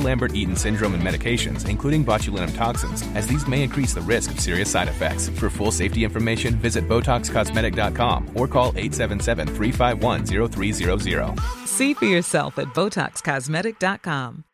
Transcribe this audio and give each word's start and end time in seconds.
Lambert-Eaton 0.00 0.56
syndrome 0.56 0.94
and 0.94 1.02
medications, 1.02 1.68
including 1.68 2.02
botulinum 2.04 2.54
toxins, 2.56 3.02
as 3.14 3.26
these 3.26 3.46
may 3.46 3.62
increase 3.62 3.92
the 3.94 4.00
risk 4.00 4.30
of 4.30 4.40
serious 4.40 4.70
side 4.70 4.88
effects. 4.88 5.28
For 5.28 5.50
full 5.50 5.70
safety 5.70 6.04
information, 6.04 6.54
visit 6.56 6.88
BotoxCosmetic.com 6.88 8.30
or 8.34 8.48
call 8.48 8.72
877-351-0300. 8.72 11.66
See 11.66 11.92
for 11.94 12.06
yourself 12.06 12.58
at 12.58 12.68
BotoxCosmetic.com. 12.68 14.44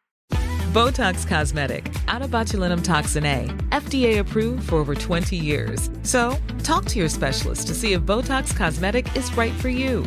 Botox 0.72 1.26
Cosmetic, 1.26 1.92
out 2.08 2.22
of 2.22 2.30
botulinum 2.30 2.82
toxin 2.82 3.26
A, 3.26 3.44
FDA 3.72 4.20
approved 4.20 4.70
for 4.70 4.76
over 4.76 4.94
20 4.94 5.36
years. 5.36 5.90
So, 6.02 6.34
talk 6.62 6.86
to 6.86 6.98
your 6.98 7.10
specialist 7.10 7.66
to 7.66 7.74
see 7.74 7.92
if 7.92 8.00
Botox 8.00 8.56
Cosmetic 8.56 9.14
is 9.14 9.30
right 9.36 9.52
for 9.52 9.68
you. 9.68 10.06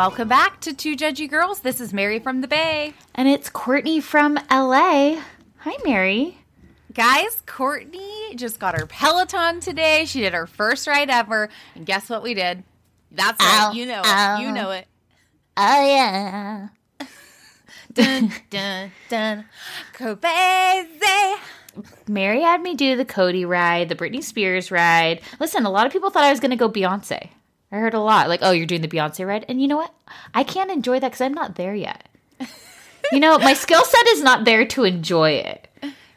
Welcome 0.00 0.28
back 0.28 0.62
to 0.62 0.72
Two 0.72 0.96
Judgy 0.96 1.28
Girls. 1.28 1.60
This 1.60 1.78
is 1.78 1.92
Mary 1.92 2.18
from 2.18 2.40
the 2.40 2.48
Bay. 2.48 2.94
And 3.14 3.28
it's 3.28 3.50
Courtney 3.50 4.00
from 4.00 4.36
LA. 4.50 5.20
Hi, 5.58 5.76
Mary. 5.84 6.38
Guys, 6.94 7.42
Courtney 7.44 8.34
just 8.34 8.58
got 8.58 8.78
her 8.80 8.86
Peloton 8.86 9.60
today. 9.60 10.06
She 10.06 10.20
did 10.20 10.32
her 10.32 10.46
first 10.46 10.86
ride 10.86 11.10
ever. 11.10 11.50
And 11.74 11.84
guess 11.84 12.08
what 12.08 12.22
we 12.22 12.32
did? 12.32 12.64
That's 13.12 13.44
Ow, 13.44 13.66
right. 13.66 13.76
You 13.76 13.84
know 13.84 14.00
ow. 14.02 14.38
it. 14.38 14.42
You 14.42 14.52
know 14.52 14.70
it. 14.70 14.86
Oh, 15.58 15.86
yeah. 15.86 16.68
Dun, 17.92 18.32
dun, 18.48 18.92
dun. 19.10 19.44
Crazy. 19.92 21.42
Mary 22.08 22.40
had 22.40 22.62
me 22.62 22.74
do 22.74 22.96
the 22.96 23.04
Cody 23.04 23.44
ride, 23.44 23.90
the 23.90 23.96
Britney 23.96 24.24
Spears 24.24 24.70
ride. 24.70 25.20
Listen, 25.38 25.66
a 25.66 25.70
lot 25.70 25.84
of 25.84 25.92
people 25.92 26.08
thought 26.08 26.24
I 26.24 26.30
was 26.30 26.40
going 26.40 26.52
to 26.52 26.56
go 26.56 26.70
Beyonce. 26.70 27.28
I 27.72 27.76
heard 27.78 27.94
a 27.94 28.00
lot 28.00 28.28
like, 28.28 28.40
oh, 28.42 28.50
you're 28.50 28.66
doing 28.66 28.80
the 28.82 28.88
Beyonce 28.88 29.26
ride. 29.26 29.44
And 29.48 29.60
you 29.62 29.68
know 29.68 29.76
what? 29.76 29.94
I 30.34 30.42
can't 30.44 30.70
enjoy 30.70 30.98
that 31.00 31.08
because 31.08 31.20
I'm 31.20 31.34
not 31.34 31.54
there 31.54 31.74
yet. 31.74 32.08
you 33.12 33.20
know, 33.20 33.38
my 33.38 33.54
skill 33.54 33.84
set 33.84 34.06
is 34.08 34.22
not 34.22 34.44
there 34.44 34.64
to 34.66 34.84
enjoy 34.84 35.32
it. 35.32 35.66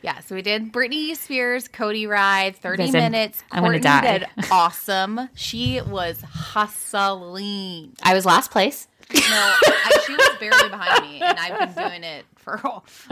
Yeah, 0.01 0.19
so 0.19 0.35
we 0.35 0.41
did 0.41 0.73
Britney 0.73 1.15
Spears 1.15 1.67
Cody 1.69 2.07
ride, 2.07 2.57
30 2.57 2.83
Guys, 2.85 2.95
I'm- 2.95 3.03
minutes. 3.11 3.43
I'm 3.51 3.63
gonna 3.63 3.79
Courtney 3.79 3.79
die. 4.07 4.17
did 4.19 4.27
awesome. 4.51 5.29
She 5.35 5.79
was 5.81 6.21
hustling. 6.21 7.93
I 8.03 8.13
was 8.13 8.25
last 8.25 8.51
place. 8.51 8.87
No, 9.13 9.19
I, 9.21 10.03
she 10.07 10.13
was 10.15 10.29
barely 10.39 10.69
behind 10.69 11.05
me, 11.07 11.21
and 11.21 11.37
I've 11.37 11.75
been 11.75 11.87
doing 11.87 12.03
it 12.03 12.25
for 12.35 12.59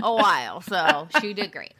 a 0.01 0.13
while, 0.13 0.61
so 0.61 1.07
she 1.21 1.33
did 1.33 1.51
great. 1.51 1.73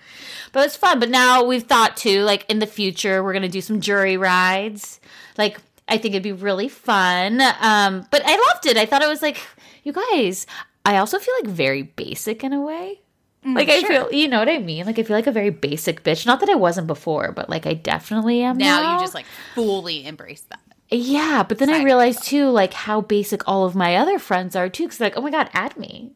But 0.51 0.66
it's 0.66 0.75
fun. 0.75 0.99
But 0.99 1.09
now 1.09 1.43
we've 1.43 1.63
thought 1.63 1.97
too, 1.97 2.22
like 2.22 2.45
in 2.49 2.59
the 2.59 2.67
future, 2.67 3.23
we're 3.23 3.33
gonna 3.33 3.49
do 3.49 3.61
some 3.61 3.81
jury 3.81 4.17
rides. 4.17 4.99
Like 5.38 5.57
I 5.88 5.97
think 5.97 6.14
it'd 6.14 6.24
be 6.24 6.31
really 6.31 6.69
fun. 6.69 7.42
Um, 7.42 8.06
but 8.12 8.22
I 8.25 8.31
loved 8.53 8.66
it. 8.66 8.78
I 8.78 8.86
thought 8.86 9.02
it 9.02 9.08
was 9.09 9.22
like, 9.22 9.38
you 9.84 9.94
guys. 9.94 10.46
I 10.86 10.97
also 10.97 11.19
feel 11.19 11.34
like 11.42 11.50
very 11.53 11.84
basic 11.84 12.44
in 12.44 12.53
a 12.53 12.62
way. 12.62 13.02
Like 13.44 13.69
I 13.69 13.81
feel, 13.81 14.12
you 14.14 14.28
know 14.28 14.38
what 14.40 14.50
I 14.50 14.59
mean. 14.59 14.86
Like 14.86 15.00
I 15.00 15.03
feel 15.03 15.16
like 15.18 15.25
a 15.28 15.31
very 15.31 15.50
basic 15.50 16.03
bitch. 16.03 16.28
Not 16.28 16.40
that 16.41 16.50
I 16.50 16.56
wasn't 16.56 16.86
before, 16.86 17.31
but 17.31 17.50
like 17.50 17.66
I 17.66 17.74
definitely 17.74 18.41
am 18.44 18.58
Now 18.58 18.80
now. 18.81 18.94
you 18.94 19.00
just 19.02 19.16
like 19.16 19.25
fully 19.56 20.06
embrace 20.06 20.41
that. 20.50 20.59
yeah. 20.91 21.41
But 21.47 21.58
then 21.58 21.72
I 21.72 21.84
realized 21.84 22.24
too, 22.24 22.50
like 22.50 22.74
how 22.74 23.02
basic 23.02 23.47
all 23.47 23.66
of 23.66 23.74
my 23.75 23.96
other 23.96 24.20
friends 24.20 24.56
are 24.56 24.70
too. 24.70 24.84
Because 24.84 25.00
like, 25.00 25.18
oh 25.18 25.22
my 25.22 25.31
god, 25.31 25.50
add 25.53 25.75
me. 25.75 26.12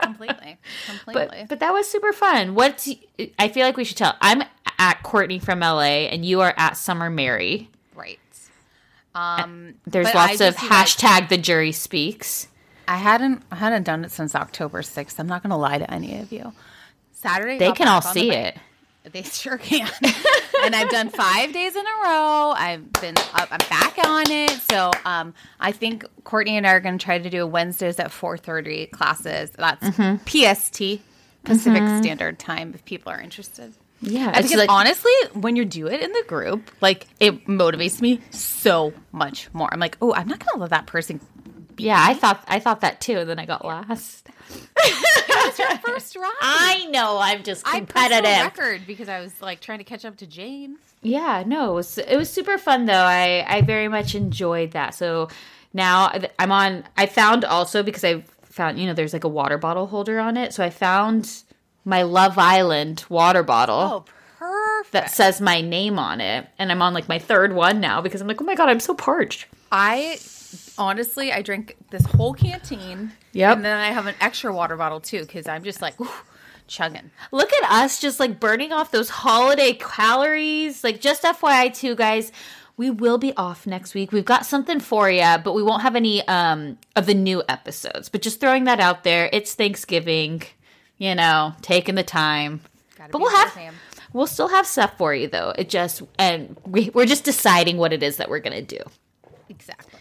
Completely. 0.00 0.58
Completely. 0.86 1.26
But 1.40 1.48
but 1.48 1.60
that 1.60 1.72
was 1.72 1.88
super 1.88 2.12
fun. 2.12 2.54
What 2.54 2.86
I 3.38 3.48
feel 3.48 3.66
like 3.66 3.76
we 3.76 3.84
should 3.84 3.96
tell. 3.96 4.16
I'm 4.20 4.42
at 4.78 5.02
Courtney 5.02 5.38
from 5.38 5.60
LA, 5.60 6.06
and 6.10 6.24
you 6.24 6.40
are 6.40 6.54
at 6.56 6.76
Summer 6.76 7.10
Mary. 7.10 7.70
right. 7.94 8.18
Um 9.14 9.74
There's 9.86 10.12
lots 10.14 10.40
of 10.40 10.54
just, 10.56 10.62
like, 10.70 10.86
hashtag 10.88 11.28
the 11.28 11.38
jury 11.38 11.72
speaks. 11.72 12.48
I 12.88 12.96
hadn't 12.96 13.42
I 13.50 13.56
hadn't 13.56 13.84
done 13.84 14.04
it 14.04 14.10
since 14.10 14.34
October 14.34 14.82
6th. 14.82 15.18
I'm 15.18 15.26
not 15.28 15.42
gonna 15.42 15.56
lie 15.58 15.78
to 15.78 15.90
any 15.90 16.18
of 16.20 16.32
you. 16.32 16.52
Saturday 17.12 17.58
They 17.58 17.72
can 17.72 17.88
all 17.88 18.00
back 18.00 18.08
on 18.08 18.14
the 18.14 18.20
see 18.20 18.30
it. 18.32 18.56
They 19.12 19.22
sure 19.22 19.58
can. 19.58 19.88
and 20.64 20.74
I've 20.74 20.88
done 20.90 21.10
five 21.10 21.52
days 21.52 21.76
in 21.76 21.84
a 21.86 22.02
row. 22.04 22.54
I've 22.56 22.90
been 22.94 23.14
up, 23.34 23.48
I'm 23.50 23.58
back 23.68 23.98
on 24.04 24.30
it. 24.30 24.50
So 24.70 24.90
um, 25.04 25.34
I 25.60 25.72
think 25.72 26.06
Courtney 26.24 26.56
and 26.56 26.66
I 26.66 26.72
are 26.72 26.80
going 26.80 26.96
to 26.96 27.04
try 27.04 27.18
to 27.18 27.28
do 27.30 27.46
Wednesdays 27.46 27.98
at 28.00 28.08
4:30 28.10 28.90
classes. 28.90 29.50
That's 29.50 29.86
Mm-hmm. 29.86 30.24
PST 30.24 31.02
Pacific 31.44 31.82
Standard 32.02 32.38
Time 32.38 32.72
if 32.74 32.82
people 32.86 33.12
are 33.12 33.20
interested. 33.20 33.74
Yeah, 34.04 34.28
And 34.28 34.36
it's 34.38 34.48
because 34.48 34.58
like 34.58 34.70
honestly, 34.70 35.12
when 35.32 35.56
you 35.56 35.64
do 35.64 35.86
it 35.86 36.00
in 36.00 36.12
the 36.12 36.24
group, 36.26 36.70
like 36.80 37.06
it 37.20 37.46
motivates 37.46 38.00
me 38.00 38.20
so 38.30 38.92
much 39.12 39.48
more. 39.52 39.68
I'm 39.72 39.80
like, 39.80 39.96
oh, 40.00 40.12
I'm 40.14 40.28
not 40.28 40.38
going 40.38 40.54
to 40.54 40.60
let 40.60 40.70
that 40.70 40.86
person. 40.86 41.20
yeah. 41.78 41.96
I 41.98 42.14
thought 42.14 42.44
I 42.46 42.60
thought 42.60 42.80
that 42.82 43.00
too. 43.00 43.18
And 43.18 43.28
then 43.30 43.38
I 43.38 43.46
got 43.46 43.64
last. 43.64 44.28
It's 44.76 45.58
your 45.58 45.76
first 45.78 46.16
ride. 46.24 46.32
I 46.40 46.86
know. 46.90 47.18
I'm 47.20 47.42
just 47.42 47.66
I 47.66 47.80
pressed 47.80 48.10
the 48.10 48.22
record 48.22 48.82
because 48.86 49.08
I 49.08 49.20
was 49.20 49.32
like 49.40 49.60
trying 49.60 49.78
to 49.78 49.84
catch 49.84 50.04
up 50.04 50.16
to 50.18 50.26
Jane. 50.26 50.76
Yeah, 51.02 51.42
no, 51.46 51.72
it 51.72 51.74
was 51.74 51.98
it 51.98 52.16
was 52.16 52.30
super 52.30 52.58
fun 52.58 52.86
though. 52.86 52.92
I 52.94 53.44
I 53.48 53.62
very 53.62 53.88
much 53.88 54.14
enjoyed 54.14 54.72
that. 54.72 54.94
So 54.94 55.28
now 55.72 56.12
I'm 56.38 56.52
on. 56.52 56.84
I 56.96 57.06
found 57.06 57.44
also 57.44 57.82
because 57.82 58.04
I 58.04 58.24
found 58.42 58.78
you 58.78 58.86
know 58.86 58.92
there's 58.94 59.12
like 59.12 59.24
a 59.24 59.28
water 59.28 59.58
bottle 59.58 59.86
holder 59.86 60.18
on 60.20 60.36
it. 60.36 60.52
So 60.54 60.62
I 60.64 60.70
found 60.70 61.42
my 61.84 62.02
Love 62.02 62.38
Island 62.38 63.04
water 63.08 63.42
bottle. 63.42 63.74
Oh, 63.76 64.04
perfect. 64.38 64.92
that 64.92 65.10
says 65.10 65.40
my 65.40 65.60
name 65.62 65.98
on 65.98 66.20
it 66.20 66.46
and 66.58 66.70
i'm 66.70 66.82
on 66.82 66.92
like 66.92 67.08
my 67.08 67.18
third 67.18 67.54
one 67.54 67.80
now 67.80 68.02
because 68.02 68.20
i'm 68.20 68.28
like 68.28 68.40
oh 68.40 68.44
my 68.44 68.54
god 68.54 68.68
i'm 68.68 68.80
so 68.80 68.94
parched 68.94 69.46
I 69.72 70.18
honestly, 70.78 71.32
I 71.32 71.42
drink 71.42 71.76
this 71.90 72.04
whole 72.06 72.32
canteen. 72.32 73.10
Yep. 73.32 73.56
And 73.56 73.64
then 73.64 73.76
I 73.80 73.88
have 73.88 74.06
an 74.06 74.14
extra 74.20 74.54
water 74.54 74.76
bottle 74.76 75.00
too 75.00 75.22
because 75.22 75.48
I'm 75.48 75.64
just 75.64 75.82
like 75.82 75.94
chugging. 76.68 77.10
look 77.32 77.52
at 77.52 77.70
us 77.72 78.00
just 78.00 78.20
like 78.20 78.38
burning 78.38 78.72
off 78.72 78.92
those 78.92 79.08
holiday 79.08 79.72
calories 79.72 80.84
like 80.84 81.00
just 81.00 81.22
fyi 81.24 81.74
too 81.74 81.94
guys 81.96 82.30
we 82.76 82.88
will 82.88 83.18
be 83.18 83.34
off 83.36 83.66
next 83.66 83.94
week 83.94 84.12
we've 84.12 84.24
got 84.24 84.46
something 84.46 84.78
for 84.80 85.10
you 85.10 85.36
but 85.44 85.54
we 85.54 85.62
won't 85.62 85.82
have 85.82 85.96
any 85.96 86.26
um 86.28 86.78
of 86.96 87.06
the 87.06 87.14
new 87.14 87.42
episodes 87.48 88.08
but 88.08 88.22
just 88.22 88.38
throwing 88.40 88.64
that 88.64 88.78
out 88.80 89.02
there 89.04 89.28
it's 89.32 89.54
thanksgiving 89.54 90.40
you 91.04 91.14
know 91.14 91.52
taking 91.62 91.94
the 91.94 92.02
time 92.02 92.60
Gotta 92.96 93.12
but 93.12 93.20
we'll 93.20 93.30
have 93.30 93.74
we'll 94.12 94.26
still 94.26 94.48
have 94.48 94.66
stuff 94.66 94.96
for 94.96 95.14
you 95.14 95.28
though 95.28 95.52
it 95.58 95.68
just 95.68 96.02
and 96.18 96.56
we, 96.66 96.90
we're 96.94 97.06
just 97.06 97.24
deciding 97.24 97.76
what 97.76 97.92
it 97.92 98.02
is 98.02 98.16
that 98.16 98.28
we're 98.30 98.40
gonna 98.40 98.62
do 98.62 98.78
exactly. 99.48 100.00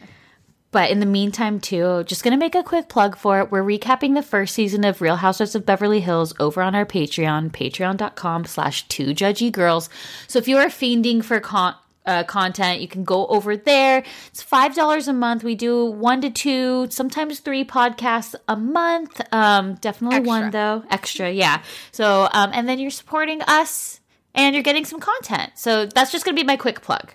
But 0.72 0.90
in 0.90 1.00
the 1.00 1.06
meantime, 1.06 1.60
too, 1.60 2.04
just 2.08 2.24
gonna 2.24 2.36
make 2.36 2.56
a 2.56 2.64
quick 2.64 2.90
plug 2.90 3.16
for 3.16 3.40
it. 3.40 3.52
We're 3.52 3.62
recapping 3.64 4.16
the 4.16 4.24
first 4.24 4.56
season 4.56 4.84
of 4.84 5.02
Real 5.02 5.18
Housewives 5.18 5.54
of 5.54 5.68
Beverly 5.68 6.00
Hills 6.00 6.34
over 6.40 6.64
on 6.64 6.74
our 6.74 6.84
Patreon, 6.84 7.52
patreon.com 7.52 8.46
slash 8.46 8.88
two 8.88 9.10
judgy 9.10 9.52
girls. 9.52 9.88
So 10.28 10.40
if 10.40 10.48
you 10.48 10.58
are 10.58 10.70
fiending 10.70 11.24
for 11.24 11.40
con- 11.40 11.76
uh, 12.06 12.24
content, 12.24 12.82
you 12.82 12.88
can 12.88 13.04
go 13.04 13.26
over 13.28 13.56
there. 13.56 14.04
It's 14.28 14.42
five 14.42 14.76
dollars 14.76 15.08
a 15.08 15.14
month. 15.14 15.44
We 15.44 15.56
do 15.56 15.86
one 15.86 16.22
to 16.22 16.30
two, 16.30 16.88
sometimes 16.90 17.40
three 17.40 17.64
podcasts 17.64 18.36
a 18.48 18.56
month. 18.56 19.22
Um, 19.34 19.76
definitely 19.76 20.22
one 20.22 20.52
though, 20.52 20.84
extra, 20.90 21.32
yeah. 21.32 21.64
So, 21.92 22.28
um, 22.34 22.52
and 22.54 22.68
then 22.68 22.80
you're 22.80 22.92
supporting 22.92 23.42
us, 23.44 24.00
and 24.36 24.54
you're 24.56 24.64
getting 24.64 24.86
some 24.86 25.00
content. 25.00 25.54
So 25.56 25.86
that's 25.86 26.12
just 26.12 26.26
gonna 26.26 26.36
be 26.36 26.44
my 26.44 26.58
quick 26.58 26.82
plug. 26.82 27.14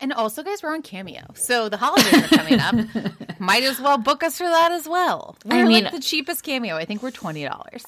And 0.00 0.12
also, 0.12 0.44
guys, 0.44 0.62
we're 0.62 0.72
on 0.72 0.82
Cameo, 0.82 1.24
so 1.34 1.68
the 1.68 1.76
holidays 1.76 2.14
are 2.14 2.36
coming 2.36 2.60
up. 2.60 2.74
Might 3.40 3.64
as 3.64 3.80
well 3.80 3.98
book 3.98 4.22
us 4.22 4.38
for 4.38 4.46
that 4.46 4.70
as 4.70 4.88
well. 4.88 5.36
We're 5.44 5.56
I 5.56 5.64
mean- 5.64 5.84
like 5.84 5.92
the 5.92 6.00
cheapest 6.00 6.44
Cameo. 6.44 6.76
I 6.76 6.84
think 6.84 7.02
we're 7.02 7.10
twenty 7.10 7.44
dollars. 7.44 7.84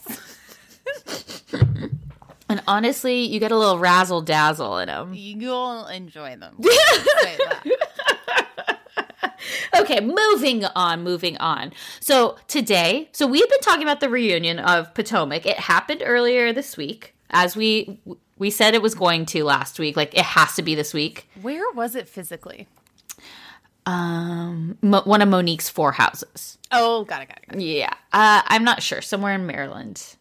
And 2.50 2.60
honestly, 2.66 3.22
you 3.22 3.38
get 3.38 3.52
a 3.52 3.56
little 3.56 3.78
razzle 3.78 4.22
dazzle 4.22 4.78
in 4.78 4.88
them. 4.88 5.14
You'll 5.14 5.86
enjoy 5.86 6.36
them. 6.36 6.58
Okay, 9.76 10.00
moving 10.00 10.64
on, 10.76 11.02
moving 11.02 11.36
on. 11.38 11.72
So 12.00 12.36
today, 12.48 13.08
so 13.12 13.26
we've 13.26 13.48
been 13.48 13.60
talking 13.60 13.82
about 13.82 14.00
the 14.00 14.08
reunion 14.08 14.58
of 14.58 14.92
Potomac. 14.94 15.46
It 15.46 15.58
happened 15.58 16.02
earlier 16.04 16.52
this 16.52 16.76
week, 16.76 17.14
as 17.30 17.56
we 17.56 17.98
we 18.38 18.50
said 18.50 18.74
it 18.74 18.82
was 18.82 18.94
going 18.94 19.26
to 19.26 19.42
last 19.44 19.78
week. 19.78 19.96
Like 19.96 20.14
it 20.14 20.24
has 20.24 20.54
to 20.56 20.62
be 20.62 20.74
this 20.74 20.92
week. 20.92 21.28
Where 21.40 21.64
was 21.72 21.94
it 21.94 22.08
physically? 22.08 22.68
Um, 23.86 24.76
Mo- 24.82 25.02
one 25.04 25.22
of 25.22 25.28
Monique's 25.28 25.68
four 25.68 25.92
houses. 25.92 26.58
Oh, 26.70 27.04
got 27.04 27.22
it, 27.22 27.28
got 27.28 27.38
it, 27.38 27.46
got 27.48 27.56
it. 27.56 27.62
Yeah, 27.62 27.92
uh, 28.12 28.42
I'm 28.46 28.64
not 28.64 28.82
sure. 28.82 29.00
Somewhere 29.00 29.34
in 29.34 29.46
Maryland. 29.46 30.16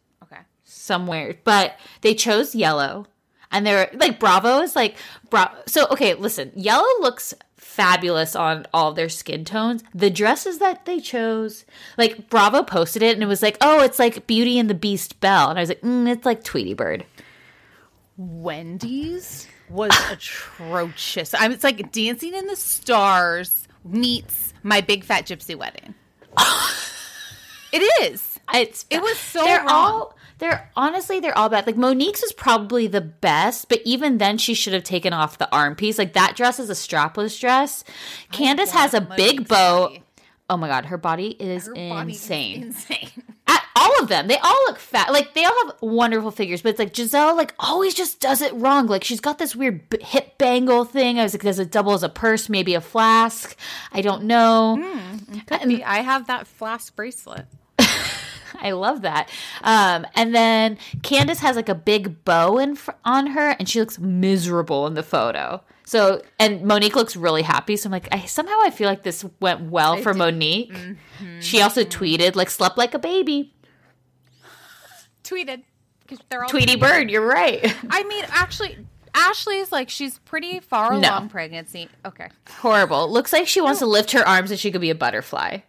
Somewhere. 0.70 1.36
But 1.44 1.78
they 2.02 2.14
chose 2.16 2.56
yellow, 2.56 3.06
and 3.52 3.66
they're 3.66 3.90
like 3.94 4.20
Bravo 4.20 4.60
is 4.62 4.76
like 4.76 4.96
Bra- 5.30 5.54
So 5.68 5.88
okay, 5.92 6.14
listen, 6.14 6.52
yellow 6.56 6.88
looks 7.00 7.34
fabulous 7.58 8.36
on 8.36 8.66
all 8.74 8.92
their 8.94 9.10
skin 9.10 9.46
tones. 9.46 9.84
The 9.94 10.10
dresses 10.10 10.58
that 10.60 10.86
they 10.86 11.00
chose, 11.00 11.66
like 11.98 12.30
Bravo 12.30 12.64
posted 12.64 13.02
it, 13.04 13.14
and 13.14 13.24
it 13.24 13.28
was 13.28 13.42
like, 13.42 13.58
oh, 13.62 13.82
it's 13.82 14.00
like 14.00 14.28
Beauty 14.28 14.60
and 14.60 14.70
the 14.70 14.74
Beast 14.74 15.20
Belle, 15.20 15.50
and 15.50 15.58
I 15.58 15.62
was 15.62 15.70
like, 15.70 15.82
mm, 15.82 16.10
it's 16.10 16.26
like 16.26 16.44
Tweety 16.44 16.74
Bird. 16.74 17.06
Wendy's 18.18 19.48
was 19.70 19.92
atrocious. 20.12 21.34
I 21.34 21.48
it's 21.50 21.64
like 21.64 21.92
Dancing 21.92 22.34
in 22.34 22.48
the 22.48 22.56
Stars 22.56 23.68
meets 23.86 24.54
My 24.64 24.82
Big 24.82 25.04
Fat 25.04 25.26
Gypsy 25.26 25.56
Wedding. 25.56 25.94
it 27.72 27.80
is. 28.12 28.40
It's 28.54 28.86
It 28.90 29.02
was 29.02 29.18
so 29.18 29.44
they're 29.44 29.60
wrong. 29.60 29.68
all 29.70 30.16
they're 30.40 30.70
honestly 30.76 31.20
they're 31.20 31.38
all 31.38 31.50
bad. 31.50 31.68
Like 31.68 31.78
Monique's 31.78 32.24
is 32.24 32.34
probably 32.34 32.88
the 32.88 33.02
best, 33.02 33.70
but 33.70 33.82
even 33.86 34.18
then 34.18 34.38
she 34.38 34.54
should 34.54 34.74
have 34.74 34.84
taken 34.84 35.14
off 35.14 35.38
the 35.38 35.52
arm 35.54 35.76
piece. 35.76 35.98
Like 35.98 36.14
that 36.14 36.36
dress 36.36 36.60
is 36.60 36.70
a 36.70 36.74
strapless 36.74 37.40
dress. 37.40 37.84
Candiace 38.32 38.72
has 38.72 38.94
a 38.94 39.02
big 39.02 39.48
bow. 39.48 39.88
body. 39.90 40.04
Oh 40.50 40.58
my 40.58 40.68
god, 40.68 40.86
her 40.88 40.98
body 40.98 41.28
is 41.40 41.68
Her 41.68 41.74
body 41.76 42.12
is 42.14 42.18
insane. 42.22 42.64
insane. 42.64 43.12
At 43.48 43.64
all 43.76 44.00
of 44.02 44.08
them, 44.10 44.28
they 44.28 44.38
all 44.38 44.58
look 44.68 44.80
fat. 44.80 45.12
Like 45.12 45.34
they 45.36 45.44
all 45.46 45.68
have 45.68 45.76
wonderful 45.82 46.32
figures, 46.32 46.62
but 46.64 46.70
it's 46.70 46.80
like 46.80 46.94
Gizelle, 46.94 47.36
like 47.38 47.54
always 47.60 47.94
just 47.94 48.20
does 48.20 48.42
it 48.42 48.52
wrong. 48.56 48.88
Like 48.88 49.04
she's 49.04 49.20
got 49.20 49.38
this 49.38 49.56
weird 49.56 49.88
b- 49.90 49.98
hip 50.02 50.38
bangle 50.40 50.86
thing. 50.86 51.20
I 51.20 51.24
was 51.24 51.34
like, 51.36 51.44
does 51.44 51.60
it 51.60 51.70
double 51.72 51.94
as 51.94 52.02
a 52.04 52.10
purse, 52.10 52.50
maybe 52.50 52.74
a 52.74 52.82
flask? 52.82 53.56
I 53.92 54.02
don't 54.02 54.24
know. 54.24 54.78
Hmm, 54.82 55.40
Could 55.42 55.68
be. 55.68 55.84
I 55.84 55.98
have 56.00 56.26
that 56.28 56.48
flask 56.48 56.96
bracelet. 56.96 57.46
I 58.62 58.72
love 58.72 59.02
that. 59.02 59.30
Um, 59.64 60.06
and 60.16 60.34
then 60.36 60.78
Candiace 61.02 61.40
has 61.40 61.56
like 61.56 61.70
a 61.70 61.76
big 61.76 62.24
bow 62.26 62.58
in 62.58 62.76
fr- 62.76 62.92
on 63.06 63.28
her, 63.28 63.52
and 63.60 63.68
she 63.70 63.80
looks 63.80 64.00
miserable 64.00 64.88
in 64.88 64.94
the 64.94 65.04
photo. 65.04 65.62
So, 65.86 66.22
and 66.40 66.64
Monique 66.64 66.96
looks 66.96 67.16
really 67.16 67.42
happy. 67.42 67.76
So 67.76 67.88
I'm 67.88 67.92
like, 67.92 68.08
I 68.12 68.26
somehow 68.26 68.58
I 68.62 68.70
feel 68.70 68.88
like 68.88 69.02
this 69.04 69.26
went 69.40 69.72
well 69.72 69.98
for 69.98 70.14
Monique. 70.14 70.72
She 71.40 71.62
also 71.62 71.84
tweeted 71.84 72.36
like 72.36 72.50
"slept 72.52 72.78
like 72.78 72.94
a 72.94 73.00
baby." 73.00 73.54
Tweeted. 75.24 75.64
they're 76.30 76.44
all 76.44 76.50
Tweety 76.50 76.76
Bird, 76.76 77.10
you're 77.10 77.26
right. 77.26 77.76
I 77.90 78.04
mean, 78.04 78.24
actually, 78.30 78.78
Ashley's 79.14 79.72
like 79.72 79.90
she's 79.90 80.18
pretty 80.20 80.60
far 80.60 80.94
No. 80.98 81.10
along 81.10 81.30
pregnancy. 81.30 81.90
Okay. 82.06 82.30
Horrible. 82.60 83.12
Looks 83.12 83.34
like 83.34 83.48
she 83.48 83.62
wants 83.62 83.80
to 83.80 83.86
lift 83.86 84.12
her 84.12 84.28
arms 84.28 84.52
and 84.52 84.60
she 84.60 84.72
could 84.72 84.82
be 84.82 84.90
a 84.90 84.96
butterfly, 84.96 85.60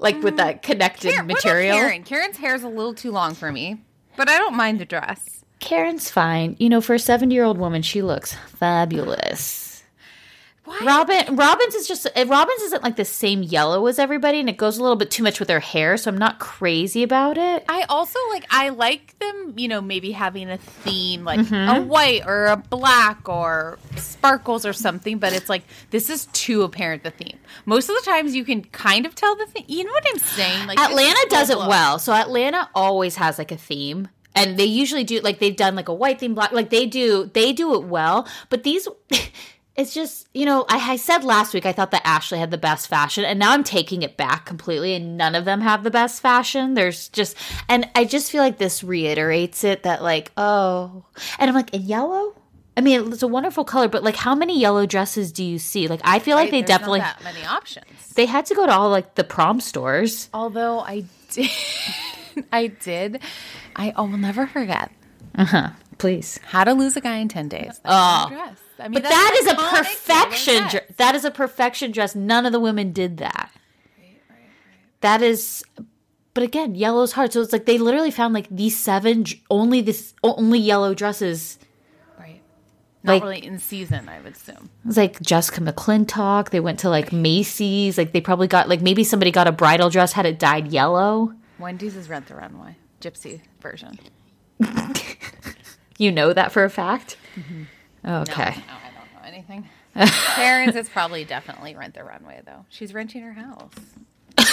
like 0.00 0.20
with 0.22 0.36
that 0.38 0.56
mm. 0.56 0.62
connected 0.62 1.12
Karen- 1.12 1.26
material. 1.26 1.76
Karen. 1.76 2.02
Karen's 2.02 2.36
hair's 2.36 2.62
a 2.62 2.68
little 2.68 2.94
too 2.94 3.12
long 3.12 3.34
for 3.34 3.52
me, 3.52 3.80
but 4.16 4.28
I 4.28 4.38
don't 4.38 4.56
mind 4.56 4.80
the 4.80 4.84
dress. 4.84 5.44
Karen's 5.60 6.10
fine. 6.10 6.56
You 6.58 6.68
know, 6.68 6.80
for 6.80 6.94
a 6.94 6.98
70 6.98 7.34
year 7.34 7.44
old 7.44 7.58
woman, 7.58 7.82
she 7.82 8.02
looks 8.02 8.34
fabulous. 8.48 9.69
Robyn 10.84 11.36
Robbins 11.36 11.74
is 11.74 11.88
just 11.88 12.06
uh, 12.06 12.24
Robbins 12.26 12.62
isn't 12.62 12.82
like 12.82 12.96
the 12.96 13.04
same 13.04 13.42
yellow 13.42 13.86
as 13.86 13.98
everybody, 13.98 14.40
and 14.40 14.48
it 14.48 14.56
goes 14.56 14.78
a 14.78 14.82
little 14.82 14.96
bit 14.96 15.10
too 15.10 15.22
much 15.22 15.40
with 15.40 15.48
her 15.48 15.60
hair, 15.60 15.96
so 15.96 16.10
I'm 16.10 16.18
not 16.18 16.38
crazy 16.38 17.02
about 17.02 17.38
it. 17.38 17.64
I 17.68 17.84
also 17.88 18.18
like 18.30 18.44
I 18.50 18.68
like 18.70 19.18
them, 19.18 19.54
you 19.56 19.68
know, 19.68 19.80
maybe 19.80 20.12
having 20.12 20.50
a 20.50 20.58
theme 20.58 21.24
like 21.24 21.40
Mm-hmm. 21.40 21.54
a 21.54 21.82
white 21.82 22.26
or 22.26 22.46
a 22.46 22.56
black 22.56 23.28
or 23.28 23.78
sparkles 23.96 24.64
or 24.64 24.72
something, 24.72 25.18
but 25.18 25.32
it's 25.32 25.48
like 25.48 25.62
this 25.90 26.08
is 26.10 26.26
too 26.32 26.62
apparent 26.62 27.02
the 27.02 27.10
theme. 27.10 27.38
Most 27.66 27.88
of 27.88 27.96
the 27.96 28.02
times 28.10 28.34
you 28.36 28.44
can 28.44 28.62
kind 28.64 29.06
of 29.06 29.14
tell 29.14 29.34
the 29.36 29.46
theme. 29.46 29.64
You 29.68 29.84
know 29.84 29.92
what 29.92 30.04
I'm 30.08 30.18
saying? 30.18 30.66
Like 30.66 30.78
Atlanta 30.78 31.26
does 31.30 31.50
it 31.50 31.58
well. 31.58 31.98
So 31.98 32.12
Atlanta 32.12 32.68
always 32.74 33.16
has 33.16 33.38
like 33.38 33.52
a 33.52 33.56
theme. 33.56 34.08
And 34.34 34.56
they 34.56 34.64
usually 34.66 35.02
do 35.02 35.20
like 35.20 35.40
they've 35.40 35.56
done 35.56 35.74
like 35.74 35.88
a 35.88 35.94
white 35.94 36.20
theme, 36.20 36.34
black 36.34 36.52
like 36.52 36.70
they 36.70 36.86
do 36.86 37.28
they 37.34 37.52
do 37.52 37.74
it 37.74 37.84
well. 37.84 38.28
But 38.48 38.62
these 38.62 38.86
it's 39.76 39.94
just 39.94 40.28
you 40.34 40.44
know, 40.44 40.64
I, 40.68 40.92
I 40.92 40.96
said 40.96 41.24
last 41.24 41.54
week 41.54 41.64
I 41.66 41.72
thought 41.72 41.90
that 41.92 42.02
Ashley 42.06 42.38
had 42.38 42.50
the 42.50 42.58
best 42.58 42.88
fashion, 42.88 43.24
and 43.24 43.38
now 43.38 43.52
I'm 43.52 43.64
taking 43.64 44.02
it 44.02 44.16
back 44.16 44.44
completely, 44.46 44.94
and 44.94 45.16
none 45.16 45.34
of 45.34 45.44
them 45.44 45.60
have 45.60 45.84
the 45.84 45.90
best 45.90 46.20
fashion. 46.20 46.74
There's 46.74 47.08
just 47.08 47.36
and 47.68 47.88
I 47.94 48.04
just 48.04 48.30
feel 48.30 48.42
like 48.42 48.58
this 48.58 48.82
reiterates 48.84 49.64
it 49.64 49.84
that 49.84 50.02
like, 50.02 50.32
oh 50.36 51.04
and 51.38 51.48
I'm 51.48 51.54
like, 51.54 51.72
in 51.74 51.82
yellow? 51.82 52.34
I 52.76 52.82
mean, 52.82 53.12
it's 53.12 53.22
a 53.22 53.28
wonderful 53.28 53.64
color, 53.64 53.88
but 53.88 54.02
like 54.02 54.16
how 54.16 54.34
many 54.34 54.58
yellow 54.58 54.86
dresses 54.86 55.32
do 55.32 55.44
you 55.44 55.58
see? 55.58 55.86
Like 55.88 56.00
I 56.04 56.18
feel 56.18 56.36
like 56.36 56.46
Right? 56.46 56.50
they 56.52 56.60
There's 56.62 56.68
not 56.70 56.78
definitely 56.80 57.00
that 57.00 57.22
many 57.24 57.44
options. 57.44 57.86
they 58.14 58.26
had 58.26 58.46
to 58.46 58.54
go 58.54 58.64
to 58.66 58.72
all 58.72 58.90
like 58.90 59.14
the 59.16 59.24
prom 59.24 59.60
stores. 59.60 60.28
Although 60.32 60.80
I 60.80 61.04
did, 61.30 61.50
I 62.52 62.68
did, 62.68 63.20
I 63.76 63.92
oh, 63.96 64.04
will 64.04 64.18
never 64.18 64.46
forget 64.46 64.90
uh-huh 65.36 65.70
Please. 65.98 66.40
how 66.44 66.64
to 66.64 66.72
lose 66.72 66.96
a 66.96 67.00
guy 67.00 67.16
in 67.18 67.28
ten 67.28 67.48
days. 67.48 67.78
That 67.84 67.92
Oh. 67.92 68.52
I 68.80 68.88
mean, 68.88 68.94
But 68.94 69.02
that 69.04 69.36
a 69.46 69.54
perfection. 69.84 70.80
that 70.96 71.14
is 71.14 71.24
a 71.24 71.30
perfection 71.30 71.90
dress. 71.92 72.14
None 72.14 72.46
of 72.46 72.52
the 72.52 72.60
women 72.60 72.92
did 72.92 73.18
that. 73.18 73.50
That 75.02 75.22
is, 75.22 75.64
but 76.34 76.42
again, 76.42 76.74
yellow's 76.74 77.12
hard. 77.12 77.32
So 77.32 77.40
it's 77.40 77.52
like 77.52 77.64
they 77.66 77.78
literally 77.78 78.10
found 78.10 78.34
like 78.34 78.46
these 78.50 78.78
seven 78.78 79.24
only 79.50 79.80
this 79.80 80.12
only 80.22 80.58
yellow 80.58 80.92
dresses. 80.94 81.58
Right. 82.18 82.42
Not 83.02 83.12
Like- 83.14 83.22
really 83.22 83.44
in 83.46 83.58
season, 83.58 84.08
I 84.08 84.20
would 84.20 84.34
assume. 84.34 84.68
It 84.84 84.86
was 84.88 84.96
like 84.98 85.20
Jessica 85.22 85.60
McClintock. 85.62 86.50
They 86.50 86.60
went 86.60 86.78
to 86.80 86.90
like 86.90 87.12
Macy's. 87.12 87.96
Like 87.96 88.12
they 88.12 88.20
probably 88.20 88.46
got 88.46 88.68
like 88.68 88.82
maybe 88.82 89.02
somebody 89.04 89.30
got 89.30 89.48
a 89.48 89.52
bridal 89.52 89.88
dress 89.88 90.12
had 90.12 90.26
it 90.26 90.38
dyed 90.38 90.68
yellow. 90.68 91.32
Wendy's 91.58 91.96
is 91.96 92.08
Rent 92.08 92.26
the 92.26 92.34
Runway, 92.34 92.76
Gypsy 93.00 93.40
version. 93.60 93.98
You 95.98 96.10
know 96.10 96.32
that 96.32 96.50
for 96.50 96.64
a 96.64 96.70
fact. 96.70 97.18
Mm-hmm. 97.36 97.64
Okay. 98.04 98.42
No, 98.44 98.74
I 98.74 98.90
don't 98.94 99.22
know 99.22 99.26
anything. 99.26 99.68
Karen's 100.36 100.76
is 100.76 100.88
probably 100.88 101.24
definitely 101.24 101.74
Rent 101.74 101.94
the 101.94 102.04
Runway, 102.04 102.40
though. 102.46 102.64
She's 102.68 102.94
renting 102.94 103.22
her 103.22 103.32
house. 103.32 103.72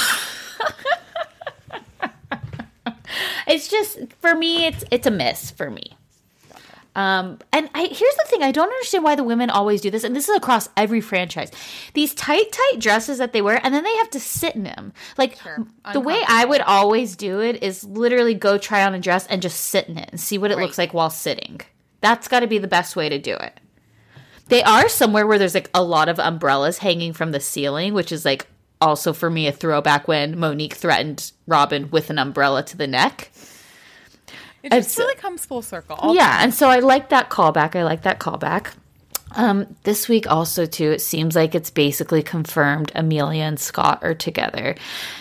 It's 3.47 3.69
just 3.69 3.97
for 4.19 4.35
me, 4.35 4.65
it's 4.65 4.83
it's 4.91 5.07
a 5.07 5.11
miss 5.11 5.51
for 5.51 5.71
me. 5.71 5.95
Um, 6.97 7.37
and 7.53 7.69
I 7.73 7.83
here's 7.85 8.15
the 8.15 8.25
thing: 8.27 8.43
I 8.43 8.51
don't 8.51 8.67
understand 8.67 9.03
why 9.05 9.15
the 9.15 9.23
women 9.23 9.49
always 9.49 9.79
do 9.79 9.89
this, 9.89 10.03
and 10.03 10.13
this 10.15 10.27
is 10.27 10.35
across 10.35 10.67
every 10.75 10.99
franchise. 10.99 11.51
These 11.93 12.13
tight, 12.13 12.51
tight 12.51 12.79
dresses 12.79 13.19
that 13.19 13.31
they 13.31 13.41
wear, 13.41 13.61
and 13.63 13.73
then 13.73 13.83
they 13.83 13.95
have 13.97 14.09
to 14.11 14.19
sit 14.19 14.55
in 14.55 14.63
them. 14.63 14.91
Like 15.17 15.39
Sure. 15.41 15.65
the 15.93 16.01
way 16.01 16.21
I 16.27 16.43
would 16.43 16.61
always 16.61 17.15
do 17.15 17.39
it 17.39 17.63
is 17.63 17.83
literally 17.85 18.33
go 18.33 18.57
try 18.57 18.83
on 18.83 18.93
a 18.93 18.99
dress 18.99 19.25
and 19.27 19.41
just 19.41 19.61
sit 19.61 19.87
in 19.87 19.97
it 19.97 20.09
and 20.11 20.19
see 20.19 20.37
what 20.37 20.51
it 20.51 20.57
looks 20.57 20.77
like 20.77 20.93
while 20.93 21.09
sitting. 21.09 21.61
That's 22.01 22.27
got 22.27 22.41
to 22.41 22.47
be 22.47 22.57
the 22.57 22.67
best 22.67 22.95
way 22.95 23.09
to 23.09 23.17
do 23.19 23.33
it. 23.35 23.59
They 24.49 24.63
are 24.63 24.87
somewhere 24.87 25.27
where 25.27 25.37
there's 25.39 25.53
like 25.55 25.69
a 25.73 25.83
lot 25.83 26.07
of 26.09 26.19
umbrellas 26.19 26.77
hanging 26.77 27.13
from 27.13 27.31
the 27.31 27.39
ceiling, 27.39 27.93
which 27.93 28.11
is 28.11 28.23
like 28.23 28.47
also 28.79 29.11
for 29.11 29.29
me 29.29 29.47
a 29.47 29.51
throwback 29.51 30.07
when 30.07 30.39
Monique 30.39 30.75
threatened 30.75 31.31
Robyn 31.47 31.89
with 31.91 32.09
an 32.09 32.19
umbrella 32.19 32.63
to 32.63 32.77
the 32.77 32.87
neck. 32.87 33.31
It 34.63 34.67
It's- 34.73 34.85
just 34.85 34.97
really 34.97 35.15
comes 35.15 35.45
full 35.45 35.61
circle. 35.61 36.13
Yeah, 36.15 36.39
and 36.41 36.53
so 36.53 36.69
I 36.69 36.79
like 36.79 37.09
that 37.09 37.29
callback. 37.29 37.75
I 37.75 37.83
like 37.83 38.03
that 38.03 38.19
callback. 38.19 38.67
Um, 39.35 39.75
this 39.83 40.07
week 40.07 40.29
also 40.31 40.65
too, 40.65 40.91
it 40.91 41.01
seems 41.01 41.35
like 41.35 41.53
it's 41.53 41.69
basically 41.69 42.23
confirmed 42.23 42.91
Amelia 42.95 43.43
and 43.43 43.59
Scott 43.59 43.99
are 44.01 44.15
together. 44.15 44.75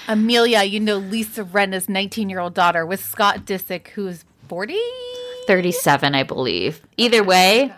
Amelia, 0.06 0.62
you 0.62 0.78
know 0.78 0.98
Lisa 0.98 1.42
Rinna's 1.44 1.88
19 1.88 2.30
year 2.30 2.38
old 2.38 2.54
daughter 2.54 2.86
with 2.86 3.04
Scott 3.04 3.44
Disick, 3.44 3.88
who's 3.88 4.24
40. 4.48 4.78
37, 5.46 6.14
I 6.14 6.22
believe. 6.22 6.82
Either 6.96 7.22
way, 7.22 7.72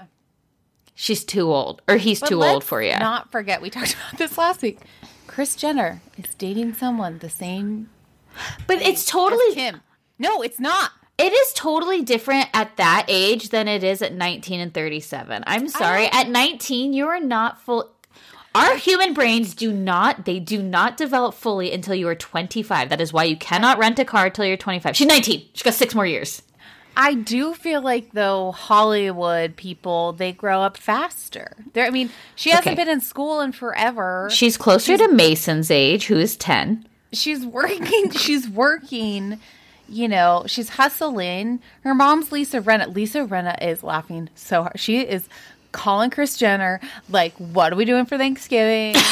she's 0.95 1.25
too 1.25 1.53
old, 1.53 1.83
or 1.89 1.97
he's 1.97 2.21
But 2.21 2.29
too 2.29 2.43
old 2.43 2.65
for 2.65 2.83
you. 2.83 2.97
Not 2.99 3.31
forget, 3.31 3.63
we 3.63 3.71
talked 3.71 3.95
about 4.09 4.19
this 4.19 4.39
last 4.39 4.63
week. 4.63 4.79
Kris 5.27 5.55
Jenner 5.57 6.01
is 6.17 6.35
dating 6.35 6.75
someone 6.75 7.19
the 7.19 7.31
same 7.31 7.89
but 8.67 8.81
it's 8.83 9.05
totally 9.05 9.55
Kim. 9.55 9.81
No, 10.19 10.43
it's 10.43 10.61
not. 10.61 10.93
It 11.17 11.33
is 11.33 11.53
totally 11.53 12.03
different 12.03 12.49
at 12.55 12.77
that 12.77 13.07
age 13.09 13.49
than 13.49 13.67
it 13.67 13.83
is 13.83 14.03
at 14.03 14.15
19 14.15 14.61
and 14.61 14.73
37. 14.73 15.43
I'm 15.47 15.69
sorry. 15.69 16.07
At 16.07 16.29
19, 16.29 16.93
you 16.93 17.07
are 17.09 17.21
not 17.21 17.61
full. 17.61 17.91
Our 18.55 18.77
human 18.77 19.15
brains 19.15 19.55
do 19.55 19.73
not, 19.73 20.25
they 20.25 20.39
do 20.41 20.63
not 20.63 20.97
develop 20.97 21.35
fully 21.35 21.73
until 21.73 21.95
you 21.95 22.09
are 22.09 22.15
25. 22.15 22.89
That 22.89 23.01
is 23.01 23.13
why 23.13 23.25
you 23.25 23.37
cannot 23.37 23.79
rent 23.79 23.99
a 23.99 24.05
car 24.05 24.27
until 24.27 24.45
you're 24.45 24.57
25. 24.57 24.97
She's 24.97 25.07
19. 25.07 25.49
She's 25.53 25.63
got 25.63 25.75
six 25.75 25.95
more 25.95 26.07
years. 26.07 26.43
I 27.01 27.15
do 27.15 27.55
feel 27.55 27.81
like 27.81 28.13
though 28.13 28.51
Hollywood 28.53 29.55
people 29.57 30.13
they 30.13 30.33
grow 30.33 30.61
up 30.63 30.77
faster. 30.77 31.53
There, 31.73 31.87
I 31.87 31.91
mean, 31.91 32.11
she 32.35 32.51
hasn't 32.51 32.67
Okay. 32.67 32.75
been 32.75 32.89
in 32.89 33.01
school 33.01 33.41
in 33.41 33.53
forever. 33.53 34.29
She's 34.33 34.57
closer 34.57 34.97
to 34.99 35.07
Mason's 35.09 35.71
age, 35.71 36.07
who 36.09 36.19
is 36.19 36.37
10. 36.37 36.87
she's 37.13 37.47
working. 37.47 38.11
She's 38.19 38.49
working. 38.49 39.39
You 39.89 40.09
know, 40.09 40.43
she's 40.47 40.69
hustling. 40.71 41.61
Her 41.83 41.95
mom's 41.95 42.31
Lisa 42.33 42.61
Rinna. 42.61 42.95
Lisa 42.95 43.21
Rinna 43.25 43.57
is 43.67 43.83
laughing 43.83 44.29
so 44.35 44.63
hard. 44.65 44.79
She 44.79 45.01
is 45.01 45.27
calling 45.73 46.11
Kris 46.11 46.37
Jenner 46.37 46.81
like, 47.09 47.33
"What 47.39 47.73
are 47.73 47.77
we 47.77 47.85
doing 47.87 48.05
for 48.05 48.19
Thanksgiving?" 48.19 48.95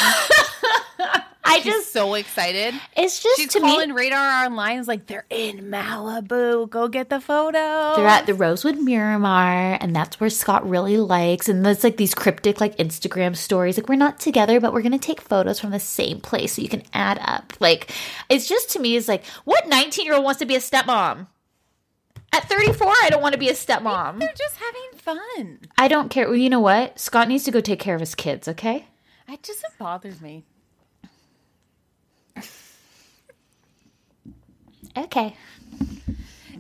I 1.49 1.61
She's 1.61 1.73
just, 1.73 1.93
so 1.93 2.15
excited. 2.15 2.75
it's 2.97 3.23
just 3.23 3.37
She's 3.41 3.53
to 3.53 3.61
calling 3.61 3.91
me. 3.91 3.95
Radar 3.95 4.45
online. 4.47 4.79
Is 4.79 4.89
like, 4.89 5.07
"They're 5.07 5.25
in 5.31 5.71
Malibu. 5.71 6.69
Go 6.69 6.89
get 6.89 7.09
the 7.09 7.21
photo." 7.21 7.95
They're 7.97 8.07
at 8.07 8.27
the 8.27 8.35
Rosewood 8.35 8.79
Miramar, 8.79 9.79
and 9.81 9.95
that's 9.95 10.19
where 10.19 10.29
Scott 10.29 10.69
really 10.69 10.97
likes. 10.99 11.49
And 11.49 11.65
there's 11.65 11.85
like 11.85 11.97
these 11.99 12.15
cryptic 12.15 12.61
like 12.61 12.77
Instagram 12.79 13.37
stories, 13.37 13.77
like 13.79 13.89
we're 13.89 13.95
not 13.95 14.19
together, 14.19 14.61
but 14.61 14.73
we're 14.73 14.83
gonna 14.83 14.99
take 14.99 15.21
photos 15.21 15.61
from 15.61 15.71
the 15.71 15.81
same 15.81 16.21
place 16.21 16.55
so 16.55 16.63
you 16.63 16.69
can 16.69 16.83
add 16.93 17.19
up. 17.23 17.53
Like 17.61 17.93
it's 18.29 18.49
just 18.49 18.71
to 18.71 18.81
me 18.81 18.97
is 18.97 19.07
like, 19.09 19.25
what 19.45 19.69
19 19.69 20.05
year 20.05 20.15
old 20.15 20.25
wants 20.25 20.41
to 20.41 20.47
be 20.47 20.57
a 20.57 20.61
stepmom? 20.61 21.29
At 22.33 22.49
34, 22.49 22.89
I 22.89 23.09
don't 23.11 23.23
want 23.23 23.33
to 23.35 23.39
be 23.39 23.49
a 23.49 23.55
stepmom. 23.55 24.19
They're 24.19 24.29
just 24.37 24.57
having 24.57 24.99
fun. 24.99 25.61
I 25.79 25.89
don't 25.89 26.11
care. 26.11 26.27
Well, 26.27 26.37
you 26.37 26.51
know 26.51 26.61
what? 26.61 26.99
Scott 26.99 27.29
needs 27.29 27.45
to 27.45 27.51
go 27.53 27.61
take 27.61 27.79
care 27.79 27.95
of 27.95 28.01
his 28.01 28.15
kids. 28.17 28.49
Okay. 28.49 28.87
It 29.29 29.43
just 29.43 29.65
bothers 29.79 30.21
me. 30.21 30.45
Okay. 34.97 35.37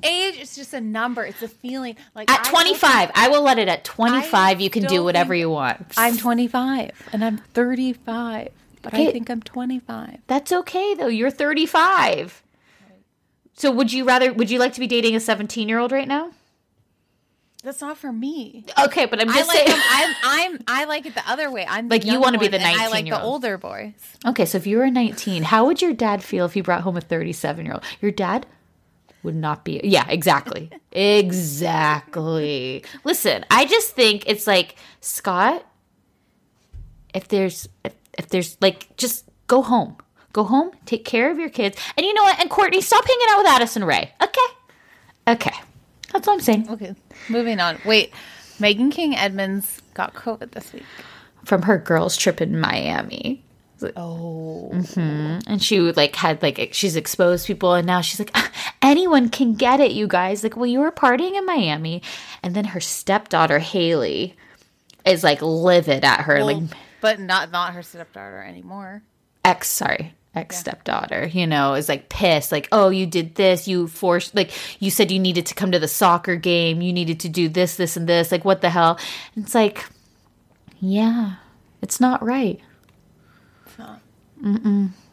Age 0.03 0.37
is 0.39 0.55
just 0.55 0.75
a 0.75 0.81
number. 0.81 1.25
It's 1.25 1.43
a 1.43 1.49
feeling. 1.49 1.97
Like 2.15 2.31
At 2.31 2.47
I 2.47 2.51
25, 2.51 3.11
I 3.15 3.29
will 3.29 3.43
let 3.43 3.59
it. 3.59 3.69
At 3.69 3.85
25, 3.85 4.61
you 4.61 4.71
can 4.71 4.85
do 4.85 5.03
whatever 5.03 5.35
you 5.35 5.51
want. 5.51 5.95
I'm 5.97 6.17
25 6.17 6.91
and 7.13 7.25
I'm 7.25 7.39
35, 7.39 8.49
but 8.83 8.95
Okay. 8.95 9.09
I 9.09 9.13
think 9.13 9.31
I'm 9.31 9.43
25. 9.43 10.19
That's 10.27 10.53
okay 10.53 10.95
though. 10.95 11.07
You're 11.07 11.31
35. 11.31 12.43
So 13.55 13.71
would 13.73 13.93
you 13.93 14.05
rather 14.05 14.33
would 14.33 14.51
you 14.51 14.59
like 14.59 14.75
to 14.75 14.81
be 14.81 14.87
dating 14.87 15.15
a 15.15 15.19
17-year-old 15.19 15.91
right 15.91 16.07
now? 16.07 16.31
That's 17.67 17.81
not 17.81 17.99
for 17.99 18.13
me. 18.13 18.65
Okay, 18.85 19.07
but 19.07 19.21
I'm 19.21 19.29
I 19.29 19.35
just 19.35 19.49
like 19.49 19.67
saying. 19.67 19.81
I'm 19.91 20.15
I'm 20.23 20.59
I 20.69 20.85
like 20.85 21.05
it 21.05 21.15
the 21.17 21.29
other 21.29 21.51
way. 21.51 21.67
I'm 21.69 21.89
the 21.89 21.97
Like, 21.97 22.05
you 22.05 22.21
wanna 22.21 22.39
be 22.39 22.47
the 22.47 22.59
and 22.59 22.65
I 22.65 22.87
like 22.87 23.07
the 23.07 23.11
19-year-old. 23.11 23.25
older 23.25 23.59
boys. 23.59 23.93
okay, 24.25 24.45
so 24.47 24.57
if 24.57 24.69
you 24.69 24.79
were 24.79 24.89
19, 24.89 25.43
how 25.43 25.67
would 25.67 25.83
your 25.83 25.93
dad 25.93 26.23
feel 26.23 26.45
if 26.47 26.55
you 26.55 26.63
brought 26.63 26.83
home 26.83 26.97
a 26.97 27.01
37-year-old? 27.01 27.83
Your 28.01 28.13
dad 28.13 28.47
would 29.25 29.35
not 29.35 29.65
be 29.65 29.81
Yeah, 29.83 30.07
exactly. 30.09 30.71
exactly. 30.93 32.85
Listen, 33.03 33.45
I 33.51 33.65
just 33.67 33.97
think 33.97 34.23
it's 34.29 34.47
like 34.47 34.77
Scott 35.01 35.67
if 37.13 37.27
there's 37.27 37.69
if, 37.85 37.95
if 38.17 38.29
there's 38.29 38.57
like 38.61 38.97
just 38.97 39.25
go 39.49 39.61
home. 39.63 39.97
Go 40.33 40.45
home, 40.45 40.71
take 40.85 41.05
care 41.05 41.33
of 41.33 41.39
your 41.41 41.49
kids. 41.49 41.77
And 41.97 42.07
you 42.07 42.13
know 42.15 42.23
what? 42.23 42.39
And 42.39 42.49
Courtney, 42.51 42.81
stop 42.83 43.05
hanging 43.07 43.27
out 43.31 43.39
with 43.39 43.47
Addison 43.49 43.83
Rae. 43.85 44.13
Okay? 44.23 44.41
Okay. 45.27 45.57
That's 46.13 46.29
all 46.29 46.35
I'm 46.35 46.41
saying. 46.41 46.69
Okay, 46.71 46.95
moving 47.29 47.61
on. 47.61 47.79
Wait, 47.85 48.13
Meghan 48.59 48.91
King 48.93 49.17
Edmonds 49.17 49.83
got 49.95 50.15
COVID 50.15 50.53
this 50.53 50.73
week. 50.73 50.85
From 51.45 51.63
her 51.63 51.79
girls 51.79 52.17
trip 52.17 52.41
in 52.41 52.59
Miami. 52.59 53.43
Oh, 53.97 54.71
and 54.97 55.63
she 55.63 55.81
like 55.81 56.17
had 56.17 56.43
like 56.43 56.71
she's 56.73 56.97
exposed 56.97 57.47
people 57.47 57.75
and 57.75 57.87
now 57.87 58.01
she's 58.01 58.19
like 58.19 58.31
"Ah, 58.35 58.51
anyone 58.81 59.29
can 59.29 59.53
get 59.55 59.81
it 59.81 59.91
you 59.93 60.07
guys 60.07 60.43
like 60.43 60.57
well 60.57 60.65
you 60.65 60.81
were 60.81 60.91
partying 60.91 61.37
in 61.37 61.45
miami 61.45 62.01
and 62.43 62.55
then 62.57 62.65
her 62.65 62.81
stepdaughter 62.81 63.59
haley 63.59 64.35
is 65.05 65.23
like 65.23 65.43
livid 65.43 66.05
at 66.05 66.23
her 66.23 66.37
well, 66.37 66.47
like 66.47 66.63
but 67.03 67.21
not 67.21 67.51
not 67.51 67.75
her 67.75 67.83
stepdaughter 67.83 68.43
anymore. 68.43 69.03
ex 69.45 69.69
sorry 69.69 70.15
ex 70.37 70.59
stepdaughter 70.59 71.27
you 71.33 71.47
know 71.47 71.75
is 71.75 71.89
like 71.89 72.09
pissed 72.11 72.53
like 72.53 72.69
oh 72.71 72.91
you 72.91 73.07
did 73.07 73.35
this 73.37 73.67
you 73.67 73.89
forced 73.89 74.35
like 74.35 74.51
you 74.81 74.91
said 74.91 75.11
you 75.11 75.19
needed 75.19 75.47
to 75.47 75.55
come 75.55 75.73
to 75.73 75.79
the 75.79 75.89
soccer 75.89 76.37
game 76.37 76.83
you 76.83 76.93
needed 76.93 77.19
to 77.19 77.29
do 77.29 77.49
this 77.49 77.77
this 77.77 77.97
and 77.97 78.07
this 78.09 78.31
like 78.31 78.45
what 78.45 78.61
the 78.61 78.69
hell 78.71 78.99
and 79.35 79.45
it's 79.45 79.55
like 79.55 79.87
yeah 80.79 81.37
it's 81.83 81.99
not 82.01 82.23
right 82.23 82.61
It's 83.67 83.79
not. 83.79 84.01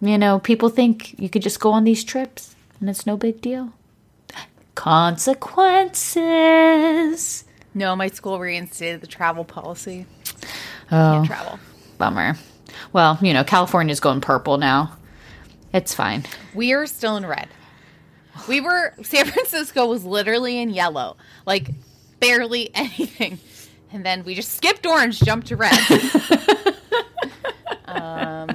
You 0.01 0.18
know, 0.18 0.39
people 0.39 0.68
think 0.68 1.18
you 1.18 1.30
could 1.30 1.42
just 1.42 1.62
go 1.62 1.72
on 1.72 1.86
these 1.86 2.03
trips 2.03 2.56
and 2.82 2.89
it's 2.89 3.06
no 3.06 3.15
big 3.15 3.39
deal. 3.39 3.72
Consequences. 6.24 7.46
No, 7.74 7.96
my 7.96 8.08
school 8.10 8.39
reinstated 8.39 9.01
the 9.01 9.08
travel 9.08 9.44
policy. 9.46 10.06
Oh, 10.92 11.24
Can't 11.24 11.25
travel. 11.25 11.60
bummer. 11.98 12.36
Well, 12.92 13.18
you 13.22 13.34
know, 13.34 13.44
California's 13.44 14.00
going 14.00 14.22
purple 14.22 14.58
now. 14.58 14.96
It's 15.74 15.94
fine. 15.96 16.25
We 16.53 16.74
are 16.74 16.86
still 16.86 17.18
in 17.18 17.25
red. 17.25 17.48
We 18.48 18.62
were 18.62 18.94
San 19.03 19.25
Francisco 19.25 19.88
was 19.88 20.06
literally 20.06 20.60
in 20.60 20.70
yellow, 20.70 21.18
like 21.46 21.70
barely 22.20 22.70
anything, 22.75 23.39
and 23.92 24.06
then 24.06 24.24
we 24.24 24.36
just 24.36 24.53
skipped 24.56 24.86
orange, 24.86 25.20
jumped 25.20 25.48
to 25.48 25.56
red. 25.56 25.74
um, 27.86 28.50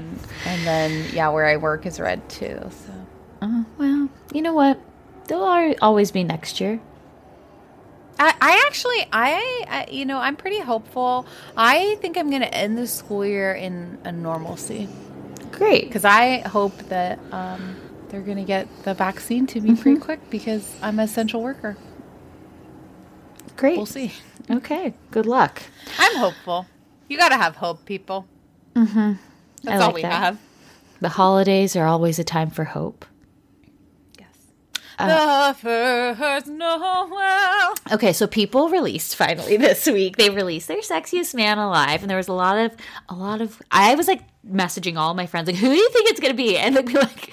and 0.47 0.67
then 0.67 1.05
yeah, 1.13 1.29
where 1.29 1.47
I 1.47 1.57
work 1.57 1.87
is 1.87 2.01
red 2.01 2.29
too. 2.29 2.59
So 2.71 2.93
Uh, 3.43 3.65
well, 3.79 4.09
you 4.33 4.43
know 4.43 4.53
what? 4.53 4.81
There'll 5.27 5.75
always 5.83 6.11
be 6.11 6.25
next 6.25 6.61
year. 6.61 6.81
I, 8.21 8.35
I 8.41 8.65
actually, 8.67 9.07
I, 9.13 9.65
I, 9.69 9.87
you 9.91 10.05
know, 10.05 10.19
I'm 10.19 10.35
pretty 10.35 10.59
hopeful. 10.59 11.25
I 11.57 11.97
think 12.01 12.17
I'm 12.17 12.31
going 12.31 12.43
to 12.43 12.53
end 12.53 12.77
the 12.77 12.89
school 12.89 13.25
year 13.25 13.53
in 13.53 13.99
a 14.05 14.11
normalcy 14.11 14.89
Great. 15.53 15.85
because 15.85 16.05
I 16.05 16.39
hope 16.39 16.77
that 16.89 17.19
um, 17.33 17.77
they're 18.09 18.21
going 18.23 18.39
to 18.39 18.45
get 18.45 18.67
the 18.85 18.95
vaccine 18.95 19.47
to 19.49 19.61
me 19.61 19.75
pretty 19.77 20.01
quick 20.01 20.31
because 20.31 20.75
I'm 20.83 20.99
an 20.99 21.05
essential 21.05 21.43
worker. 21.43 21.77
Great. 23.57 23.77
We'll 23.77 23.87
see. 23.87 24.13
Okay. 24.51 24.95
Good 25.11 25.27
luck. 25.27 25.63
I'm 25.99 26.17
hopeful. 26.17 26.67
You 27.09 27.17
got 27.19 27.31
to 27.31 27.37
have 27.37 27.57
hope, 27.57 27.85
people. 27.85 28.27
Mm-hmm. 28.75 29.15
That's 29.65 29.83
I 29.83 29.87
all 29.87 29.93
we 29.93 30.03
that. 30.03 30.13
have. 30.13 30.39
The 31.01 31.09
holidays 31.11 31.75
are 31.77 31.87
always 31.87 32.19
a 32.19 32.25
time 32.25 32.51
for 32.51 32.65
hope. 32.65 33.05
Uh, 34.99 35.53
the 35.53 36.17
first 36.17 36.47
Noel. 36.49 37.75
Okay, 37.93 38.13
so 38.13 38.27
people 38.27 38.69
released 38.69 39.17
finally 39.17 39.57
this 39.67 39.87
week. 39.87 40.17
They 40.17 40.31
released 40.31 40.69
their 40.69 40.81
sexiest 40.81 41.35
man 41.35 41.59
alive, 41.59 42.03
and 42.03 42.11
there 42.11 42.17
was 42.17 42.29
a 42.29 42.33
lot 42.33 42.59
of 42.59 42.75
a 43.09 43.15
lot 43.15 43.41
of. 43.41 43.61
I 43.71 43.95
was 43.95 44.09
like 44.09 44.23
messaging 44.47 44.97
all 44.97 45.15
my 45.15 45.27
friends 45.27 45.47
like, 45.47 45.57
"Who 45.57 45.69
do 45.69 45.75
you 45.77 45.89
think 45.91 46.11
it's 46.11 46.21
gonna 46.21 46.35
be?" 46.35 46.57
And 46.57 46.77
they'd 46.77 46.87
be 46.87 46.95
like, 46.95 47.33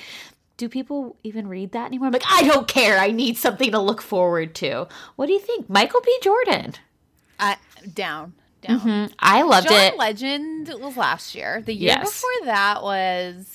"Do 0.58 0.70
people 0.70 1.16
even 1.24 1.48
read 1.48 1.72
that 1.74 1.88
anymore?" 1.88 2.08
I'm 2.08 2.14
like, 2.14 2.24
"I 2.30 2.44
don't 2.44 2.68
care. 2.68 2.98
I 3.00 3.12
need 3.12 3.38
something 3.38 3.72
to 3.72 3.80
look 3.80 4.02
forward 4.02 4.54
to." 4.56 4.88
What 5.16 5.26
do 5.28 5.34
you 5.34 5.40
think, 5.40 5.70
Michael 5.70 6.02
B. 6.02 6.18
Jordan? 6.22 6.74
Uh, 7.40 7.56
down. 7.94 8.34
Down. 8.62 9.10
I 9.20 9.42
loved 9.44 9.68
John 9.70 9.80
it. 9.80 9.98
Legend 9.98 10.74
was 10.80 10.98
last 10.98 11.36
year. 11.36 11.62
The 11.66 11.74
year 11.74 11.90
Yes. 11.98 12.10
before 12.10 12.46
that 12.46 12.82
was 12.82 13.54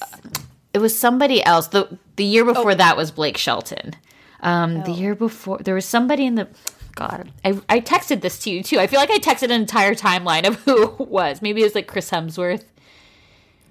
It 0.72 0.78
was 0.78 0.96
somebody 0.96 1.42
else. 1.44 1.66
the 1.68 1.98
The 2.20 2.26
year 2.26 2.44
before 2.44 2.74
that 2.74 2.98
was 2.98 3.10
Blake 3.10 3.38
Shelton. 3.38 3.96
Um, 4.42 4.82
The 4.84 4.90
year 4.92 5.14
before 5.14 5.56
there 5.56 5.74
was 5.74 5.86
somebody 5.86 6.26
in 6.26 6.34
the. 6.34 6.48
God, 6.94 7.32
I, 7.42 7.58
I 7.66 7.80
texted 7.80 8.20
this 8.20 8.38
to 8.40 8.50
you 8.50 8.62
too. 8.62 8.78
I 8.78 8.86
feel 8.88 9.00
like 9.00 9.10
I 9.10 9.16
texted 9.16 9.44
an 9.44 9.52
entire 9.52 9.94
timeline 9.94 10.46
of 10.46 10.56
who 10.64 10.82
it 11.00 11.08
was. 11.08 11.40
Maybe 11.40 11.62
it 11.62 11.64
was 11.64 11.74
like 11.74 11.86
Chris 11.86 12.10
Hemsworth. 12.10 12.64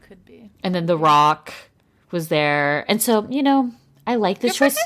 could 0.08 0.26
be. 0.26 0.50
and 0.64 0.74
then 0.74 0.88
The 0.88 0.98
Rock 0.98 1.54
was 2.10 2.30
there. 2.30 2.86
And 2.90 3.00
so, 3.04 3.28
you 3.30 3.44
know, 3.44 3.72
I 4.08 4.16
like 4.16 4.40
this 4.40 4.56
choice. 4.56 4.80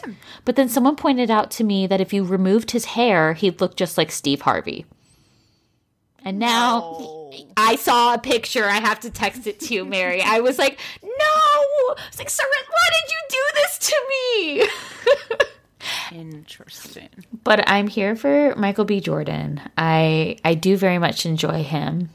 But 0.43 0.58
then 0.58 0.67
someone 0.67 0.98
pointed 0.98 1.32
out 1.32 1.51
to 1.51 1.63
me 1.63 1.88
that 1.88 2.01
if 2.01 2.12
you 2.12 2.25
removed 2.25 2.72
his 2.72 2.84
hair, 2.84 3.32
he'd 3.34 3.62
look 3.62 3.77
just 3.77 3.98
like 3.98 4.12
Steve 4.12 4.41
Harvey. 4.41 4.86
And 6.25 6.38
now, 6.38 6.98
No. 7.00 7.32
I 7.55 7.75
saw 7.77 8.13
a 8.13 8.17
picture. 8.17 8.65
I 8.65 8.79
have 8.82 9.00
to 9.01 9.10
text 9.10 9.48
it 9.48 9.60
to 9.62 9.74
you, 9.74 9.86
Mary. 9.86 10.22
I 10.22 10.39
was 10.41 10.58
like, 10.60 10.79
no. 11.01 11.43
I 11.89 11.96
was 12.10 12.20
like, 12.20 12.30
Sarah, 12.30 12.50
why 12.70 12.88
did 12.92 13.12
you 13.12 13.22
do 13.30 13.44
this 13.56 13.77
to 13.80 13.96
me? 14.10 14.68
Interesting. 16.12 17.10
but 17.44 17.68
I'm 17.70 17.88
here 17.88 18.15
for 18.15 18.56
Michael 18.56 18.86
B. 18.86 19.00
Jordan. 19.00 19.62
I 19.77 20.38
I 20.46 20.53
do 20.53 20.77
very 20.77 20.98
much 20.98 21.25
enjoy 21.25 21.63
him. 21.63 22.10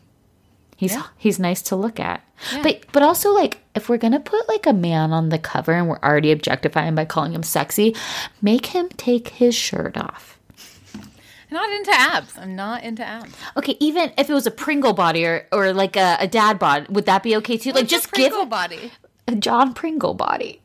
He's 0.76 0.96
he's 1.16 1.38
nice 1.38 1.60
to 1.62 1.76
look 1.76 1.98
at. 1.98 2.22
But 2.62 2.84
but 2.92 3.02
also 3.02 3.32
like 3.32 3.58
if 3.74 3.88
we're 3.88 3.98
gonna 3.98 4.20
put 4.20 4.48
like 4.48 4.66
a 4.66 4.72
man 4.72 5.12
on 5.12 5.28
the 5.28 5.38
cover 5.38 5.72
and 5.72 5.88
we're 5.88 5.98
already 5.98 6.30
objectifying 6.30 6.94
by 6.94 7.04
calling 7.04 7.32
him 7.32 7.42
sexy, 7.42 7.96
make 8.40 8.66
him 8.66 8.88
take 8.90 9.28
his 9.28 9.54
shirt 9.54 9.96
off. 9.96 10.38
Not 11.50 11.70
into 11.70 11.90
abs. 11.92 12.36
I'm 12.36 12.54
not 12.54 12.84
into 12.84 13.02
abs. 13.04 13.34
Okay, 13.56 13.76
even 13.80 14.12
if 14.18 14.28
it 14.28 14.34
was 14.34 14.46
a 14.46 14.50
Pringle 14.50 14.92
body 14.92 15.24
or, 15.24 15.46
or 15.50 15.72
like 15.72 15.96
a, 15.96 16.18
a 16.20 16.28
dad 16.28 16.58
bod, 16.58 16.88
would 16.88 17.06
that 17.06 17.22
be 17.22 17.36
okay 17.36 17.56
too? 17.56 17.72
like 17.72 17.88
just 17.88 18.12
give 18.12 18.30
Pringle 18.30 18.46
body. 18.46 18.92
A 19.28 19.36
John 19.36 19.74
Pringle 19.74 20.14
body. 20.14 20.60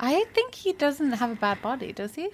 I 0.00 0.24
think 0.32 0.54
he 0.54 0.72
doesn't 0.72 1.12
have 1.12 1.30
a 1.30 1.34
bad 1.34 1.60
body, 1.60 1.92
does 1.92 2.14
he? 2.14 2.28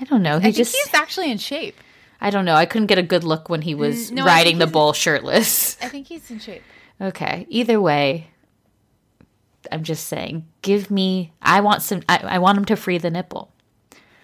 I 0.00 0.04
don't 0.04 0.22
know. 0.22 0.38
He 0.38 0.48
I 0.48 0.52
think 0.52 0.56
just 0.56 0.74
he's 0.74 0.94
actually 0.94 1.30
in 1.30 1.38
shape. 1.38 1.76
I 2.20 2.30
don't 2.30 2.44
know. 2.44 2.54
I 2.54 2.66
couldn't 2.66 2.86
get 2.86 2.98
a 2.98 3.02
good 3.02 3.24
look 3.24 3.48
when 3.48 3.62
he 3.62 3.74
was 3.74 4.10
Mm, 4.10 4.14
no, 4.14 4.24
riding 4.26 4.58
the 4.58 4.66
bull 4.66 4.92
shirtless. 4.92 5.76
I 5.82 5.88
think 5.88 6.06
he's 6.06 6.30
in 6.30 6.38
shape. 6.38 6.62
Okay. 7.00 7.46
Either 7.50 7.80
way, 7.80 8.28
I'm 9.70 9.82
just 9.82 10.06
saying, 10.08 10.46
give 10.62 10.90
me. 10.90 11.32
I 11.42 11.60
want 11.60 11.82
some. 11.82 12.02
I, 12.08 12.18
I 12.18 12.38
want 12.38 12.58
him 12.58 12.64
to 12.66 12.76
free 12.76 12.98
the 12.98 13.10
nipple. 13.10 13.52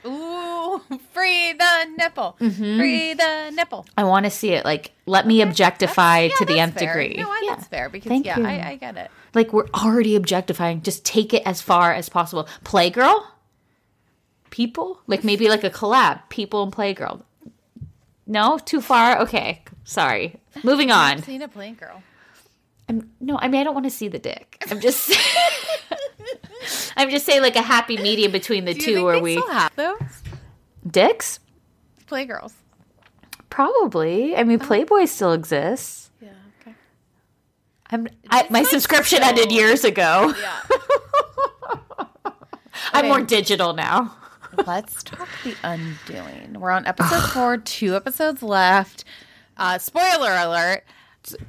Ooh, 0.07 0.81
free 1.13 1.53
the 1.53 1.87
nipple. 1.99 2.37
Mm-hmm. 2.41 2.79
Free 2.79 3.15
the 3.15 3.51
nipple. 3.55 3.87
I 3.97 4.05
want 4.05 4.25
to 4.25 4.31
see 4.31 4.51
it. 4.51 4.65
Like, 4.65 4.93
let 5.07 5.27
me 5.27 5.43
objectify 5.43 6.21
Yeah, 6.21 6.35
to 6.39 6.45
the 6.45 6.59
nth 6.61 6.79
fair. 6.79 6.87
degree. 6.95 7.21
No, 7.23 7.29
I, 7.31 7.43
Yeah. 7.45 7.55
that's 7.57 7.69
fair 7.69 7.89
because 7.89 8.09
Thank 8.09 8.27
yeah, 8.27 8.39
you. 8.39 8.47
I, 8.47 8.69
I 8.71 8.77
get 8.77 8.97
it. 8.97 9.11
Like 9.35 9.53
we're 9.53 9.69
already 9.75 10.17
objectifying. 10.17 10.83
Just 10.83 11.05
take 11.05 11.35
it 11.35 11.43
as 11.45 11.61
far 11.61 11.93
as 11.93 12.09
possible. 12.09 12.49
Playgirl. 12.65 13.25
People 14.51 15.01
like 15.07 15.25
maybe 15.25 15.49
like 15.49 15.65
a 15.65 15.71
collab. 15.71 16.29
People 16.29 16.63
and 16.63 16.73
Playgirl. 16.73 17.23
No, 18.27 18.59
too 18.59 18.81
far. 18.81 19.21
Okay, 19.21 19.63
sorry. 19.85 20.39
Moving 20.63 20.91
on. 20.91 21.23
Seen 21.23 21.43
a 21.43 21.49
plain 21.49 21.75
girl. 21.75 22.03
I'm, 22.89 23.11
no, 23.21 23.39
I 23.39 23.49
mean 23.49 23.61
I 23.61 23.65
don't 23.65 23.75
want 23.75 23.87
to 23.87 23.91
see 23.91 24.09
the 24.09 24.19
dick. 24.19 24.63
I'm 24.71 24.81
just. 24.81 25.17
I'm 26.97 27.11
just 27.11 27.25
saying 27.27 27.43
like 27.43 27.57
a 27.57 27.63
happy 27.63 27.97
medium 27.97 28.33
between 28.33 28.65
the 28.65 28.75
two. 28.75 29.05
Where 29.05 29.17
they 29.17 29.23
we 29.23 29.37
still 29.37 29.51
have 29.51 29.75
those 29.77 30.01
dicks? 30.87 31.39
playgirls? 32.09 32.55
Probably. 33.51 34.37
I 34.37 34.45
mean, 34.45 34.59
uh-huh. 34.59 34.67
Playboy 34.67 35.05
still 35.05 35.33
exists. 35.33 36.08
I'm. 37.91 38.09
I, 38.31 38.47
my 38.51 38.63
subscription 38.65 39.23
ended 39.23 39.51
years 39.53 39.85
ago. 39.85 40.35
Yeah. 40.41 40.61
I'm 42.93 43.05
Okay. 43.05 43.09
more 43.09 43.21
digital 43.23 43.73
now. 43.75 44.15
Let's 44.67 45.03
talk 45.03 45.29
the 45.45 45.55
undoing. 45.63 46.59
We're 46.59 46.71
on 46.71 46.87
episode 46.87 47.21
four. 47.33 47.59
Two 47.59 47.95
episodes 47.97 48.43
left. 48.43 49.05
Uh, 49.57 49.79
spoiler 49.79 50.33
alert. 50.33 50.85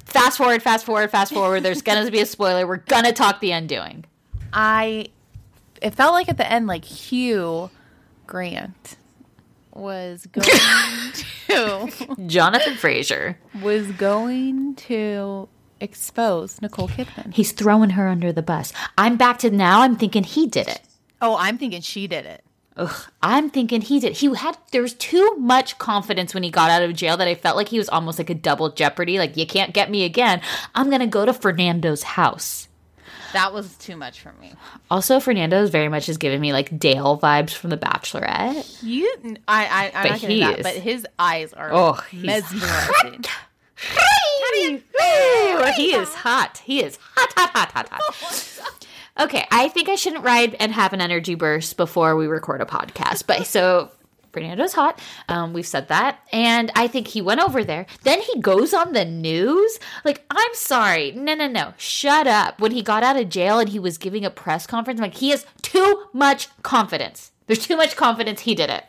Fast 0.04 0.36
forward, 0.38 0.62
fast 0.62 0.84
forward, 0.84 1.10
fast 1.10 1.32
forward. 1.32 1.62
There's 1.62 1.82
gonna 1.82 2.10
be 2.10 2.20
a 2.20 2.26
spoiler. 2.26 2.66
We're 2.66 2.76
gonna 2.78 3.12
talk 3.12 3.40
the 3.40 3.52
undoing. 3.52 4.04
I. 4.52 5.08
It 5.80 5.94
felt 5.94 6.12
like 6.12 6.28
at 6.28 6.36
the 6.36 6.50
end, 6.50 6.66
like 6.66 6.84
Hugh 6.84 7.70
Grant 8.26 8.96
was 9.72 10.26
going 10.32 10.46
to 11.48 12.16
Jonathan 12.26 12.74
Fraser. 12.76 13.38
was 13.62 13.86
going 13.92 14.74
to 14.74 15.48
expose 15.80 16.60
Nicole 16.62 16.88
Kidman. 16.88 17.32
He's 17.34 17.52
throwing 17.52 17.90
her 17.90 18.08
under 18.08 18.32
the 18.32 18.42
bus. 18.42 18.72
I'm 18.98 19.16
back 19.16 19.38
to 19.40 19.50
now. 19.50 19.82
I'm 19.82 19.96
thinking 19.96 20.24
he 20.24 20.46
did 20.46 20.68
it. 20.68 20.80
Oh, 21.22 21.36
I'm 21.38 21.58
thinking 21.58 21.80
she 21.82 22.06
did 22.06 22.24
it. 22.26 22.44
Ugh, 22.76 23.10
I'm 23.22 23.50
thinking 23.50 23.80
he 23.82 23.98
did. 24.00 24.14
He 24.14 24.32
had 24.34 24.56
there 24.72 24.80
was 24.80 24.94
too 24.94 25.34
much 25.38 25.76
confidence 25.78 26.32
when 26.32 26.42
he 26.42 26.50
got 26.50 26.70
out 26.70 26.82
of 26.82 26.94
jail 26.94 27.16
that 27.16 27.28
I 27.28 27.34
felt 27.34 27.56
like 27.56 27.68
he 27.68 27.78
was 27.78 27.88
almost 27.88 28.18
like 28.18 28.30
a 28.30 28.34
double 28.34 28.70
jeopardy. 28.70 29.18
Like 29.18 29.36
you 29.36 29.46
can't 29.46 29.74
get 29.74 29.90
me 29.90 30.04
again. 30.04 30.40
I'm 30.74 30.88
gonna 30.88 31.06
go 31.06 31.26
to 31.26 31.32
Fernando's 31.32 32.02
house. 32.04 32.68
That 33.32 33.52
was 33.52 33.76
too 33.76 33.96
much 33.96 34.20
for 34.20 34.32
me. 34.40 34.54
Also, 34.90 35.20
Fernando's 35.20 35.70
very 35.70 35.88
much 35.88 36.08
is 36.08 36.16
giving 36.16 36.40
me 36.40 36.52
like 36.52 36.76
Dale 36.78 37.18
vibes 37.18 37.50
from 37.50 37.70
The 37.70 37.76
Bachelorette. 37.76 38.82
You, 38.82 39.12
I, 39.46 39.66
I, 39.66 39.84
I'm 39.94 40.02
But 40.02 40.10
not 40.10 40.20
gonna 40.22 40.32
he 40.34 40.40
that, 40.40 40.58
is- 40.60 40.62
but 40.64 40.74
his 40.74 41.06
eyes 41.18 41.52
are 41.52 41.70
Oh, 41.72 41.92
he's- 42.10 42.52
mesmerizing. 43.82 44.82
Ooh, 45.02 45.72
he 45.76 45.94
is 45.94 46.14
hot. 46.14 46.58
He 46.64 46.82
is 46.82 46.98
hot, 47.14 47.32
hot, 47.36 47.50
hot, 47.50 47.72
hot, 47.72 47.88
hot. 47.90 48.86
Okay, 49.18 49.46
I 49.50 49.68
think 49.68 49.88
I 49.88 49.96
shouldn't 49.96 50.24
ride 50.24 50.56
and 50.60 50.72
have 50.72 50.92
an 50.92 51.00
energy 51.00 51.34
burst 51.34 51.76
before 51.76 52.16
we 52.16 52.26
record 52.26 52.60
a 52.60 52.64
podcast. 52.64 53.26
But 53.26 53.46
so 53.46 53.90
Fernando's 54.32 54.72
hot. 54.72 55.00
Um, 55.28 55.52
we've 55.52 55.66
said 55.66 55.88
that. 55.88 56.20
And 56.32 56.70
I 56.74 56.86
think 56.86 57.08
he 57.08 57.20
went 57.20 57.40
over 57.40 57.64
there. 57.64 57.86
Then 58.02 58.20
he 58.20 58.40
goes 58.40 58.72
on 58.72 58.92
the 58.92 59.04
news. 59.04 59.78
Like, 60.04 60.24
I'm 60.30 60.54
sorry. 60.54 61.12
No, 61.12 61.34
no, 61.34 61.48
no. 61.48 61.74
Shut 61.76 62.26
up. 62.26 62.60
When 62.60 62.72
he 62.72 62.82
got 62.82 63.02
out 63.02 63.16
of 63.16 63.28
jail 63.28 63.58
and 63.58 63.68
he 63.68 63.78
was 63.78 63.98
giving 63.98 64.24
a 64.24 64.30
press 64.30 64.66
conference, 64.66 65.00
I'm 65.00 65.04
like, 65.04 65.14
he 65.16 65.30
has 65.30 65.46
too 65.62 66.06
much 66.12 66.48
confidence. 66.62 67.32
There's 67.46 67.66
too 67.66 67.76
much 67.76 67.96
confidence 67.96 68.42
he 68.42 68.54
did 68.54 68.70
it. 68.70 68.84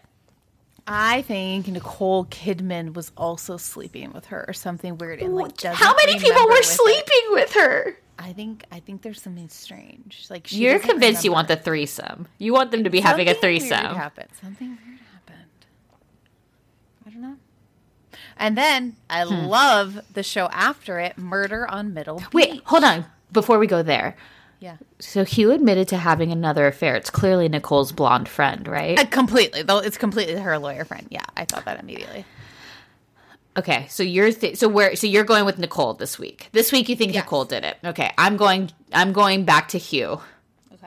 I 0.88 1.22
think 1.24 1.68
Nicole 1.68 2.26
Kidman 2.26 2.94
was 2.94 3.12
also 3.16 3.58
sleeping 3.58 4.12
with 4.14 4.26
her 4.28 4.44
or 4.48 4.54
something 4.54 4.98
weird. 4.98 5.22
And 5.22 5.36
like, 5.36 5.56
doesn't 5.58 5.76
How 5.76 5.94
many 6.06 6.20
people 6.20 6.44
were 6.44 6.50
with 6.50 6.60
it. 6.60 6.66
sleeping 6.66 7.24
with 7.30 7.54
her? 7.54 7.98
I 8.20 8.34
think 8.34 8.66
I 8.72 8.80
think 8.80 9.02
there's 9.02 9.22
something 9.22 9.50
strange. 9.50 10.28
Like 10.30 10.48
she 10.48 10.58
You're 10.58 10.76
doesn't 10.76 10.90
convinced 10.90 11.24
you 11.24 11.32
want 11.32 11.48
the 11.48 11.56
threesome. 11.56 12.28
You 12.38 12.54
want 12.54 12.72
them 12.72 12.84
to 12.84 12.90
be 12.90 13.00
having 13.00 13.28
a 13.30 13.34
threesome. 13.34 13.70
Something 13.70 13.88
weird 13.90 13.98
happened. 13.98 14.30
Something 14.42 14.68
weird 14.86 15.00
happened. 15.14 15.50
I 17.06 17.10
don't 17.10 17.22
know. 17.22 17.36
And 18.38 18.58
then 18.58 18.96
I 19.10 19.24
Hmm. 19.24 19.46
love 19.46 20.00
the 20.14 20.24
show 20.24 20.50
after 20.52 21.00
it, 21.00 21.18
Murder 21.18 21.68
on 21.70 21.94
Middle 21.94 22.18
Beach. 22.20 22.34
Wait, 22.34 22.62
hold 22.66 22.84
on. 22.84 23.06
Before 23.32 23.58
we 23.58 23.66
go 23.68 23.82
there. 23.82 24.16
Yeah. 24.62 24.78
So 25.00 25.26
Hugh 25.26 25.52
admitted 25.52 25.88
to 25.88 25.98
having 25.98 26.32
another 26.32 26.68
affair. 26.68 26.96
It's 26.96 27.10
clearly 27.10 27.50
Nicole's 27.50 27.92
blonde 27.92 28.30
friend, 28.30 28.68
right? 28.68 28.98
Uh, 28.98 29.06
completely. 29.06 29.64
Though 29.64 29.80
it's 29.80 29.98
completely 29.98 30.36
her 30.36 30.58
lawyer 30.60 30.86
friend. 30.86 31.08
Yeah, 31.10 31.26
I 31.36 31.46
thought 31.46 31.66
that 31.66 31.80
immediately. 31.80 32.26
Okay, 33.58 33.88
so 33.90 34.04
you're 34.04 34.32
th- 34.32 34.58
so 34.58 34.70
where 34.70 34.96
so 34.96 35.08
you're 35.08 35.24
going 35.24 35.46
with 35.46 35.58
Nicole 35.58 35.96
this 35.96 36.20
week. 36.20 36.48
This 36.52 36.72
week 36.72 36.90
you 36.90 36.96
think 36.96 37.14
Yes. 37.14 37.26
Nicole 37.26 37.44
did 37.46 37.64
it. 37.66 37.78
Okay, 37.84 38.14
I'm 38.20 38.38
going 38.38 38.72
I'm 38.94 39.14
going 39.14 39.46
back 39.46 39.70
to 39.70 39.80
Hugh. 39.80 40.22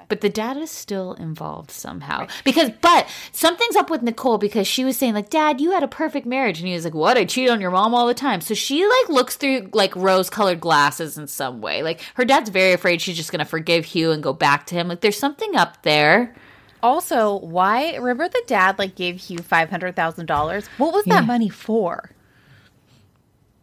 Okay. 0.05 0.07
But 0.09 0.21
the 0.21 0.29
dad 0.29 0.57
is 0.57 0.71
still 0.71 1.15
involved 1.15 1.71
somehow. 1.71 2.27
Because 2.45 2.71
but 2.81 3.09
something's 3.33 3.77
up 3.77 3.91
with 3.91 4.03
Nicole 4.03 4.39
because 4.39 4.67
she 4.67 4.85
was 4.85 4.97
saying 4.97 5.15
like, 5.15 5.31
"Dad, 5.31 5.61
you 5.61 5.71
had 5.73 5.83
a 5.83 5.89
perfect 5.89 6.27
marriage." 6.27 6.59
And 6.59 6.69
he 6.69 6.75
was 6.75 6.85
like, 6.85 6.95
"What? 6.95 7.17
I 7.17 7.25
cheat 7.25 7.49
on 7.49 7.61
your 7.61 7.71
mom 7.71 7.95
all 7.95 8.07
the 8.07 8.15
time." 8.15 8.41
So 8.41 8.55
she 8.55 8.87
like 8.87 9.09
looks 9.09 9.37
through 9.37 9.71
like 9.73 9.95
rose-colored 9.97 10.61
glasses 10.61 11.17
in 11.17 11.27
some 11.27 11.61
way. 11.61 11.83
Like 11.83 12.01
her 12.15 12.25
dad's 12.25 12.51
very 12.51 12.73
afraid 12.73 13.01
she's 13.01 13.17
just 13.17 13.33
going 13.33 13.39
to 13.41 13.45
forgive 13.45 13.85
Hugh 13.87 14.11
and 14.13 14.23
go 14.23 14.33
back 14.33 14.67
to 14.67 14.75
him. 14.75 14.89
Like 14.89 15.01
there's 15.01 15.19
something 15.19 15.57
up 15.57 15.83
there. 15.83 16.35
Also, 16.83 17.39
why 17.39 17.97
remember 17.97 18.29
the 18.29 18.43
dad 18.47 18.79
like 18.79 18.95
gave 18.95 19.17
Hugh 19.19 19.39
five 19.39 19.71
hundred 19.71 19.97
thousand 19.97 20.27
dollars? 20.27 20.67
What 20.77 20.93
was 20.93 21.05
that 21.07 21.25
money 21.25 21.49
for? 21.49 22.11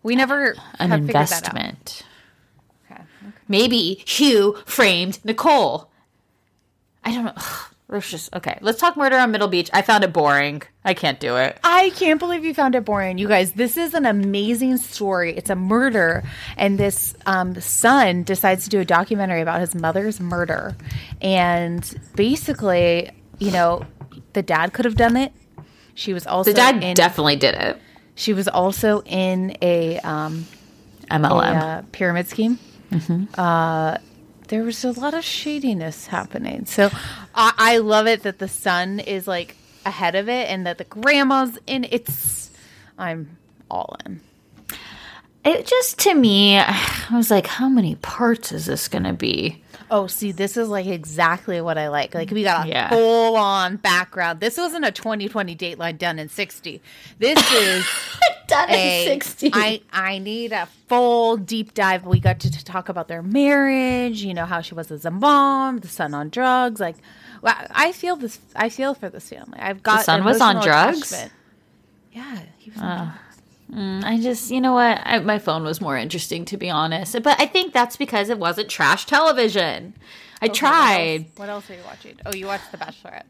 We 0.03 0.15
never 0.15 0.55
An 0.79 0.89
have 0.89 1.01
figured 1.01 1.13
that 1.27 1.31
out. 1.31 1.53
investment. 1.53 2.01
Okay. 2.91 3.03
Maybe 3.47 4.01
Hugh 4.07 4.57
framed 4.65 5.23
Nicole. 5.23 5.90
I 7.03 7.13
don't 7.13 7.25
know. 7.25 7.33
Let's 7.89 8.09
just 8.09 8.33
okay. 8.33 8.57
Let's 8.61 8.79
talk 8.79 8.95
murder 8.95 9.17
on 9.17 9.31
Middle 9.31 9.49
Beach. 9.49 9.69
I 9.73 9.81
found 9.81 10.05
it 10.05 10.13
boring. 10.13 10.61
I 10.85 10.93
can't 10.93 11.19
do 11.19 11.35
it. 11.35 11.59
I 11.61 11.89
can't 11.97 12.19
believe 12.21 12.45
you 12.45 12.53
found 12.53 12.73
it 12.73 12.85
boring. 12.85 13.17
You 13.17 13.27
guys, 13.27 13.51
this 13.51 13.75
is 13.75 13.93
an 13.93 14.05
amazing 14.05 14.77
story. 14.77 15.35
It's 15.35 15.49
a 15.49 15.55
murder, 15.57 16.23
and 16.55 16.77
this 16.77 17.13
um, 17.25 17.59
son 17.59 18.23
decides 18.23 18.63
to 18.63 18.69
do 18.69 18.79
a 18.79 18.85
documentary 18.85 19.41
about 19.41 19.59
his 19.59 19.75
mother's 19.75 20.21
murder. 20.21 20.73
And 21.21 21.83
basically, 22.15 23.11
you 23.39 23.51
know, 23.51 23.85
the 24.31 24.41
dad 24.41 24.71
could 24.71 24.85
have 24.85 24.95
done 24.95 25.17
it. 25.17 25.33
She 25.93 26.13
was 26.13 26.25
also 26.25 26.49
The 26.51 26.55
dad 26.55 26.81
in, 26.81 26.93
definitely 26.95 27.35
did 27.35 27.55
it. 27.55 27.77
she 28.15 28.31
was 28.31 28.47
also 28.47 29.01
in 29.01 29.57
a, 29.61 29.99
um, 29.99 30.45
a 31.09 31.15
MLM. 31.19 31.61
uh, 31.61 31.81
pyramid 31.91 32.29
scheme. 32.29 32.57
Uh, 33.37 33.97
there 34.51 34.63
was 34.63 34.83
a 34.83 34.91
lot 34.91 35.13
of 35.13 35.23
shadiness 35.23 36.07
happening. 36.07 36.65
So 36.65 36.89
I, 37.33 37.53
I 37.57 37.77
love 37.77 38.05
it 38.05 38.23
that 38.23 38.37
the 38.39 38.49
sun 38.49 38.99
is 38.99 39.25
like 39.25 39.55
ahead 39.85 40.13
of 40.13 40.27
it 40.27 40.49
and 40.49 40.67
that 40.67 40.77
the 40.77 40.83
grandma's 40.83 41.57
in 41.65 41.87
it's 41.89 42.51
I'm 42.97 43.37
all 43.69 43.95
in. 44.05 44.19
It 45.43 45.65
just 45.65 45.99
to 45.99 46.13
me, 46.13 46.57
I 46.57 47.07
was 47.13 47.31
like, 47.31 47.47
how 47.47 47.67
many 47.69 47.95
parts 47.95 48.51
is 48.51 48.65
this 48.65 48.87
going 48.87 49.03
to 49.03 49.13
be? 49.13 49.61
Oh, 49.89 50.07
see, 50.07 50.31
this 50.31 50.55
is 50.55 50.69
like 50.69 50.85
exactly 50.85 51.59
what 51.59 51.77
I 51.77 51.89
like. 51.89 52.15
Like 52.15 52.31
we 52.31 52.43
got 52.43 52.65
a 52.65 52.69
Yeah. 52.69 52.89
full 52.89 53.35
on 53.35 53.75
background. 53.75 54.39
This 54.39 54.57
wasn't 54.57 54.85
a 54.85 54.91
2020 54.91 55.53
Dateline 55.55 55.97
done 55.97 56.17
in 56.17 56.29
60. 56.29 56.81
This 57.19 57.51
is 57.53 57.85
Done 58.47 58.69
a 58.69 59.19
I 59.53 59.81
I 59.93 60.17
need 60.19 60.51
a 60.51 60.67
full 60.87 61.37
deep 61.37 61.73
dive. 61.73 62.05
We 62.05 62.19
got 62.19 62.39
to, 62.41 62.51
to 62.51 62.65
talk 62.65 62.89
about 62.89 63.07
their 63.07 63.21
marriage. 63.21 64.23
You 64.23 64.33
know 64.33 64.45
how 64.45 64.59
she 64.61 64.75
was 64.75 64.91
as 64.91 65.05
a 65.05 65.11
mom, 65.11 65.79
the 65.79 65.87
son 65.87 66.13
on 66.13 66.29
drugs. 66.29 66.79
Like, 66.81 66.97
well, 67.41 67.55
I 67.71 67.91
feel 67.93 68.17
this. 68.17 68.39
I 68.55 68.67
feel 68.69 68.93
for 68.93 69.09
this 69.09 69.29
family. 69.29 69.57
I've 69.59 69.81
got 69.83 70.03
son 70.05 70.23
was 70.25 70.41
on 70.41 70.61
drugs? 70.61 71.11
attachment. 71.11 71.31
Yeah, 72.11 72.41
he 72.57 72.71
was. 72.71 72.79
Drugs. 73.71 74.05
I 74.05 74.19
just, 74.21 74.51
you 74.51 74.61
know 74.61 74.73
what? 74.73 75.01
I, 75.03 75.19
my 75.19 75.39
phone 75.39 75.63
was 75.63 75.81
more 75.81 75.97
interesting, 75.97 76.45
to 76.45 76.57
be 76.57 76.69
honest. 76.69 77.13
But 77.23 77.39
I 77.39 77.45
think 77.45 77.73
that's 77.73 77.95
because 77.97 78.29
it 78.29 78.37
wasn't 78.39 78.69
trash 78.69 79.05
television. 79.05 79.93
I 80.41 80.47
tried. 80.47 81.25
What 81.35 81.49
else 81.49 81.69
are 81.69 81.73
you 81.75 81.79
watching? 81.85 82.17
Oh, 82.25 82.33
you 82.33 82.47
watched 82.47 82.71
The 82.71 82.77
Bachelorette. 82.77 83.23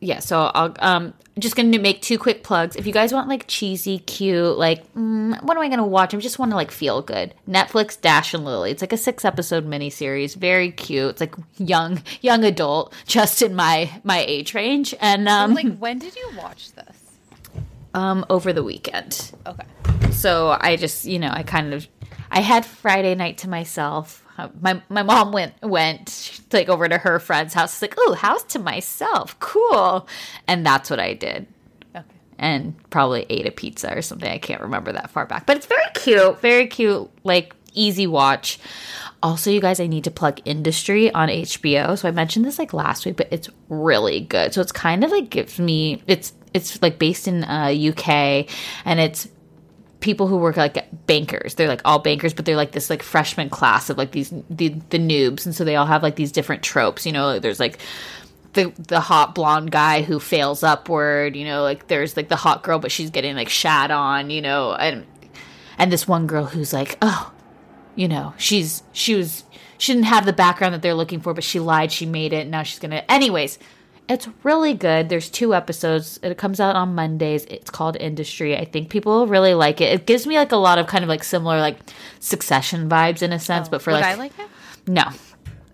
yeah 0.00 0.18
so 0.18 0.50
i'll 0.54 0.74
um 0.80 1.14
just 1.38 1.56
gonna 1.56 1.78
make 1.78 2.02
two 2.02 2.18
quick 2.18 2.42
plugs 2.44 2.76
if 2.76 2.86
you 2.86 2.92
guys 2.92 3.14
want 3.14 3.28
like 3.30 3.46
cheesy 3.46 3.98
cute 4.00 4.58
like 4.58 4.80
mm, 4.94 5.42
what 5.42 5.56
am 5.56 5.62
i 5.62 5.68
gonna 5.70 5.86
watch 5.86 6.12
i 6.12 6.18
just 6.18 6.38
want 6.38 6.50
to 6.52 6.54
like 6.56 6.70
feel 6.70 7.00
good 7.00 7.32
netflix 7.48 7.98
dash 7.98 8.34
and 8.34 8.44
lily 8.44 8.70
it's 8.70 8.82
like 8.82 8.92
a 8.92 8.96
six 8.98 9.24
episode 9.24 9.66
miniseries 9.66 10.36
very 10.36 10.70
cute 10.70 11.10
it's 11.12 11.20
like 11.22 11.34
young 11.56 12.02
young 12.20 12.44
adult 12.44 12.92
just 13.06 13.40
in 13.40 13.54
my 13.54 13.90
my 14.04 14.18
age 14.28 14.52
range 14.52 14.94
and 15.00 15.26
um 15.28 15.54
Like, 15.54 15.74
when 15.84 15.98
did 15.98 16.14
you 16.14 16.30
watch 16.36 16.72
this? 16.72 16.95
Um 17.96 18.24
over 18.30 18.52
the 18.52 18.62
weekend 18.62 19.32
Okay. 19.46 19.66
so 20.12 20.56
I 20.60 20.76
just, 20.76 21.04
you 21.06 21.18
know, 21.18 21.30
I 21.32 21.42
kind 21.42 21.74
of, 21.74 21.88
I 22.30 22.40
had 22.40 22.64
Friday 22.64 23.14
night 23.14 23.38
to 23.38 23.48
myself. 23.48 24.22
My 24.60 24.82
my 24.90 25.02
mom 25.02 25.32
went 25.32 25.54
went 25.62 26.40
like 26.52 26.68
over 26.68 26.86
to 26.86 26.98
her 26.98 27.18
friend's 27.18 27.54
house. 27.54 27.72
It's 27.72 27.80
like, 27.82 27.94
oh, 27.98 28.12
house 28.12 28.42
to 28.52 28.58
myself, 28.58 29.38
cool, 29.40 30.06
and 30.46 30.64
that's 30.66 30.90
what 30.90 31.00
I 31.00 31.14
did. 31.14 31.46
Okay. 31.96 32.04
And 32.38 32.74
probably 32.90 33.24
ate 33.30 33.46
a 33.46 33.50
pizza 33.50 33.96
or 33.96 34.02
something. 34.02 34.30
I 34.30 34.36
can't 34.36 34.60
remember 34.60 34.92
that 34.92 35.08
far 35.10 35.24
back, 35.24 35.46
but 35.46 35.56
it's 35.56 35.64
very 35.64 35.86
cute, 35.94 36.38
very 36.42 36.66
cute, 36.66 37.08
like 37.24 37.55
easy 37.76 38.06
watch. 38.06 38.58
Also, 39.22 39.50
you 39.50 39.60
guys, 39.60 39.80
I 39.80 39.86
need 39.86 40.04
to 40.04 40.10
plug 40.10 40.40
Industry 40.44 41.12
on 41.12 41.28
HBO. 41.28 41.96
So 41.96 42.08
I 42.08 42.10
mentioned 42.10 42.44
this 42.44 42.58
like 42.58 42.72
last 42.72 43.06
week, 43.06 43.16
but 43.16 43.28
it's 43.30 43.48
really 43.68 44.20
good. 44.20 44.52
So 44.52 44.60
it's 44.60 44.72
kind 44.72 45.04
of 45.04 45.10
like 45.10 45.30
gives 45.30 45.58
me 45.58 46.02
it's 46.06 46.32
it's 46.52 46.80
like 46.82 46.98
based 46.98 47.28
in 47.28 47.44
uh, 47.44 47.72
UK, 47.72 48.48
and 48.84 49.00
it's 49.00 49.28
people 50.00 50.26
who 50.26 50.36
work 50.36 50.56
like 50.56 50.88
bankers. 51.06 51.54
They're 51.54 51.68
like 51.68 51.82
all 51.84 51.98
bankers, 51.98 52.34
but 52.34 52.44
they're 52.44 52.56
like 52.56 52.72
this 52.72 52.90
like 52.90 53.02
freshman 53.02 53.50
class 53.50 53.90
of 53.90 53.98
like 53.98 54.12
these 54.12 54.32
the 54.50 54.68
the 54.90 54.98
noobs, 54.98 55.46
and 55.46 55.54
so 55.54 55.64
they 55.64 55.76
all 55.76 55.86
have 55.86 56.02
like 56.02 56.16
these 56.16 56.32
different 56.32 56.62
tropes. 56.62 57.06
You 57.06 57.12
know, 57.12 57.38
there's 57.38 57.60
like 57.60 57.78
the 58.52 58.72
the 58.78 59.00
hot 59.00 59.34
blonde 59.34 59.70
guy 59.70 60.02
who 60.02 60.20
fails 60.20 60.62
upward. 60.62 61.36
You 61.36 61.44
know, 61.44 61.62
like 61.62 61.88
there's 61.88 62.16
like 62.16 62.28
the 62.28 62.36
hot 62.36 62.62
girl, 62.62 62.78
but 62.78 62.92
she's 62.92 63.10
getting 63.10 63.34
like 63.36 63.48
shat 63.48 63.90
on. 63.90 64.30
You 64.30 64.42
know, 64.42 64.74
and 64.74 65.06
and 65.78 65.92
this 65.92 66.06
one 66.06 66.26
girl 66.26 66.44
who's 66.44 66.72
like, 66.72 66.98
oh, 67.02 67.32
you 67.96 68.06
know, 68.08 68.34
she's 68.38 68.82
she 68.92 69.14
was 69.14 69.42
she 69.78 69.92
didn't 69.92 70.06
have 70.06 70.24
the 70.24 70.32
background 70.32 70.74
that 70.74 70.82
they're 70.82 70.94
looking 70.94 71.20
for, 71.20 71.34
but 71.34 71.42
she 71.44 71.58
lied, 71.58 71.90
she 71.90 72.06
made 72.06 72.32
it, 72.32 72.42
and 72.42 72.50
now 72.50 72.62
she's 72.62 72.78
gonna. 72.78 73.02
Anyways, 73.08 73.58
it's 74.08 74.28
really 74.44 74.72
good. 74.72 75.08
There's 75.08 75.28
two 75.28 75.52
episodes. 75.54 76.20
It 76.22 76.38
comes 76.38 76.60
out 76.60 76.76
on 76.76 76.94
Mondays. 76.94 77.44
It's 77.46 77.70
called 77.70 77.96
Industry. 77.98 78.56
I 78.56 78.64
think 78.64 78.88
people 78.88 79.26
really 79.26 79.54
like 79.54 79.80
it. 79.80 79.92
It 79.92 80.06
gives 80.06 80.26
me 80.26 80.36
like 80.36 80.52
a 80.52 80.56
lot 80.56 80.78
of 80.78 80.86
kind 80.86 81.02
of 81.02 81.08
like 81.08 81.24
similar 81.24 81.58
like 81.58 81.78
Succession 82.20 82.88
vibes 82.88 83.22
in 83.22 83.32
a 83.32 83.38
sense, 83.40 83.68
but 83.68 83.82
for 83.82 83.92
Would 83.92 84.00
like, 84.00 84.04
I 84.04 84.14
like 84.14 84.38
it? 84.38 84.46
no. 84.86 85.04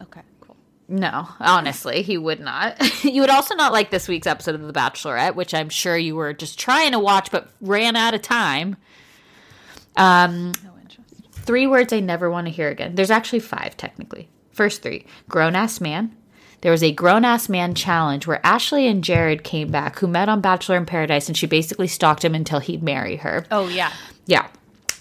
Okay, 0.03 0.23
cool. 0.41 0.57
No, 0.89 1.29
honestly, 1.41 2.03
he 2.03 2.17
would 2.17 2.41
not. 2.41 2.81
you 3.05 3.21
would 3.21 3.31
also 3.31 3.55
not 3.55 3.73
like 3.73 3.91
this 3.91 4.09
week's 4.09 4.27
episode 4.27 4.55
of 4.55 4.63
The 4.63 4.73
Bachelorette, 4.73 5.35
which 5.35 5.53
I'm 5.53 5.69
sure 5.69 5.97
you 5.97 6.17
were 6.17 6.33
just 6.33 6.59
trying 6.59 6.93
to 6.93 6.99
watch 6.99 7.31
but 7.31 7.49
ran 7.61 7.97
out 7.97 8.15
of 8.15 8.23
time. 8.23 8.77
Um, 9.97 10.53
No. 10.65 10.72
Three 11.43 11.67
words 11.67 11.93
I 11.93 12.01
never 12.01 12.31
want 12.31 12.47
to 12.47 12.53
hear 12.53 12.69
again. 12.69 12.95
There's 12.95 13.11
actually 13.11 13.41
five, 13.41 13.77
technically. 13.77 14.29
First 14.53 14.83
three 14.83 15.07
grown 15.29 15.55
ass 15.55 15.81
man. 15.81 16.17
There 16.63 16.73
was 16.73 16.83
a 16.83 16.93
grown 16.93 17.25
ass 17.25 17.49
man 17.49 17.75
challenge 17.75 18.27
where 18.27 18.45
Ashley 18.47 18.87
and 18.87 19.03
Jared 19.03 19.43
came 19.43 19.71
back, 19.71 19.99
who 19.99 20.07
met 20.07 20.29
on 20.29 20.41
Bachelor 20.41 20.77
in 20.77 20.87
Paradise, 20.87 21.27
and 21.29 21.37
she 21.37 21.47
basically 21.47 21.89
stalked 21.89 22.25
him 22.25 22.35
until 22.35 22.61
he'd 22.61 22.83
marry 22.83 23.17
her. 23.17 23.45
Oh 23.51 23.69
yeah. 23.69 23.93
Yeah. 24.27 24.47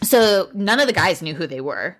So 0.02 0.50
none 0.54 0.80
of 0.80 0.88
the 0.88 0.94
guys 0.94 1.22
knew 1.22 1.36
who 1.36 1.46
they 1.46 1.62
were. 1.62 1.98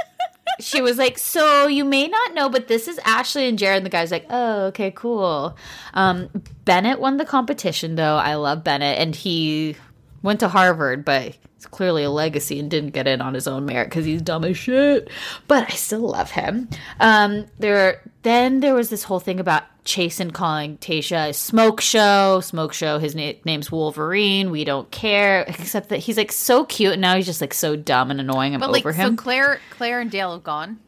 she 0.60 0.80
was 0.80 0.96
like, 0.96 1.18
"So 1.18 1.66
you 1.66 1.84
may 1.84 2.08
not 2.08 2.32
know, 2.32 2.48
but 2.48 2.68
this 2.68 2.88
is 2.88 2.98
Ashley 3.04 3.46
and 3.46 3.58
Jared." 3.58 3.78
And 3.78 3.86
the 3.86 3.90
guy's 3.90 4.10
like, 4.10 4.26
"Oh, 4.30 4.66
okay, 4.66 4.90
cool." 4.90 5.56
Um, 5.92 6.30
Bennett 6.64 6.98
won 6.98 7.18
the 7.18 7.26
competition, 7.26 7.96
though. 7.96 8.16
I 8.16 8.36
love 8.36 8.64
Bennett, 8.64 8.98
and 8.98 9.14
he 9.14 9.76
went 10.22 10.40
to 10.40 10.48
Harvard, 10.48 11.04
but 11.04 11.36
it's 11.56 11.66
clearly 11.66 12.04
a 12.04 12.10
legacy 12.10 12.58
and 12.60 12.70
didn't 12.70 12.90
get 12.90 13.06
in 13.08 13.20
on 13.22 13.32
his 13.34 13.48
own 13.48 13.64
merit 13.64 13.88
because 13.88 14.04
he's 14.04 14.20
dumb 14.22 14.44
as 14.44 14.56
shit. 14.58 15.08
But 15.48 15.64
I 15.64 15.74
still 15.74 16.00
love 16.00 16.30
him. 16.30 16.68
Um, 17.00 17.46
there, 17.58 18.02
then 18.22 18.60
there 18.60 18.74
was 18.74 18.90
this 18.90 19.04
whole 19.04 19.20
thing 19.20 19.40
about 19.40 19.62
Chasen 19.86 20.32
calling 20.34 20.76
Tayshia 20.78 21.30
a 21.30 21.32
smoke 21.32 21.80
show. 21.80 22.40
Smoke 22.40 22.72
show. 22.74 22.98
His 22.98 23.14
na- 23.14 23.32
name's 23.44 23.72
Wolverine. 23.72 24.50
We 24.50 24.64
don't 24.64 24.90
care, 24.90 25.42
except 25.48 25.88
that 25.88 25.98
he's 26.00 26.16
like 26.18 26.32
so 26.32 26.64
cute, 26.66 26.92
and 26.94 27.00
now 27.00 27.16
he's 27.16 27.24
just 27.26 27.40
like 27.40 27.54
so 27.54 27.74
dumb 27.74 28.10
and 28.10 28.20
annoying. 28.20 28.52
I'm 28.52 28.60
But 28.60 28.70
over 28.76 28.90
like, 28.92 28.96
so. 28.96 29.14
Clare, 29.14 29.60
Clare 29.70 30.00
and 30.00 30.10
Dale 30.10 30.32
have 30.32 30.44
gone. 30.44 30.78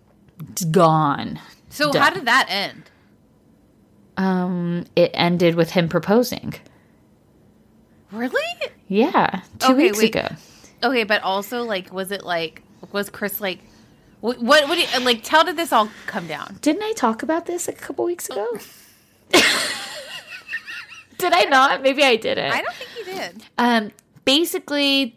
It's 0.51 0.65
gone. 0.65 1.41
So 1.71 1.91
Done. 1.93 2.03
how 2.03 2.11
did 2.11 2.27
that 2.27 2.47
end? 2.51 2.83
Um, 4.17 4.85
it 4.97 5.13
ended 5.15 5.55
with 5.55 5.71
him 5.71 5.89
proposing. 5.89 6.55
Really? 8.11 8.43
Yeah, 8.89 9.43
two 9.59 9.73
Okay, 9.73 9.83
weeks 9.85 9.99
wait. 9.99 10.15
ago. 10.15 10.29
Okay, 10.83 11.05
but 11.05 11.23
also 11.23 11.65
like, 11.65 11.93
was 11.93 12.11
it 12.11 12.25
like, 12.25 12.63
was 12.93 13.11
Chris 13.11 13.41
like, 13.41 13.61
what? 14.21 14.41
What? 14.41 14.69
what 14.69 14.75
do 14.75 14.81
you, 14.81 15.05
like, 15.05 15.27
how 15.27 15.43
did 15.43 15.57
this 15.57 15.73
all 15.73 15.89
come 16.07 16.27
down? 16.27 16.59
Didn't 16.61 16.83
I 16.83 16.93
talk 16.93 17.23
about 17.23 17.47
this 17.47 17.69
a 17.69 17.73
couple 17.73 18.05
weeks 18.05 18.29
ago? 18.29 18.59
did 19.31 19.43
I 21.33 21.45
not? 21.45 21.83
Maybe 21.83 22.03
I 22.03 22.17
didn't. 22.17 22.53
I 22.53 22.63
don't 22.63 22.75
think 22.75 22.91
you 22.99 23.05
did. 23.05 23.45
Um, 23.59 23.93
basically, 24.25 25.17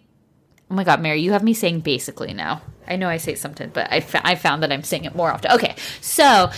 oh 0.69 0.75
my 0.75 0.83
god, 0.83 1.01
Mary, 1.01 1.21
you 1.21 1.31
have 1.31 1.43
me 1.43 1.53
saying 1.53 1.81
basically 1.81 2.33
now. 2.33 2.61
I 2.87 2.95
know 2.95 3.07
I 3.07 3.17
say 3.17 3.35
something, 3.35 3.69
but 3.69 3.91
I, 3.91 4.03
I 4.23 4.35
found 4.35 4.63
that 4.63 4.71
I'm 4.71 4.83
saying 4.83 5.05
it 5.05 5.15
more 5.15 5.31
often. 5.31 5.51
Okay, 5.51 5.75
so 6.01 6.51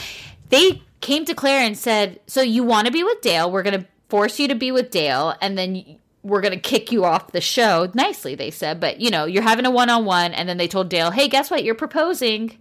they 0.49 0.81
came 1.01 1.25
to 1.25 1.35
Clare 1.35 1.65
and 1.65 1.77
said, 1.77 2.19
"So 2.27 2.41
you 2.41 2.63
want 2.63 2.87
to 2.87 2.93
be 2.93 3.03
with 3.03 3.21
Dale? 3.21 3.51
We're 3.51 3.63
gonna 3.63 3.85
force 4.09 4.39
you 4.39 4.47
to 4.47 4.55
be 4.55 4.71
with 4.71 4.91
Dale, 4.91 5.35
and 5.41 5.57
then." 5.57 5.99
We're 6.23 6.41
gonna 6.41 6.57
kick 6.59 6.91
you 6.91 7.03
off 7.05 7.31
the 7.31 7.41
show 7.41 7.91
nicely, 7.93 8.35
they 8.35 8.49
said, 8.51 8.79
but 8.79 8.99
you 9.01 9.09
know, 9.09 9.25
you're 9.25 9.43
having 9.43 9.65
a 9.65 9.71
one 9.71 9.89
on 9.89 10.05
one, 10.05 10.33
and 10.33 10.47
then 10.47 10.57
they 10.57 10.67
told 10.67 10.89
Dale, 10.89 11.11
Hey, 11.11 11.27
guess 11.27 11.51
what? 11.51 11.63
You're 11.63 11.75
proposing. 11.75 12.57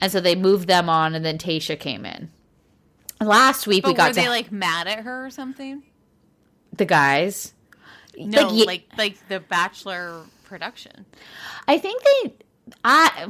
And 0.00 0.12
so 0.12 0.20
they 0.20 0.36
moved 0.36 0.68
them 0.68 0.88
on, 0.88 1.14
and 1.14 1.24
then 1.24 1.38
Tayshia 1.38 1.78
came 1.80 2.04
in. 2.04 2.30
Last 3.20 3.66
week 3.66 3.82
But 3.82 3.88
we 3.88 3.94
got 3.94 4.08
were 4.10 4.14
to 4.14 4.20
they 4.20 4.28
like 4.28 4.52
mad 4.52 4.86
at 4.86 5.00
her 5.00 5.26
or 5.26 5.30
something? 5.30 5.82
the 6.76 6.84
guys. 6.84 7.52
No, 8.16 8.52
ye- 8.52 8.64
like 8.66 8.84
like 8.96 9.28
the 9.28 9.40
Bachelor 9.40 10.22
production. 10.44 11.04
I 11.66 11.78
think 11.78 12.02
they, 12.02 12.34
I 12.84 13.26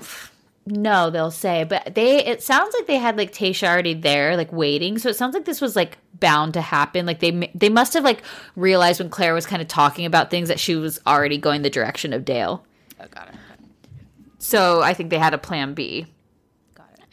no, 0.70 1.10
they'll 1.10 1.30
say, 1.30 1.64
but 1.64 1.94
they. 1.94 2.24
It 2.24 2.42
sounds 2.42 2.74
like 2.74 2.86
they 2.86 2.96
had 2.96 3.16
like 3.16 3.32
Tayshia 3.32 3.68
already 3.68 3.94
there, 3.94 4.36
like 4.36 4.52
waiting. 4.52 4.98
So 4.98 5.08
it 5.08 5.16
sounds 5.16 5.34
like 5.34 5.44
this 5.44 5.60
was 5.60 5.74
like 5.74 5.98
bound 6.20 6.54
to 6.54 6.60
happen. 6.60 7.06
Like 7.06 7.20
they 7.20 7.50
they 7.54 7.68
must 7.68 7.94
have 7.94 8.04
like 8.04 8.22
realized 8.56 9.00
when 9.00 9.10
Clare 9.10 9.34
was 9.34 9.46
kind 9.46 9.62
of 9.62 9.68
talking 9.68 10.04
about 10.06 10.30
things 10.30 10.48
that 10.48 10.60
she 10.60 10.76
was 10.76 11.00
already 11.06 11.38
going 11.38 11.62
the 11.62 11.70
direction 11.70 12.12
of 12.12 12.24
Dale. 12.24 12.64
Oh, 13.00 13.06
got 13.10 13.28
it. 13.28 13.34
So 14.38 14.82
I 14.82 14.94
think 14.94 15.10
they 15.10 15.18
had 15.18 15.34
a 15.34 15.38
plan 15.38 15.74
B. 15.74 16.06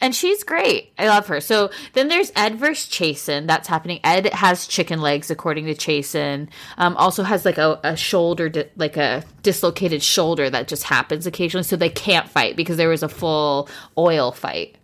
And 0.00 0.14
she's 0.14 0.44
great. 0.44 0.92
I 0.98 1.08
love 1.08 1.26
her. 1.28 1.40
So 1.40 1.70
then 1.94 2.08
there's 2.08 2.30
Ed 2.36 2.56
versus 2.56 2.90
Chasen. 2.90 3.46
That's 3.46 3.66
happening. 3.66 4.00
Ed 4.04 4.26
has 4.34 4.66
chicken 4.66 5.00
legs, 5.00 5.30
according 5.30 5.66
to 5.66 5.74
Chasen. 5.74 6.48
Um, 6.76 6.96
also 6.96 7.22
has 7.22 7.44
like 7.44 7.58
a, 7.58 7.80
a 7.82 7.96
shoulder, 7.96 8.50
di- 8.50 8.68
like 8.76 8.96
a 8.98 9.24
dislocated 9.42 10.02
shoulder 10.02 10.50
that 10.50 10.68
just 10.68 10.84
happens 10.84 11.26
occasionally. 11.26 11.64
So 11.64 11.76
they 11.76 11.88
can't 11.88 12.28
fight 12.28 12.56
because 12.56 12.76
there 12.76 12.90
was 12.90 13.02
a 13.02 13.08
full 13.08 13.70
oil 13.96 14.32
fight. 14.32 14.76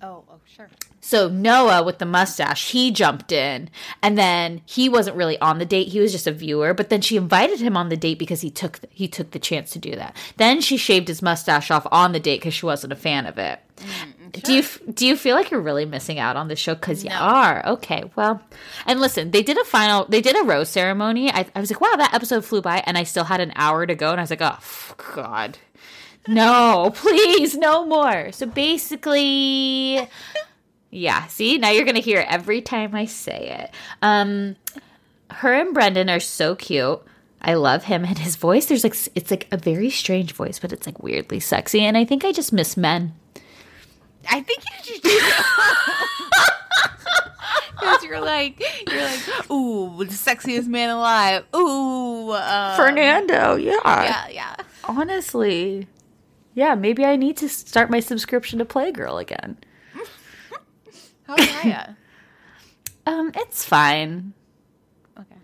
Oh, 0.00 0.22
oh, 0.30 0.38
sure. 0.44 0.68
So 1.00 1.28
Noah 1.28 1.84
with 1.84 1.98
the 1.98 2.04
mustache, 2.04 2.70
he 2.70 2.90
jumped 2.90 3.30
in, 3.30 3.70
and 4.02 4.18
then 4.18 4.62
he 4.66 4.88
wasn't 4.88 5.16
really 5.16 5.38
on 5.40 5.58
the 5.58 5.64
date. 5.64 5.88
He 5.88 6.00
was 6.00 6.10
just 6.10 6.26
a 6.26 6.32
viewer. 6.32 6.74
But 6.74 6.88
then 6.88 7.00
she 7.00 7.16
invited 7.16 7.60
him 7.60 7.76
on 7.76 7.88
the 7.88 7.96
date 7.96 8.18
because 8.18 8.40
he 8.40 8.50
took 8.50 8.80
he 8.90 9.06
took 9.06 9.30
the 9.30 9.38
chance 9.38 9.70
to 9.70 9.78
do 9.78 9.94
that. 9.96 10.16
Then 10.36 10.60
she 10.60 10.76
shaved 10.76 11.06
his 11.08 11.22
mustache 11.22 11.70
off 11.70 11.86
on 11.92 12.10
the 12.12 12.20
date 12.20 12.40
because 12.40 12.54
she 12.54 12.66
wasn't 12.66 12.92
a 12.92 12.96
fan 12.96 13.26
of 13.26 13.38
it. 13.38 13.60
Do 14.32 14.52
you 14.54 14.62
do 14.92 15.06
you 15.06 15.16
feel 15.16 15.36
like 15.36 15.50
you're 15.50 15.60
really 15.60 15.84
missing 15.84 16.18
out 16.18 16.36
on 16.36 16.48
the 16.48 16.56
show 16.56 16.74
because 16.74 17.02
you 17.04 17.10
No. 17.10 17.16
are? 17.16 17.66
Okay, 17.66 18.04
well, 18.16 18.42
and 18.86 19.00
listen, 19.00 19.30
they 19.30 19.42
did 19.42 19.56
a 19.58 19.64
final, 19.64 20.04
they 20.06 20.20
did 20.20 20.36
a 20.36 20.42
rose 20.44 20.68
ceremony. 20.68 21.30
I, 21.32 21.46
I 21.54 21.60
was 21.60 21.70
like, 21.70 21.80
wow, 21.80 21.94
that 21.96 22.14
episode 22.14 22.44
flew 22.44 22.60
by, 22.62 22.82
and 22.86 22.96
I 22.98 23.04
still 23.04 23.24
had 23.24 23.40
an 23.40 23.52
hour 23.56 23.86
to 23.86 23.94
go, 23.94 24.10
and 24.10 24.20
I 24.20 24.22
was 24.22 24.30
like, 24.30 24.42
oh 24.42 24.58
god, 25.14 25.58
no, 26.28 26.90
please, 26.96 27.56
no 27.56 27.84
more. 27.86 28.32
So 28.32 28.46
basically, 28.46 30.08
yeah. 30.90 31.26
See, 31.26 31.58
now 31.58 31.70
you're 31.70 31.84
gonna 31.84 32.00
hear 32.00 32.24
every 32.28 32.62
time 32.62 32.94
I 32.94 33.04
say 33.06 33.58
it. 33.60 33.70
Um, 34.02 34.56
her 35.30 35.52
and 35.52 35.74
Brendan 35.74 36.08
are 36.10 36.20
so 36.20 36.54
cute. 36.54 37.00
I 37.42 37.54
love 37.54 37.84
him 37.84 38.04
and 38.04 38.18
his 38.18 38.34
voice. 38.36 38.66
There's 38.66 38.82
like 38.84 38.96
it's 39.14 39.30
like 39.30 39.46
a 39.52 39.56
very 39.56 39.90
strange 39.90 40.32
voice, 40.32 40.58
but 40.58 40.72
it's 40.72 40.86
like 40.86 41.02
weirdly 41.02 41.38
sexy, 41.40 41.80
and 41.80 41.96
I 41.96 42.04
think 42.04 42.24
I 42.24 42.32
just 42.32 42.52
miss 42.52 42.76
men. 42.76 43.12
I 44.30 44.40
think 44.42 44.62
you 44.64 44.94
should. 44.94 45.02
do 45.02 45.20
Because 47.78 48.04
you're 48.04 48.20
like, 48.20 48.62
you're 48.90 49.02
like, 49.02 49.50
ooh, 49.50 50.04
the 50.04 50.12
sexiest 50.12 50.66
man 50.66 50.90
alive. 50.90 51.44
Ooh, 51.54 52.32
um, 52.32 52.76
Fernando, 52.76 53.56
yeah. 53.56 53.78
Yeah, 53.84 54.28
yeah. 54.28 54.56
Honestly. 54.84 55.86
Yeah, 56.54 56.74
maybe 56.74 57.04
I 57.04 57.16
need 57.16 57.36
to 57.38 57.48
start 57.48 57.90
my 57.90 58.00
subscription 58.00 58.58
to 58.60 58.64
Playgirl 58.64 59.20
again. 59.20 59.58
How's 61.26 61.38
Raya? 61.40 61.96
Um, 63.08 63.30
it's 63.36 63.64
fine. 63.64 64.32
okay. 65.16 65.36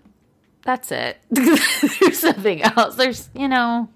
That's 0.64 0.90
it. 0.90 1.18
There's 1.30 2.24
nothing 2.24 2.60
else. 2.62 2.96
There's, 2.96 3.28
you 3.36 3.46
know, 3.46 3.88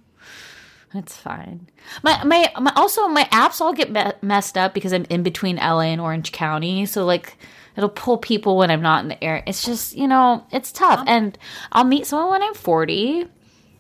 it's 0.94 1.16
fine. 1.16 1.68
My, 2.03 2.22
my 2.25 2.53
my 2.61 2.72
also 2.77 3.07
my 3.09 3.25
apps 3.25 3.61
all 3.61 3.72
get 3.72 3.90
me- 3.92 4.12
messed 4.22 4.57
up 4.57 4.72
because 4.75 4.92
I'm 4.92 5.05
in 5.11 5.22
between 5.22 5.57
LA 5.57 5.81
and 5.92 6.01
Orange 6.01 6.33
County, 6.33 6.87
so 6.87 7.05
like 7.05 7.37
it'll 7.77 7.90
pull 7.90 8.16
people 8.18 8.57
when 8.57 8.70
I'm 8.70 8.81
not 8.83 9.03
in 9.03 9.09
the 9.09 9.22
area. 9.22 9.42
It's 9.46 9.62
just, 9.64 9.94
you 9.96 10.09
know, 10.09 10.46
it's 10.51 10.72
tough. 10.72 11.05
And 11.07 11.37
I'll 11.72 11.85
meet 11.85 12.07
someone 12.07 12.31
when 12.31 12.42
I'm 12.42 12.55
40, 12.55 13.27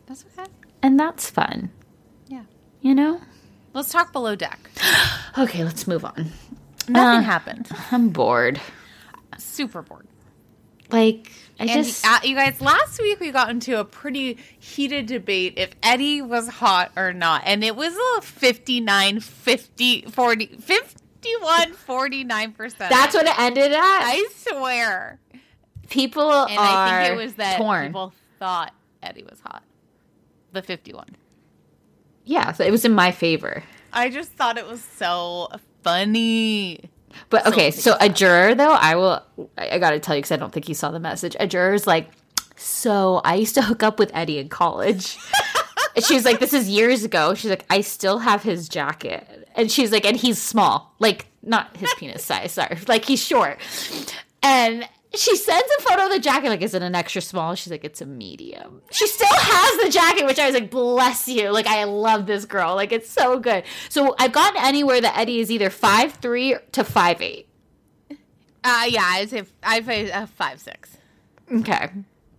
That's 0.06 0.24
okay. 0.38 0.50
and 0.82 1.00
that's 1.00 1.30
fun. 1.30 1.70
Yeah. 2.28 2.42
You 2.82 2.94
know? 2.94 3.22
Let's 3.72 3.90
talk 3.90 4.12
below 4.12 4.34
deck. 4.36 4.70
Okay, 5.38 5.64
let's 5.64 5.86
move 5.86 6.02
on. 6.02 6.32
Nothing 6.88 7.20
Uh, 7.20 7.22
happened. 7.22 7.68
I'm 7.92 8.08
bored. 8.08 8.58
Super 9.36 9.82
bored. 9.82 10.06
Like 10.90 11.30
I 11.58 11.64
And 11.64 11.84
just 11.84 12.06
uh, 12.06 12.18
you 12.22 12.34
guys, 12.34 12.60
last 12.60 13.00
week 13.00 13.18
we 13.20 13.30
got 13.30 13.48
into 13.50 13.78
a 13.80 13.84
pretty 13.84 14.38
heated 14.58 15.06
debate 15.06 15.54
if 15.56 15.70
Eddie 15.82 16.20
was 16.22 16.48
hot 16.48 16.92
or 16.96 17.12
not. 17.12 17.42
And 17.46 17.64
it 17.64 17.74
was 17.76 17.94
a 18.18 18.20
59, 18.22 19.20
50, 19.20 20.02
40, 20.02 20.46
51, 20.46 21.72
49%. 21.72 22.76
That's 22.78 23.14
what 23.14 23.26
it 23.26 23.38
ended 23.38 23.72
at. 23.72 23.78
I 23.80 24.26
swear. 24.36 25.18
people 25.88 26.30
And 26.30 26.58
are 26.58 27.00
I 27.00 27.04
think 27.08 27.18
it 27.18 27.24
was 27.24 27.34
that 27.34 27.56
torn. 27.56 27.86
people 27.86 28.12
thought 28.38 28.74
Eddie 29.02 29.22
was 29.24 29.40
hot. 29.40 29.62
The 30.52 30.62
51. 30.62 31.06
Yeah, 32.24 32.52
so 32.52 32.64
it 32.64 32.70
was 32.70 32.84
in 32.84 32.92
my 32.92 33.12
favor. 33.12 33.62
I 33.92 34.10
just 34.10 34.32
thought 34.32 34.58
it 34.58 34.66
was 34.66 34.82
so 34.82 35.48
funny. 35.82 36.90
But 37.30 37.46
okay, 37.46 37.70
so 37.70 37.96
a 38.00 38.08
juror 38.08 38.54
though, 38.54 38.72
I 38.72 38.94
will. 38.96 39.22
I, 39.58 39.70
I 39.72 39.78
got 39.78 39.90
to 39.90 40.00
tell 40.00 40.14
you 40.14 40.20
because 40.20 40.32
I 40.32 40.36
don't 40.36 40.52
think 40.52 40.68
you 40.68 40.74
saw 40.74 40.90
the 40.90 41.00
message. 41.00 41.36
A 41.40 41.46
juror's 41.46 41.86
like, 41.86 42.10
so 42.56 43.20
I 43.24 43.34
used 43.34 43.54
to 43.54 43.62
hook 43.62 43.82
up 43.82 43.98
with 43.98 44.10
Eddie 44.14 44.38
in 44.38 44.48
college. 44.48 45.18
and 45.96 46.04
she's 46.04 46.24
like, 46.24 46.40
this 46.40 46.52
is 46.52 46.68
years 46.68 47.04
ago. 47.04 47.34
She's 47.34 47.50
like, 47.50 47.66
I 47.70 47.80
still 47.80 48.18
have 48.18 48.42
his 48.42 48.68
jacket, 48.68 49.48
and 49.54 49.70
she's 49.70 49.92
like, 49.92 50.04
and 50.04 50.16
he's 50.16 50.40
small, 50.40 50.94
like 50.98 51.26
not 51.42 51.76
his 51.76 51.92
penis 51.98 52.24
size, 52.24 52.52
sorry, 52.52 52.78
like 52.88 53.04
he's 53.04 53.22
short. 53.22 53.58
And 54.42 54.88
she 55.14 55.36
sends 55.36 55.68
a 55.78 55.82
photo 55.82 56.06
of 56.06 56.12
the 56.12 56.18
jacket, 56.18 56.48
like, 56.50 56.62
is 56.62 56.74
it 56.74 56.82
an 56.82 56.94
extra 56.94 57.22
small? 57.22 57.54
She's 57.54 57.70
like, 57.70 57.84
it's 57.84 58.00
a 58.00 58.06
medium. 58.06 58.82
She 58.90 59.06
still 59.06 59.28
has 59.30 59.84
the 59.84 59.90
jacket, 59.90 60.26
which 60.26 60.38
I 60.38 60.46
was 60.46 60.54
like, 60.54 60.70
bless 60.70 61.26
you. 61.28 61.50
Like, 61.50 61.66
I 61.66 61.84
love 61.84 62.26
this 62.26 62.44
girl. 62.44 62.74
Like, 62.74 62.92
it's 62.92 63.08
so 63.08 63.38
good. 63.38 63.64
So 63.88 64.14
I've 64.18 64.32
gotten 64.32 64.62
anywhere 64.62 65.00
that 65.00 65.16
Eddie 65.16 65.40
is 65.40 65.50
either 65.50 65.70
five 65.70 66.14
three 66.14 66.56
to 66.72 66.84
five 66.84 67.22
eight. 67.22 67.48
Uh, 68.64 68.84
yeah, 68.88 69.02
I'd 69.04 69.30
say 69.30 69.44
I'd 69.62 69.86
say 69.86 70.10
a 70.10 70.26
5 70.26 70.60
6. 70.60 70.96
Okay. 71.60 71.88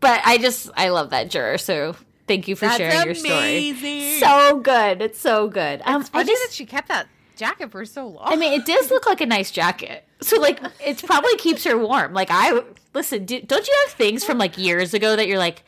But 0.01 0.21
I 0.25 0.37
just 0.37 0.69
I 0.75 0.89
love 0.89 1.11
that 1.11 1.29
juror, 1.29 1.57
so 1.57 1.95
thank 2.27 2.49
you 2.49 2.55
for 2.57 2.65
That's 2.65 2.77
sharing 2.77 3.05
your 3.05 3.15
story. 3.15 3.37
amazing. 3.69 4.19
So 4.19 4.59
good. 4.59 5.01
It's 5.01 5.19
so 5.19 5.47
good. 5.47 5.81
Um, 5.85 6.01
It's 6.01 6.09
I 6.09 6.19
funny 6.19 6.25
just 6.33 6.43
that 6.49 6.53
she 6.53 6.65
kept 6.65 6.89
that 6.89 7.07
jacket 7.37 7.71
for 7.71 7.85
so 7.85 8.07
long. 8.07 8.25
I 8.25 8.35
mean, 8.35 8.53
it 8.53 8.65
does 8.65 8.89
look 8.91 9.05
like 9.05 9.21
a 9.21 9.25
nice 9.25 9.51
jacket. 9.51 10.03
So 10.21 10.39
like 10.39 10.59
it 10.83 11.03
probably 11.05 11.35
keeps 11.37 11.63
her 11.63 11.77
warm. 11.77 12.13
Like 12.13 12.29
I 12.31 12.61
listen, 12.93 13.25
do, 13.25 13.41
don't 13.41 13.67
you 13.67 13.75
have 13.85 13.93
things 13.93 14.23
from 14.23 14.37
like 14.37 14.57
years 14.57 14.93
ago 14.93 15.15
that 15.15 15.27
you're 15.27 15.37
like 15.37 15.63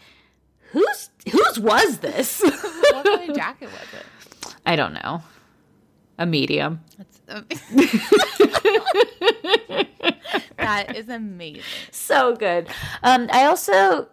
whose 0.72 1.10
whose 1.32 1.60
was 1.60 2.00
this? 2.00 2.42
what 2.42 3.06
kind 3.06 3.30
of 3.30 3.36
jacket 3.36 3.70
was 3.72 3.88
it? 3.94 4.56
I 4.66 4.76
don't 4.76 4.94
know. 4.94 5.22
A 6.18 6.26
medium. 6.26 6.82
Um, 7.30 7.46
that 10.58 10.96
is 10.96 11.08
amazing. 11.10 11.64
so 11.92 12.36
good. 12.36 12.68
Um, 13.04 13.30
I 13.32 13.46
also, 13.46 14.08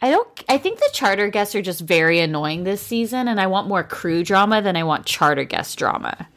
I 0.00 0.10
don't, 0.10 0.44
I 0.48 0.58
think 0.58 0.78
the 0.78 0.90
charter 0.92 1.28
guests 1.28 1.54
are 1.54 1.62
just 1.62 1.82
very 1.82 2.18
annoying 2.18 2.64
this 2.64 2.80
season, 2.80 3.28
and 3.28 3.40
I 3.40 3.46
want 3.46 3.68
more 3.68 3.84
crew 3.84 4.24
drama 4.24 4.60
than 4.62 4.76
I 4.76 4.84
want 4.84 5.06
charter 5.06 5.44
guest 5.44 5.78
drama. 5.78 6.28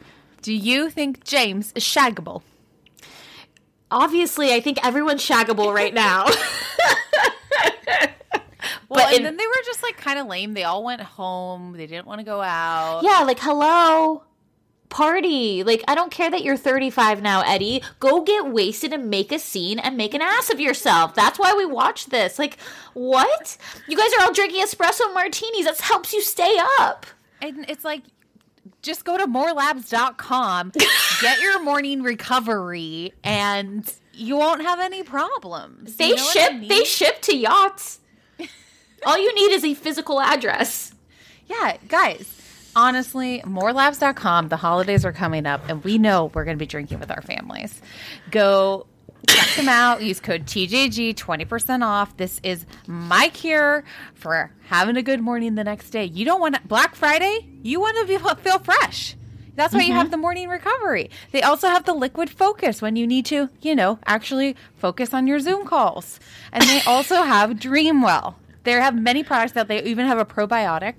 Do 0.46 0.54
you 0.54 0.92
think 0.92 1.24
James 1.24 1.72
is 1.74 1.84
shaggable? 1.84 2.44
Obviously, 3.90 4.54
I 4.54 4.62
think 4.62 4.78
everyone's 4.86 5.28
shaggable 5.28 5.74
right 5.74 5.92
now. 5.92 6.28
Well, 8.88 9.08
But 9.08 9.16
and 9.16 9.26
then 9.26 9.36
they 9.38 9.48
were 9.48 9.64
just 9.66 9.82
like 9.82 9.98
kind 9.98 10.20
of 10.20 10.28
lame. 10.28 10.54
They 10.54 10.64
all 10.64 10.84
went 10.84 11.02
home. 11.02 11.74
They 11.76 11.88
didn't 11.88 12.06
want 12.06 12.20
to 12.20 12.24
go 12.24 12.40
out. 12.42 13.02
yeah, 13.04 13.22
like 13.22 13.40
hello. 13.40 14.24
Party. 14.90 15.64
Like, 15.64 15.84
I 15.88 15.96
don't 15.96 16.12
care 16.12 16.30
that 16.30 16.44
you're 16.44 16.56
35 16.56 17.24
now, 17.24 17.42
Eddie. 17.42 17.82
Go 18.00 18.22
get 18.22 18.46
wasted 18.46 18.94
and 18.94 19.10
make 19.10 19.32
a 19.32 19.40
scene 19.40 19.80
and 19.80 19.98
make 19.98 20.14
an 20.14 20.22
ass 20.22 20.52
of 20.52 20.60
yourself. 20.60 21.16
That's 21.16 21.40
why 21.40 21.56
we 21.56 21.66
watch 21.66 22.06
this. 22.06 22.38
Like, 22.38 22.60
what? 22.94 23.58
You 23.88 23.98
guys 23.98 24.12
are 24.20 24.26
all 24.26 24.34
drinking 24.34 24.64
espresso 24.64 25.12
martinis. 25.16 25.66
That 25.66 25.82
helps 25.82 26.14
you 26.14 26.22
stay 26.22 26.56
up. 26.80 27.08
And 27.42 27.66
it's 27.68 27.84
like, 27.84 28.04
just 28.82 29.06
go 29.06 29.18
to 29.18 29.26
morelabs.com, 29.28 30.72
get 31.22 31.40
your 31.42 31.62
morning 31.64 32.02
recovery, 32.02 33.14
and 33.24 33.92
you 34.14 34.38
won't 34.38 34.62
have 34.62 34.80
any 34.80 35.04
problems. 35.04 35.96
They 35.98 36.10
You 36.10 36.16
know 36.16 36.24
ship 36.24 36.52
I 36.52 36.58
mean? 36.58 36.70
they 36.70 36.84
ship 36.84 37.22
to 37.24 37.36
yachts. 37.36 38.00
All 39.06 39.18
you 39.18 39.34
need 39.36 39.54
is 39.54 39.64
a 39.66 39.74
physical 39.74 40.20
address. 40.22 40.94
Yeah, 41.48 41.78
guys. 41.88 42.32
Honestly, 42.76 43.42
morelabs.com. 43.46 44.50
The 44.50 44.58
holidays 44.58 45.06
are 45.06 45.14
coming 45.14 45.46
up, 45.46 45.62
and 45.70 45.84
we 45.84 45.98
know 45.98 46.32
we're 46.34 46.44
going 46.44 46.58
to 46.58 46.60
be 46.60 46.66
drinking 46.66 47.00
with 47.00 47.10
our 47.12 47.22
families. 47.22 47.82
Go 48.32 48.88
check 49.26 49.56
them 49.56 49.70
out. 49.70 50.02
Use 50.02 50.20
code 50.20 50.46
TJG, 50.46 51.16
20% 51.16 51.84
off. 51.84 52.16
This 52.18 52.40
is 52.44 52.66
my 52.88 53.30
cure 53.30 53.84
for 54.14 54.52
having 54.68 54.98
a 54.98 55.04
good 55.04 55.22
morning 55.22 55.56
the 55.56 55.64
next 55.64 55.90
day. 55.92 56.06
You 56.06 56.26
don't 56.26 56.40
want 56.40 56.56
to, 56.56 56.62
Black 56.62 56.96
Friday, 56.96 57.48
you 57.64 57.80
want 57.80 57.98
to 57.98 58.06
be, 58.06 58.18
feel 58.42 58.60
fresh. 58.60 59.16
That's 59.56 59.74
why 59.74 59.82
you 59.82 59.90
mm-hmm. 59.90 59.98
have 59.98 60.12
the 60.12 60.18
morning 60.18 60.50
recovery. 60.50 61.10
They 61.32 61.42
also 61.42 61.68
have 61.68 61.86
the 61.86 61.94
liquid 61.94 62.30
focus 62.30 62.82
when 62.82 62.96
you 62.96 63.08
need 63.08 63.26
to, 63.28 63.50
you 63.62 63.76
know, 63.76 64.00
actually 64.06 64.56
focus 64.76 65.14
on 65.14 65.28
your 65.28 65.40
Zoom 65.40 65.66
calls. 65.66 66.20
And 66.52 66.64
they 66.64 66.82
also 66.88 67.24
have 67.24 67.52
Dreamwell. 67.52 68.36
They 68.64 68.74
have 68.74 69.00
many 69.00 69.24
products 69.24 69.54
that 69.54 69.68
They 69.68 69.82
even 69.84 70.08
have 70.08 70.18
a 70.18 70.26
probiotic 70.26 70.96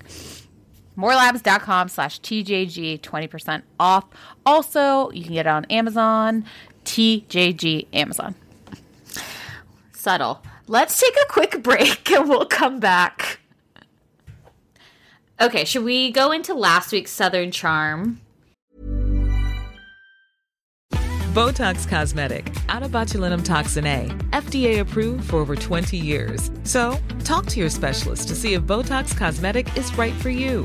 morelabs.com 0.97 1.89
slash 1.89 2.21
tjg 2.21 3.01
20% 3.01 3.62
off 3.79 4.05
also 4.45 5.11
you 5.11 5.23
can 5.25 5.35
get 5.35 5.47
it 5.47 5.51
on 5.51 5.65
amazon 5.67 6.45
tjg 6.87 7.87
amazon 7.92 8.35
Subtle. 10.07 10.40
Let's 10.68 11.01
take 11.01 11.16
a 11.16 11.27
quick 11.33 11.64
break 11.64 12.09
and 12.12 12.29
we'll 12.29 12.46
come 12.46 12.79
back. 12.79 13.40
Okay, 15.40 15.64
should 15.64 15.83
we 15.83 16.12
go 16.12 16.31
into 16.31 16.55
last 16.55 16.92
week's 16.92 17.11
Southern 17.11 17.51
Charm? 17.51 18.20
Botox 21.35 21.88
Cosmetic, 21.88 22.55
out 22.68 22.85
of 22.85 22.92
botulinum 22.92 23.44
toxin 23.44 23.85
A, 23.85 24.07
FDA 24.31 24.79
approved 24.79 25.29
for 25.29 25.38
over 25.38 25.57
20 25.57 25.96
years. 25.96 26.53
So, 26.62 26.96
talk 27.25 27.46
to 27.46 27.59
your 27.59 27.68
specialist 27.68 28.29
to 28.29 28.37
see 28.37 28.55
if 28.55 28.62
Botox 28.62 29.14
Cosmetic 29.16 29.77
is 29.77 29.92
right 29.99 30.14
for 30.14 30.31
you. 30.31 30.64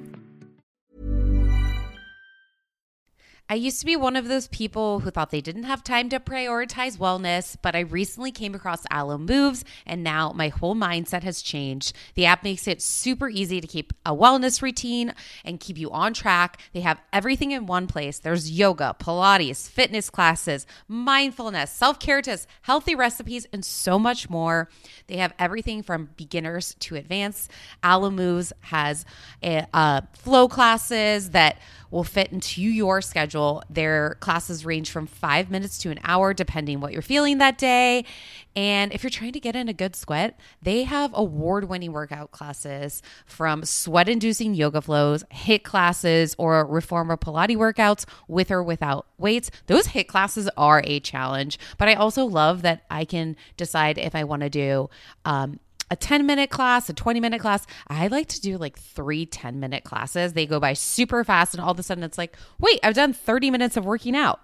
I 3.51 3.55
used 3.55 3.81
to 3.81 3.85
be 3.85 3.97
one 3.97 4.15
of 4.15 4.29
those 4.29 4.47
people 4.47 5.01
who 5.01 5.11
thought 5.11 5.29
they 5.29 5.41
didn't 5.41 5.63
have 5.63 5.83
time 5.83 6.07
to 6.07 6.21
prioritize 6.21 6.97
wellness, 6.97 7.57
but 7.61 7.75
I 7.75 7.81
recently 7.81 8.31
came 8.31 8.55
across 8.55 8.85
Alo 8.89 9.17
Moves 9.17 9.65
and 9.85 10.05
now 10.05 10.31
my 10.33 10.47
whole 10.47 10.73
mindset 10.73 11.23
has 11.23 11.41
changed. 11.41 11.91
The 12.15 12.25
app 12.25 12.45
makes 12.45 12.65
it 12.65 12.81
super 12.81 13.27
easy 13.27 13.59
to 13.59 13.67
keep 13.67 13.91
a 14.05 14.15
wellness 14.15 14.61
routine 14.61 15.13
and 15.43 15.59
keep 15.59 15.77
you 15.77 15.91
on 15.91 16.13
track. 16.13 16.61
They 16.71 16.79
have 16.79 17.01
everything 17.11 17.51
in 17.51 17.65
one 17.65 17.87
place. 17.87 18.19
There's 18.19 18.49
yoga, 18.49 18.95
Pilates, 18.97 19.69
fitness 19.69 20.09
classes, 20.09 20.65
mindfulness, 20.87 21.71
self 21.71 21.99
care 21.99 22.21
tips, 22.21 22.47
healthy 22.61 22.95
recipes, 22.95 23.47
and 23.51 23.65
so 23.65 23.99
much 23.99 24.29
more. 24.29 24.69
They 25.07 25.17
have 25.17 25.33
everything 25.37 25.83
from 25.83 26.11
beginners 26.15 26.77
to 26.79 26.95
advanced. 26.95 27.51
Alo 27.83 28.11
Moves 28.11 28.53
has 28.61 29.03
a, 29.43 29.67
uh, 29.73 30.01
flow 30.13 30.47
classes 30.47 31.31
that 31.31 31.57
will 31.91 32.03
fit 32.03 32.31
into 32.31 32.61
your 32.61 33.01
schedule. 33.01 33.61
Their 33.69 34.15
classes 34.21 34.65
range 34.65 34.89
from 34.89 35.05
five 35.05 35.51
minutes 35.51 35.77
to 35.79 35.91
an 35.91 35.99
hour, 36.03 36.33
depending 36.33 36.79
what 36.79 36.93
you're 36.93 37.01
feeling 37.01 37.37
that 37.37 37.57
day. 37.57 38.05
And 38.55 38.93
if 38.93 39.03
you're 39.03 39.09
trying 39.09 39.33
to 39.33 39.39
get 39.39 39.55
in 39.55 39.69
a 39.69 39.73
good 39.73 39.95
sweat, 39.95 40.39
they 40.61 40.83
have 40.83 41.11
award 41.13 41.69
winning 41.69 41.91
workout 41.91 42.31
classes 42.31 43.01
from 43.25 43.63
sweat 43.63 44.09
inducing 44.09 44.55
yoga 44.55 44.81
flows, 44.81 45.23
HIIT 45.31 45.63
classes, 45.63 46.35
or 46.37 46.65
reformer 46.65 47.17
Pilates 47.17 47.57
workouts 47.57 48.05
with 48.27 48.51
or 48.51 48.63
without 48.63 49.05
weights. 49.17 49.51
Those 49.67 49.87
HIIT 49.87 50.07
classes 50.07 50.49
are 50.57 50.81
a 50.85 50.99
challenge, 50.99 51.59
but 51.77 51.87
I 51.87 51.93
also 51.93 52.25
love 52.25 52.61
that 52.63 52.83
I 52.89 53.05
can 53.05 53.35
decide 53.57 53.97
if 53.97 54.15
I 54.15 54.23
want 54.23 54.41
to 54.41 54.49
do 54.49 54.89
um, 55.25 55.59
a 55.91 55.95
10 55.95 56.25
minute 56.25 56.49
class, 56.49 56.89
a 56.89 56.93
20 56.93 57.19
minute 57.19 57.41
class. 57.41 57.67
I 57.87 58.07
like 58.07 58.27
to 58.29 58.41
do 58.41 58.57
like 58.57 58.79
three 58.79 59.25
10 59.27 59.59
minute 59.59 59.83
classes. 59.83 60.33
They 60.33 60.47
go 60.47 60.59
by 60.59 60.73
super 60.73 61.23
fast, 61.23 61.53
and 61.53 61.61
all 61.61 61.71
of 61.71 61.77
a 61.77 61.83
sudden 61.83 62.03
it's 62.03 62.17
like, 62.17 62.35
wait, 62.59 62.79
I've 62.81 62.95
done 62.95 63.13
30 63.13 63.51
minutes 63.51 63.77
of 63.77 63.85
working 63.85 64.15
out. 64.15 64.39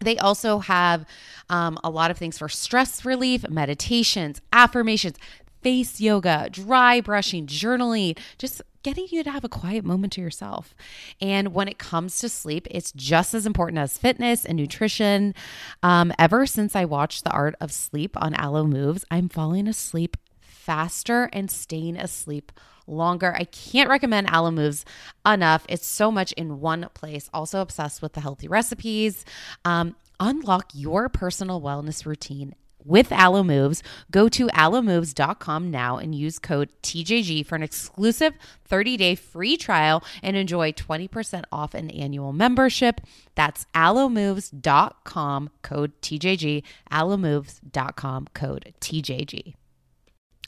They 0.00 0.18
also 0.18 0.58
have 0.58 1.06
um, 1.48 1.78
a 1.84 1.90
lot 1.90 2.10
of 2.10 2.18
things 2.18 2.38
for 2.38 2.48
stress 2.48 3.04
relief, 3.04 3.48
meditations, 3.48 4.40
affirmations, 4.52 5.16
face 5.62 6.00
yoga, 6.00 6.48
dry 6.50 7.00
brushing, 7.00 7.46
journaling, 7.46 8.18
just 8.36 8.62
getting 8.82 9.06
you 9.10 9.22
to 9.22 9.30
have 9.30 9.44
a 9.44 9.48
quiet 9.48 9.84
moment 9.84 10.12
to 10.14 10.20
yourself. 10.20 10.74
And 11.20 11.54
when 11.54 11.68
it 11.68 11.78
comes 11.78 12.18
to 12.18 12.28
sleep, 12.28 12.66
it's 12.70 12.90
just 12.90 13.32
as 13.32 13.46
important 13.46 13.78
as 13.78 13.96
fitness 13.96 14.44
and 14.44 14.58
nutrition. 14.58 15.36
Um, 15.84 16.12
ever 16.18 16.46
since 16.46 16.74
I 16.74 16.84
watched 16.84 17.22
The 17.22 17.30
Art 17.30 17.54
of 17.60 17.70
Sleep 17.70 18.20
on 18.20 18.34
Alo 18.34 18.64
Moves, 18.64 19.04
I'm 19.08 19.28
falling 19.28 19.68
asleep 19.68 20.16
faster 20.64 21.28
and 21.32 21.50
staying 21.50 21.96
asleep 21.96 22.52
longer. 22.86 23.34
I 23.34 23.44
can't 23.44 23.90
recommend 23.90 24.28
Alo 24.30 24.50
Moves 24.50 24.84
enough. 25.26 25.64
It's 25.68 25.86
so 25.86 26.10
much 26.10 26.32
in 26.32 26.60
one 26.60 26.88
place. 26.94 27.28
Also 27.32 27.60
obsessed 27.60 28.02
with 28.02 28.12
the 28.12 28.20
healthy 28.20 28.48
recipes. 28.48 29.24
Um, 29.64 29.96
unlock 30.20 30.70
your 30.74 31.08
personal 31.08 31.60
wellness 31.60 32.06
routine 32.06 32.54
with 32.84 33.12
Alo 33.12 33.42
Moves. 33.42 33.82
Go 34.10 34.28
to 34.28 34.48
alomoves.com 34.48 35.70
now 35.70 35.98
and 35.98 36.14
use 36.14 36.38
code 36.38 36.70
TJG 36.82 37.46
for 37.46 37.54
an 37.54 37.62
exclusive 37.62 38.34
30-day 38.68 39.14
free 39.14 39.56
trial 39.56 40.02
and 40.22 40.36
enjoy 40.36 40.72
20% 40.72 41.44
off 41.52 41.74
an 41.74 41.90
annual 41.90 42.32
membership. 42.32 43.00
That's 43.34 43.66
alomoves.com 43.74 45.50
code 45.62 45.92
TJG, 46.02 46.62
alomoves.com 46.90 48.28
code 48.34 48.74
TJG. 48.80 49.54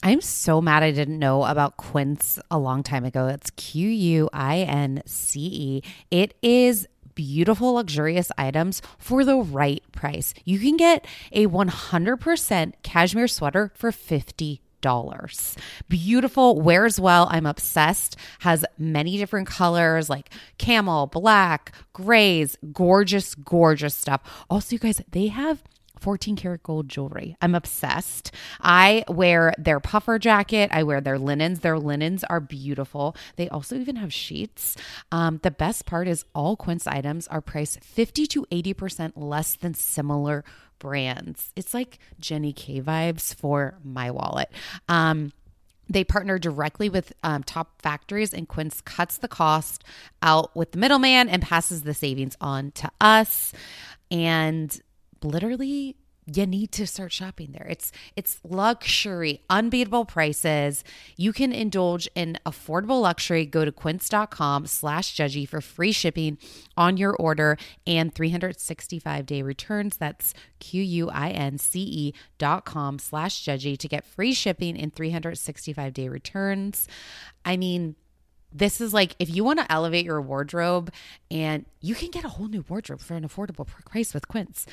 I'm 0.06 0.20
so 0.20 0.60
mad 0.60 0.82
I 0.82 0.90
didn't 0.90 1.18
know 1.18 1.44
about 1.44 1.78
Quince 1.78 2.38
a 2.50 2.58
long 2.58 2.82
time 2.82 3.06
ago. 3.06 3.26
It's 3.28 3.48
Q 3.52 3.88
U 3.88 4.28
I 4.34 4.58
N 4.58 5.02
C 5.06 5.40
E. 5.40 5.82
It 6.10 6.34
is 6.42 6.86
beautiful, 7.14 7.72
luxurious 7.72 8.30
items 8.36 8.82
for 8.98 9.24
the 9.24 9.36
right 9.38 9.82
price. 9.92 10.34
You 10.44 10.58
can 10.58 10.76
get 10.76 11.06
a 11.32 11.46
100% 11.46 12.72
cashmere 12.82 13.28
sweater 13.28 13.72
for 13.74 13.90
50 13.90 14.60
dollars. 14.82 15.56
Beautiful, 15.88 16.60
wears 16.60 17.00
well. 17.00 17.26
I'm 17.30 17.46
obsessed. 17.46 18.16
Has 18.40 18.66
many 18.76 19.16
different 19.16 19.48
colors 19.48 20.10
like 20.10 20.28
camel, 20.58 21.06
black, 21.06 21.72
grays, 21.94 22.58
gorgeous, 22.74 23.34
gorgeous 23.34 23.94
stuff. 23.94 24.44
Also, 24.50 24.74
you 24.74 24.78
guys, 24.78 25.00
they 25.12 25.28
have 25.28 25.62
14 26.04 26.36
karat 26.36 26.62
gold 26.62 26.86
jewelry. 26.86 27.34
I'm 27.40 27.54
obsessed. 27.54 28.30
I 28.60 29.04
wear 29.08 29.54
their 29.56 29.80
puffer 29.80 30.18
jacket. 30.18 30.68
I 30.70 30.82
wear 30.82 31.00
their 31.00 31.18
linens. 31.18 31.60
Their 31.60 31.78
linens 31.78 32.22
are 32.24 32.40
beautiful. 32.40 33.16
They 33.36 33.48
also 33.48 33.76
even 33.76 33.96
have 33.96 34.12
sheets. 34.12 34.76
Um, 35.10 35.40
the 35.42 35.50
best 35.50 35.86
part 35.86 36.06
is 36.06 36.26
all 36.34 36.56
Quince 36.56 36.86
items 36.86 37.26
are 37.28 37.40
priced 37.40 37.82
50 37.82 38.26
to 38.26 38.44
80% 38.52 39.12
less 39.16 39.56
than 39.56 39.72
similar 39.72 40.44
brands. 40.78 41.54
It's 41.56 41.72
like 41.72 41.98
Jenny 42.20 42.52
K 42.52 42.82
vibes 42.82 43.34
for 43.34 43.78
my 43.82 44.10
wallet. 44.10 44.50
Um, 44.90 45.32
they 45.88 46.04
partner 46.04 46.38
directly 46.38 46.90
with 46.90 47.14
um, 47.22 47.42
top 47.44 47.80
factories, 47.80 48.34
and 48.34 48.46
Quince 48.46 48.82
cuts 48.82 49.16
the 49.16 49.28
cost 49.28 49.84
out 50.20 50.54
with 50.54 50.72
the 50.72 50.78
middleman 50.78 51.30
and 51.30 51.40
passes 51.40 51.82
the 51.82 51.94
savings 51.94 52.36
on 52.42 52.72
to 52.72 52.90
us. 53.00 53.54
And 54.10 54.78
literally 55.24 55.96
you 56.26 56.46
need 56.46 56.72
to 56.72 56.86
start 56.86 57.12
shopping 57.12 57.52
there. 57.52 57.66
It's 57.68 57.92
it's 58.16 58.40
luxury, 58.42 59.42
unbeatable 59.50 60.06
prices. 60.06 60.84
You 61.16 61.32
can 61.32 61.52
indulge 61.52 62.08
in 62.14 62.38
affordable 62.46 63.02
luxury. 63.02 63.44
Go 63.44 63.64
to 63.64 63.72
quince.com 63.72 64.66
slash 64.66 65.14
judgy 65.14 65.46
for 65.46 65.60
free 65.60 65.92
shipping 65.92 66.38
on 66.76 66.96
your 66.96 67.14
order 67.16 67.58
and 67.86 68.14
365 68.14 69.26
day 69.26 69.42
returns. 69.42 69.96
That's 69.96 70.32
Q-U-I-N-C-E 70.60 72.14
dot 72.38 72.64
com 72.64 72.98
slash 72.98 73.44
judgy 73.44 73.76
to 73.76 73.88
get 73.88 74.04
free 74.04 74.32
shipping 74.32 74.78
and 74.80 74.94
365 74.94 75.92
day 75.92 76.08
returns. 76.08 76.88
I 77.44 77.56
mean, 77.58 77.96
this 78.54 78.80
is 78.80 78.94
like 78.94 79.16
if 79.18 79.28
you 79.28 79.44
want 79.44 79.58
to 79.58 79.70
elevate 79.70 80.04
your 80.04 80.22
wardrobe 80.22 80.92
and 81.30 81.66
you 81.80 81.94
can 81.94 82.10
get 82.10 82.24
a 82.24 82.28
whole 82.28 82.48
new 82.48 82.64
wardrobe 82.68 83.00
for 83.00 83.14
an 83.14 83.26
affordable 83.28 83.66
price 83.66 84.14
with 84.14 84.28
Quince. 84.28 84.66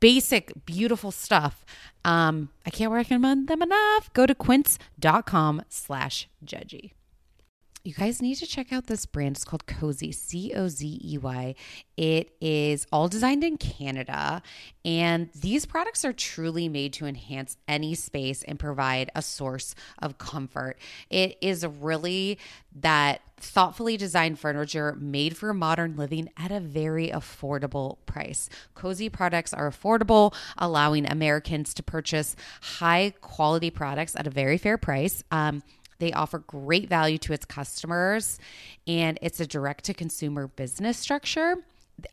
Basic, 0.00 0.52
beautiful 0.64 1.10
stuff. 1.10 1.64
Um, 2.04 2.48
I 2.66 2.70
can't 2.70 2.90
recommend 2.90 3.48
them 3.48 3.62
enough. 3.62 4.12
Go 4.14 4.26
to 4.26 4.34
quince.com 4.34 5.62
slash 5.68 6.28
judgy. 6.44 6.92
You 7.88 7.94
guys 7.94 8.20
need 8.20 8.34
to 8.34 8.46
check 8.46 8.70
out 8.70 8.86
this 8.86 9.06
brand. 9.06 9.36
It's 9.36 9.46
called 9.46 9.64
Cozey, 9.64 10.14
C 10.14 10.52
O 10.54 10.68
Z 10.68 11.00
E 11.02 11.16
Y. 11.16 11.54
It 11.96 12.36
is 12.38 12.86
all 12.92 13.08
designed 13.08 13.42
in 13.42 13.56
Canada, 13.56 14.42
and 14.84 15.30
these 15.32 15.64
products 15.64 16.04
are 16.04 16.12
truly 16.12 16.68
made 16.68 16.92
to 16.92 17.06
enhance 17.06 17.56
any 17.66 17.94
space 17.94 18.42
and 18.42 18.58
provide 18.58 19.10
a 19.14 19.22
source 19.22 19.74
of 20.02 20.18
comfort. 20.18 20.76
It 21.08 21.38
is 21.40 21.66
really 21.66 22.38
that 22.80 23.22
thoughtfully 23.40 23.96
designed 23.96 24.38
furniture 24.38 24.94
made 25.00 25.36
for 25.36 25.54
modern 25.54 25.96
living 25.96 26.28
at 26.36 26.50
a 26.50 26.60
very 26.60 27.08
affordable 27.08 27.96
price. 28.04 28.50
Cozey 28.76 29.10
products 29.10 29.54
are 29.54 29.70
affordable, 29.70 30.34
allowing 30.58 31.10
Americans 31.10 31.72
to 31.74 31.82
purchase 31.82 32.36
high 32.60 33.14
quality 33.22 33.70
products 33.70 34.14
at 34.14 34.26
a 34.26 34.30
very 34.30 34.58
fair 34.58 34.76
price. 34.76 35.22
Um, 35.30 35.62
they 35.98 36.12
offer 36.12 36.38
great 36.38 36.88
value 36.88 37.18
to 37.18 37.32
its 37.32 37.44
customers, 37.44 38.38
and 38.86 39.18
it's 39.22 39.40
a 39.40 39.46
direct 39.46 39.84
to 39.84 39.94
consumer 39.94 40.46
business 40.48 40.98
structure. 40.98 41.56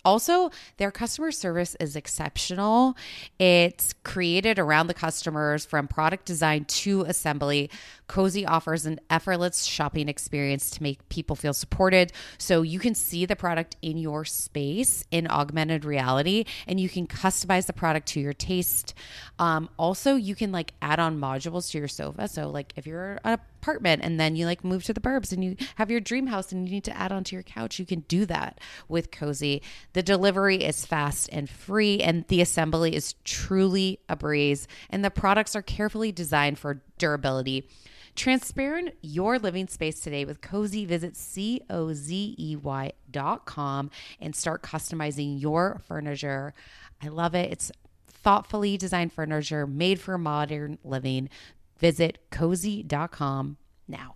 Also, 0.04 0.50
their 0.78 0.92
customer 0.92 1.32
service 1.32 1.76
is 1.80 1.96
exceptional. 1.96 2.96
It's 3.38 3.94
created 4.04 4.58
around 4.58 4.88
the 4.88 4.94
customers 4.94 5.66
from 5.66 5.88
product 5.88 6.26
design 6.26 6.66
to 6.66 7.02
assembly. 7.02 7.70
Cozey 8.10 8.48
offers 8.48 8.86
an 8.86 9.00
effortless 9.10 9.64
shopping 9.64 10.10
experience 10.10 10.72
to 10.72 10.84
make 10.84 11.08
people 11.10 11.36
feel 11.36 11.54
supported. 11.54 12.12
So 12.38 12.62
you 12.64 12.80
can 12.80 12.96
see 12.96 13.26
the 13.26 13.36
product 13.36 13.76
in 13.82 13.98
your 13.98 14.26
space 14.26 15.06
in 15.12 15.28
augmented 15.28 15.86
reality 15.86 16.46
and 16.68 16.80
you 16.80 16.90
can 16.90 17.08
customize 17.08 17.68
the 17.68 17.74
product 17.74 18.08
to 18.10 18.20
your 18.20 18.34
taste. 18.34 18.94
Um, 19.38 19.70
also, 19.78 20.16
you 20.16 20.36
can 20.36 20.52
like 20.52 20.74
add 20.82 21.00
on 21.00 21.20
modules 21.20 21.70
to 21.72 21.78
your 21.78 21.88
sofa. 21.88 22.28
So, 22.28 22.50
like 22.50 22.74
if 22.76 22.88
you're 22.88 23.20
an 23.24 23.40
apartment 23.66 24.04
and 24.04 24.20
then 24.20 24.36
you 24.36 24.46
like 24.46 24.64
move 24.64 24.84
to 24.84 24.94
the 24.94 25.02
burbs 25.02 25.32
and 25.32 25.44
you 25.44 25.56
have 25.76 25.90
your 25.90 26.00
dream 26.00 26.28
house 26.28 26.52
and 26.52 26.68
you 26.68 26.76
need 26.76 26.84
to 26.84 26.96
add 26.96 27.12
onto 27.12 27.36
your 27.36 27.44
couch, 27.44 27.80
you 27.80 27.86
can 27.86 28.02
do 28.02 28.26
that 28.26 28.60
with 28.88 29.10
Cozey. 29.10 29.62
The 29.94 30.04
delivery 30.04 30.64
is 30.64 30.86
fast 30.86 31.30
and 31.32 31.50
free, 31.50 32.00
and 32.00 32.28
the 32.28 32.42
assembly 32.42 32.96
is 32.96 33.16
truly 33.24 34.00
a 34.08 34.16
breeze. 34.16 34.68
And 34.90 35.04
the 35.04 35.10
products 35.10 35.56
are 35.56 35.64
carefully 35.64 36.12
designed 36.12 36.60
for 36.60 36.84
durability. 37.00 37.68
Transparent 38.16 38.94
your 39.02 39.40
living 39.40 39.68
space 39.68 40.00
today 40.00 40.26
with 40.26 40.42
Cozey. 40.42 40.86
Visit 40.86 41.18
C 41.18 41.62
O 41.70 41.92
Z 41.94 42.36
E 42.38 42.56
Y 42.56 42.92
dot 43.10 43.46
com 43.46 43.90
and 44.22 44.36
start 44.36 44.62
customizing 44.62 45.42
your 45.42 45.82
furniture. 45.88 46.54
I 47.04 47.08
love 47.08 47.36
it. 47.36 47.52
It's 47.52 47.72
thoughtfully 48.08 48.78
designed 48.78 49.14
furniture 49.14 49.68
made 49.68 50.00
for 50.00 50.18
modern 50.18 50.78
living. 50.84 51.30
Visit 51.78 52.20
cozey.com 52.32 53.58
now. 53.88 54.16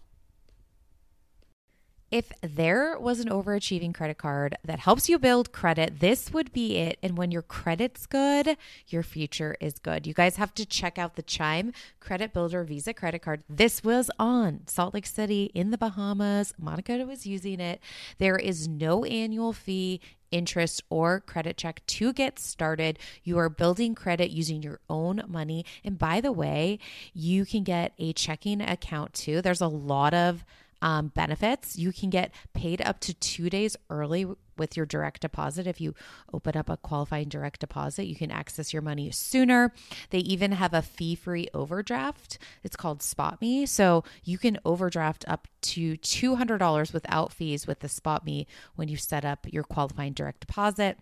If 2.12 2.32
there 2.42 2.98
was 2.98 3.20
an 3.20 3.30
overachieving 3.30 3.94
credit 3.94 4.18
card 4.18 4.58
that 4.64 4.80
helps 4.80 5.10
you 5.10 5.20
build 5.20 5.52
credit, 5.52 6.00
this 6.00 6.34
would 6.34 6.52
be 6.52 6.78
it. 6.78 6.98
And 7.04 7.16
when 7.16 7.30
your 7.30 7.44
credit's 7.44 8.08
good, 8.08 8.58
your 8.88 9.04
future 9.04 9.56
is 9.62 9.78
good. 9.78 10.08
You 10.08 10.16
guys 10.16 10.38
have 10.38 10.56
to 10.56 10.66
check 10.66 10.98
out 10.98 11.16
the 11.16 11.22
Chime 11.22 11.72
Credit 12.00 12.34
Builder 12.34 12.64
Visa 12.64 12.96
credit 12.96 13.22
card. 13.22 13.44
This 13.48 13.84
was 13.84 14.10
on 14.18 14.62
Salt 14.66 14.96
Lake 14.96 15.06
City 15.06 15.52
in 15.54 15.70
the 15.70 15.78
Bahamas. 15.78 16.52
Monica 16.58 16.98
was 17.06 17.28
using 17.28 17.60
it. 17.60 17.80
There 18.18 18.38
is 18.38 18.68
no 18.68 19.06
annual 19.06 19.54
fee 19.54 20.02
interest 20.32 20.84
or 20.90 21.20
credit 21.20 21.58
check 21.58 21.86
to 21.88 22.14
get 22.14 22.40
started. 22.40 23.00
You 23.24 23.38
are 23.38 23.50
building 23.50 23.96
credit 23.96 24.32
using 24.32 24.62
your 24.62 24.80
own 24.90 25.24
money. 25.28 25.66
And 25.84 25.98
by 25.98 26.22
the 26.22 26.32
way, 26.32 26.80
you 27.14 27.46
can 27.46 27.64
get 27.64 27.94
a 27.98 28.14
checking 28.14 28.62
account 28.62 29.14
too. 29.14 29.42
There's 29.42 29.62
a 29.62 29.68
lot 29.68 30.14
of 30.14 30.44
um, 30.82 31.08
benefits. 31.10 31.78
You 31.78 31.92
can 31.92 32.10
get 32.10 32.32
paid 32.54 32.82
up 32.82 33.00
to 33.02 33.14
two 33.14 33.50
days 33.50 33.76
early 33.90 34.26
with 34.58 34.76
your 34.76 34.86
direct 34.86 35.22
deposit. 35.22 35.66
If 35.66 35.82
you 35.82 35.96
open 36.34 36.58
up 36.58 36.70
a 36.70 36.78
qualifying 36.78 37.30
direct 37.30 37.62
deposit, 37.62 38.06
you 38.06 38.16
can 38.16 38.30
access 38.30 38.74
your 38.74 38.82
money 38.82 39.10
sooner. 39.10 39.74
They 40.10 40.20
even 40.20 40.52
have 40.52 40.74
a 40.74 40.82
fee 40.82 41.16
free 41.16 41.48
overdraft. 41.54 42.38
It's 42.64 42.76
called 42.76 43.00
SpotMe. 43.00 43.68
So 43.68 44.04
you 44.24 44.38
can 44.38 44.60
overdraft 44.66 45.26
up 45.28 45.48
to 45.62 45.98
$200 45.98 46.94
without 46.94 47.32
fees 47.32 47.66
with 47.66 47.80
the 47.80 47.88
SpotMe 47.88 48.46
when 48.76 48.90
you 48.90 48.98
set 48.98 49.26
up 49.26 49.48
your 49.52 49.64
qualifying 49.64 50.14
direct 50.14 50.42
deposit. 50.42 50.98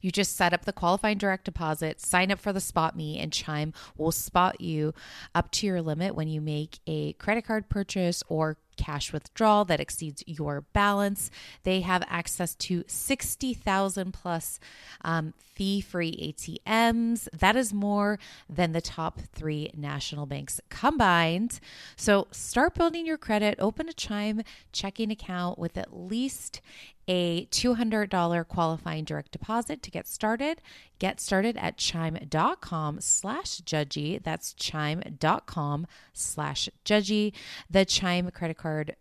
You 0.00 0.10
just 0.10 0.36
set 0.36 0.52
up 0.52 0.64
the 0.64 0.72
qualifying 0.72 1.18
direct 1.18 1.44
deposit, 1.44 2.00
sign 2.00 2.30
up 2.30 2.38
for 2.38 2.52
the 2.52 2.60
Spot 2.60 2.96
Me, 2.96 3.18
and 3.18 3.32
Chime 3.32 3.72
will 3.96 4.12
spot 4.12 4.60
you 4.60 4.94
up 5.34 5.50
to 5.52 5.66
your 5.66 5.82
limit 5.82 6.14
when 6.14 6.28
you 6.28 6.40
make 6.40 6.78
a 6.86 7.12
credit 7.14 7.46
card 7.46 7.68
purchase 7.68 8.22
or 8.28 8.56
cash 8.76 9.12
withdrawal 9.12 9.64
that 9.64 9.80
exceeds 9.80 10.22
your 10.26 10.60
balance. 10.72 11.30
They 11.62 11.80
have 11.80 12.02
access 12.08 12.54
to 12.56 12.84
60,000 12.86 14.12
plus 14.12 14.60
um, 15.02 15.34
fee 15.38 15.80
free 15.80 16.34
ATMs. 16.38 17.28
That 17.32 17.56
is 17.56 17.72
more 17.72 18.18
than 18.48 18.72
the 18.72 18.80
top 18.80 19.20
three 19.32 19.70
national 19.76 20.26
banks 20.26 20.60
combined. 20.68 21.58
So 21.96 22.28
start 22.30 22.74
building 22.74 23.06
your 23.06 23.18
credit, 23.18 23.56
open 23.58 23.88
a 23.88 23.92
Chime 23.92 24.42
checking 24.72 25.10
account 25.10 25.58
with 25.58 25.76
at 25.76 25.96
least 25.96 26.60
a 27.08 27.46
$200 27.46 28.48
qualifying 28.48 29.04
direct 29.04 29.32
deposit 29.32 29.82
to 29.82 29.90
get 29.90 30.08
started. 30.08 30.60
Get 30.98 31.20
started 31.20 31.56
at 31.56 31.76
chime.com 31.76 33.00
slash 33.00 33.60
judgy. 33.60 34.22
That's 34.22 34.54
chime.com 34.54 35.86
slash 36.12 36.68
judgy. 36.84 37.32
The 37.70 37.84
Chime 37.84 38.30
credit 38.30 38.56
card 38.56 38.96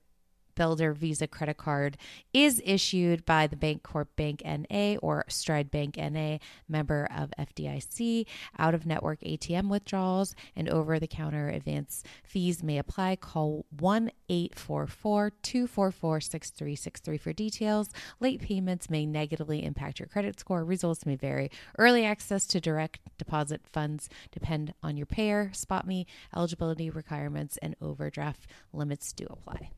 Builder 0.56 0.94
Visa 0.94 1.28
credit 1.28 1.58
card 1.58 1.98
is 2.34 2.62
issued 2.66 3.26
by 3.26 3.48
the 3.48 3.56
Bancorp 3.56 4.08
Bank 4.16 4.42
NA 4.46 4.96
or 5.02 5.26
Stride 5.28 5.70
Bank 5.70 5.98
NA, 5.98 6.38
member 6.68 7.08
of 7.16 7.34
FDIC. 7.38 8.26
Out 8.58 8.74
of 8.74 8.86
network 8.86 9.20
ATM 9.22 9.70
withdrawals 9.70 10.36
and 10.56 10.70
over 10.70 11.00
the 11.00 11.08
counter 11.08 11.50
advance 11.50 12.04
fees 12.24 12.64
may 12.64 12.78
apply. 12.78 13.18
Call 13.18 13.66
1 13.80 14.12
844 14.30 15.32
244 15.42 16.22
6363 16.22 17.18
for 17.18 17.34
details. 17.34 17.90
Late 18.20 18.42
payments 18.42 18.90
may 18.90 19.06
negatively 19.06 19.64
impact 19.64 20.00
your 20.00 20.08
credit 20.08 20.40
score. 20.40 20.64
Results 20.64 21.06
may 21.06 21.16
vary. 21.16 21.52
Early 21.78 22.06
access 22.06 22.46
to 22.48 22.62
direct 22.62 23.00
deposit 23.18 23.62
funds 23.72 24.10
depend 24.32 24.74
on 24.82 24.98
your 24.98 25.06
payer. 25.06 25.52
SpotMe 25.54 26.06
eligibility 26.36 26.90
requirements 26.90 27.58
and 27.62 27.76
overdraft 27.82 28.48
limits 28.74 29.14
do 29.14 29.26
apply. 29.30 29.70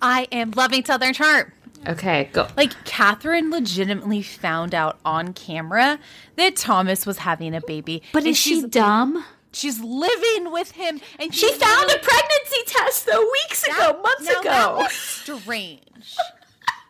I 0.00 0.28
am 0.32 0.50
loving 0.52 0.84
Southern 0.84 1.14
Charm. 1.14 1.52
Okay, 1.86 2.30
go. 2.32 2.48
Like 2.56 2.72
Kathryn 2.84 3.50
legitimately 3.50 4.22
found 4.22 4.74
out 4.74 4.98
on 5.04 5.32
camera 5.32 5.98
that 6.36 6.56
Thomas 6.56 7.06
was 7.06 7.18
having 7.18 7.54
a 7.54 7.60
baby. 7.60 8.02
But 8.12 8.20
and 8.24 8.28
is 8.28 8.36
she 8.38 8.66
dumb? 8.66 9.24
she's 9.52 9.80
living 9.80 10.52
with 10.52 10.72
him 10.72 11.00
and 11.18 11.34
She 11.34 11.46
he's 11.48 11.56
found 11.56 11.90
a 11.90 11.98
pregnancy 11.98 12.62
test 12.66 13.06
though 13.06 13.22
weeks 13.22 13.66
ago, 13.66 14.00
months 14.02 14.28
ago. 14.28 14.42
That 14.42 14.76
was 14.76 14.92
strange. 14.92 16.16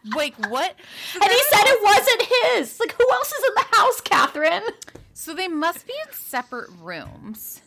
like 0.15 0.35
what? 0.51 0.75
and 1.15 1.25
he 1.25 1.43
said 1.51 1.65
it 1.65 1.83
wasn't 1.83 2.23
his. 2.23 2.81
Like 2.81 2.95
who 2.99 3.09
else 3.13 3.33
is 3.33 3.45
in 3.45 3.55
the 3.55 3.77
house, 3.77 4.01
Kathryn? 4.01 4.63
So 5.15 5.35
they 5.35 5.49
must 5.49 5.87
be 5.87 5.95
in 6.07 6.13
separate 6.13 6.71
rooms. 6.81 7.61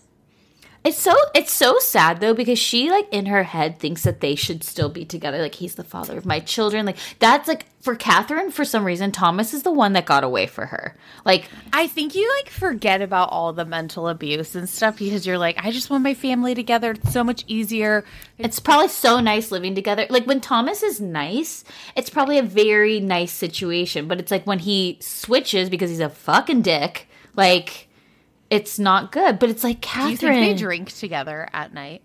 It's 0.82 0.98
so 0.98 1.14
it's 1.36 1.52
so 1.52 1.78
sad 1.80 2.22
though 2.22 2.34
because 2.34 2.58
she 2.58 2.90
like 2.90 3.08
in 3.12 3.26
her 3.26 3.44
head 3.44 3.80
thinks 3.80 4.04
that 4.04 4.22
they 4.22 4.36
should 4.36 4.64
still 4.64 4.88
be 4.88 5.04
together. 5.04 5.40
Like 5.42 5.56
he's 5.56 5.76
the 5.76 5.84
father 5.84 6.18
of 6.18 6.26
my 6.26 6.40
children. 6.40 6.86
Like 6.86 6.96
that's 7.20 7.50
like 7.50 7.66
for 7.82 7.98
Kathryn 7.98 8.50
for 8.52 8.64
some 8.64 8.86
reason 8.86 9.12
Thomas 9.12 9.54
is 9.54 9.64
the 9.64 9.74
one 9.74 9.92
that 9.94 10.06
got 10.06 10.24
away 10.24 10.48
for 10.48 10.68
her. 10.68 10.96
Like 11.26 11.50
I 11.74 11.88
think 11.88 12.16
you 12.16 12.34
like 12.38 12.50
forget 12.50 13.02
about 13.02 13.30
all 13.30 13.52
the 13.52 13.66
mental 13.66 14.08
abuse 14.08 14.56
and 14.56 14.70
stuff 14.70 15.00
because 15.00 15.28
you're 15.28 15.38
like, 15.38 15.58
I 15.62 15.72
just 15.72 15.90
want 15.90 16.04
my 16.04 16.14
family 16.14 16.56
together. 16.56 16.92
It's 16.92 17.12
so 17.12 17.26
much 17.26 17.44
easier. 17.48 18.06
it's 18.38 18.62
probably 18.62 18.88
so 18.88 19.20
nice 19.20 19.52
living 19.52 19.76
together. 19.76 20.08
Like 20.10 20.28
when 20.28 20.40
Thomas 20.40 20.82
is 20.82 21.02
nice, 21.02 21.66
it's 21.98 22.10
probably 22.10 22.38
a 22.38 22.44
very 22.44 23.02
nice 23.02 23.34
situation. 23.34 24.08
But 24.08 24.20
it's 24.20 24.32
like 24.32 24.48
when 24.48 24.60
he 24.60 24.98
switches 25.02 25.70
because 25.70 25.90
he's 25.90 26.00
a 26.00 26.10
fucking 26.10 26.62
dick. 26.62 27.08
Like 27.36 27.89
it's 28.50 28.80
not 28.80 29.12
good. 29.12 29.40
But 29.40 29.50
it's 29.50 29.64
like 29.64 29.82
Kathryn. 29.82 30.06
Do 30.06 30.10
you 30.12 30.18
think 30.18 30.36
they 30.36 30.54
drink 30.56 30.92
together 30.94 31.48
at 31.54 31.74
night? 31.74 32.02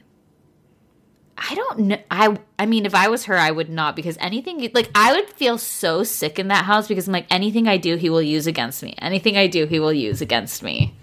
I 1.37 1.55
don't 1.55 1.79
know. 1.81 1.99
I 2.11 2.39
I 2.59 2.67
mean, 2.67 2.87
if 2.87 2.95
I 2.95 3.09
was 3.09 3.25
her, 3.25 3.37
I 3.37 3.51
would 3.51 3.69
not 3.69 3.97
because 3.97 4.17
anything 4.21 4.71
like 4.73 4.91
I 4.95 5.15
would 5.15 5.31
feel 5.31 5.59
so 5.59 6.05
sick 6.05 6.39
in 6.39 6.49
that 6.49 6.65
house 6.65 6.87
because 6.87 7.09
I'm 7.09 7.13
like 7.13 7.27
anything 7.31 7.67
I 7.67 7.77
do, 7.77 7.97
he 7.97 8.09
will 8.09 8.23
use 8.23 8.47
against 8.47 8.83
me. 8.83 8.95
Anything 8.99 9.37
I 9.37 9.47
do, 9.49 9.67
he 9.67 9.81
will 9.81 9.93
use 9.93 10.21
against 10.21 10.63
me. 10.63 10.95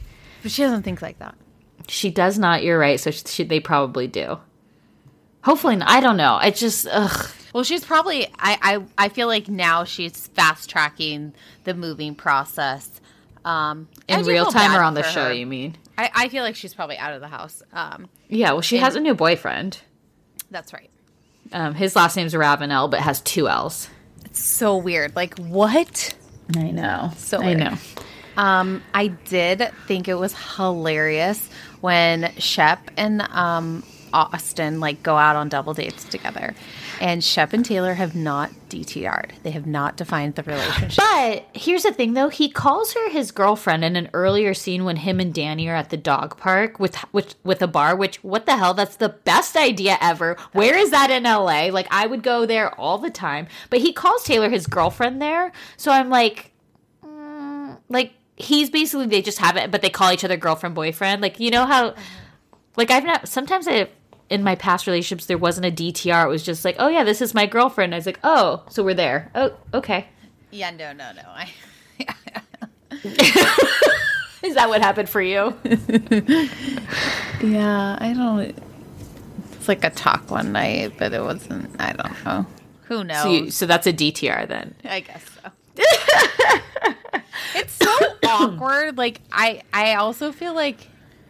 But 0.41 0.51
she 0.51 0.63
doesn't 0.63 0.83
think 0.83 1.01
like 1.01 1.19
that. 1.19 1.35
She 1.87 2.09
does 2.09 2.39
not. 2.39 2.63
You're 2.63 2.79
right. 2.79 2.99
So 2.99 3.11
she, 3.11 3.43
they 3.43 3.59
probably 3.59 4.07
do. 4.07 4.39
Hopefully, 5.43 5.75
not. 5.75 5.89
I 5.89 5.99
don't 5.99 6.17
know. 6.17 6.37
It 6.37 6.55
just 6.55 6.87
ugh. 6.89 7.29
Well, 7.53 7.65
she's 7.65 7.83
probably. 7.83 8.27
I, 8.39 8.57
I 8.97 9.05
I 9.05 9.09
feel 9.09 9.27
like 9.27 9.49
now 9.49 9.83
she's 9.83 10.27
fast 10.27 10.69
tracking 10.69 11.33
the 11.65 11.73
moving 11.73 12.15
process. 12.15 13.00
Um, 13.43 13.87
In 14.07 14.23
real 14.25 14.45
time 14.51 14.75
or 14.75 14.81
on 14.83 14.93
the 14.93 15.03
show, 15.03 15.25
her. 15.25 15.33
you 15.33 15.45
mean? 15.45 15.75
I, 15.97 16.09
I 16.13 16.29
feel 16.29 16.43
like 16.43 16.55
she's 16.55 16.73
probably 16.73 16.97
out 16.97 17.13
of 17.13 17.21
the 17.21 17.27
house. 17.27 17.61
Um, 17.73 18.07
Yeah. 18.29 18.51
Well, 18.53 18.61
she 18.61 18.77
has 18.77 18.95
a 18.95 18.99
new 18.99 19.13
boyfriend. 19.15 19.79
that's 20.49 20.73
right. 20.73 20.89
Um, 21.53 21.73
his 21.73 21.95
last 21.95 22.15
name's 22.15 22.33
Ravenel, 22.35 22.87
but 22.87 22.99
has 23.01 23.19
two 23.21 23.47
L's. 23.49 23.89
It's 24.25 24.41
so 24.41 24.77
weird. 24.77 25.15
Like 25.15 25.37
what? 25.37 26.13
I 26.55 26.71
know. 26.71 27.11
So 27.17 27.41
I 27.41 27.53
know. 27.53 27.73
Um, 28.37 28.81
I 28.93 29.07
did 29.07 29.69
think 29.87 30.07
it 30.07 30.13
was 30.15 30.33
hilarious 30.55 31.49
when 31.81 32.31
Shep 32.37 32.89
and 32.95 33.21
um, 33.23 33.83
Austin 34.13 34.79
like 34.79 35.03
go 35.03 35.17
out 35.17 35.35
on 35.35 35.49
double 35.49 35.73
dates 35.73 36.05
together, 36.05 36.53
and 37.01 37.23
Shep 37.23 37.51
and 37.51 37.65
Taylor 37.65 37.95
have 37.95 38.15
not 38.15 38.51
DTR'd. 38.69 39.33
They 39.41 39.49
have 39.51 39.65
not 39.65 39.97
defined 39.97 40.35
the 40.35 40.43
relationship. 40.43 41.03
But 41.03 41.47
here's 41.51 41.81
the 41.81 41.91
thing, 41.91 42.13
though. 42.13 42.29
He 42.29 42.47
calls 42.47 42.93
her 42.93 43.09
his 43.09 43.31
girlfriend 43.31 43.83
in 43.83 43.95
an 43.95 44.11
earlier 44.13 44.53
scene 44.53 44.85
when 44.85 44.97
him 44.97 45.19
and 45.19 45.33
Danni 45.33 45.67
are 45.67 45.75
at 45.75 45.89
the 45.89 45.97
dog 45.97 46.37
park 46.37 46.79
with 46.79 46.95
with 47.11 47.33
with 47.43 47.63
a 47.63 47.67
bar. 47.67 47.95
Which 47.95 48.17
what 48.17 48.45
the 48.45 48.55
hell? 48.55 48.75
That's 48.75 48.97
the 48.97 49.09
best 49.09 49.57
idea 49.57 49.97
ever. 49.99 50.37
Where 50.53 50.77
is 50.77 50.91
that 50.91 51.09
in 51.09 51.23
LA? 51.23 51.69
Like 51.73 51.87
I 51.89 52.05
would 52.05 52.21
go 52.21 52.45
there 52.45 52.73
all 52.79 52.99
the 52.99 53.09
time. 53.09 53.47
But 53.71 53.79
he 53.79 53.93
calls 53.93 54.23
Taylor 54.23 54.51
his 54.51 54.67
girlfriend 54.67 55.19
there. 55.19 55.51
So 55.77 55.91
I'm 55.91 56.11
like, 56.11 56.51
mm, 57.03 57.79
like 57.89 58.13
he's 58.35 58.69
basically 58.69 59.07
they 59.07 59.23
just 59.23 59.39
have 59.39 59.57
it, 59.57 59.71
but 59.71 59.81
they 59.81 59.89
call 59.89 60.11
each 60.13 60.23
other 60.23 60.37
girlfriend 60.37 60.75
boyfriend. 60.75 61.23
Like 61.23 61.39
you 61.39 61.49
know 61.49 61.65
how, 61.65 61.95
like 62.77 62.91
I've 62.91 63.05
not. 63.05 63.27
Sometimes 63.27 63.67
I. 63.67 63.89
In 64.31 64.43
my 64.43 64.55
past 64.55 64.87
relationships, 64.87 65.25
there 65.25 65.37
wasn't 65.37 65.65
a 65.67 65.71
DTR. 65.71 66.25
It 66.25 66.29
was 66.29 66.43
just 66.43 66.63
like, 66.63 66.77
oh 66.79 66.87
yeah, 66.87 67.03
this 67.03 67.21
is 67.21 67.33
my 67.33 67.45
girlfriend. 67.45 67.93
I 67.93 67.97
was 67.97 68.05
like, 68.05 68.19
oh, 68.23 68.63
so 68.69 68.83
we're 68.83 68.95
there. 68.95 69.29
Oh, 69.35 69.51
okay. 69.73 70.07
yeah, 70.51 70.71
no, 70.71 70.93
no, 70.93 71.11
no. 71.11 71.23
I, 71.27 71.49
Is 74.43 74.55
that 74.55 74.69
what 74.69 74.81
happened 74.81 75.07
for 75.09 75.21
you? 75.21 75.55
yeah, 77.43 77.97
I 77.99 78.13
don't. 78.15 78.57
It's 79.53 79.67
like 79.67 79.83
a 79.83 79.91
talk 79.91 80.31
one 80.31 80.51
night, 80.51 80.93
but 80.97 81.13
it 81.13 81.21
wasn't. 81.21 81.69
I 81.79 81.93
don't 81.93 82.25
know. 82.25 82.45
Who 82.85 83.03
knows? 83.03 83.21
So, 83.21 83.29
you, 83.29 83.51
so 83.51 83.65
that's 83.65 83.85
a 83.85 83.93
DTR 83.93 84.47
then. 84.47 84.75
I 84.83 85.01
guess 85.01 85.23
so. 85.43 85.51
it's 87.55 87.73
so 87.73 87.95
awkward. 88.25 88.97
Like 88.97 89.21
I, 89.31 89.61
I 89.71 89.95
also 89.95 90.31
feel 90.31 90.53
like 90.53 90.87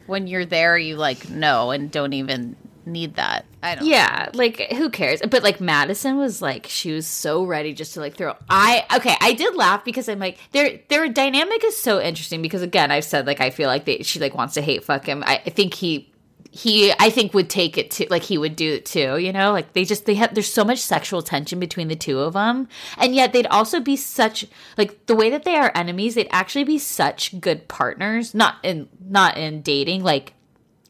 when 0.08 0.28
you're 0.28 0.46
there, 0.46 0.78
you 0.78 0.96
like 0.96 1.30
know 1.30 1.72
and 1.72 1.92
don't 1.92 2.14
even 2.14 2.56
need 2.86 3.16
that. 3.16 3.46
I 3.64 3.76
don't. 3.76 3.86
Yeah, 3.86 4.30
like 4.34 4.72
who 4.74 4.90
cares? 4.90 5.22
But 5.22 5.44
like 5.44 5.62
Madison 5.62 6.18
was 6.18 6.42
like 6.42 6.68
she 6.68 6.92
was 6.92 7.08
so 7.08 7.44
ready 7.44 7.74
just 7.74 7.94
to 7.94 8.00
like 8.00 8.16
throw. 8.16 8.36
I 8.50 8.86
okay, 8.96 9.16
I 9.22 9.34
did 9.34 9.56
laugh 9.56 9.86
because 9.86 10.10
I'm 10.10 10.20
like 10.20 10.38
their 10.52 10.80
their 10.90 11.08
dynamic 11.10 11.64
is 11.64 11.78
so 11.78 12.02
interesting 12.02 12.42
because 12.42 12.62
again 12.62 12.92
I've 12.92 13.06
said 13.06 13.28
like 13.28 13.42
I 13.42 13.50
feel 13.50 13.68
like 13.68 13.86
they 13.86 14.04
she 14.04 14.20
like 14.20 14.36
wants 14.36 14.56
to 14.56 14.62
hate 14.62 14.84
fuck 14.84 15.06
him. 15.06 15.24
I, 15.26 15.42
I 15.46 15.50
think 15.50 15.74
he 15.74 16.12
he 16.52 16.92
I 17.00 17.10
think 17.10 17.34
would 17.34 17.50
take 17.50 17.78
it 17.78 17.92
to 17.92 18.08
like 18.10 18.24
he 18.24 18.38
would 18.38 18.56
do 18.56 18.74
it 18.74 18.86
too, 18.86 19.18
you 19.18 19.32
know? 19.32 19.54
Like 19.54 19.74
they 19.74 19.86
just 19.86 20.06
they 20.06 20.16
have 20.16 20.34
there's 20.34 20.52
so 20.52 20.66
much 20.66 20.80
sexual 20.80 21.22
tension 21.22 21.60
between 21.60 21.88
the 21.88 21.96
two 21.96 22.20
of 22.20 22.34
them. 22.34 22.68
And 22.98 23.16
yet 23.16 23.32
they'd 23.32 23.48
also 23.48 23.80
be 23.80 23.96
such 23.96 24.46
like 24.78 25.06
the 25.06 25.16
way 25.16 25.30
that 25.30 25.46
they 25.46 25.56
are 25.56 25.72
enemies, 25.74 26.16
they'd 26.16 26.28
actually 26.30 26.66
be 26.66 26.78
such 26.78 27.40
good 27.40 27.68
partners, 27.70 28.36
not 28.36 28.58
in 28.64 28.90
not 29.00 29.38
in 29.38 29.62
dating, 29.62 30.04
like 30.04 30.34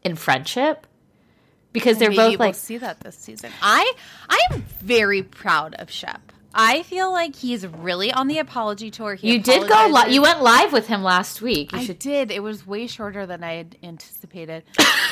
in 0.04 0.16
friendship. 0.16 0.88
Because 1.74 1.98
they're 1.98 2.10
Maybe 2.10 2.18
both 2.18 2.40
we'll 2.40 2.48
like 2.50 2.56
see 2.56 2.78
that 2.78 3.00
this 3.00 3.16
season. 3.16 3.52
I 3.62 3.94
I 4.30 4.40
am 4.52 4.62
very 4.82 5.24
proud 5.24 5.74
of 5.76 5.90
Shep. 5.90 6.32
I 6.54 6.84
feel 6.84 7.12
like 7.12 7.36
he's 7.36 7.66
really 7.66 8.12
on 8.12 8.28
the 8.28 8.40
apology 8.40 8.92
tour. 8.92 9.16
He 9.16 9.32
you 9.32 9.40
did 9.40 9.70
go 9.70 9.88
li- 9.88 10.14
you 10.14 10.22
went 10.22 10.42
live 10.42 10.74
with 10.74 10.86
him 10.88 11.02
last 11.02 11.42
week. 11.42 11.72
You 11.72 11.78
I 11.78 11.84
should 11.86 12.00
did. 12.00 12.30
It 12.30 12.44
was 12.44 12.68
way 12.68 12.88
shorter 12.88 13.26
than 13.26 13.42
I 13.42 13.54
had 13.54 13.78
anticipated, 13.82 14.64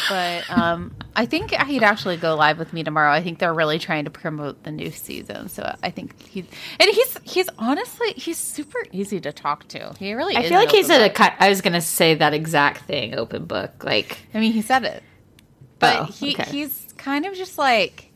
but 0.09 0.49
um, 0.49 0.93
I 1.15 1.25
think 1.25 1.51
he'd 1.51 1.83
actually 1.83 2.17
go 2.17 2.35
live 2.35 2.59
with 2.59 2.73
me 2.73 2.83
tomorrow. 2.83 3.11
I 3.13 3.23
think 3.23 3.39
they're 3.39 3.53
really 3.53 3.79
trying 3.79 4.03
to 4.03 4.11
promote 4.11 4.63
the 4.63 4.71
new 4.71 4.91
season, 4.91 5.47
so 5.47 5.73
I 5.81 5.91
think 5.91 6.21
he's 6.27 6.45
and 6.77 6.89
he's 6.89 7.17
he's 7.23 7.49
honestly 7.57 8.11
he's 8.17 8.37
super 8.37 8.79
easy 8.91 9.21
to 9.21 9.31
talk 9.31 9.65
to. 9.69 9.93
He 9.97 10.13
really. 10.13 10.35
I 10.35 10.43
feel 10.49 10.59
like 10.59 10.71
he's 10.71 10.89
at 10.89 11.01
a 11.01 11.07
book. 11.07 11.15
ki- 11.15 11.35
I 11.39 11.47
was 11.47 11.61
going 11.61 11.73
to 11.73 11.81
say 11.81 12.15
that 12.15 12.33
exact 12.33 12.81
thing, 12.81 13.15
open 13.15 13.45
book. 13.45 13.85
Like 13.85 14.17
I 14.33 14.39
mean, 14.39 14.51
he 14.51 14.61
said 14.61 14.83
it, 14.83 15.03
but 15.79 15.99
Oh, 16.01 16.03
he 16.05 16.33
okay. 16.33 16.43
he's 16.49 16.87
kind 16.97 17.25
of 17.25 17.33
just 17.35 17.57
like 17.57 18.11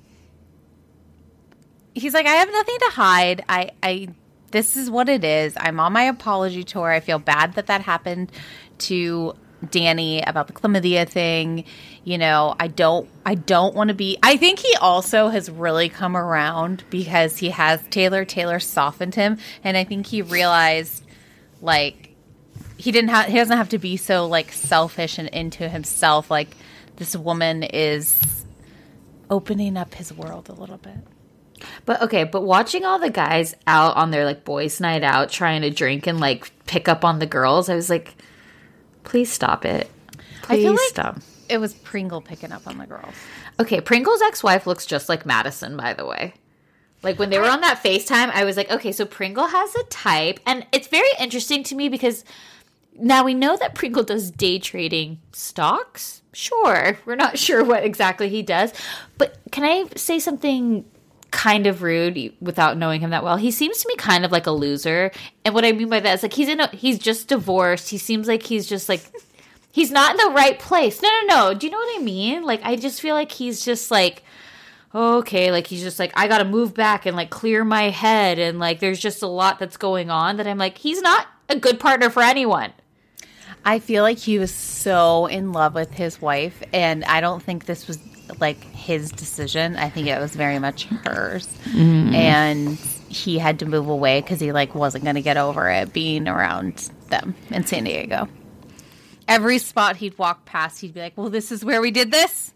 he's 1.95 2.14
like 2.14 2.26
I 2.26 2.32
have 2.36 2.49
nothing 2.51 2.78
to 2.80 2.89
hide. 2.91 3.45
I 3.49 3.72
I 3.82 4.09
this 4.51 4.78
is 4.78 4.89
what 4.89 5.09
it 5.09 5.24
is. 5.24 5.53
I'm 5.57 5.80
on 5.80 5.93
my 5.93 6.03
apology 6.03 6.64
tour. 6.64 6.91
I 6.91 6.99
feel 6.99 7.20
bad 7.20 7.53
that 7.55 7.68
that 7.68 7.82
happened 7.82 8.32
to 8.80 9.34
Danni 9.66 10.22
about 10.28 10.47
the 10.47 10.53
chlamydia 10.53 11.07
thing. 11.07 11.64
You 12.03 12.18
know, 12.18 12.55
I 12.59 12.68
don't 12.68 13.09
I 13.26 13.36
don't 13.36 13.74
want 13.76 13.88
to 13.88 13.93
be 13.93 14.18
I 14.22 14.38
think 14.38 14.59
he 14.59 14.76
also 14.76 15.30
has 15.30 15.49
really 15.49 15.89
come 15.89 16.18
around 16.18 16.84
because 16.89 17.38
he 17.38 17.49
has 17.51 17.82
Taylor 17.89 18.26
Taylor 18.26 18.59
softened 18.59 19.16
him 19.16 19.38
and 19.64 19.78
I 19.78 19.86
think 19.86 20.07
he 20.07 20.22
realized 20.22 21.03
like 21.61 22.09
he 22.78 22.91
didn't 22.91 23.09
have 23.11 23.28
he 23.28 23.36
doesn't 23.36 23.57
have 23.57 23.70
to 23.70 23.78
be 23.78 23.95
so 23.95 24.28
like 24.28 24.51
selfish 24.51 25.18
and 25.18 25.30
into 25.30 25.70
himself 25.70 26.30
like 26.30 26.57
this 26.97 27.15
woman 27.15 27.63
is 27.63 28.45
opening 29.29 29.77
up 29.77 29.95
his 29.95 30.13
world 30.13 30.49
a 30.49 30.53
little 30.53 30.77
bit 30.77 30.97
But 31.85 32.01
okay, 32.03 32.23
but 32.23 32.41
watching 32.41 32.85
all 32.85 32.99
the 32.99 33.09
guys 33.09 33.55
out 33.67 33.95
on 33.95 34.11
their 34.11 34.25
like 34.25 34.43
boys' 34.45 34.79
night 34.79 35.03
out 35.03 35.29
trying 35.29 35.61
to 35.61 35.69
drink 35.69 36.07
and 36.07 36.19
like 36.19 36.51
pick 36.65 36.87
up 36.87 37.03
on 37.05 37.19
the 37.19 37.25
girls, 37.25 37.69
I 37.69 37.75
was 37.75 37.89
like, 37.89 38.15
please 39.03 39.31
stop 39.31 39.65
it. 39.65 39.89
Please 40.41 40.69
like 40.69 40.79
stop. 40.81 41.19
it 41.47 41.57
was 41.57 41.73
Pringle 41.73 42.21
picking 42.21 42.51
up 42.51 42.67
on 42.67 42.77
the 42.77 42.85
girls. 42.85 43.13
Okay, 43.59 43.79
Pringle's 43.79 44.21
ex-wife 44.21 44.67
looks 44.67 44.85
just 44.85 45.07
like 45.07 45.25
Madison, 45.25 45.77
by 45.77 45.93
the 45.93 46.05
way. 46.05 46.33
Like 47.01 47.19
when 47.19 47.29
they 47.29 47.39
were 47.39 47.49
on 47.49 47.61
that 47.61 47.81
FaceTime, 47.83 48.29
I 48.31 48.43
was 48.43 48.57
like, 48.57 48.71
okay, 48.71 48.91
so 48.91 49.05
Pringle 49.05 49.47
has 49.47 49.75
a 49.75 49.83
type, 49.85 50.39
and 50.45 50.65
it's 50.71 50.87
very 50.87 51.09
interesting 51.19 51.63
to 51.63 51.75
me 51.75 51.87
because 51.89 52.23
now 52.97 53.23
we 53.23 53.33
know 53.33 53.55
that 53.57 53.75
Pringle 53.75 54.03
does 54.03 54.31
day 54.31 54.57
trading 54.59 55.19
stocks. 55.31 56.22
Sure, 56.34 56.97
we're 57.05 57.15
not 57.15 57.38
sure 57.45 57.63
what 57.63 57.84
exactly 57.84 58.29
he 58.29 58.41
does, 58.41 58.73
but 59.17 59.38
can 59.51 59.63
I 59.63 59.86
say 59.95 60.19
something 60.19 60.86
kind 61.31 61.65
of 61.65 61.81
rude 61.81 62.34
without 62.41 62.77
knowing 62.77 63.01
him 63.01 63.11
that 63.11 63.23
well? 63.23 63.38
He 63.38 63.51
seems 63.51 63.77
to 63.79 63.88
me 63.88 63.95
kind 63.95 64.25
of 64.25 64.31
like 64.31 64.47
a 64.47 64.51
loser, 64.51 65.11
and 65.45 65.53
what 65.53 65.65
I 65.65 65.71
mean 65.71 65.89
by 65.89 65.99
that 65.99 66.15
is 66.15 66.23
like 66.23 66.34
he's 66.34 66.49
in 66.49 66.59
a 66.59 66.67
he's 66.69 66.99
just 66.99 67.27
divorced. 67.27 67.89
He 67.89 67.97
seems 67.97 68.27
like 68.27 68.43
he's 68.43 68.67
just 68.67 68.89
like 68.89 69.01
he's 69.71 69.91
not 69.91 70.11
in 70.11 70.17
the 70.17 70.34
right 70.34 70.59
place. 70.59 71.01
No, 71.01 71.09
no, 71.09 71.27
no. 71.27 71.53
Do 71.53 71.67
you 71.67 71.71
know 71.71 71.77
what 71.77 71.99
I 71.99 72.03
mean? 72.03 72.43
Like 72.43 72.61
I 72.63 72.75
just 72.75 72.99
feel 72.99 73.15
like 73.15 73.31
he's 73.31 73.63
just 73.63 73.91
like 73.91 74.23
okay, 74.95 75.51
like 75.51 75.67
he's 75.67 75.81
just 75.81 75.99
like 75.99 76.11
I 76.15 76.27
got 76.27 76.39
to 76.39 76.45
move 76.45 76.73
back 76.73 77.05
and 77.05 77.15
like 77.15 77.29
clear 77.29 77.63
my 77.63 77.89
head 77.89 78.38
and 78.39 78.59
like 78.59 78.79
there's 78.79 78.99
just 78.99 79.23
a 79.23 79.27
lot 79.27 79.59
that's 79.59 79.77
going 79.77 80.09
on 80.09 80.38
that 80.38 80.47
I'm 80.47 80.57
like 80.57 80.77
he's 80.77 81.01
not 81.01 81.27
a 81.49 81.57
good 81.57 81.79
partner 81.79 82.09
for 82.09 82.21
anyone. 82.21 82.73
I 83.66 83.80
feel 83.80 84.03
like 84.03 84.18
he 84.18 84.39
was 84.39 84.53
so 84.53 85.26
in 85.28 85.53
love 85.53 85.74
with 85.74 85.93
his 85.93 86.22
wife, 86.22 86.61
and 86.74 87.03
I 87.05 87.22
don't 87.22 87.41
think 87.41 87.66
this 87.66 87.88
was 87.88 87.97
like 88.39 88.61
his 88.72 89.11
decision. 89.11 89.76
I 89.78 89.89
think 89.89 90.07
it 90.07 90.20
was 90.20 90.36
very 90.36 90.59
much 90.59 90.86
hers, 90.86 91.47
mm-hmm. 91.66 92.14
and 92.14 92.78
he 93.09 93.38
had 93.38 93.59
to 93.59 93.66
move 93.66 93.88
away 93.88 94.22
because 94.22 94.39
he 94.39 94.51
like 94.51 94.76
wasn't 94.76 95.03
going 95.03 95.16
to 95.16 95.22
get 95.22 95.38
over 95.38 95.70
it 95.70 95.93
being 95.93 96.28
around 96.28 96.89
them 97.09 97.36
in 97.49 97.66
San 97.66 97.86
Diego. 97.86 98.28
Every 99.28 99.57
spot 99.57 99.97
he'd 99.97 100.18
walk 100.18 100.45
past, 100.45 100.82
he'd 100.82 100.93
be 100.93 100.99
like, 100.99 101.18
"Well, 101.18 101.30
this 101.30 101.51
is 101.51 101.64
where 101.64 101.82
we 101.82 101.91
did 101.91 102.11
this. 102.11 102.53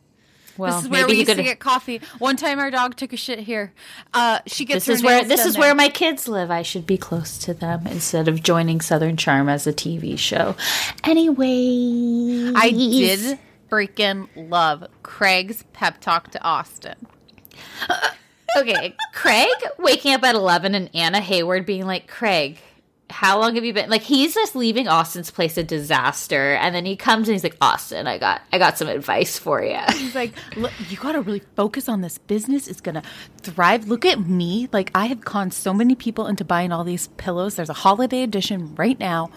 Well, 0.57 0.75
this 0.75 0.83
is 0.83 0.89
where 0.89 1.07
we 1.07 1.15
used 1.15 1.31
to 1.31 1.43
get 1.43 1.59
coffee. 1.59 2.01
One 2.19 2.35
time, 2.35 2.59
our 2.59 2.71
dog 2.71 2.95
took 2.95 3.13
a 3.13 3.17
shit 3.17 3.39
here. 3.39 3.73
Uh, 4.13 4.39
she 4.47 4.65
gets 4.65 4.85
this 4.85 4.99
is 4.99 5.03
where 5.03 5.23
this 5.23 5.45
is 5.45 5.53
there. 5.53 5.61
where 5.61 5.75
my 5.75 5.89
kids 5.89 6.27
live. 6.27 6.51
I 6.51 6.61
should 6.61 6.85
be 6.85 6.97
close 6.97 7.37
to 7.39 7.53
them 7.53 7.87
instead 7.87 8.27
of 8.27 8.43
joining 8.43 8.81
Southern 8.81 9.17
Charm 9.17 9.49
as 9.49 9.67
a 9.67 9.73
TV 9.73 10.17
show. 10.17 10.55
Anyway, 11.03 12.53
I 12.55 12.71
did 12.71 13.39
freaking 13.69 14.27
love 14.35 14.85
Craig's 15.03 15.63
pep 15.73 15.99
talk 15.99 16.31
to 16.31 16.43
Austin. 16.43 16.95
okay, 18.57 18.95
Craig 19.13 19.55
waking 19.77 20.13
up 20.13 20.23
at 20.23 20.35
11 20.35 20.75
and 20.75 20.89
Anna 20.93 21.19
Hayward 21.19 21.65
being 21.65 21.85
like, 21.85 22.07
Craig, 22.07 22.59
how 23.09 23.39
long 23.39 23.55
have 23.55 23.63
you 23.63 23.73
been 23.73 23.89
like 23.89 24.01
he's 24.01 24.33
just 24.33 24.55
leaving 24.55 24.87
Austin's 24.87 25.31
place 25.31 25.57
a 25.57 25.63
disaster 25.63 26.53
and 26.55 26.75
then 26.75 26.85
he 26.85 26.95
comes 26.95 27.27
and 27.27 27.35
he's 27.35 27.43
like 27.43 27.55
Austin 27.61 28.05
I 28.05 28.17
got 28.17 28.41
I 28.51 28.57
got 28.57 28.77
some 28.77 28.89
advice 28.89 29.39
for 29.39 29.63
you 29.63 29.77
He's 30.07 30.15
like, 30.15 30.33
look, 30.55 30.71
you 30.89 30.97
got 30.97 31.13
to 31.13 31.21
really 31.21 31.41
focus 31.55 31.89
on 31.89 32.01
this 32.01 32.17
business. 32.17 32.67
It's 32.67 32.81
gonna 32.81 33.03
thrive. 33.41 33.87
Look 33.87 34.05
at 34.05 34.19
me. 34.19 34.69
Like 34.71 34.91
I 34.95 35.07
have 35.07 35.21
conned 35.21 35.53
so 35.53 35.73
many 35.73 35.95
people 35.95 36.27
into 36.27 36.45
buying 36.45 36.71
all 36.71 36.83
these 36.83 37.07
pillows. 37.17 37.55
There's 37.55 37.69
a 37.69 37.73
holiday 37.73 38.23
edition 38.23 38.75
right 38.75 38.99
now. 38.99 39.29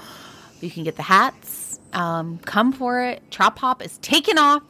You 0.60 0.70
can 0.70 0.84
get 0.84 0.96
the 0.96 1.02
hats. 1.02 1.80
Um, 1.92 2.38
come 2.38 2.72
for 2.72 3.02
it. 3.02 3.22
Trop 3.30 3.58
Hop 3.58 3.82
is 3.82 3.98
taking 3.98 4.38
off. 4.38 4.62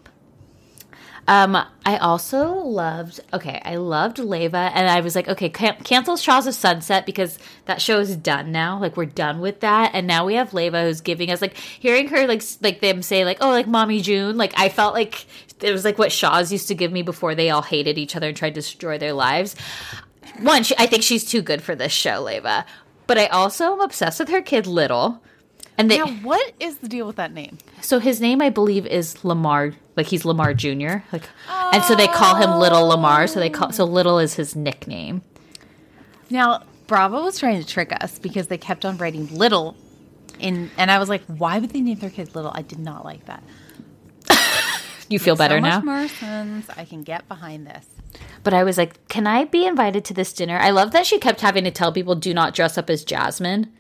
Um, 1.31 1.57
I 1.87 1.97
also 1.99 2.55
loved. 2.55 3.21
Okay, 3.33 3.63
I 3.65 3.77
loved 3.77 4.19
Leva, 4.19 4.73
and 4.75 4.91
I 4.91 5.01
was 5.01 5.15
like, 5.15 5.29
okay, 5.29 5.49
can- 5.49 5.77
cancel 5.85 6.17
Shahs 6.17 6.49
of 6.49 6.57
Sunset 6.57 7.07
because 7.07 7.39
that 7.67 7.81
show 7.81 8.01
is 8.01 8.17
done 8.17 8.51
now. 8.51 8.81
Like 8.81 8.97
we're 8.97 9.05
done 9.05 9.41
with 9.41 9.61
that, 9.61 9.93
and 9.95 10.09
now 10.09 10.27
we 10.27 10.35
have 10.35 10.53
Leva 10.53 10.83
who's 10.83 11.01
giving 11.01 11.31
us 11.31 11.41
like 11.41 11.57
hearing 11.57 12.09
her 12.09 12.27
like 12.27 12.43
like 12.63 12.81
them 12.81 13.01
say 13.01 13.25
like 13.25 13.39
oh 13.41 13.51
like 13.51 13.69
Mommy 13.69 14.01
June. 14.01 14.37
Like 14.37 14.53
I 14.57 14.69
felt 14.69 14.93
like 14.93 15.25
it 15.61 15.71
was 15.71 15.85
like 15.85 15.99
what 15.99 16.11
Shahs 16.11 16.51
used 16.51 16.67
to 16.67 16.75
give 16.75 16.91
me 16.91 17.03
before 17.03 17.37
they 17.37 17.49
all 17.49 17.63
hated 17.63 17.97
each 17.97 18.17
other 18.17 18.27
and 18.27 18.37
tried 18.37 18.51
to 18.51 18.55
destroy 18.55 18.99
their 18.99 19.13
lives. 19.13 19.55
One, 20.41 20.65
she, 20.65 20.75
I 20.79 20.87
think 20.87 21.05
she's 21.05 21.25
too 21.25 21.43
good 21.43 21.63
for 21.63 21.77
this 21.77 21.93
show, 21.93 22.23
Leva. 22.23 22.67
But 23.07 23.19
I 23.19 23.27
also 23.27 23.75
am 23.75 23.81
obsessed 23.81 24.19
with 24.19 24.31
her 24.31 24.43
kid 24.43 24.67
Little. 24.67 25.23
And 25.81 25.91
they, 25.91 25.99
Now, 25.99 26.09
what 26.23 26.53
is 26.61 26.77
the 26.79 26.89
deal 26.89 27.07
with 27.07 27.17
that 27.17 27.33
name? 27.33 27.57
so 27.81 27.99
his 27.99 28.21
name, 28.21 28.43
I 28.43 28.51
believe, 28.51 28.87
is 28.87 29.25
Lamar. 29.25 29.73
Like 29.97 30.07
he's 30.07 30.25
Lamar 30.27 30.53
Jr. 30.53 30.99
Like, 31.11 31.29
and 31.49 31.83
so 31.85 31.95
they 31.95 32.07
call 32.07 32.37
him 32.37 32.59
Little 32.59 32.87
Lamar. 32.87 33.27
So 33.27 33.41
they 33.41 33.51
call 33.51 33.73
so 33.73 33.85
oh. 33.85 33.87
Little 33.87 34.19
is 34.19 34.35
his 34.35 34.55
nickname. 34.55 35.23
Now, 36.29 36.65
Bravo 36.87 37.23
was 37.23 37.39
trying 37.39 37.61
to 37.63 37.67
trick 37.67 37.93
us 38.03 38.19
because 38.19 38.49
they 38.49 38.59
kept 38.59 38.85
on 38.85 38.99
writing 38.99 39.27
little 39.35 39.75
in, 40.39 40.71
and 40.77 40.91
I 40.91 40.99
was 40.99 41.09
like, 41.09 41.23
why 41.27 41.59
would 41.59 41.71
they 41.71 41.81
name 41.81 41.99
their 41.99 42.11
kid 42.11 42.35
little? 42.35 42.53
I 42.55 42.63
did 42.63 42.79
not 42.79 43.05
like 43.05 43.25
that. 43.27 43.43
You 45.09 45.19
feel 45.19 45.35
better 45.35 45.57
so 45.57 45.61
now. 45.61 45.81
more 45.81 46.07
sense. 46.07 46.71
I 46.77 46.85
can 46.85 47.03
get 47.03 47.27
behind 47.27 47.67
this. 47.67 47.85
But 48.45 48.55
I 48.55 48.63
was 48.63 48.79
like, 48.79 49.09
can 49.09 49.27
I 49.27 49.45
be 49.45 49.67
invited 49.67 50.05
to 50.05 50.15
this 50.15 50.33
dinner? 50.33 50.57
I 50.57 50.71
love 50.71 50.93
that 50.93 51.05
she 51.05 51.19
kept 51.19 51.41
having 51.41 51.65
to 51.65 51.73
tell 51.73 51.91
people, 51.93 52.15
do 52.15 52.33
not 52.33 52.55
dress 52.55 52.79
up 52.79 52.89
as 52.89 53.05
Jasmine. 53.05 53.73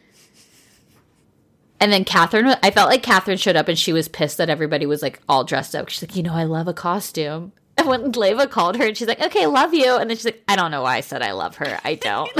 And 1.80 1.90
then 1.90 2.04
Kathryn, 2.04 2.58
I 2.62 2.70
felt 2.70 2.90
like 2.90 3.02
Kathryn 3.02 3.40
showed 3.40 3.56
up 3.56 3.66
and 3.68 3.78
she 3.78 3.92
was 3.94 4.06
pissed 4.08 4.36
that 4.36 4.50
everybody 4.50 4.84
was 4.84 5.00
like 5.00 5.20
all 5.28 5.44
dressed 5.44 5.74
up. 5.74 5.88
She's 5.88 6.02
like, 6.02 6.14
you 6.14 6.22
know, 6.22 6.34
I 6.34 6.44
love 6.44 6.68
a 6.68 6.74
costume. 6.74 7.52
And 7.78 7.88
when 7.88 8.12
Leva 8.12 8.46
called 8.46 8.76
her 8.76 8.84
and 8.88 8.94
she's 8.94 9.08
like, 9.08 9.22
okay, 9.22 9.46
love 9.46 9.72
you. 9.72 9.96
And 9.96 10.10
then 10.10 10.14
she's 10.18 10.26
like, 10.26 10.42
I 10.46 10.54
don't 10.54 10.70
know 10.70 10.82
why 10.82 10.96
I 10.96 11.00
said 11.00 11.22
I 11.22 11.32
love 11.32 11.56
her. 11.56 11.80
I 11.82 11.94
don't. 11.94 12.30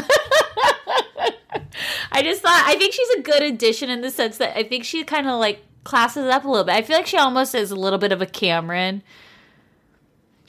I 2.13 2.23
just 2.23 2.43
thought, 2.43 2.63
I 2.67 2.77
think 2.77 2.93
she's 2.93 3.09
a 3.11 3.23
good 3.23 3.43
addition 3.43 3.89
in 3.89 4.03
the 4.03 4.11
sense 4.11 4.37
that 4.37 4.55
I 4.55 4.65
think 4.65 4.85
she 4.85 5.03
kind 5.03 5.27
of 5.27 5.41
like 5.41 5.65
classes 5.83 6.27
up 6.27 6.45
a 6.45 6.49
little 6.49 6.65
bit. 6.65 6.75
I 6.75 6.83
feel 6.83 6.97
like 6.97 7.07
she 7.07 7.17
almost 7.17 7.55
is 7.55 7.71
a 7.71 7.77
little 7.77 7.99
bit 7.99 8.13
of 8.13 8.21
a 8.21 8.27
Cameran. 8.27 9.01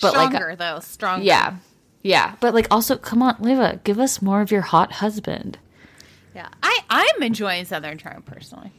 But 0.02 0.14
like, 0.14 0.32
Stronger, 0.32 0.56
though. 0.58 0.80
Stronger. 0.82 1.24
yeah. 1.24 1.56
Yeah. 2.04 2.36
But 2.42 2.54
like 2.54 2.68
also, 2.70 2.98
come 2.98 3.22
on, 3.22 3.38
Leva, 3.40 3.80
give 3.86 3.98
us 3.98 4.22
more 4.22 4.42
of 4.42 4.52
your 4.52 4.62
hot 4.62 4.92
husband. 4.92 5.58
Yeah. 6.36 6.50
I, 6.62 6.80
I'm 6.90 7.24
enjoying 7.24 7.64
Southern 7.64 7.98
Charm 7.98 8.24
personally. 8.24 8.72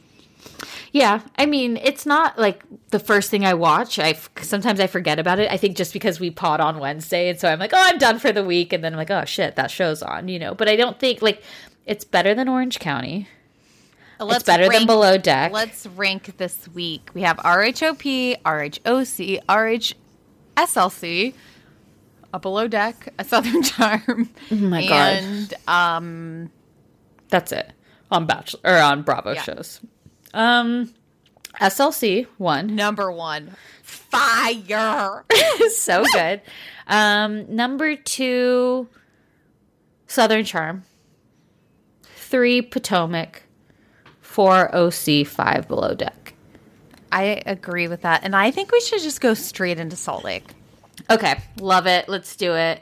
Yeah. 0.91 1.21
I 1.37 1.45
mean, 1.45 1.77
it's 1.77 2.05
not 2.05 2.37
like 2.37 2.63
the 2.91 2.99
first 2.99 3.31
thing 3.31 3.45
I 3.45 3.53
watch. 3.55 3.97
I 3.99 4.13
sometimes 4.41 4.79
I 4.79 4.87
forget 4.87 5.17
about 5.19 5.39
it. 5.39 5.51
I 5.51 5.57
think 5.57 5.75
just 5.75 5.91
because 5.93 6.19
we 6.19 6.29
pod 6.31 6.59
on 6.59 6.79
Wednesday 6.79 7.29
and 7.29 7.39
so 7.39 7.49
I'm 7.49 7.59
like, 7.59 7.71
"Oh, 7.73 7.79
I'm 7.81 7.97
done 7.97 8.19
for 8.19 8.31
the 8.31 8.43
week." 8.43 8.73
And 8.73 8.83
then 8.83 8.93
I'm 8.93 8.97
like, 8.97 9.09
"Oh 9.11 9.25
shit, 9.25 9.55
that 9.55 9.71
show's 9.71 10.03
on," 10.03 10.27
you 10.27 10.37
know. 10.39 10.53
But 10.53 10.69
I 10.69 10.75
don't 10.75 10.99
think 10.99 11.21
like 11.21 11.41
it's 11.85 12.05
better 12.05 12.35
than 12.35 12.47
Orange 12.47 12.79
County. 12.79 13.27
Let's 14.19 14.43
better 14.43 14.69
than 14.69 14.85
Below 14.85 15.17
Deck. 15.17 15.51
Let's 15.51 15.85
rank 15.85 16.37
this 16.37 16.67
week. 16.69 17.09
We 17.13 17.23
have 17.23 17.37
RHOP, 17.37 18.41
RHOC, 18.43 19.39
RH 19.49 19.95
SLC, 20.55 21.33
a 22.33 22.39
Below 22.39 22.67
Deck, 22.67 23.11
a 23.19 23.23
Southern 23.25 23.63
Charm. 23.63 24.29
Oh 24.51 24.55
my 24.55 24.87
God. 24.87 25.17
And 25.23 25.53
um, 25.67 26.51
That's 27.29 27.51
it 27.51 27.73
on 28.11 28.25
Bachelor 28.27 28.59
or 28.63 28.77
on 28.77 29.01
Bravo 29.01 29.33
Yeah. 29.33 29.41
shows. 29.41 29.81
Um, 30.33 30.93
SLC 31.61 32.27
one, 32.37 32.75
number 32.75 33.11
one, 33.11 33.55
fire. 33.81 35.25
so 35.75 36.03
good. 36.13 36.41
Um, 36.87 37.55
number 37.55 37.95
two, 37.95 38.87
Southern 40.07 40.45
Charm. 40.45 40.83
Three, 42.03 42.61
Potomac. 42.61 43.43
Four, 44.21 44.73
OC. 44.75 45.27
Five, 45.27 45.67
Below 45.67 45.93
Deck. 45.93 46.33
I 47.11 47.43
agree 47.45 47.87
with 47.87 48.01
that, 48.01 48.21
and 48.23 48.35
I 48.35 48.49
think 48.49 48.71
we 48.71 48.81
should 48.81 49.01
just 49.01 49.21
go 49.21 49.35
straight 49.35 49.77
into 49.77 49.95
Salt 49.95 50.23
Lake. 50.23 50.45
Okay, 51.11 51.35
love 51.59 51.85
it. 51.85 52.09
Let's 52.09 52.35
do 52.35 52.55
it. 52.55 52.81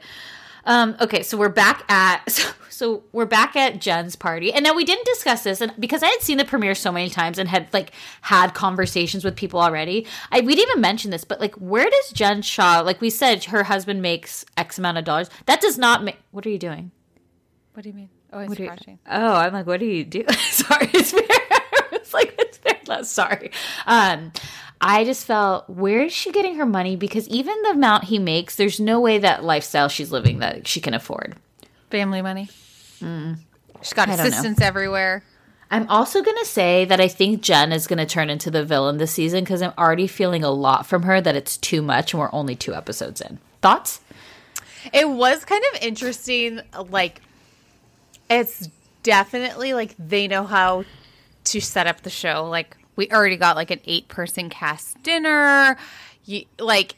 Um, 0.64 0.96
okay, 1.00 1.22
so 1.22 1.36
we're 1.36 1.48
back 1.48 1.84
at 1.90 2.22
so, 2.30 2.50
so 2.68 3.02
we're 3.12 3.26
back 3.26 3.56
at 3.56 3.80
Jen's 3.80 4.16
party, 4.16 4.52
and 4.52 4.64
now 4.64 4.74
we 4.74 4.84
didn't 4.84 5.06
discuss 5.06 5.42
this, 5.44 5.60
and 5.60 5.72
because 5.78 6.02
I 6.02 6.08
had 6.08 6.20
seen 6.20 6.38
the 6.38 6.44
premiere 6.44 6.74
so 6.74 6.92
many 6.92 7.10
times 7.10 7.38
and 7.38 7.48
had 7.48 7.68
like 7.72 7.92
had 8.22 8.54
conversations 8.54 9.24
with 9.24 9.36
people 9.36 9.60
already, 9.60 10.06
I 10.30 10.40
we 10.40 10.54
didn't 10.54 10.70
even 10.70 10.80
mention 10.80 11.10
this, 11.10 11.24
but 11.24 11.40
like, 11.40 11.54
where 11.56 11.88
does 11.88 12.10
Jen 12.12 12.42
Shah? 12.42 12.80
Like 12.84 13.00
we 13.00 13.10
said, 13.10 13.44
her 13.44 13.64
husband 13.64 14.02
makes 14.02 14.44
X 14.56 14.78
amount 14.78 14.98
of 14.98 15.04
dollars. 15.04 15.30
That 15.46 15.60
does 15.60 15.78
not 15.78 16.04
make. 16.04 16.16
What 16.30 16.46
are 16.46 16.50
you 16.50 16.58
doing? 16.58 16.90
What 17.74 17.82
do 17.82 17.88
you 17.88 17.94
mean? 17.94 18.10
Oh, 18.32 18.38
it's 18.40 18.58
you- 18.58 18.70
oh, 19.10 19.34
I'm 19.34 19.52
like, 19.52 19.66
what 19.66 19.80
do 19.80 19.86
you 19.86 20.04
do? 20.04 20.24
sorry, 20.50 20.88
it's 20.94 21.10
very. 21.10 21.26
it's 21.92 22.14
like 22.14 22.34
it's 22.38 22.88
low. 22.88 23.02
Sorry. 23.02 23.50
Um, 23.86 24.32
I 24.82 25.04
just 25.04 25.24
felt 25.24 25.70
where 25.70 26.02
is 26.02 26.12
she 26.12 26.32
getting 26.32 26.56
her 26.56 26.66
money? 26.66 26.96
Because 26.96 27.28
even 27.28 27.54
the 27.62 27.70
amount 27.70 28.04
he 28.04 28.18
makes, 28.18 28.56
there's 28.56 28.80
no 28.80 29.00
way 29.00 29.18
that 29.18 29.44
lifestyle 29.44 29.88
she's 29.88 30.10
living 30.10 30.40
that 30.40 30.66
she 30.66 30.80
can 30.80 30.92
afford. 30.92 31.36
Family 31.88 32.20
money. 32.20 32.48
Mm. 33.00 33.38
She's 33.80 33.92
got 33.92 34.08
know. 34.08 34.54
everywhere. 34.60 35.22
I'm 35.70 35.88
also 35.88 36.20
gonna 36.20 36.44
say 36.44 36.84
that 36.84 37.00
I 37.00 37.08
think 37.08 37.42
Jen 37.42 37.72
is 37.72 37.86
gonna 37.86 38.06
turn 38.06 38.28
into 38.28 38.50
the 38.50 38.64
villain 38.64 38.98
this 38.98 39.12
season 39.12 39.44
because 39.44 39.62
I'm 39.62 39.72
already 39.78 40.06
feeling 40.08 40.42
a 40.42 40.50
lot 40.50 40.84
from 40.84 41.04
her 41.04 41.20
that 41.20 41.36
it's 41.36 41.56
too 41.56 41.80
much 41.80 42.12
and 42.12 42.20
we're 42.20 42.32
only 42.32 42.56
two 42.56 42.74
episodes 42.74 43.20
in. 43.20 43.38
Thoughts? 43.62 44.00
It 44.92 45.08
was 45.08 45.44
kind 45.44 45.62
of 45.72 45.82
interesting. 45.82 46.60
Like, 46.90 47.22
it's 48.28 48.68
definitely 49.04 49.74
like 49.74 49.94
they 49.98 50.26
know 50.26 50.44
how 50.44 50.84
to 51.44 51.60
set 51.60 51.86
up 51.86 52.02
the 52.02 52.10
show. 52.10 52.48
Like, 52.48 52.76
we 52.96 53.10
already 53.10 53.36
got 53.36 53.56
like 53.56 53.70
an 53.70 53.80
eight 53.84 54.08
person 54.08 54.50
cast 54.50 55.02
dinner. 55.02 55.76
You, 56.24 56.44
like, 56.58 56.96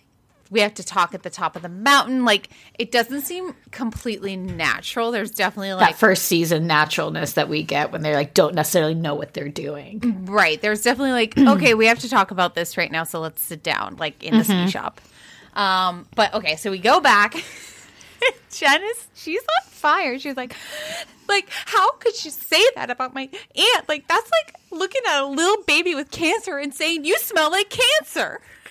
we 0.50 0.60
have 0.60 0.74
to 0.74 0.84
talk 0.84 1.14
at 1.14 1.22
the 1.22 1.30
top 1.30 1.56
of 1.56 1.62
the 1.62 1.68
mountain. 1.68 2.24
Like, 2.24 2.50
it 2.78 2.92
doesn't 2.92 3.22
seem 3.22 3.54
completely 3.70 4.36
natural. 4.36 5.10
There's 5.10 5.30
definitely 5.30 5.72
like 5.74 5.90
that 5.92 5.98
first 5.98 6.24
season 6.24 6.66
naturalness 6.66 7.32
that 7.32 7.48
we 7.48 7.62
get 7.62 7.90
when 7.92 8.02
they 8.02 8.14
like 8.14 8.34
don't 8.34 8.54
necessarily 8.54 8.94
know 8.94 9.14
what 9.14 9.34
they're 9.34 9.48
doing. 9.48 10.26
Right. 10.26 10.60
There's 10.60 10.82
definitely 10.82 11.12
like, 11.12 11.38
okay, 11.56 11.74
we 11.74 11.86
have 11.86 12.00
to 12.00 12.08
talk 12.08 12.30
about 12.30 12.54
this 12.54 12.76
right 12.76 12.90
now, 12.90 13.04
so 13.04 13.20
let's 13.20 13.42
sit 13.42 13.62
down, 13.62 13.96
like 13.96 14.22
in 14.22 14.36
the 14.36 14.44
ski 14.44 14.68
shop. 14.68 15.00
Um, 15.54 16.06
but 16.14 16.34
okay, 16.34 16.56
so 16.56 16.70
we 16.70 16.78
go 16.78 17.00
back. 17.00 17.34
Jen 18.50 18.82
is 18.82 19.06
she's 19.14 19.40
on 19.40 19.68
fire. 19.68 20.18
She's 20.18 20.36
like, 20.36 20.54
like, 21.28 21.48
how 21.50 21.92
could 21.92 22.14
she 22.14 22.30
say 22.30 22.62
that 22.74 22.90
about 22.90 23.14
my 23.14 23.28
aunt? 23.54 23.88
Like, 23.88 24.06
that's 24.08 24.30
like 24.30 24.56
looking 24.70 25.02
at 25.08 25.22
a 25.22 25.26
little 25.26 25.62
baby 25.64 25.94
with 25.94 26.10
cancer 26.10 26.58
and 26.58 26.74
saying 26.74 27.04
you 27.04 27.18
smell 27.18 27.50
like 27.50 27.70
cancer. 27.70 28.40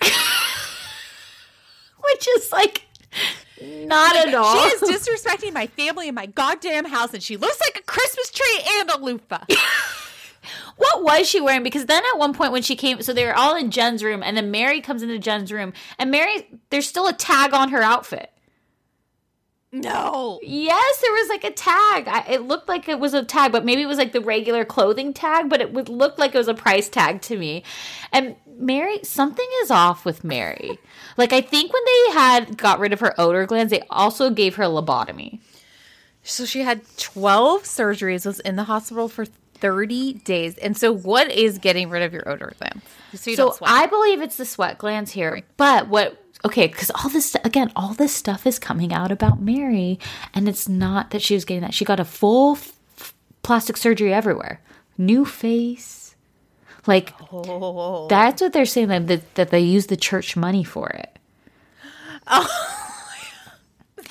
Which 2.00 2.28
is 2.36 2.52
like 2.52 2.82
not 3.62 4.16
at 4.16 4.34
all. 4.34 4.56
She 4.56 4.68
is 4.68 4.82
disrespecting 5.08 5.52
my 5.52 5.66
family 5.68 6.08
and 6.08 6.14
my 6.14 6.26
goddamn 6.26 6.84
house, 6.86 7.14
and 7.14 7.22
she 7.22 7.36
looks 7.36 7.60
like 7.60 7.78
a 7.78 7.82
Christmas 7.82 8.30
tree 8.30 8.60
and 8.78 8.90
a 8.90 8.98
loofah. 8.98 9.44
what 10.76 11.02
was 11.02 11.28
she 11.28 11.40
wearing? 11.40 11.62
Because 11.62 11.86
then 11.86 12.02
at 12.12 12.18
one 12.18 12.34
point 12.34 12.52
when 12.52 12.62
she 12.62 12.76
came, 12.76 13.00
so 13.02 13.12
they 13.12 13.24
were 13.24 13.34
all 13.34 13.56
in 13.56 13.70
Jen's 13.70 14.02
room, 14.02 14.22
and 14.22 14.36
then 14.36 14.50
Mary 14.50 14.80
comes 14.80 15.02
into 15.02 15.18
Jen's 15.18 15.52
room, 15.52 15.72
and 15.98 16.10
Mary, 16.10 16.46
there's 16.70 16.86
still 16.86 17.06
a 17.06 17.12
tag 17.12 17.54
on 17.54 17.70
her 17.70 17.82
outfit. 17.82 18.33
No. 19.74 20.38
Yes, 20.42 21.00
there 21.00 21.12
was 21.12 21.28
like 21.28 21.42
a 21.42 21.50
tag. 21.50 22.06
I, 22.06 22.24
it 22.30 22.42
looked 22.42 22.68
like 22.68 22.88
it 22.88 23.00
was 23.00 23.12
a 23.12 23.24
tag, 23.24 23.50
but 23.50 23.64
maybe 23.64 23.82
it 23.82 23.86
was 23.86 23.98
like 23.98 24.12
the 24.12 24.20
regular 24.20 24.64
clothing 24.64 25.12
tag, 25.12 25.48
but 25.48 25.60
it 25.60 25.72
would 25.72 25.88
look 25.88 26.16
like 26.16 26.32
it 26.32 26.38
was 26.38 26.46
a 26.46 26.54
price 26.54 26.88
tag 26.88 27.20
to 27.22 27.36
me. 27.36 27.64
And 28.12 28.36
Mary, 28.56 29.00
something 29.02 29.48
is 29.62 29.72
off 29.72 30.04
with 30.04 30.22
Mary. 30.22 30.78
like 31.16 31.32
I 31.32 31.40
think 31.40 31.72
when 31.72 31.82
they 31.84 32.12
had 32.12 32.56
got 32.56 32.78
rid 32.78 32.92
of 32.92 33.00
her 33.00 33.18
odor 33.20 33.46
glands, 33.46 33.72
they 33.72 33.82
also 33.90 34.30
gave 34.30 34.54
her 34.54 34.62
a 34.62 34.68
lobotomy. 34.68 35.40
So 36.22 36.46
she 36.46 36.60
had 36.60 36.82
12 36.96 37.64
surgeries, 37.64 38.24
was 38.24 38.40
in 38.40 38.56
the 38.56 38.64
hospital 38.64 39.08
for 39.08 39.26
30 39.26 40.14
days. 40.14 40.56
And 40.58 40.76
so 40.76 40.92
what 40.92 41.30
is 41.30 41.58
getting 41.58 41.90
rid 41.90 42.02
of 42.02 42.12
your 42.12 42.28
odor 42.28 42.52
glands? 42.58 42.84
So 43.14 43.30
you 43.30 43.36
So 43.36 43.46
don't 43.46 43.56
sweat. 43.56 43.70
I 43.70 43.86
believe 43.86 44.22
it's 44.22 44.36
the 44.36 44.46
sweat 44.46 44.78
glands 44.78 45.10
here. 45.10 45.42
But 45.56 45.88
what 45.88 46.23
okay, 46.44 46.66
because 46.66 46.90
all 46.90 47.08
this 47.10 47.34
again, 47.44 47.72
all 47.74 47.94
this 47.94 48.14
stuff 48.14 48.46
is 48.46 48.58
coming 48.58 48.92
out 48.92 49.10
about 49.10 49.40
Mary, 49.40 49.98
and 50.34 50.48
it's 50.48 50.68
not 50.68 51.10
that 51.10 51.22
she 51.22 51.34
was 51.34 51.44
getting 51.44 51.62
that. 51.62 51.74
She 51.74 51.84
got 51.84 52.00
a 52.00 52.04
full 52.04 52.52
f- 52.56 53.14
plastic 53.42 53.76
surgery 53.76 54.12
everywhere, 54.12 54.60
new 54.98 55.24
face. 55.24 56.14
Like 56.86 57.14
Oh. 57.32 58.06
that's 58.08 58.42
what 58.42 58.52
they're 58.52 58.66
saying 58.66 58.88
that, 58.88 59.06
that 59.06 59.34
that 59.36 59.50
they 59.50 59.60
use 59.60 59.86
the 59.86 59.96
church 59.96 60.36
money 60.36 60.64
for 60.64 60.88
it. 60.90 61.18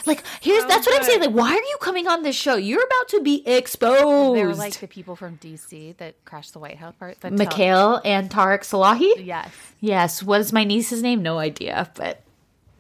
Like 0.06 0.24
here's 0.42 0.66
that's 0.66 0.86
what 0.86 0.98
I'm 0.98 1.04
saying. 1.04 1.22
Oh, 1.22 1.26
like, 1.28 1.36
why 1.36 1.52
are 1.52 1.56
you 1.56 1.78
coming 1.80 2.08
on 2.08 2.24
this 2.24 2.36
show? 2.36 2.56
You're 2.56 2.84
about 2.84 3.08
to 3.10 3.22
be 3.22 3.48
exposed. 3.48 4.38
they 4.38 4.46
were 4.46 4.56
like 4.56 4.78
the 4.80 4.88
people 4.88 5.16
from 5.16 5.38
DC 5.38 5.96
that 5.98 6.16
crashed 6.26 6.54
the 6.54 6.60
White 6.60 6.78
House 6.78 6.94
part. 7.00 7.18
Michaele 7.32 8.02
and 8.04 8.30
Tareq 8.30 8.62
Salahi. 8.62 9.26
Yes. 9.26 9.50
Yes. 9.80 10.24
What 10.24 10.42
is 10.42 10.52
my 10.52 10.64
niece's 10.64 11.02
name? 11.02 11.22
No 11.22 11.38
idea. 11.38 11.90
But 11.96 12.22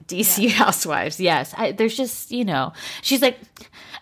DC 0.07 0.49
Housewives. 0.51 1.19
Yes. 1.19 1.53
I, 1.57 1.71
there's 1.71 1.95
just 1.95 2.31
you 2.31 2.43
know 2.43 2.73
she's 3.01 3.21
like, 3.21 3.39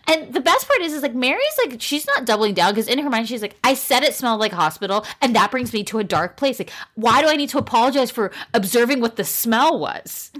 and 0.08 0.32
the 0.34 0.40
best 0.40 0.66
part 0.66 0.80
is 0.80 0.92
is 0.92 1.02
like 1.02 1.14
Mary's 1.14 1.58
like 1.64 1.80
she's 1.80 2.06
not 2.06 2.24
doubling 2.24 2.54
down 2.54 2.72
because 2.72 2.88
in 2.88 2.98
her 2.98 3.10
mind 3.10 3.28
she's 3.28 3.42
like 3.42 3.56
I 3.62 3.74
said 3.74 4.02
it 4.02 4.14
smelled 4.14 4.40
like 4.40 4.52
hospital 4.52 5.06
and 5.20 5.36
that 5.36 5.50
brings 5.50 5.72
me 5.72 5.84
to 5.84 5.98
a 5.98 6.04
dark 6.04 6.36
place. 6.36 6.58
Like 6.58 6.70
why 6.96 7.22
do 7.22 7.28
I 7.28 7.36
need 7.36 7.50
to 7.50 7.58
apologize 7.58 8.10
for 8.10 8.32
observing 8.52 9.00
what 9.00 9.16
the 9.16 9.24
smell 9.24 9.78
was? 9.78 10.32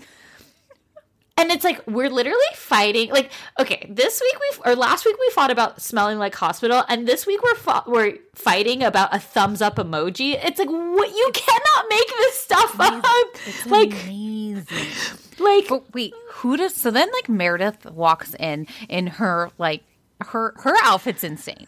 And 1.43 1.51
it's 1.51 1.65
like 1.65 1.85
we're 1.89 2.09
literally 2.09 2.39
fighting. 2.55 3.11
Like, 3.11 3.33
okay, 3.59 3.85
this 3.91 4.21
week 4.21 4.41
we 4.41 4.73
or 4.73 4.77
last 4.77 5.05
week 5.05 5.17
we 5.19 5.29
fought 5.31 5.51
about 5.51 5.83
smelling 5.83 6.19
like 6.19 6.37
hospital, 6.37 6.85
and 6.89 7.05
this 7.05 7.27
week 7.27 7.43
we're 7.43 7.57
fought, 7.57 7.91
we're 7.91 8.17
fighting 8.37 8.85
about 8.85 9.13
a 9.13 9.19
thumbs 9.19 9.61
up 9.61 9.75
emoji. 9.75 10.39
It's 10.41 10.61
like 10.61 10.71
what 10.71 11.11
you 11.11 11.31
cannot 11.35 11.85
make 11.89 12.07
this 12.07 12.39
stuff 12.39 12.77
up. 12.79 13.05
like, 13.67 13.93
Amazing. 14.05 14.87
like 15.41 15.67
But 15.69 15.93
wait, 15.93 16.15
who 16.31 16.57
does? 16.57 16.77
So 16.77 16.93
then, 16.93 17.09
like 17.13 17.29
Meredith 17.29 17.87
walks 17.87 18.35
in 18.39 18.69
in 18.89 19.09
her 19.09 19.51
like 19.59 19.83
her 20.21 20.55
her 20.59 20.77
outfit's 20.85 21.25
insane. 21.25 21.67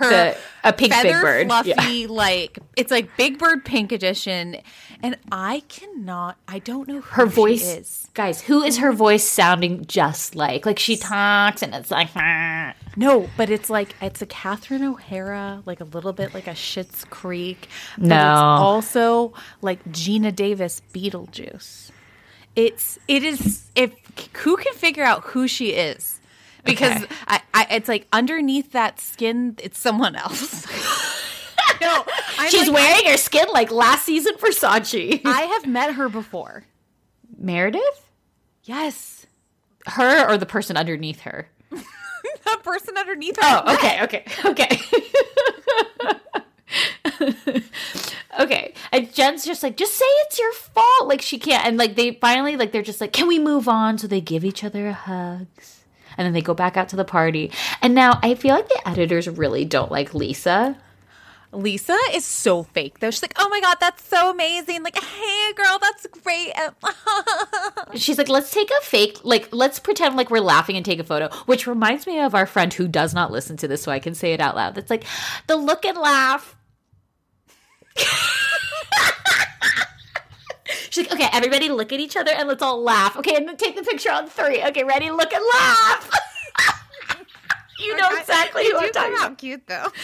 Her 0.00 0.10
The- 0.10 0.36
a 0.62 0.72
pink 0.74 0.92
Big 0.92 1.02
feather 1.02 1.22
Bird, 1.22 1.46
fluffy 1.46 2.06
like 2.06 2.58
it's 2.76 2.90
like 2.90 3.16
Big 3.16 3.38
Bird 3.38 3.64
Pink 3.64 3.92
edition, 3.92 4.56
and 5.02 5.16
I 5.32 5.60
cannot. 5.68 6.36
I 6.48 6.58
don't 6.58 6.86
know 6.88 6.96
who 7.00 7.14
her 7.22 7.28
she 7.28 7.34
voice, 7.34 7.62
is. 7.76 8.08
guys. 8.12 8.42
Who 8.42 8.62
is 8.62 8.76
her 8.78 8.92
voice 8.92 9.24
sounding 9.24 9.86
just 9.86 10.34
like? 10.34 10.66
Like 10.66 10.78
she 10.78 10.96
talks, 10.96 11.62
and 11.62 11.74
it's 11.74 11.90
like. 11.90 12.08
"Ah." 12.16 12.74
No, 12.96 13.30
but 13.36 13.48
it's 13.50 13.70
like 13.70 13.94
it's 14.02 14.20
a 14.20 14.26
Catherine 14.26 14.82
O'Hara, 14.84 15.62
like 15.64 15.80
a 15.80 15.84
little 15.84 16.12
bit 16.12 16.34
like 16.34 16.46
a 16.46 16.50
Schitt's 16.50 17.04
Creek. 17.04 17.68
But 17.96 18.08
No. 18.08 18.16
it's 18.16 18.60
also 18.62 19.32
like 19.62 19.82
Geena 19.92 20.34
Davis 20.34 20.82
Beetlejuice. 20.92 21.90
It's 22.56 22.98
it 23.08 23.22
is 23.22 23.70
if 23.74 23.92
who 24.38 24.56
can 24.56 24.74
figure 24.74 25.04
out 25.04 25.22
who 25.24 25.46
she 25.48 25.70
is 25.70 26.19
because 26.64 27.02
Okay. 27.02 27.14
I, 27.26 27.42
I 27.54 27.66
it's 27.70 27.88
like 27.88 28.06
underneath 28.12 28.72
that 28.72 29.00
skin 29.00 29.56
it's 29.62 29.78
someone 29.78 30.14
else. 30.16 30.66
no, 31.80 32.04
I'm 32.38 32.50
She's 32.50 32.68
like, 32.68 32.74
wearing 32.74 33.06
her 33.10 33.16
skin 33.16 33.46
like 33.52 33.70
last 33.70 34.04
season 34.04 34.34
Versace. 34.36 35.20
I 35.24 35.42
have 35.42 35.66
met 35.66 35.94
her 35.94 36.08
before. 36.08 36.64
Meredith, 37.38 38.10
Yes, 38.64 39.26
her 39.86 40.28
or 40.28 40.36
the 40.36 40.46
person 40.46 40.76
underneath 40.76 41.20
her. 41.20 41.48
the 41.70 42.58
person 42.62 42.96
underneath 42.98 43.36
her. 43.36 43.42
Oh, 43.66 43.74
okay, 43.74 44.02
okay, 44.04 44.24
okay. 44.44 44.80
okay. 48.38 48.74
And 48.92 49.12
Jen's 49.12 49.44
just 49.44 49.62
like, 49.62 49.76
just 49.76 49.94
say 49.94 50.04
it's 50.04 50.38
your 50.38 50.52
fault. 50.52 51.08
Like 51.08 51.22
she 51.22 51.38
can't. 51.38 51.64
And 51.66 51.76
like 51.78 51.96
they 51.96 52.12
finally 52.12 52.56
like 52.56 52.72
they're 52.72 52.82
just 52.82 53.00
like, 53.00 53.12
can 53.12 53.26
we 53.26 53.38
move 53.38 53.68
on? 53.68 53.98
So 53.98 54.06
they 54.06 54.20
give 54.20 54.44
each 54.44 54.62
other 54.64 54.92
hugs. 54.92 55.79
And 56.16 56.26
then 56.26 56.32
they 56.32 56.42
go 56.42 56.54
back 56.54 56.76
out 56.76 56.88
to 56.90 56.96
the 56.96 57.04
party. 57.04 57.50
And 57.82 57.94
now 57.94 58.18
I 58.22 58.34
feel 58.34 58.54
like 58.54 58.68
the 58.68 58.88
editors 58.88 59.28
really 59.28 59.64
don't 59.64 59.90
like 59.90 60.14
Lisa. 60.14 60.76
Lisa 61.52 61.96
is 62.12 62.24
so 62.24 62.62
fake 62.62 63.00
though. 63.00 63.10
She's 63.10 63.22
like, 63.22 63.34
"Oh 63.36 63.48
my 63.48 63.60
god, 63.60 63.78
that's 63.80 64.04
so 64.04 64.30
amazing!" 64.30 64.84
Like, 64.84 65.02
"Hey, 65.02 65.52
girl, 65.54 65.78
that's 65.80 66.06
great." 66.22 66.52
She's 67.94 68.18
like, 68.18 68.28
let's 68.28 68.52
take 68.52 68.70
a 68.70 68.84
fake, 68.84 69.18
like, 69.24 69.48
let's 69.50 69.80
pretend 69.80 70.16
like 70.16 70.30
we're 70.30 70.40
laughing 70.40 70.76
and 70.76 70.84
take 70.84 71.00
a 71.00 71.04
photo, 71.04 71.28
which 71.46 71.66
reminds 71.66 72.06
me 72.06 72.20
of 72.20 72.36
our 72.36 72.46
friend 72.46 72.72
who 72.72 72.86
does 72.86 73.14
not 73.14 73.32
listen 73.32 73.56
to 73.58 73.68
this, 73.68 73.82
so 73.82 73.90
I 73.90 73.98
can 73.98 74.14
say 74.14 74.32
it 74.32 74.40
out 74.40 74.54
loud. 74.54 74.76
That's 74.76 74.90
like 74.90 75.04
the 75.48 75.56
look 75.56 75.84
and 75.84 75.98
laugh. 75.98 76.56
She's 80.90 81.08
like, 81.08 81.20
okay, 81.20 81.28
everybody 81.32 81.68
look 81.68 81.92
at 81.92 82.00
each 82.00 82.16
other 82.16 82.32
and 82.32 82.48
let's 82.48 82.62
all 82.62 82.82
laugh. 82.82 83.16
Okay, 83.16 83.36
and 83.36 83.48
then 83.48 83.56
take 83.56 83.76
the 83.76 83.82
picture 83.82 84.10
on 84.10 84.28
three. 84.28 84.62
Okay, 84.62 84.84
ready? 84.84 85.10
Look 85.10 85.32
and 85.32 85.44
laugh. 85.54 86.10
you 87.78 87.96
know 87.96 88.08
exactly 88.18 88.66
who 88.66 88.76
I'm 88.76 88.92
talking 88.92 89.14
about. 89.14 89.38
cute 89.38 89.66
though. 89.66 89.86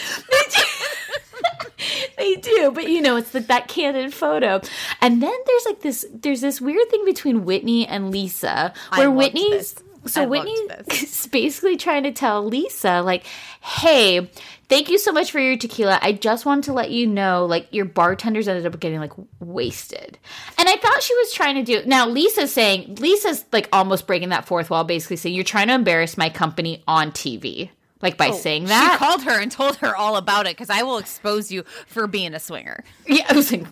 they 2.17 2.35
do 2.35 2.71
but 2.71 2.89
you 2.89 3.01
know 3.01 3.15
it's 3.17 3.33
like 3.33 3.47
that 3.47 3.67
candid 3.67 4.13
photo 4.13 4.59
and 5.01 5.21
then 5.21 5.33
there's 5.45 5.65
like 5.65 5.81
this 5.81 6.05
there's 6.13 6.41
this 6.41 6.59
weird 6.59 6.89
thing 6.89 7.05
between 7.05 7.45
whitney 7.45 7.87
and 7.87 8.11
lisa 8.11 8.73
where 8.95 9.11
whitney's 9.11 9.73
this. 10.03 10.13
so 10.13 10.33
I 10.33 10.45
is 10.89 11.27
basically 11.27 11.77
trying 11.77 12.03
to 12.03 12.11
tell 12.11 12.43
lisa 12.43 13.01
like 13.01 13.25
hey 13.61 14.29
thank 14.69 14.89
you 14.89 14.97
so 14.97 15.11
much 15.11 15.31
for 15.31 15.39
your 15.39 15.57
tequila 15.57 15.99
i 16.01 16.11
just 16.11 16.45
wanted 16.45 16.63
to 16.63 16.73
let 16.73 16.91
you 16.91 17.07
know 17.07 17.45
like 17.45 17.67
your 17.71 17.85
bartenders 17.85 18.47
ended 18.47 18.65
up 18.65 18.79
getting 18.79 18.99
like 18.99 19.13
wasted 19.39 20.17
and 20.57 20.69
i 20.69 20.75
thought 20.75 21.01
she 21.01 21.15
was 21.15 21.33
trying 21.33 21.55
to 21.55 21.63
do 21.63 21.85
now 21.87 22.07
lisa's 22.07 22.51
saying 22.51 22.95
lisa's 22.95 23.45
like 23.51 23.69
almost 23.71 24.07
breaking 24.07 24.29
that 24.29 24.45
fourth 24.45 24.69
wall 24.69 24.83
basically 24.83 25.15
saying 25.15 25.33
you're 25.33 25.43
trying 25.43 25.67
to 25.67 25.73
embarrass 25.73 26.17
my 26.17 26.29
company 26.29 26.83
on 26.87 27.11
tv 27.11 27.69
like 28.01 28.17
by 28.17 28.29
oh, 28.29 28.33
saying 28.33 28.65
that 28.65 28.93
She 28.93 28.97
called 28.97 29.23
her 29.23 29.39
and 29.39 29.51
told 29.51 29.77
her 29.77 29.95
all 29.95 30.15
about 30.17 30.45
it 30.45 30.51
because 30.55 30.69
I 30.69 30.83
will 30.83 30.97
expose 30.97 31.51
you 31.51 31.63
for 31.87 32.07
being 32.07 32.33
a 32.33 32.39
swinger. 32.39 32.83
Yeah, 33.07 33.25
I 33.29 33.33
was 33.33 33.51
like, 33.51 33.65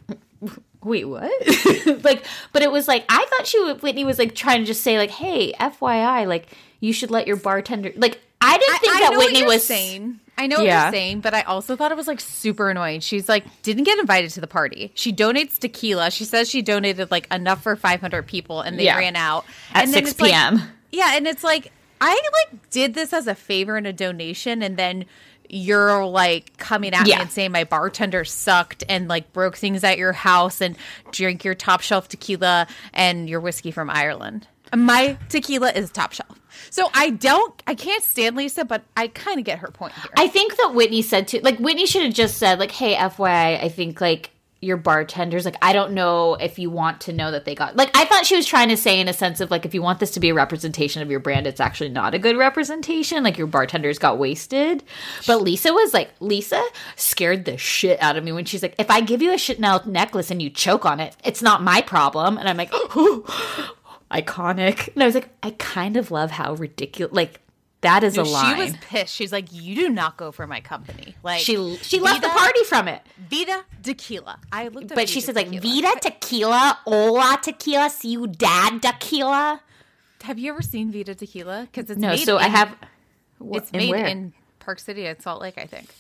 wait, 0.84 1.06
what? 1.06 1.32
like, 2.04 2.26
but 2.52 2.62
it 2.62 2.72
was 2.72 2.88
like 2.88 3.06
I 3.10 3.26
thought 3.30 3.48
she 3.48 3.74
Whitney 3.74 4.04
was 4.04 4.20
like 4.20 4.36
trying 4.36 4.60
to 4.60 4.66
just 4.66 4.84
say 4.84 4.98
like, 4.98 5.12
hey, 5.12 5.54
FYI, 5.54 6.28
like 6.28 6.48
you 6.80 6.94
should 6.94 7.12
let 7.12 7.28
your 7.28 7.38
bartender 7.38 7.92
like. 7.96 8.20
I 8.42 8.58
didn't 8.58 8.78
think 8.80 8.94
that 8.94 9.10
know 9.14 9.18
Whitney 9.20 9.44
was 9.44 9.66
saying. 9.66 10.20
I 10.38 10.48
know 10.48 10.58
what 10.58 10.66
you're 10.66 10.92
saying, 10.92 11.22
but 11.22 11.34
I 11.34 11.44
also 11.44 11.76
thought 11.78 11.92
it 11.92 11.98
was 11.98 12.08
like 12.08 12.20
super 12.20 12.70
annoying. 12.70 13.00
She's 13.00 13.30
like 13.30 13.46
didn't 13.64 13.86
get 13.86 13.98
invited 14.00 14.32
to 14.32 14.42
the 14.42 14.48
party. 14.48 14.92
She 14.94 15.14
donates 15.14 15.58
tequila. 15.58 16.12
She 16.12 16.26
says 16.26 16.50
she 16.50 16.62
donated 16.62 17.10
like 17.10 17.32
enough 17.34 17.64
for 17.64 17.76
500 17.76 18.28
people, 18.28 18.62
and 18.62 18.78
they 18.78 18.84
Yeah. 18.86 18.98
ran 18.98 19.16
out 19.16 19.46
At 19.74 19.86
and 19.86 19.94
then 19.94 20.04
6 20.06 20.12
it's 20.12 20.20
like- 20.20 20.32
p.m.. 20.32 20.62
yeah, 20.92 21.16
and 21.16 21.26
it's 21.28 21.44
like 21.44 21.72
I 22.02 22.20
like 22.52 22.70
did 22.70 22.94
this 22.94 23.14
as 23.14 23.28
a 23.28 23.36
favor 23.36 23.78
and 23.78 23.88
a 23.88 23.94
donation, 23.94 24.62
and 24.62 24.76
then 24.76 25.06
you're 25.48 26.04
like 26.06 26.58
coming 26.58 26.94
at 26.94 27.08
Yeah. 27.08 27.16
me 27.18 27.22
and 27.22 27.32
saying 27.32 27.52
my 27.54 27.64
bartender 27.64 28.26
sucked 28.26 28.84
and 28.90 29.08
like 29.08 29.32
broke 29.32 29.56
things 29.56 29.84
at 29.84 29.98
your 29.98 30.12
house 30.12 30.60
and 30.60 30.76
drink 31.12 31.46
your 31.46 31.56
top 31.56 31.80
shelf 31.82 32.10
tequila 32.10 32.68
and 32.94 33.30
your 33.30 33.40
whiskey 33.40 33.72
from 33.72 33.90
Ireland. 33.90 34.48
My 34.76 35.18
tequila 35.30 35.72
is 35.72 35.92
top 35.92 36.14
shelf. 36.14 36.40
So 36.70 36.90
I 36.94 37.12
don't 37.12 37.62
I 37.68 37.76
can't 37.76 38.04
stand 38.04 38.36
Lisa, 38.36 38.66
but 38.66 38.84
I 38.98 39.08
kind 39.08 39.40
of 39.40 39.46
get 39.46 39.60
her 39.60 39.70
point 39.70 39.94
here. 39.94 40.12
I 40.18 40.28
think 40.28 40.58
that 40.58 40.74
Whitney 40.74 41.02
said 41.02 41.28
too, 41.28 41.40
like 41.40 41.58
Whitney 41.60 41.86
should 41.86 42.04
have 42.04 42.14
just 42.14 42.38
said 42.38 42.60
like, 42.60 42.72
"Hey, 42.72 42.96
FYI, 42.96 43.64
I 43.64 43.70
think 43.70 44.02
like 44.02 44.32
your 44.62 44.78
bartenders 44.78 45.46
like 45.46 45.58
I 45.62 45.74
don't 45.74 45.94
know 45.94 46.36
if 46.36 46.58
you 46.58 46.70
want 46.70 47.02
to 47.02 47.14
know 47.14 47.30
that 47.32 47.46
they 47.46 47.54
got 47.54 47.76
like 47.76 47.96
I 47.96 48.06
thought 48.06 48.26
she 48.26 48.36
was 48.36 48.46
trying 48.46 48.70
to 48.70 48.78
say 48.78 49.00
in 49.00 49.08
a 49.08 49.14
sense 49.14 49.40
of 49.40 49.52
like 49.52 49.66
if 49.66 49.74
you 49.74 49.82
want 49.82 50.00
this 50.00 50.12
to 50.12 50.20
be 50.20 50.30
a 50.30 50.34
representation 50.34 51.02
of 51.02 51.12
your 51.12 51.20
brand, 51.20 51.46
it's 51.46 51.60
actually 51.60 51.90
not 51.90 52.16
a 52.16 52.20
good 52.20 52.38
representation. 52.38 53.24
Like 53.24 53.38
your 53.38 53.48
bartenders 53.48 54.00
got 54.00 54.18
wasted, 54.18 54.84
but 55.28 55.42
Lisa 55.42 55.72
was 55.72 55.94
like 55.94 56.10
Lisa 56.20 56.64
scared 56.96 57.46
the 57.46 57.58
shit 57.58 58.02
out 58.02 58.18
of 58.18 58.24
me 58.24 58.32
when 58.32 58.46
she's 58.46 58.64
like, 58.64 58.76
"If 58.80 58.90
I 58.90 59.02
give 59.02 59.22
you 59.22 59.34
a 59.34 59.38
Chanel 59.38 59.84
necklace 59.86 60.32
and 60.32 60.42
you 60.42 60.50
choke 60.50 60.86
on 60.86 61.00
it, 61.00 61.16
it's 61.24 61.42
not 61.42 61.62
my 61.64 61.82
problem," 61.82 62.38
and 62.38 62.50
I'm 62.50 62.58
like. 62.58 62.74
Iconic, 64.22 64.94
and 64.94 65.04
I 65.04 65.06
was 65.06 65.16
like, 65.16 65.30
I 65.44 65.52
kind 65.52 65.98
of 65.98 66.12
love 66.12 66.32
how 66.32 66.54
ridiculous. 66.54 67.14
Like 67.14 67.40
that 67.82 68.04
is 68.04 68.18
a 68.18 68.24
line. 68.24 68.56
She 68.56 68.62
was 68.64 68.74
pissed. 68.82 69.14
She's 69.14 69.32
like, 69.32 69.52
"You 69.52 69.76
do 69.76 69.90
not 69.90 70.18
go 70.18 70.32
for 70.32 70.48
my 70.48 70.62
company." 70.62 71.16
Like 71.24 71.42
She 71.42 71.78
she 71.84 72.00
left 72.00 72.22
the 72.22 72.30
party 72.30 72.64
from 72.64 72.88
it. 72.88 73.02
Vida 73.30 73.64
Tequila. 73.84 74.40
I 74.52 74.70
looked 74.70 74.92
up 74.92 74.96
But 74.96 75.10
she 75.10 75.20
Vida 75.20 75.26
said 75.26 75.36
like 75.36 75.52
Tequila. 75.52 75.62
Vida 75.92 76.00
tequila, 76.02 76.78
hola 76.86 77.38
tequila, 77.42 77.90
see 77.90 78.10
you 78.10 78.28
dad 78.28 78.82
tequila. 78.82 79.62
Have 80.24 80.40
you 80.40 80.52
ever 80.52 80.64
seen 80.64 80.92
Vida 80.92 81.14
Tequila? 81.14 81.68
Because 81.72 81.90
it's 81.92 82.00
No, 82.00 82.10
made 82.10 82.20
so 82.26 82.38
I 82.38 82.46
in- 82.46 82.52
have. 82.52 82.76
It's 83.52 83.72
made 83.72 83.92
where? 83.92 84.06
in 84.08 84.34
Park 84.60 84.80
City 84.80 85.06
at 85.06 85.22
Salt 85.22 85.40
Lake, 85.42 85.58
I 85.60 85.66
think. 85.66 85.94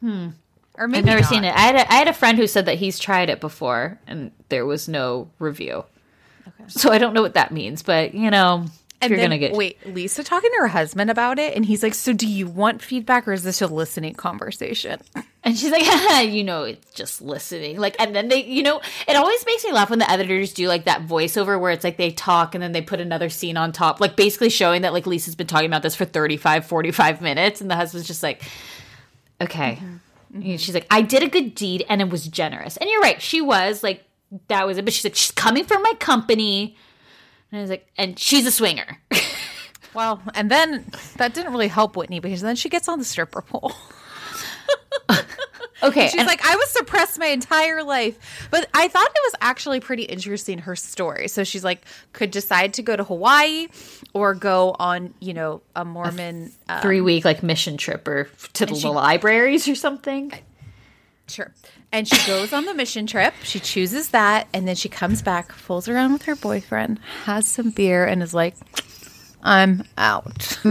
Hmm. 0.00 0.28
Or 0.74 0.86
maybe 0.86 0.98
I've 0.98 1.04
never 1.06 1.20
not. 1.22 1.30
seen 1.30 1.44
it. 1.44 1.54
I 1.54 1.60
had 1.60 1.76
a, 1.76 1.90
I 1.92 1.96
had 1.96 2.08
a 2.08 2.12
friend 2.12 2.36
who 2.36 2.46
said 2.46 2.66
that 2.66 2.76
he's 2.76 2.98
tried 2.98 3.30
it 3.30 3.40
before 3.40 3.98
and 4.06 4.32
there 4.50 4.66
was 4.66 4.88
no 4.88 5.30
review. 5.38 5.84
So 6.68 6.90
I 6.90 6.98
don't 6.98 7.14
know 7.14 7.22
what 7.22 7.34
that 7.34 7.52
means, 7.52 7.82
but 7.82 8.14
you 8.14 8.30
know, 8.30 8.64
if 8.64 8.72
And 9.02 9.10
you're 9.10 9.18
then, 9.18 9.30
gonna 9.30 9.38
get 9.38 9.52
wait, 9.52 9.78
Lisa 9.86 10.22
talking 10.22 10.50
to 10.50 10.56
her 10.60 10.68
husband 10.68 11.10
about 11.10 11.38
it, 11.38 11.56
and 11.56 11.64
he's 11.64 11.82
like, 11.82 11.94
"So, 11.94 12.12
do 12.12 12.26
you 12.26 12.46
want 12.46 12.82
feedback, 12.82 13.26
or 13.26 13.32
is 13.32 13.42
this 13.44 13.62
a 13.62 13.66
listening 13.66 14.14
conversation?" 14.14 15.00
And 15.42 15.56
she's 15.56 15.70
like, 15.70 16.28
you 16.30 16.44
know, 16.44 16.64
it's 16.64 16.92
just 16.92 17.22
listening. 17.22 17.78
Like, 17.78 17.96
and 17.98 18.14
then 18.14 18.28
they, 18.28 18.44
you 18.44 18.62
know, 18.62 18.78
it 19.08 19.16
always 19.16 19.46
makes 19.46 19.64
me 19.64 19.72
laugh 19.72 19.88
when 19.88 19.98
the 19.98 20.10
editors 20.10 20.52
do 20.52 20.68
like 20.68 20.84
that 20.84 21.06
voiceover 21.06 21.58
where 21.58 21.72
it's 21.72 21.82
like 21.82 21.96
they 21.96 22.10
talk 22.10 22.54
and 22.54 22.62
then 22.62 22.72
they 22.72 22.82
put 22.82 23.00
another 23.00 23.30
scene 23.30 23.56
on 23.56 23.72
top, 23.72 24.00
like 24.00 24.16
basically 24.16 24.50
showing 24.50 24.82
that 24.82 24.92
like 24.92 25.06
Lisa's 25.06 25.34
been 25.34 25.46
talking 25.46 25.66
about 25.66 25.82
this 25.82 25.94
for 25.94 26.04
35, 26.04 26.66
45 26.66 27.22
minutes. 27.22 27.62
And 27.62 27.70
the 27.70 27.74
husband's 27.74 28.06
just 28.06 28.22
like, 28.22 28.42
okay. 29.40 29.78
Mm-hmm. 29.80 30.42
And 30.50 30.60
she's 30.60 30.74
like, 30.74 30.86
I 30.90 31.00
did 31.00 31.22
a 31.22 31.28
good 31.28 31.54
deed 31.54 31.86
and 31.88 32.02
it 32.02 32.10
was 32.10 32.28
generous. 32.28 32.76
And 32.76 32.90
you're 32.90 33.00
right. 33.00 33.20
She 33.22 33.40
was 33.40 33.82
like, 33.82 34.04
that 34.48 34.66
was 34.66 34.78
it. 34.78 34.84
But 34.84 34.94
she's 34.94 35.04
like, 35.04 35.14
she's 35.14 35.32
coming 35.32 35.64
from 35.64 35.82
my 35.82 35.94
company. 35.94 36.76
And 37.50 37.58
I 37.58 37.62
was 37.62 37.70
like, 37.70 37.86
and 37.96 38.18
she's 38.18 38.46
a 38.46 38.52
swinger. 38.52 38.98
Well, 39.94 40.22
and 40.34 40.50
then 40.50 40.84
that 41.16 41.34
didn't 41.34 41.52
really 41.52 41.68
help 41.68 41.96
Whitney 41.96 42.20
because 42.20 42.40
then 42.42 42.56
she 42.56 42.68
gets 42.68 42.88
on 42.88 42.98
the 42.98 43.04
stripper 43.04 43.42
pole. 43.42 43.72
okay. 45.82 46.08
She's 46.08 46.20
and- 46.20 46.28
like, 46.28 46.44
I 46.46 46.54
was 46.54 46.70
suppressed 46.70 47.18
my 47.18 47.26
entire 47.26 47.82
life. 47.82 48.46
But 48.50 48.68
I 48.72 48.88
thought 48.88 49.06
it 49.08 49.20
was 49.24 49.34
actually 49.40 49.80
pretty 49.80 50.04
interesting, 50.04 50.58
her 50.58 50.76
story. 50.76 51.28
So 51.28 51.42
she's 51.42 51.64
like, 51.64 51.84
could 52.12 52.30
decide 52.30 52.74
to 52.74 52.82
go 52.82 52.94
to 52.94 53.02
Hawaii 53.02 53.66
or 54.14 54.34
go 54.34 54.76
on, 54.78 55.12
you 55.20 55.34
know, 55.34 55.62
a 55.74 55.84
Mormon. 55.84 56.52
Uh, 56.68 56.80
three 56.82 57.00
week 57.00 57.24
like 57.24 57.42
mission 57.42 57.76
trip 57.76 58.06
or 58.06 58.28
to 58.52 58.66
the 58.66 58.74
libraries 58.90 59.66
or 59.66 59.74
something. 59.74 60.32
Sure. 61.30 61.52
And 61.92 62.06
she 62.06 62.26
goes 62.26 62.52
on 62.52 62.64
the 62.64 62.74
mission 62.74 63.06
trip. 63.06 63.34
She 63.42 63.60
chooses 63.60 64.10
that. 64.10 64.48
And 64.52 64.66
then 64.66 64.76
she 64.76 64.88
comes 64.88 65.22
back, 65.22 65.52
fools 65.52 65.88
around 65.88 66.12
with 66.12 66.22
her 66.22 66.36
boyfriend, 66.36 67.00
has 67.24 67.46
some 67.46 67.70
beer, 67.70 68.04
and 68.04 68.22
is 68.22 68.34
like, 68.34 68.54
I'm 69.42 69.84
out. 69.96 70.58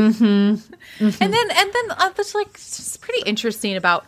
Mm-hmm. 1.00 1.24
And 1.24 1.34
then, 1.34 1.52
and 1.52 1.74
then 1.74 1.92
uh, 1.92 2.10
that's 2.10 2.36
like 2.36 2.50
it's 2.50 2.98
pretty 2.98 3.22
interesting 3.26 3.78
about 3.78 4.06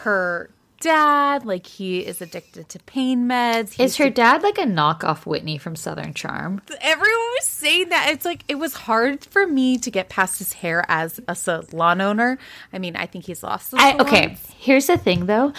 her 0.00 0.50
dad. 0.80 1.44
Like, 1.44 1.66
he 1.66 2.00
is 2.00 2.20
addicted 2.20 2.68
to 2.70 2.78
pain 2.80 3.28
meds. 3.28 3.74
He's 3.74 3.92
Is 3.92 3.96
her 3.96 4.10
dad 4.10 4.42
like 4.42 4.58
a 4.58 4.62
knockoff 4.64 5.26
Whitney 5.26 5.58
from 5.58 5.76
Southern 5.76 6.14
Charm? 6.14 6.60
everyone 6.80 7.30
was 7.38 7.46
saying 7.46 7.88
that 7.90 8.10
it's 8.12 8.24
like 8.24 8.44
it 8.48 8.56
was 8.56 8.74
hard 8.74 9.24
for 9.24 9.46
me 9.46 9.78
to 9.78 9.90
get 9.90 10.08
past 10.08 10.38
his 10.38 10.52
hair 10.54 10.84
as 10.88 11.20
a 11.28 11.34
salon 11.34 12.00
owner. 12.00 12.38
I 12.72 12.78
mean, 12.78 12.96
I 12.96 13.06
think 13.06 13.24
he's 13.24 13.42
lost. 13.42 13.74
I, 13.76 13.96
okay, 13.98 14.36
here's 14.58 14.86
the 14.86 14.96
thing 14.96 15.26
though. 15.26 15.52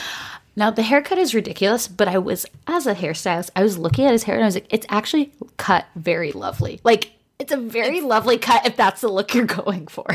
Now 0.55 0.71
the 0.71 0.83
haircut 0.83 1.17
is 1.17 1.33
ridiculous, 1.33 1.87
but 1.87 2.07
I 2.07 2.17
was 2.17 2.45
as 2.67 2.87
a 2.87 2.95
hairstylist, 2.95 3.51
I 3.55 3.63
was 3.63 3.77
looking 3.77 4.05
at 4.05 4.11
his 4.11 4.23
hair 4.23 4.35
and 4.35 4.43
I 4.43 4.47
was 4.47 4.55
like, 4.55 4.67
it's 4.69 4.85
actually 4.89 5.31
cut 5.57 5.85
very 5.95 6.31
lovely. 6.31 6.79
Like 6.83 7.11
it's 7.39 7.51
a 7.53 7.57
very 7.57 8.01
lovely 8.01 8.37
cut 8.37 8.65
if 8.65 8.75
that's 8.75 9.01
the 9.01 9.07
look 9.07 9.33
you're 9.33 9.45
going 9.63 9.87
for. 9.87 10.05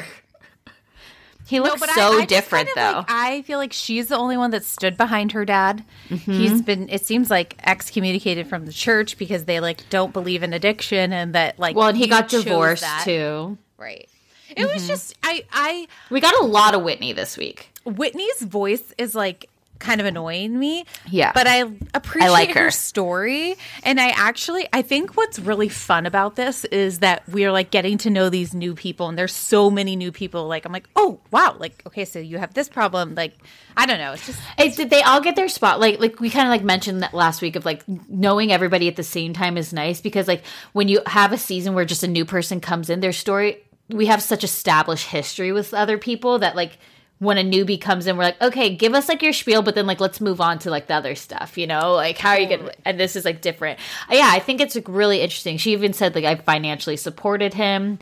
He 1.47 1.61
looks 1.61 1.83
I- 1.83 1.95
so 1.95 2.13
I 2.15 2.17
just 2.21 2.29
different 2.29 2.69
kind 2.75 2.89
of, 2.89 2.93
though. 2.95 2.99
like, 3.01 3.07
I 3.11 3.43
feel 3.43 3.59
like 3.59 3.73
she's 3.73 4.09
the 4.09 4.17
only 4.17 4.37
one 4.37 4.51
that 4.53 4.65
stood 4.65 4.97
behind 4.97 5.33
her 5.33 5.45
dad. 5.45 5.85
Mm-hmm. 6.09 6.33
He's 6.33 6.63
been, 6.63 6.89
it 6.89 7.05
seems 7.05 7.31
like, 7.31 7.57
excommunicated 7.65 8.47
from 8.47 8.67
the 8.67 8.73
church 8.73 9.19
because 9.19 9.45
they 9.45 9.61
like 9.61 9.89
don't 9.91 10.13
believe 10.13 10.43
in 10.43 10.53
addiction 10.53 11.13
and 11.13 11.35
that 11.35 11.59
like. 11.59 11.77
well, 11.77 11.89
and 11.89 11.99
he 11.99 12.07
got 12.07 12.29
divorced 12.29 12.85
too. 13.05 13.59
Right. 13.77 14.09
It 14.57 14.73
was 14.73 14.87
just 14.87 15.17
I 15.23 15.45
I 15.53 15.89
We 16.11 16.21
got 16.21 16.41
a 16.41 16.45
lot 16.45 16.75
of 16.75 16.83
Whitney 16.83 17.13
this 17.13 17.37
week. 17.37 17.71
Whitney's 17.85 18.41
voice 18.43 18.93
is 18.97 19.15
like 19.15 19.49
kind 19.85 20.01
of 20.01 20.07
annoying 20.07 20.59
me. 20.59 20.85
Yeah. 21.09 21.33
But 21.33 21.47
I 21.47 21.65
appreciate 21.93 22.31
like 22.31 22.51
her. 22.55 22.65
her. 22.65 22.71
story. 22.71 23.57
And 23.83 24.01
I 24.01 24.09
actually 24.09 24.67
I 24.73 24.83
think 24.83 25.17
what's 25.17 25.39
really 25.39 25.69
fun 25.69 26.07
about 26.07 26.37
this 26.37 26.65
is 26.67 27.01
that 27.01 27.23
we're 27.29 27.53
like 27.53 27.71
getting 27.71 27.99
to 27.99 28.11
know 28.11 28.29
these 28.31 28.55
new 28.55 28.75
people 28.75 29.09
and 29.09 29.19
there's 29.19 29.35
so 29.35 29.71
many 29.71 29.95
new 29.95 30.11
people. 30.11 30.49
Like 30.49 30.65
I'm 30.65 30.73
like, 30.73 30.89
oh 30.97 31.21
wow, 31.31 31.57
like 31.59 31.83
okay, 31.87 32.05
so 32.05 32.19
you 32.19 32.39
have 32.39 32.55
this 32.55 32.69
problem. 32.69 33.15
Like 33.15 33.37
I 33.77 33.87
don't 33.87 33.99
know. 33.99 34.13
It's 34.13 34.27
just 34.27 34.41
It's 34.59 34.77
they 34.77 35.03
all 35.03 35.21
get 35.21 35.37
their 35.37 35.49
spot. 35.49 35.81
Like 35.81 36.01
like 36.01 36.21
we 36.21 36.31
kind 36.31 36.47
of 36.47 36.51
like 36.51 36.65
mentioned 36.65 37.03
that 37.03 37.15
last 37.15 37.43
week 37.43 37.57
of 37.57 37.65
like 37.65 37.85
knowing 38.09 38.51
everybody 38.51 38.89
at 38.89 38.97
the 38.97 39.03
same 39.03 39.33
time 39.35 39.57
is 39.57 39.73
nice 39.73 40.01
because 40.01 40.27
like 40.27 40.45
when 40.73 40.89
you 40.89 41.01
have 41.07 41.33
a 41.33 41.39
season 41.39 41.75
where 41.75 41.85
just 41.85 42.03
a 42.03 42.09
new 42.09 42.25
person 42.25 42.61
comes 42.61 42.91
in, 42.91 43.01
their 43.01 43.13
story 43.13 43.61
we 43.89 44.07
have 44.07 44.23
such 44.23 44.45
established 44.45 45.09
history 45.09 45.53
with 45.53 45.75
other 45.75 45.99
people 45.99 46.39
that 46.39 46.57
like 46.57 46.79
when 47.19 47.39
a 47.39 47.43
newbie 47.43 47.81
comes 47.81 48.07
in, 48.07 48.17
we're 48.17 48.25
like, 48.25 48.43
okay, 48.43 48.75
give 48.75 48.95
us 48.95 49.09
like 49.09 49.23
your 49.23 49.33
spiel, 49.33 49.63
but 49.63 49.75
then 49.75 49.87
like 49.87 50.01
let's 50.01 50.21
move 50.21 50.41
on 50.41 50.59
to 50.61 50.71
like 50.71 50.89
the 50.89 50.95
other 50.95 51.15
stuff, 51.15 51.57
you 51.57 51.67
know? 51.67 51.93
Like 51.93 52.19
how 52.19 52.31
are 52.31 52.41
you 52.41 52.49
gonna 52.49 52.73
and 52.85 52.99
this 52.99 53.17
is 53.17 53.25
like 53.25 53.41
different. 53.41 53.79
Uh, 54.11 54.17
yeah, 54.17 54.31
I 54.33 54.41
think 54.41 54.61
it's 54.61 54.75
like, 54.75 54.89
really 54.89 55.21
interesting. 55.21 55.57
She 55.57 55.73
even 55.73 55.93
said 55.93 56.15
like 56.15 56.25
I 56.25 56.35
financially 56.37 56.97
supported 56.97 57.55
him. 57.55 57.99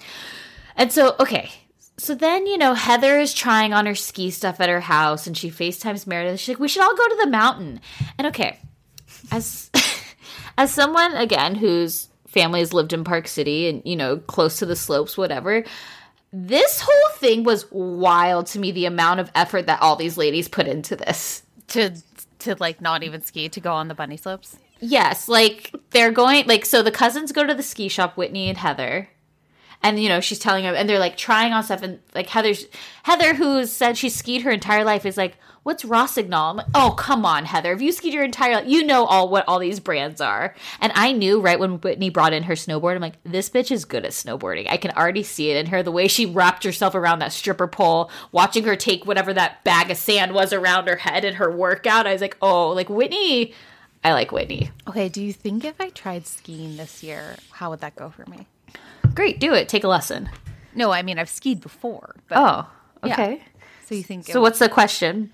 And 0.77 0.91
so, 0.91 1.15
okay. 1.21 1.51
So 1.99 2.15
then, 2.15 2.47
you 2.47 2.57
know, 2.57 2.75
Heather 2.75 3.21
is 3.21 3.35
trying 3.35 3.75
on 3.75 3.87
her 3.87 3.95
ski 3.95 4.31
stuff 4.31 4.61
at 4.61 4.71
her 4.71 4.81
house 4.81 5.27
and 5.27 5.37
she 5.37 5.51
FaceTimes 5.51 6.07
Meredith. 6.07 6.41
She's 6.41 6.55
like, 6.55 6.61
we 6.61 6.69
should 6.69 6.83
all 6.83 6.97
go 6.97 7.09
to 7.09 7.19
the 7.21 7.31
mountain. 7.31 7.81
And 8.19 8.27
okay, 8.29 8.59
as 9.31 9.71
as 10.59 10.73
someone 10.73 11.15
again 11.15 11.55
whose 11.55 12.09
family 12.27 12.61
has 12.61 12.73
lived 12.73 12.95
in 12.95 13.05
Park 13.05 13.29
City 13.29 13.69
and, 13.69 13.83
you 13.85 13.95
know, 13.95 14.17
close 14.17 14.59
to 14.59 14.67
the 14.67 14.75
slopes, 14.75 15.19
whatever, 15.19 15.65
this 16.33 16.81
whole 16.81 17.17
thing 17.17 17.45
was 17.45 17.71
wild 17.71 18.47
to 18.49 18.59
me 18.59 18.73
the 18.73 18.87
amount 18.87 19.21
of 19.21 19.31
effort 19.35 19.67
that 19.67 19.83
all 19.83 19.97
these 19.97 20.17
ladies 20.17 20.49
put 20.49 20.67
into 20.67 20.97
this. 20.97 21.43
to 21.69 21.93
to 22.41 22.57
like 22.59 22.81
not 22.81 23.03
even 23.03 23.23
ski 23.23 23.49
to 23.49 23.61
go 23.61 23.73
on 23.73 23.89
the 23.89 23.95
bunny 23.95 24.17
slopes. 24.17 24.57
Yes, 24.81 25.29
like 25.29 25.73
they're 25.91 26.11
going 26.11 26.47
like 26.47 26.67
so 26.67 26.83
the 26.83 26.91
cousins 26.91 27.33
go 27.33 27.47
to 27.47 27.55
the 27.55 27.63
ski 27.63 27.89
shop, 27.89 28.17
Whitney 28.17 28.49
and 28.49 28.59
Heather. 28.59 29.09
And 29.83 30.01
you 30.01 30.09
know, 30.09 30.21
she's 30.21 30.39
telling 30.39 30.65
them 30.65 30.75
and 30.77 30.89
they're 30.89 30.99
like 30.99 31.17
trying 31.17 31.53
on 31.53 31.63
stuff 31.65 31.83
and 31.83 32.01
like 32.15 32.29
Heather's 32.29 32.67
Heather 33.05 33.35
who 33.35 33.65
said 33.67 33.97
she 33.97 34.09
skied 34.09 34.43
her 34.43 34.51
entire 34.51 34.85
life 34.85 35.07
is 35.07 35.17
like, 35.17 35.37
What's 35.63 35.85
Rossignol? 35.85 36.57
Like, 36.57 36.67
Oh, 36.75 36.95
come 36.99 37.25
on, 37.25 37.45
Heather. 37.45 37.71
Have 37.71 37.81
you 37.83 37.93
skied 37.93 38.13
your 38.13 38.25
entire 38.25 38.55
life? 38.55 38.65
You 38.67 38.85
know 38.85 39.05
all 39.05 39.29
what 39.29 39.45
all 39.47 39.59
these 39.61 39.79
brands 39.79 40.21
are. 40.21 40.55
And 40.81 40.91
I 40.97 41.13
knew 41.13 41.41
right 41.41 41.59
when 41.59 41.81
Whitney 41.81 42.11
brought 42.11 42.33
in 42.33 42.43
her 42.45 42.55
snowboard, 42.55 42.97
I'm 42.97 43.01
like, 43.01 43.23
this 43.25 43.49
bitch 43.49 43.71
is 43.71 43.85
good 43.85 44.05
at 44.05 44.11
snowboarding. 44.11 44.67
I 44.69 44.77
can 44.77 44.91
already 44.93 45.23
see 45.23 45.51
it 45.51 45.57
in 45.57 45.67
her, 45.67 45.83
the 45.83 45.93
way 45.93 46.09
she 46.09 46.27
wrapped 46.27 46.65
herself 46.65 46.95
around 46.97 47.21
that 47.21 47.33
stripper 47.33 47.69
pole, 47.69 48.11
watching 48.33 48.65
her 48.65 48.75
take 48.75 49.07
whatever 49.07 49.33
that 49.35 49.63
bag 49.63 49.91
of 49.91 49.97
sand 49.97 50.35
was 50.35 50.53
around 50.53 50.89
her 50.89 50.97
head 50.97 51.25
in 51.25 51.35
her 51.35 51.51
workout. 51.51 52.07
I 52.09 52.13
was 52.13 52.21
like, 52.23 52.37
oh, 52.43 52.71
like 52.71 52.89
Whitney 52.91 53.55
I 54.05 54.15
like 54.15 54.33
Whitney. 54.33 54.69
Okay, 54.89 55.09
do 55.09 55.23
you 55.23 55.33
think 55.33 55.65
if 55.65 55.81
I 55.81 55.91
tried 55.91 56.27
skiing 56.27 56.77
this 56.77 57.05
year, 57.05 57.37
how 57.53 57.71
would 57.71 57.81
that 57.83 57.95
go 57.95 58.11
for 58.11 58.29
me? 58.29 58.49
Great, 59.15 59.39
do 59.39 59.55
it. 59.55 59.69
Take 59.69 59.85
a 59.85 59.89
lesson. 59.89 60.29
No, 60.75 60.91
I 60.91 61.03
mean 61.03 61.21
I've 61.21 61.29
skied 61.31 61.61
before. 61.61 62.17
But 62.27 62.39
Oh, 62.39 62.67
yeah. 63.07 63.13
okay. 63.13 63.43
So 63.87 63.95
you 63.95 64.03
think? 64.03 64.27
So 64.27 64.41
what's 64.41 64.59
the 64.59 64.69
question? 64.69 65.31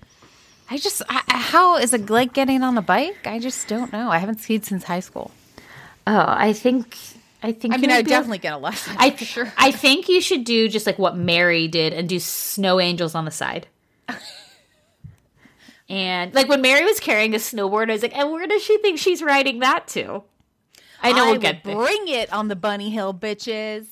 I 0.69 0.77
just 0.77 1.01
I, 1.09 1.21
I- 1.27 1.37
how 1.37 1.77
is 1.77 1.93
it 1.93 2.09
like 2.09 2.33
getting 2.33 2.61
on 2.63 2.77
a 2.77 2.81
bike? 2.81 3.25
I 3.25 3.39
just 3.39 3.67
don't 3.67 3.91
know. 3.91 4.09
I 4.11 4.17
haven't 4.19 4.39
skied 4.41 4.65
since 4.65 4.83
high 4.83 4.99
school. 4.99 5.31
Oh, 6.07 6.25
I 6.27 6.53
think 6.53 6.95
I 7.41 7.51
think 7.53 7.73
I 7.73 7.77
you 7.77 7.81
mean, 7.81 7.91
I 7.91 8.01
be- 8.03 8.09
definitely 8.09 8.37
get 8.39 8.53
a 8.53 8.57
lesson. 8.57 8.95
I 8.99 9.11
for 9.11 9.25
sure. 9.25 9.51
I 9.57 9.71
think 9.71 10.09
you 10.09 10.21
should 10.21 10.43
do 10.43 10.67
just 10.69 10.85
like 10.85 10.99
what 10.99 11.15
Mary 11.17 11.67
did 11.67 11.93
and 11.93 12.07
do 12.09 12.19
snow 12.19 12.79
angels 12.79 13.15
on 13.15 13.25
the 13.25 13.31
side. 13.31 13.67
and 15.89 16.33
like 16.33 16.47
when 16.47 16.61
Mary 16.61 16.83
was 16.85 16.99
carrying 16.99 17.33
a 17.33 17.37
snowboard, 17.37 17.89
I 17.89 17.93
was 17.93 18.01
like, 18.03 18.15
and 18.15 18.31
where 18.31 18.45
does 18.47 18.63
she 18.63 18.77
think 18.79 18.99
she's 18.99 19.21
riding 19.23 19.59
that 19.59 19.87
to? 19.89 20.23
I 21.01 21.13
know 21.13 21.27
I 21.27 21.31
we'll 21.31 21.39
get 21.39 21.63
would 21.65 21.73
there. 21.73 21.83
bring 21.83 22.07
it 22.09 22.31
on 22.33 22.47
the 22.49 22.55
bunny 22.55 22.89
hill, 22.89 23.13
bitches. 23.13 23.87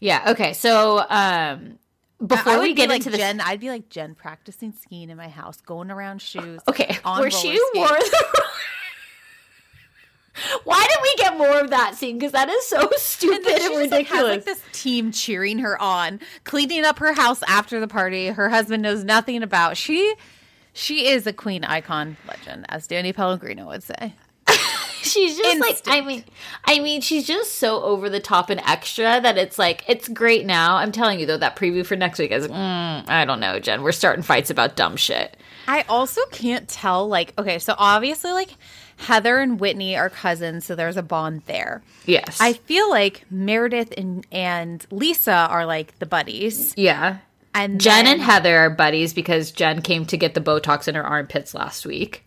Yeah. 0.00 0.24
Okay. 0.32 0.52
So 0.54 1.04
um, 1.08 1.78
before 2.24 2.60
we 2.60 2.74
get 2.74 2.88
like 2.88 2.98
into 3.00 3.10
this, 3.10 3.18
Jen, 3.20 3.40
I'd 3.40 3.60
be 3.60 3.68
like 3.68 3.88
Jen 3.88 4.14
practicing 4.14 4.72
skiing 4.72 5.10
in 5.10 5.16
my 5.16 5.28
house, 5.28 5.60
going 5.60 5.90
around 5.90 6.20
shoes. 6.22 6.60
okay, 6.68 6.98
on 7.04 7.20
where 7.20 7.30
she 7.30 7.56
skates. 7.56 7.70
wore 7.74 7.88
the. 7.88 8.42
Why 10.64 10.86
did 10.86 10.98
we 11.02 11.14
get 11.16 11.38
more 11.38 11.60
of 11.60 11.70
that 11.70 11.94
scene? 11.94 12.18
Because 12.18 12.32
that 12.32 12.50
is 12.50 12.66
so 12.66 12.90
stupid 12.98 13.46
And 13.46 13.46
and, 13.46 13.58
just, 13.62 13.72
like, 13.90 14.06
has, 14.08 14.22
ridiculous. 14.22 14.22
like 14.22 14.44
this 14.44 14.62
team 14.72 15.10
cheering 15.10 15.58
her 15.60 15.80
on, 15.80 16.20
cleaning 16.44 16.84
up 16.84 16.98
her 16.98 17.14
house 17.14 17.42
after 17.48 17.80
the 17.80 17.88
party. 17.88 18.26
Her 18.28 18.50
husband 18.50 18.82
knows 18.82 19.02
nothing 19.02 19.42
about. 19.42 19.78
She, 19.78 20.14
she 20.74 21.08
is 21.08 21.26
a 21.26 21.32
queen 21.32 21.64
icon 21.64 22.18
legend, 22.28 22.66
as 22.68 22.86
Danny 22.86 23.14
Pellegrino 23.14 23.66
would 23.66 23.82
say. 23.82 24.14
She's 25.06 25.36
just 25.38 25.60
like 25.60 25.80
I 25.86 26.00
mean 26.00 26.24
I 26.64 26.80
mean 26.80 27.00
she's 27.00 27.26
just 27.26 27.54
so 27.54 27.82
over 27.82 28.08
the 28.10 28.20
top 28.20 28.50
and 28.50 28.60
extra 28.60 29.20
that 29.20 29.38
it's 29.38 29.58
like 29.58 29.84
it's 29.88 30.08
great 30.08 30.46
now. 30.46 30.76
I'm 30.76 30.92
telling 30.92 31.20
you 31.20 31.26
though 31.26 31.38
that 31.38 31.56
preview 31.56 31.84
for 31.84 31.96
next 31.96 32.18
week 32.18 32.30
is 32.32 32.46
mm, 32.48 33.08
I 33.08 33.24
don't 33.24 33.40
know, 33.40 33.58
Jen. 33.58 33.82
We're 33.82 33.92
starting 33.92 34.22
fights 34.22 34.50
about 34.50 34.76
dumb 34.76 34.96
shit. 34.96 35.36
I 35.68 35.84
also 35.88 36.20
can't 36.30 36.68
tell. 36.68 37.08
Like, 37.08 37.32
okay, 37.38 37.58
so 37.58 37.74
obviously, 37.76 38.30
like 38.32 38.50
Heather 38.98 39.38
and 39.38 39.58
Whitney 39.58 39.96
are 39.96 40.08
cousins, 40.08 40.64
so 40.64 40.76
there's 40.76 40.96
a 40.96 41.02
bond 41.02 41.42
there. 41.46 41.82
Yes. 42.04 42.38
I 42.40 42.52
feel 42.52 42.88
like 42.88 43.24
Meredith 43.30 43.92
and 43.96 44.24
and 44.30 44.86
Lisa 44.92 45.32
are 45.32 45.66
like 45.66 45.98
the 45.98 46.06
buddies, 46.06 46.72
yeah. 46.76 47.18
and 47.52 47.80
Jen 47.80 48.04
then- 48.04 48.14
and 48.14 48.22
Heather 48.22 48.56
are 48.58 48.70
buddies 48.70 49.12
because 49.12 49.50
Jen 49.50 49.82
came 49.82 50.06
to 50.06 50.16
get 50.16 50.34
the 50.34 50.40
Botox 50.40 50.86
in 50.86 50.94
her 50.94 51.04
armpits 51.04 51.52
last 51.52 51.84
week. 51.84 52.24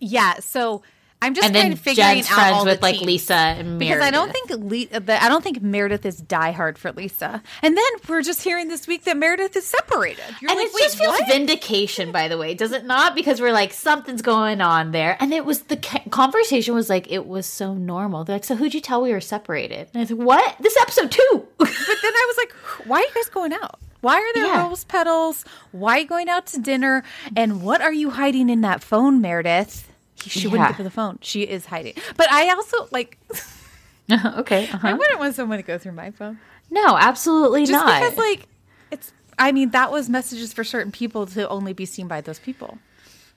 yeah. 0.00 0.34
So 0.40 0.82
I'm 1.22 1.34
just 1.34 1.46
And 1.46 1.56
kind 1.56 1.72
of 1.72 1.78
figuring 1.80 2.14
Jen's 2.16 2.30
out 2.30 2.34
friends 2.34 2.56
all 2.58 2.64
with 2.66 2.80
the 2.80 2.84
like 2.86 2.94
teams. 2.96 3.06
Lisa 3.06 3.34
and 3.34 3.78
Meredith. 3.78 3.88
Because 3.88 4.02
I 4.02 4.10
don't 4.10 4.32
think 4.32 4.50
Le- 4.50 5.00
the, 5.00 5.22
I 5.24 5.28
don't 5.28 5.42
think 5.42 5.62
Meredith 5.62 6.04
is 6.04 6.20
diehard 6.20 6.76
for 6.76 6.92
Lisa, 6.92 7.42
and 7.62 7.76
then 7.76 7.84
we're 8.08 8.22
just 8.22 8.42
hearing 8.42 8.68
this 8.68 8.86
week 8.86 9.04
that 9.04 9.16
Meredith 9.16 9.56
is 9.56 9.66
separated. 9.66 10.24
You're 10.40 10.50
and 10.50 10.58
like, 10.60 10.68
it 10.68 10.78
just 10.82 10.98
feels 10.98 11.18
what? 11.18 11.28
vindication, 11.28 12.12
by 12.12 12.28
the 12.28 12.36
way, 12.36 12.54
does 12.54 12.72
it 12.72 12.84
not? 12.84 13.14
Because 13.14 13.40
we're 13.40 13.52
like 13.52 13.72
something's 13.72 14.20
going 14.22 14.60
on 14.60 14.90
there, 14.90 15.16
and 15.20 15.32
it 15.32 15.44
was 15.44 15.62
the 15.62 15.76
ca- 15.78 16.02
conversation 16.10 16.74
was 16.74 16.90
like 16.90 17.10
it 17.10 17.26
was 17.26 17.46
so 17.46 17.72
normal. 17.72 18.24
They're 18.24 18.36
like, 18.36 18.44
"So 18.44 18.56
who'd 18.56 18.74
you 18.74 18.80
tell 18.80 19.00
we 19.00 19.12
were 19.12 19.20
separated?" 19.20 19.88
And 19.94 19.96
I 19.96 20.00
was 20.00 20.10
like, 20.10 20.26
"What? 20.26 20.56
This 20.60 20.76
episode 20.80 21.10
two? 21.10 21.46
But 21.58 21.68
then 22.02 22.12
I 22.14 22.24
was 22.28 22.36
like, 22.36 22.52
why 22.88 22.96
are 22.98 23.00
you 23.02 23.10
guys 23.14 23.28
going 23.28 23.52
out? 23.52 23.78
Why 24.00 24.16
are 24.16 24.34
there 24.34 24.46
Yeah. 24.46 24.66
rose 24.68 24.82
petals? 24.84 25.44
Why 25.70 25.96
are 25.96 25.98
you 26.00 26.06
going 26.06 26.28
out 26.28 26.46
to 26.48 26.58
dinner? 26.60 27.04
And 27.36 27.62
what 27.62 27.80
are 27.80 27.92
you 27.92 28.10
hiding 28.10 28.50
in 28.50 28.62
that 28.62 28.82
phone, 28.82 29.20
Meredith? 29.20 29.88
She 30.30 30.46
wouldn't 30.46 30.62
Yeah. 30.62 30.68
give 30.68 30.76
her 30.78 30.84
the 30.84 30.90
phone. 30.90 31.18
She 31.22 31.42
is 31.42 31.66
hiding. 31.66 31.94
But 32.16 32.30
I 32.30 32.48
also 32.50 32.88
like. 32.92 33.18
okay, 34.10 34.68
uh-huh. 34.72 34.88
I 34.88 34.92
wouldn't 34.92 35.18
want 35.18 35.34
someone 35.34 35.58
to 35.58 35.62
go 35.62 35.78
through 35.78 35.92
my 35.92 36.10
phone 36.10 36.38
no, 36.70 36.96
absolutely 36.96 37.66
just 37.66 37.72
not. 37.72 38.00
because, 38.00 38.16
like, 38.16 38.46
it's. 38.90 39.12
I 39.38 39.52
mean, 39.52 39.70
that 39.70 39.92
was 39.92 40.08
messages 40.08 40.52
for 40.54 40.64
certain 40.64 40.90
people 40.92 41.26
to 41.26 41.46
only 41.48 41.72
be 41.74 41.84
seen 41.84 42.08
by 42.08 42.20
those 42.22 42.38
people. 42.38 42.78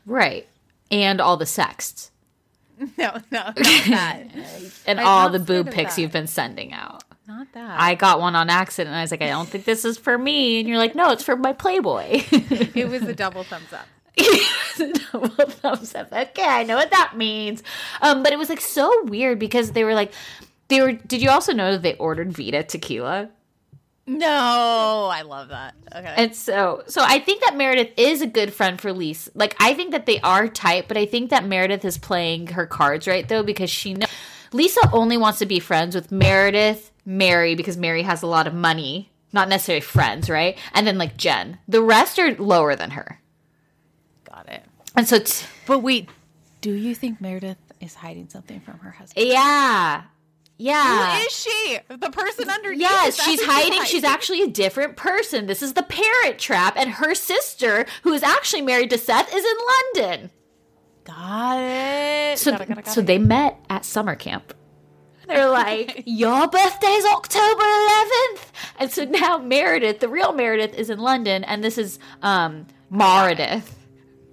right, 0.05 0.47
and 0.91 1.19
all 1.19 1.35
the 1.37 1.45
sexts 1.45 2.11
No, 2.79 2.87
no, 2.97 3.13
not 3.31 3.55
that. 3.55 4.21
and 4.85 4.99
I'm 4.99 5.05
all 5.07 5.29
the 5.29 5.39
boob 5.39 5.71
pics 5.71 5.95
that. 5.95 6.01
you've 6.01 6.11
been 6.11 6.27
sending 6.27 6.71
out. 6.73 7.03
not 7.27 7.47
that. 7.53 7.79
I 7.79 7.95
got 7.95 8.19
one 8.21 8.35
on 8.35 8.49
accident, 8.49 8.89
and 8.93 8.97
I 8.97 9.01
was 9.01 9.11
like, 9.11 9.21
"I 9.21 9.27
don't 9.29 9.47
think 9.49 9.65
this 9.65 9.83
is 9.85 9.97
for 9.97 10.17
me," 10.17 10.59
and 10.59 10.67
you're 10.69 10.77
like, 10.77 10.95
"No, 10.95 11.11
it's 11.11 11.23
for 11.23 11.35
my 11.35 11.51
Playboy." 11.53 12.23
it 12.31 12.87
was 12.89 13.01
a 13.03 13.13
double 13.15 13.43
thumbs 13.43 13.71
up. 13.73 13.87
Double 15.11 15.29
thumbs 15.29 15.95
up. 15.95 16.11
Okay, 16.11 16.45
I 16.45 16.63
know 16.63 16.75
what 16.75 16.91
that 16.91 17.17
means. 17.17 17.63
Um, 18.01 18.23
but 18.23 18.33
it 18.33 18.39
was 18.39 18.49
like 18.49 18.61
so 18.61 19.03
weird 19.05 19.39
because 19.39 19.71
they 19.71 19.83
were 19.83 19.93
like, 19.93 20.13
they 20.67 20.81
were. 20.81 20.93
Did 20.93 21.21
you 21.21 21.29
also 21.29 21.53
know 21.53 21.71
that 21.71 21.81
they 21.81 21.95
ordered 21.95 22.31
Vida 22.31 22.63
tequila? 22.63 23.29
No, 24.07 25.09
I 25.11 25.23
love 25.23 25.47
that. 25.49 25.73
Okay. 25.93 26.13
And 26.15 26.35
so, 26.35 26.83
so 26.85 27.01
I 27.03 27.17
think 27.19 27.43
that 27.43 27.57
Meredith 27.57 27.91
is 27.97 28.21
a 28.21 28.27
good 28.27 28.53
friend 28.53 28.79
for 28.79 28.93
Lisa. 28.93 29.31
Like, 29.33 29.55
I 29.59 29.73
think 29.73 29.91
that 29.93 30.05
they 30.05 30.19
are 30.19 30.47
tight, 30.47 30.87
but 30.87 30.95
I 30.95 31.07
think 31.07 31.31
that 31.31 31.45
Meredith 31.45 31.83
is 31.83 31.97
playing 31.97 32.47
her 32.47 32.67
cards 32.67 33.07
right 33.07 33.27
though 33.27 33.41
because 33.41 33.71
she 33.71 33.95
knows 33.95 34.09
Lisa 34.51 34.79
only 34.93 35.17
wants 35.17 35.39
to 35.39 35.45
be 35.47 35.59
friends 35.59 35.95
with 35.95 36.11
Meredith, 36.11 36.91
Mary 37.03 37.55
because 37.55 37.77
Mary 37.77 38.03
has 38.03 38.21
a 38.21 38.27
lot 38.27 38.47
of 38.47 38.53
money, 38.53 39.11
not 39.33 39.49
necessarily 39.49 39.81
friends, 39.81 40.29
right? 40.29 40.57
And 40.73 40.85
then 40.85 40.97
like 40.97 41.17
Jen. 41.17 41.57
The 41.67 41.81
rest 41.81 42.19
are 42.19 42.35
lower 42.35 42.75
than 42.75 42.91
her. 42.91 43.19
And 44.95 45.07
so. 45.07 45.19
T- 45.19 45.45
But 45.65 45.79
wait, 45.79 46.09
do 46.61 46.71
you 46.71 46.95
think 46.95 47.19
Meredith 47.21 47.57
is 47.79 47.93
hiding 47.95 48.29
something 48.29 48.59
from 48.61 48.79
her 48.79 48.91
husband? 48.91 49.27
yeah, 49.27 50.03
yeah. 50.57 51.17
Who 51.19 51.25
is 51.25 51.31
she? 51.33 51.77
The 51.89 52.09
person 52.11 52.49
underneath? 52.49 52.81
Yes, 52.81 53.21
she's 53.23 53.41
who 53.41 53.51
hiding. 53.51 53.83
She's 53.85 54.03
actually 54.03 54.41
a 54.41 54.47
different 54.47 54.95
person. 54.95 55.47
This 55.47 55.61
is 55.61 55.73
the 55.73 55.83
parent 55.83 56.39
trap, 56.39 56.75
and 56.77 56.89
her 56.91 57.13
sister, 57.15 57.85
who 58.03 58.13
is 58.13 58.23
actually 58.23 58.61
married 58.61 58.89
to 58.91 58.97
Seth, 58.97 59.33
is 59.33 59.43
in 59.45 60.01
London. 60.05 60.31
Got 61.03 61.59
it. 61.59 62.39
So, 62.39 62.51
Got 62.51 62.61
it, 62.61 62.67
got 62.67 62.77
it, 62.79 62.85
got 62.85 62.93
so 62.93 63.01
it. 63.01 63.05
they 63.07 63.17
met 63.19 63.59
at 63.69 63.85
summer 63.85 64.15
camp. 64.15 64.53
They're 65.27 65.49
like, 65.49 66.03
your 66.07 66.47
birthday's 66.47 67.05
October 67.05 67.61
11th. 67.63 68.39
And 68.79 68.91
so 68.91 69.05
now 69.05 69.37
Meredith, 69.37 69.99
the 69.99 70.09
real 70.09 70.33
Meredith, 70.33 70.73
is 70.73 70.89
in 70.89 70.97
London, 70.99 71.43
and 71.43 71.63
this 71.63 71.77
is 71.77 71.99
um, 72.23 72.65
Meredith. 72.89 73.77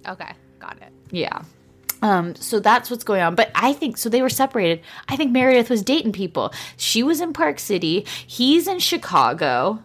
Okay, 0.07 0.31
got 0.63 0.77
it. 0.81 0.93
Yeah. 1.11 1.43
Um, 2.01 2.35
so 2.35 2.59
that's 2.59 2.89
what's 2.89 3.03
going 3.03 3.21
on. 3.21 3.35
But 3.35 3.51
I 3.55 3.73
think 3.73 3.97
so 3.97 4.09
they 4.09 4.21
were 4.21 4.29
separated. 4.29 4.81
I 5.07 5.15
think 5.15 5.31
Meredith 5.31 5.69
was 5.69 5.81
dating 5.81 6.11
people. 6.11 6.53
She 6.77 7.03
was 7.03 7.21
in 7.21 7.33
Park 7.33 7.59
City. 7.59 8.05
He's 8.27 8.67
in 8.67 8.79
Chicago. 8.79 9.79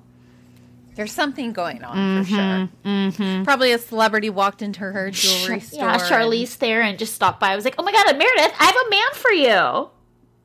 There's 0.96 1.12
something 1.12 1.52
going 1.52 1.84
on 1.84 2.24
for 2.24 2.28
sure. 2.28 2.68
Mm-hmm. 2.84 3.44
Probably 3.44 3.70
a 3.70 3.78
celebrity 3.78 4.30
walked 4.30 4.62
into 4.62 4.80
her 4.80 5.12
jewelry 5.12 5.60
store. 5.60 5.78
Yeah, 5.78 5.96
Charlize 5.98 6.54
Theron 6.54 6.96
just 6.96 7.14
stopped 7.14 7.38
by. 7.38 7.52
I 7.52 7.56
was 7.56 7.64
like, 7.64 7.76
oh 7.78 7.84
my 7.84 7.92
god, 7.92 8.06
Meredith, 8.18 8.52
I 8.58 8.64
have 8.64 8.76
a 8.84 8.90
man 8.90 9.12
for 9.12 9.30
you. 9.30 9.90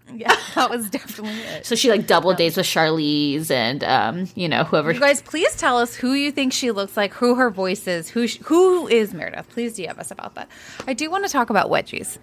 Yeah, 0.15 0.35
that 0.53 0.69
was 0.69 0.89
definitely 0.91 1.39
it. 1.41 1.65
So 1.65 1.75
she 1.75 1.89
like 1.89 2.05
double 2.05 2.33
dates 2.33 2.55
with 2.55 2.67
Charlize 2.67 3.49
and 3.49 3.83
um, 3.83 4.27
you 4.35 4.47
know 4.47 4.63
whoever. 4.63 4.91
You 4.91 4.99
guys, 4.99 5.21
please 5.23 5.55
tell 5.55 5.77
us 5.79 5.95
who 5.95 6.13
you 6.13 6.31
think 6.31 6.53
she 6.53 6.69
looks 6.71 6.95
like, 6.95 7.13
who 7.13 7.33
her 7.35 7.49
voice 7.49 7.87
is, 7.87 8.09
who 8.09 8.27
sh- 8.27 8.37
who 8.43 8.87
is 8.87 9.11
Meredith. 9.13 9.49
Please 9.49 9.75
DM 9.77 9.97
us 9.97 10.11
about 10.11 10.35
that. 10.35 10.49
I 10.87 10.93
do 10.93 11.09
want 11.09 11.25
to 11.25 11.31
talk 11.31 11.49
about 11.49 11.69
wedgies. 11.71 12.19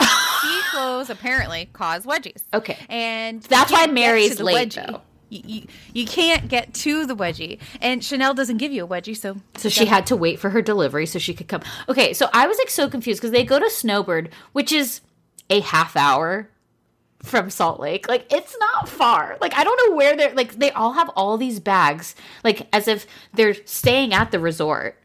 ski 0.00 0.60
clothes 0.72 1.08
apparently 1.10 1.68
cause 1.72 2.04
wedgies. 2.04 2.42
Okay. 2.52 2.76
and 2.88 3.42
That's 3.42 3.70
why 3.70 3.86
Mary's 3.86 4.40
late, 4.40 4.70
wedgie. 4.70 4.86
though. 4.86 5.02
You, 5.30 5.42
you, 5.46 5.66
you 5.92 6.06
can't 6.06 6.48
get 6.48 6.74
to 6.74 7.06
the 7.06 7.14
wedgie, 7.16 7.58
and 7.80 8.04
Chanel 8.04 8.34
doesn't 8.34 8.56
give 8.58 8.72
you 8.72 8.84
a 8.84 8.88
wedgie, 8.88 9.16
so 9.16 9.36
So 9.56 9.68
she 9.68 9.86
had 9.86 10.06
to 10.06 10.16
wait 10.16 10.38
for 10.40 10.50
her 10.50 10.62
delivery 10.62 11.06
so 11.06 11.18
she 11.18 11.32
could 11.34 11.48
come. 11.48 11.62
Okay, 11.88 12.12
so 12.12 12.28
I 12.32 12.46
was 12.46 12.58
like 12.58 12.70
so 12.70 12.88
confused 12.88 13.20
because 13.20 13.30
they 13.32 13.44
go 13.44 13.58
to 13.58 13.70
Snowbird, 13.70 14.30
which 14.52 14.72
is 14.72 15.00
a 15.50 15.60
half 15.60 15.96
hour 15.96 16.48
from 17.24 17.50
Salt 17.50 17.80
Lake. 17.80 18.08
Like 18.08 18.32
it's 18.32 18.56
not 18.60 18.88
far. 18.88 19.36
Like 19.40 19.54
I 19.54 19.64
don't 19.64 19.80
know 19.90 19.96
where 19.96 20.16
they're 20.16 20.34
like 20.34 20.54
they 20.54 20.70
all 20.70 20.92
have 20.92 21.08
all 21.16 21.36
these 21.36 21.58
bags, 21.58 22.14
like 22.44 22.68
as 22.72 22.86
if 22.86 23.06
they're 23.32 23.54
staying 23.66 24.12
at 24.14 24.30
the 24.30 24.38
resort. 24.38 24.96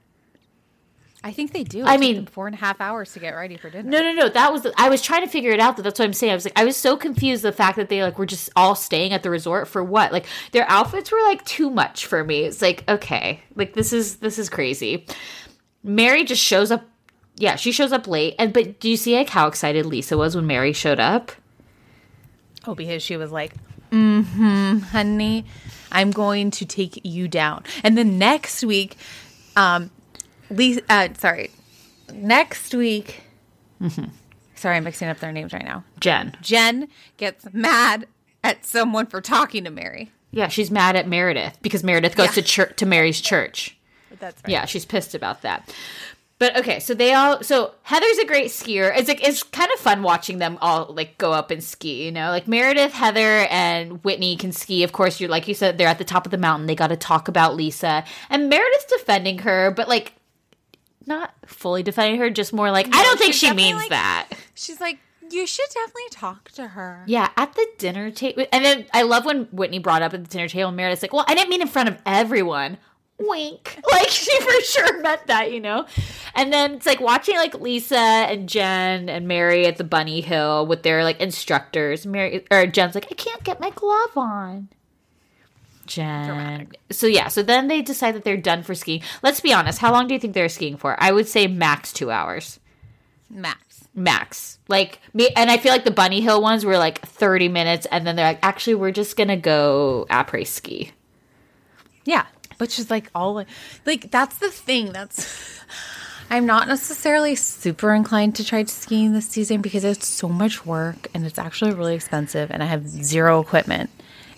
I 1.21 1.33
think 1.33 1.51
they 1.51 1.65
do. 1.65 1.83
I 1.83 1.95
It 1.95 1.97
took 1.97 1.99
mean- 1.99 2.25
four 2.27 2.47
and 2.47 2.55
a 2.55 2.59
half 2.59 2.79
hours 2.79 3.11
to 3.11 3.19
get 3.19 3.31
ready 3.31 3.57
for 3.57 3.69
dinner. 3.69 3.89
No, 3.89 3.99
no, 3.99 4.13
no. 4.13 4.29
That 4.29 4.53
was 4.53 4.65
I 4.77 4.87
was 4.87 5.01
trying 5.01 5.21
to 5.21 5.27
figure 5.29 5.51
it 5.51 5.59
out. 5.59 5.75
That 5.75 5.83
that's 5.83 5.99
what 5.99 6.05
I'm 6.05 6.13
saying. 6.13 6.31
I 6.31 6.35
was 6.35 6.45
like, 6.45 6.57
I 6.57 6.63
was 6.63 6.77
so 6.77 6.95
confused 6.95 7.43
the 7.43 7.51
fact 7.51 7.75
that 7.75 7.89
they 7.89 8.01
like 8.03 8.17
were 8.17 8.25
just 8.25 8.49
all 8.55 8.73
staying 8.75 9.11
at 9.11 9.23
the 9.23 9.29
resort 9.29 9.67
for 9.67 9.83
what? 9.83 10.13
Like 10.13 10.25
their 10.51 10.65
outfits 10.69 11.11
were 11.11 11.21
like 11.23 11.43
too 11.43 11.69
much 11.69 12.05
for 12.05 12.23
me. 12.23 12.43
It's 12.43 12.61
like 12.61 12.83
okay, 12.87 13.41
like 13.55 13.73
this 13.73 13.91
is 13.91 14.17
this 14.17 14.39
is 14.39 14.49
crazy. 14.49 15.05
Mary 15.83 16.23
just 16.23 16.41
shows 16.41 16.71
up. 16.71 16.83
Yeah, 17.35 17.55
she 17.57 17.71
shows 17.73 17.91
up 17.91 18.07
late. 18.07 18.35
And 18.39 18.53
but 18.53 18.79
do 18.79 18.89
you 18.89 18.95
see 18.97 19.15
like 19.17 19.29
how 19.29 19.47
excited 19.47 19.85
Lisa 19.85 20.17
was 20.17 20.37
when 20.37 20.47
Mary 20.47 20.71
showed 20.71 20.99
up? 21.01 21.33
Oh, 22.67 22.75
because 22.75 23.01
she 23.03 23.17
was 23.17 23.31
like, 23.31 23.53
mm-hmm, 23.91 24.79
honey, 24.79 25.45
I'm 25.91 26.11
going 26.11 26.51
to 26.51 26.65
take 26.65 26.99
you 27.05 27.27
down. 27.27 27.63
And 27.83 27.97
then 27.97 28.17
next 28.17 28.63
week, 28.63 28.97
um, 29.55 29.91
Lisa, 30.49 30.81
uh, 30.89 31.09
sorry, 31.17 31.51
next 32.13 32.73
week, 32.73 33.21
sorry, 34.55 34.77
I'm 34.77 34.83
mixing 34.83 35.07
up 35.07 35.19
their 35.19 35.31
names 35.31 35.53
right 35.53 35.63
now. 35.65 35.83
Jen. 35.99 36.35
Jen 36.41 36.87
gets 37.17 37.45
mad 37.53 38.07
at 38.43 38.65
someone 38.65 39.05
for 39.05 39.21
talking 39.21 39.63
to 39.63 39.69
Mary. 39.71 40.11
Yeah, 40.31 40.47
she's 40.47 40.69
mad 40.69 40.95
at 40.95 41.07
Meredith 41.07 41.57
because 41.61 41.83
Meredith 41.83 42.15
goes 42.15 42.27
Yeah. 42.27 42.33
to 42.33 42.41
church 42.43 42.75
to 42.77 42.85
Mary's 42.85 43.19
church. 43.21 43.75
That's 44.19 44.41
right. 44.43 44.51
Yeah, 44.51 44.65
she's 44.65 44.85
pissed 44.85 45.15
about 45.15 45.41
that. 45.43 45.73
But 46.39 46.55
okay, 46.57 46.79
so 46.79 46.93
they 46.93 47.13
all 47.13 47.43
so 47.43 47.73
Heather's 47.83 48.17
a 48.17 48.25
great 48.25 48.47
skier. 48.47 48.97
It's 48.97 49.09
like 49.09 49.27
it's 49.27 49.43
kind 49.43 49.69
of 49.73 49.79
fun 49.79 50.03
watching 50.03 50.37
them 50.37 50.57
all 50.61 50.85
like 50.93 51.17
go 51.17 51.33
up 51.33 51.51
and 51.51 51.61
ski, 51.61 52.05
you 52.05 52.13
know? 52.13 52.29
Like 52.29 52.47
Meredith, 52.47 52.93
Heather, 52.93 53.45
and 53.49 54.01
Whitney 54.05 54.37
can 54.37 54.53
ski. 54.53 54.83
Of 54.83 54.93
course, 54.93 55.19
you're 55.19 55.29
like 55.29 55.49
you 55.49 55.53
said, 55.53 55.77
they're 55.77 55.89
at 55.89 55.97
the 55.97 56.05
top 56.05 56.25
of 56.25 56.31
the 56.31 56.37
mountain. 56.37 56.65
They 56.67 56.75
gotta 56.75 56.95
talk 56.95 57.27
about 57.27 57.55
Lisa. 57.55 58.05
And 58.29 58.47
Meredith's 58.49 58.85
defending 58.85 59.39
her, 59.39 59.71
but 59.71 59.89
like 59.89 60.13
not 61.05 61.33
fully 61.45 61.83
defending 61.83 62.19
her, 62.21 62.29
just 62.29 62.53
more 62.53 62.71
like, 62.71 62.87
I 62.95 63.03
don't 63.03 63.19
think 63.19 63.33
she 63.33 63.51
means 63.51 63.77
like- 63.77 63.89
that. 63.89 64.29
She's 64.55 64.79
like, 64.79 64.99
you 65.31 65.45
should 65.45 65.67
definitely 65.73 66.09
talk 66.11 66.51
to 66.51 66.67
her. 66.69 67.03
Yeah, 67.05 67.29
at 67.37 67.53
the 67.53 67.67
dinner 67.77 68.11
table. 68.11 68.45
And 68.51 68.65
then 68.65 68.85
I 68.93 69.03
love 69.03 69.25
when 69.25 69.43
Whitney 69.45 69.79
brought 69.79 70.01
up 70.01 70.13
at 70.13 70.23
the 70.23 70.29
dinner 70.29 70.47
table, 70.47 70.71
Meredith's 70.71 71.01
like, 71.01 71.13
well, 71.13 71.25
I 71.27 71.35
didn't 71.35 71.49
mean 71.49 71.61
in 71.61 71.67
front 71.67 71.89
of 71.89 71.97
everyone. 72.05 72.77
Wink. 73.19 73.79
Like, 73.91 74.09
she 74.09 74.39
for 74.39 74.61
sure 74.61 75.01
meant 75.01 75.27
that, 75.27 75.51
you 75.51 75.59
know? 75.59 75.85
And 76.35 76.53
then 76.53 76.75
it's 76.75 76.85
like 76.85 76.99
watching 77.01 77.35
like 77.35 77.53
Lisa 77.55 77.97
and 77.97 78.47
Jen 78.47 79.09
and 79.09 79.27
Mary 79.27 79.65
at 79.65 79.77
the 79.77 79.83
Bunny 79.83 80.21
Hill 80.21 80.65
with 80.67 80.83
their 80.83 81.03
like 81.03 81.19
instructors. 81.19 82.05
Mary 82.05 82.45
or 82.51 82.65
Jen's 82.67 82.95
like, 82.95 83.07
I 83.11 83.15
can't 83.15 83.43
get 83.43 83.59
my 83.59 83.71
glove 83.71 84.15
on. 84.15 84.69
Jen. 85.85 86.69
So 86.91 87.07
yeah, 87.07 87.29
so 87.29 87.41
then 87.41 87.67
they 87.67 87.81
decide 87.81 88.13
that 88.15 88.23
they're 88.23 88.37
done 88.37 88.61
for 88.63 88.75
skiing. 88.75 89.01
Let's 89.23 89.39
be 89.39 89.51
honest, 89.51 89.79
how 89.79 89.91
long 89.91 90.07
do 90.07 90.13
you 90.13 90.19
think 90.19 90.33
they're 90.35 90.47
skiing 90.47 90.77
for? 90.77 90.95
I 91.01 91.11
would 91.11 91.27
say 91.27 91.47
max 91.47 91.91
two 91.91 92.11
hours 92.11 92.59
Max. 93.29 93.87
max. 93.95 94.59
Like 94.67 94.99
me, 95.13 95.29
and 95.35 95.49
I 95.49 95.57
feel 95.57 95.71
like 95.71 95.85
the 95.85 95.91
Bunny 95.91 96.21
Hill 96.21 96.41
ones 96.43 96.63
were 96.63 96.77
like 96.77 97.01
30 97.01 97.49
minutes, 97.49 97.87
and 97.91 98.05
then 98.05 98.15
they're 98.15 98.27
like, 98.27 98.39
actually, 98.43 98.75
we're 98.75 98.91
just 98.91 99.17
gonna 99.17 99.35
go 99.37 100.05
après 100.11 100.45
ski. 100.45 100.91
Yeah, 102.05 102.25
which 102.59 102.77
is 102.77 102.89
like 102.91 103.09
all 103.15 103.43
like 103.85 104.11
that's 104.11 104.37
the 104.37 104.49
thing. 104.51 104.91
That's 104.93 105.59
I'm 106.29 106.45
not 106.45 106.67
necessarily 106.67 107.35
super 107.35 107.93
inclined 107.93 108.35
to 108.35 108.45
try 108.45 108.61
to 108.61 108.69
skiing 108.71 109.13
this 109.13 109.27
season 109.27 109.61
because 109.61 109.83
it's 109.83 110.07
so 110.07 110.29
much 110.29 110.63
work 110.65 111.07
and 111.13 111.25
it's 111.25 111.39
actually 111.39 111.73
really 111.73 111.95
expensive, 111.95 112.51
and 112.51 112.61
I 112.61 112.67
have 112.67 112.87
zero 112.87 113.41
equipment, 113.41 113.89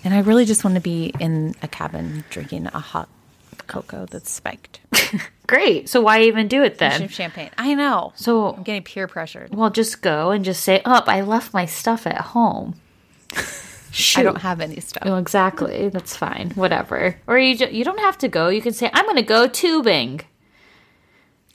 and 0.03 0.13
I 0.13 0.19
really 0.19 0.45
just 0.45 0.63
want 0.63 0.75
to 0.75 0.81
be 0.81 1.13
in 1.19 1.53
a 1.61 1.67
cabin 1.67 2.23
drinking 2.29 2.67
a 2.67 2.79
hot 2.79 3.09
cocoa 3.67 4.05
that's 4.05 4.31
spiked. 4.31 4.79
Great. 5.47 5.89
So 5.89 5.99
why 5.99 6.21
even 6.21 6.47
do 6.47 6.63
it 6.63 6.77
then? 6.77 7.09
champagne. 7.09 7.49
I 7.57 7.73
know. 7.73 8.13
So, 8.15 8.53
I'm 8.53 8.63
getting 8.63 8.83
peer 8.83 9.07
pressured. 9.07 9.53
well, 9.53 9.69
just 9.69 10.01
go 10.01 10.31
and 10.31 10.45
just 10.45 10.63
say, 10.63 10.81
"Up, 10.85 11.09
I 11.09 11.21
left 11.21 11.53
my 11.53 11.65
stuff 11.65 12.07
at 12.07 12.21
home." 12.21 12.75
I 14.15 14.23
don't 14.23 14.41
have 14.41 14.61
any 14.61 14.79
stuff. 14.79 15.03
Oh, 15.05 15.15
exactly. 15.17 15.89
That's 15.89 16.15
fine. 16.15 16.51
Whatever. 16.55 17.15
Or 17.27 17.37
you 17.37 17.57
ju- 17.57 17.69
you 17.71 17.83
don't 17.83 17.99
have 17.99 18.17
to 18.19 18.27
go. 18.27 18.47
You 18.49 18.61
can 18.61 18.73
say, 18.73 18.89
"I'm 18.93 19.05
gonna 19.05 19.21
go 19.21 19.47
tubing." 19.47 20.21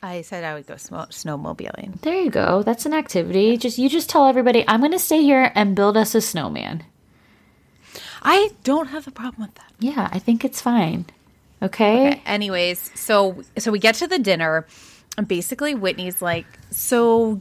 I 0.02 0.22
said 0.22 0.44
I 0.44 0.54
would 0.54 0.66
go 0.66 0.76
snow- 0.76 1.06
snowmobiling. 1.10 2.00
There 2.02 2.20
you 2.20 2.30
go. 2.30 2.62
That's 2.62 2.84
an 2.86 2.92
activity. 2.94 3.56
Just 3.56 3.78
you 3.78 3.88
just 3.88 4.10
tell 4.10 4.26
everybody, 4.26 4.64
"I'm 4.68 4.80
gonna 4.82 4.98
stay 4.98 5.22
here 5.22 5.50
and 5.54 5.74
build 5.74 5.96
us 5.96 6.14
a 6.14 6.20
snowman." 6.20 6.84
I 8.22 8.50
don't 8.64 8.88
have 8.88 9.06
a 9.06 9.10
problem 9.10 9.42
with 9.42 9.54
that. 9.54 9.72
Yeah, 9.78 10.08
I 10.12 10.18
think 10.18 10.44
it's 10.44 10.60
fine. 10.60 11.06
Okay. 11.62 12.08
Okay. 12.08 12.22
Anyways, 12.26 12.90
so 12.94 13.42
so 13.56 13.70
we 13.72 13.78
get 13.78 13.94
to 13.96 14.06
the 14.06 14.18
dinner, 14.18 14.66
and 15.16 15.26
basically 15.26 15.74
Whitney's 15.74 16.20
like, 16.20 16.46
so, 16.70 17.40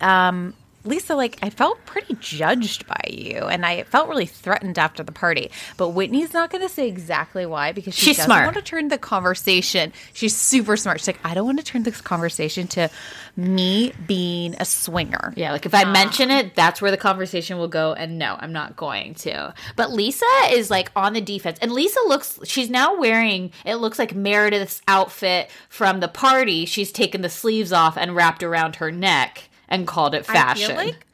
um, 0.00 0.54
Lisa, 0.86 1.14
like 1.14 1.38
I 1.42 1.50
felt 1.50 1.84
pretty 1.86 2.16
judged 2.20 2.86
by 2.86 3.00
you, 3.08 3.38
and 3.40 3.64
I 3.66 3.82
felt 3.84 4.08
really 4.08 4.26
threatened 4.26 4.78
after 4.78 5.02
the 5.02 5.12
party. 5.12 5.50
But 5.76 5.90
Whitney's 5.90 6.32
not 6.32 6.50
going 6.50 6.62
to 6.62 6.68
say 6.68 6.88
exactly 6.88 7.46
why 7.46 7.72
because 7.72 7.94
she 7.94 8.06
She's 8.06 8.16
doesn't 8.16 8.28
smart. 8.30 8.44
want 8.46 8.56
to 8.56 8.62
turn 8.62 8.88
the 8.88 8.98
conversation. 8.98 9.92
She's 10.14 10.36
super 10.36 10.76
smart. 10.76 11.00
She's 11.00 11.08
like, 11.08 11.20
I 11.24 11.34
don't 11.34 11.46
want 11.46 11.58
to 11.58 11.64
turn 11.64 11.82
this 11.82 12.00
conversation 12.00 12.66
to 12.68 12.88
me 13.36 13.92
being 14.06 14.54
a 14.58 14.64
swinger. 14.64 15.32
Yeah, 15.36 15.52
like 15.52 15.66
if 15.66 15.74
I 15.74 15.84
mention 15.84 16.30
it, 16.30 16.54
that's 16.54 16.80
where 16.80 16.90
the 16.90 16.96
conversation 16.96 17.58
will 17.58 17.68
go. 17.68 17.92
And 17.92 18.18
no, 18.18 18.36
I'm 18.38 18.52
not 18.52 18.76
going 18.76 19.14
to. 19.14 19.52
But 19.76 19.92
Lisa 19.92 20.24
is 20.50 20.70
like 20.70 20.90
on 20.96 21.12
the 21.12 21.20
defense. 21.20 21.58
And 21.60 21.72
Lisa 21.72 22.00
looks, 22.06 22.38
she's 22.44 22.70
now 22.70 22.96
wearing, 22.98 23.52
it 23.64 23.76
looks 23.76 23.98
like 23.98 24.14
Meredith's 24.14 24.80
outfit 24.88 25.50
from 25.68 26.00
the 26.00 26.08
party. 26.08 26.64
She's 26.64 26.92
taken 26.92 27.20
the 27.22 27.28
sleeves 27.28 27.72
off 27.72 27.96
and 27.96 28.14
wrapped 28.16 28.42
around 28.42 28.76
her 28.76 28.90
neck 28.90 29.48
and 29.68 29.86
called 29.86 30.14
it 30.14 30.26
fashion. 30.26 30.64
I 30.64 30.74
feel 30.74 30.76
like 30.76 31.06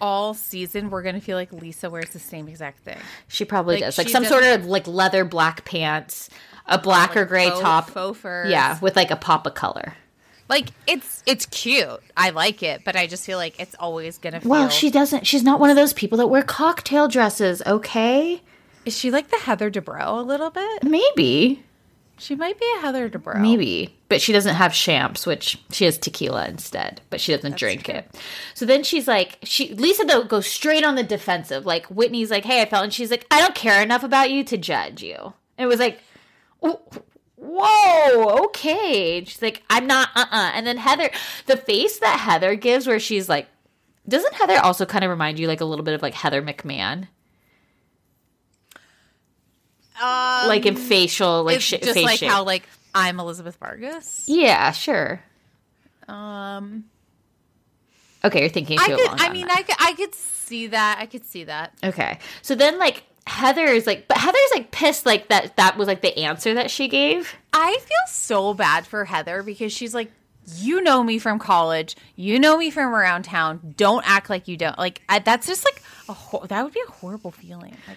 all 0.00 0.34
season 0.34 0.90
we're 0.90 1.02
going 1.02 1.14
to 1.14 1.20
feel 1.20 1.36
like 1.36 1.52
Lisa 1.52 1.90
wears 1.90 2.10
the 2.10 2.18
same 2.18 2.48
exact 2.48 2.80
thing. 2.80 2.98
she 3.28 3.44
probably 3.44 3.76
like, 3.76 3.84
does. 3.84 3.98
Like 3.98 4.08
some 4.08 4.24
sort 4.24 4.44
of 4.44 4.66
like 4.66 4.86
leather 4.86 5.24
black 5.24 5.64
pants, 5.64 6.30
a 6.66 6.78
black 6.78 7.16
or 7.16 7.24
gray 7.24 7.48
faux- 7.50 7.60
top. 7.60 7.90
faux 7.90 8.18
furs. 8.18 8.50
Yeah, 8.50 8.78
with 8.80 8.96
like 8.96 9.10
a 9.10 9.16
pop 9.16 9.46
of 9.46 9.54
color. 9.54 9.94
Like 10.48 10.70
it's 10.86 11.22
it's 11.26 11.46
cute. 11.46 12.00
I 12.16 12.30
like 12.30 12.62
it, 12.62 12.82
but 12.84 12.96
I 12.96 13.06
just 13.06 13.24
feel 13.24 13.38
like 13.38 13.60
it's 13.60 13.76
always 13.78 14.18
gonna. 14.18 14.40
Feel, 14.40 14.50
Well, 14.50 14.68
she 14.68 14.90
doesn't, 14.90 15.24
she's 15.26 15.44
not 15.44 15.60
one 15.60 15.70
of 15.70 15.76
those 15.76 15.92
people 15.92 16.18
that 16.18 16.26
wear 16.26 16.42
cocktail 16.42 17.06
dresses, 17.06 17.62
okay? 17.66 18.42
is 18.84 18.96
she 18.96 19.10
like 19.10 19.28
the 19.30 19.36
Heather 19.36 19.70
Dubrow 19.70 20.18
a 20.18 20.22
little 20.22 20.50
bit? 20.50 20.82
Maybe. 20.84 21.62
She 22.20 22.34
might 22.34 22.60
be 22.60 22.66
a 22.76 22.80
Heather 22.80 23.08
Dubrow. 23.08 23.40
Maybe. 23.40 23.96
But 24.10 24.20
she 24.20 24.32
doesn't 24.32 24.56
have 24.56 24.74
champs, 24.74 25.24
which 25.24 25.58
she 25.70 25.86
has 25.86 25.96
tequila 25.96 26.46
instead, 26.46 27.00
but 27.08 27.18
she 27.18 27.34
doesn't 27.34 27.56
drink 27.56 27.88
it. 27.88 28.14
So 28.54 28.66
then 28.66 28.82
she's 28.82 29.08
like, 29.08 29.38
she 29.42 29.74
Lisa 29.74 30.04
though 30.04 30.24
goes 30.24 30.46
straight 30.46 30.84
on 30.84 30.96
the 30.96 31.02
defensive. 31.02 31.64
Like 31.64 31.86
Whitney's 31.86 32.30
like, 32.30 32.44
hey, 32.44 32.60
I 32.60 32.66
felt 32.66 32.84
and 32.84 32.92
she's 32.92 33.10
like, 33.10 33.26
I 33.30 33.40
don't 33.40 33.54
care 33.54 33.82
enough 33.82 34.04
about 34.04 34.30
you 34.30 34.44
to 34.44 34.58
judge 34.58 35.02
you. 35.02 35.16
And 35.56 35.64
it 35.64 35.66
was 35.66 35.80
like, 35.80 36.00
"Oh, 36.62 36.80
whoa, 37.36 38.44
okay. 38.44 39.18
And 39.18 39.28
she's 39.28 39.40
like, 39.40 39.62
I'm 39.70 39.86
not 39.86 40.10
uh 40.14 40.26
uh 40.30 40.50
And 40.54 40.66
then 40.66 40.76
Heather 40.76 41.10
the 41.46 41.56
face 41.56 42.00
that 42.00 42.20
Heather 42.20 42.54
gives 42.54 42.86
where 42.86 43.00
she's 43.00 43.30
like 43.30 43.48
doesn't 44.06 44.34
Heather 44.34 44.58
also 44.58 44.84
kind 44.84 45.04
of 45.04 45.10
remind 45.10 45.38
you 45.38 45.46
like 45.46 45.60
a 45.62 45.64
little 45.64 45.84
bit 45.84 45.94
of 45.94 46.02
like 46.02 46.14
Heather 46.14 46.42
McMahan? 46.42 47.08
Like 50.00 50.66
in 50.66 50.76
facial, 50.76 51.44
like 51.44 51.60
sh- 51.60 51.74
just 51.82 51.96
like 52.00 52.18
shape. 52.18 52.30
how 52.30 52.44
like 52.44 52.68
I'm 52.94 53.20
Elizabeth 53.20 53.56
Vargas. 53.56 54.24
Yeah, 54.26 54.72
sure. 54.72 55.22
Um, 56.08 56.84
Okay, 58.22 58.40
you're 58.40 58.48
thinking 58.50 58.76
too 58.78 58.84
I 58.84 58.88
could. 58.96 59.06
long. 59.06 59.16
I 59.20 59.32
mean, 59.32 59.46
that. 59.46 59.56
I 59.58 59.62
could. 59.62 59.76
I 59.78 59.92
could 59.94 60.14
see 60.14 60.66
that. 60.68 60.98
I 61.00 61.06
could 61.06 61.24
see 61.24 61.44
that. 61.44 61.72
okay. 61.82 62.18
So 62.42 62.54
then, 62.54 62.78
like 62.78 63.04
Heather 63.26 63.64
is 63.64 63.86
like, 63.86 64.08
but 64.08 64.18
Heather's 64.18 64.40
like 64.54 64.70
pissed, 64.72 65.06
like 65.06 65.28
that. 65.28 65.56
That 65.56 65.78
was 65.78 65.88
like 65.88 66.02
the 66.02 66.16
answer 66.18 66.52
that 66.54 66.70
she 66.70 66.88
gave. 66.88 67.34
I 67.52 67.78
feel 67.80 68.06
so 68.08 68.52
bad 68.52 68.86
for 68.86 69.04
Heather 69.06 69.42
because 69.42 69.72
she's 69.72 69.94
like 69.94 70.10
You 70.56 70.82
know 70.82 71.02
me 71.02 71.18
from 71.18 71.38
college. 71.38 71.96
You 72.16 72.38
know 72.38 72.58
me 72.58 72.70
from 72.70 72.94
around 72.94 73.22
town. 73.22 73.74
Don't 73.78 74.04
act 74.06 74.28
like 74.28 74.48
you 74.48 74.56
don't. 74.58 74.76
Like 74.78 75.00
I, 75.08 75.20
that's 75.20 75.46
just 75.46 75.64
like 75.64 75.82
a 76.08 76.12
ho- 76.12 76.44
that 76.46 76.62
would 76.62 76.74
be 76.74 76.82
a 76.86 76.90
horrible 76.90 77.30
feeling. 77.30 77.74
Like 77.88 77.96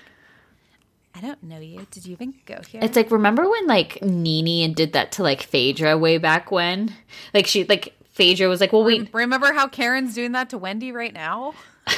I 1.16 1.22
don't 1.22 1.41
know 1.43 1.59
you. 1.59 1.86
Did 1.91 2.05
you 2.05 2.14
even 2.14 2.34
go 2.45 2.59
here? 2.68 2.82
It's 2.84 2.95
like 2.95 3.11
remember 3.11 3.47
when 3.49 3.68
like 3.68 4.01
NeNe 4.01 4.66
and 4.66 4.76
did 4.76 4.93
that 4.93 5.11
to 5.14 5.24
like 5.24 5.43
Phaedra 5.43 5.97
way 5.97 6.18
back 6.18 6.51
when? 6.51 6.93
Like 7.34 7.47
she 7.47 7.66
like 7.66 7.93
Phaedra 8.14 8.47
was 8.47 8.59
like, 8.61 8.74
"Well, 8.74 8.84
we 8.84 9.09
Remember 9.14 9.53
how 9.53 9.68
Karen's 9.68 10.16
doing 10.16 10.32
that 10.34 10.49
to 10.49 10.57
Wendy 10.57 10.91
right 10.91 11.14
now? 11.14 11.53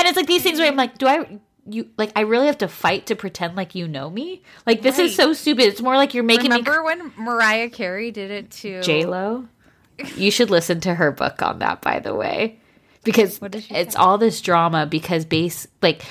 And 0.00 0.08
it's 0.08 0.16
like 0.16 0.26
these 0.26 0.42
things 0.42 0.58
where 0.58 0.66
I'm 0.66 0.76
like, 0.76 0.96
do 0.96 1.06
I 1.06 1.38
you 1.66 1.90
like 1.98 2.10
I 2.16 2.22
really 2.22 2.46
have 2.46 2.58
to 2.58 2.68
fight 2.68 3.06
to 3.06 3.16
pretend 3.16 3.54
like 3.54 3.74
you 3.74 3.86
know 3.86 4.08
me? 4.08 4.42
Like 4.66 4.80
this 4.80 4.98
is 4.98 5.14
so 5.14 5.34
stupid. 5.34 5.64
It's 5.64 5.82
more 5.82 5.96
like 5.96 6.14
you're 6.14 6.24
making 6.24 6.50
Remember 6.50 6.82
when 6.82 7.12
Mariah 7.18 7.68
Carey 7.68 8.10
did 8.10 8.30
it 8.30 8.50
to 8.52 8.78
me 8.78 8.82
J 8.82 9.04
Lo. 9.04 9.46
You 10.16 10.30
should 10.30 10.48
listen 10.48 10.80
to 10.80 10.94
her 10.94 11.12
book 11.12 11.42
on 11.42 11.58
that, 11.58 11.82
by 11.82 11.98
the 11.98 12.14
way, 12.14 12.58
because 13.04 13.38
it's 13.42 13.94
all 13.94 14.16
this 14.16 14.40
drama. 14.40 14.86
Because 14.86 15.26
base 15.26 15.66
like 15.82 16.02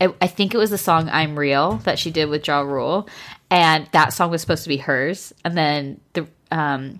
I, 0.00 0.14
I 0.20 0.26
think 0.26 0.54
it 0.54 0.58
was 0.58 0.70
the 0.70 0.78
song 0.78 1.08
"I'm 1.10 1.38
Real" 1.38 1.74
that 1.84 1.98
she 1.98 2.10
did 2.10 2.26
with 2.28 2.46
Ja 2.46 2.60
Rule, 2.60 3.08
and 3.50 3.86
that 3.92 4.12
song 4.12 4.30
was 4.30 4.40
supposed 4.40 4.62
to 4.64 4.68
be 4.68 4.76
hers, 4.78 5.32
and 5.44 5.56
then 5.56 6.00
the 6.14 6.26
um. 6.50 6.98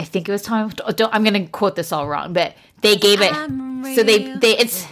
I 0.00 0.04
think 0.04 0.28
it 0.28 0.32
was 0.32 0.42
Tom. 0.42 0.68
Don't, 0.70 1.14
I'm 1.14 1.22
going 1.22 1.44
to 1.44 1.48
quote 1.52 1.76
this 1.76 1.92
all 1.92 2.08
wrong, 2.08 2.32
but 2.32 2.56
they 2.80 2.96
gave 2.96 3.20
it. 3.20 3.32
So 3.94 4.02
they 4.02 4.34
they 4.36 4.58
it's 4.58 4.90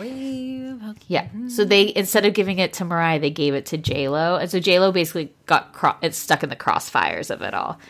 yeah. 1.09 1.27
So 1.49 1.65
they 1.65 1.93
instead 1.97 2.25
of 2.27 2.35
giving 2.35 2.61
it 2.61 2.73
to 2.75 2.85
Mariah, 2.85 3.19
they 3.19 3.31
gave 3.31 3.55
it 3.55 3.67
to 3.67 3.79
J 3.79 4.09
Lo, 4.09 4.37
and 4.37 4.49
so 4.49 4.61
J 4.61 4.79
Lo 4.79 4.93
basically 4.93 5.33
got 5.47 5.73
cro- 5.73 5.97
it's 6.01 6.17
stuck 6.17 6.45
in 6.45 6.49
the 6.49 6.55
crossfires 6.57 7.31
of 7.31 7.43
it 7.43 7.55
all. 7.55 7.81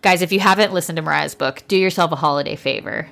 Guys, 0.00 0.22
if 0.22 0.32
you 0.32 0.40
haven't 0.40 0.72
listened 0.72 0.96
to 0.96 1.02
Mariah's 1.02 1.34
book, 1.34 1.62
do 1.68 1.76
yourself 1.76 2.10
a 2.10 2.16
holiday 2.16 2.56
favor. 2.56 3.06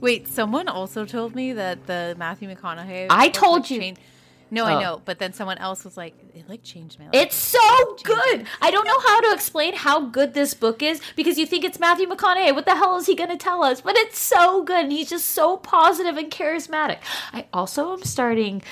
Wait, 0.00 0.26
someone 0.26 0.66
also 0.68 1.04
told 1.04 1.34
me 1.34 1.52
that 1.52 1.86
the 1.86 2.14
Matthew 2.18 2.48
McConaughey. 2.54 3.06
I 3.10 3.28
told 3.28 3.68
you. 3.70 3.80
changed- 3.80 4.00
No, 4.50 4.62
Oh. 4.64 4.66
I 4.66 4.80
know, 4.82 5.02
but 5.04 5.18
then 5.18 5.32
someone 5.32 5.58
else 5.58 5.84
was 5.84 5.96
like, 5.96 6.14
"It 6.34 6.48
like 6.48 6.62
changed 6.62 6.98
my 6.98 7.06
life." 7.06 7.14
It's 7.14 7.34
so 7.36 7.58
good. 8.04 8.46
I 8.62 8.70
don't 8.70 8.86
know 8.86 8.98
how 9.00 9.20
to 9.22 9.32
explain 9.32 9.74
how 9.74 10.00
good 10.06 10.34
this 10.34 10.54
book 10.54 10.82
is 10.82 11.00
because 11.16 11.36
you 11.38 11.46
think 11.46 11.64
it's 11.64 11.80
Matthew 11.80 12.06
McConaughey. 12.06 12.54
What 12.54 12.64
the 12.64 12.76
hell 12.76 12.96
is 12.96 13.06
he 13.06 13.14
going 13.16 13.30
to 13.30 13.36
tell 13.36 13.64
us? 13.64 13.80
But 13.80 13.96
it's 13.96 14.18
so 14.18 14.62
good. 14.62 14.84
And 14.84 14.92
he's 14.92 15.10
just 15.10 15.26
so 15.26 15.56
positive 15.56 16.16
and 16.16 16.30
charismatic. 16.30 16.98
I 17.32 17.46
also 17.52 17.92
am 17.92 18.02
starting. 18.04 18.62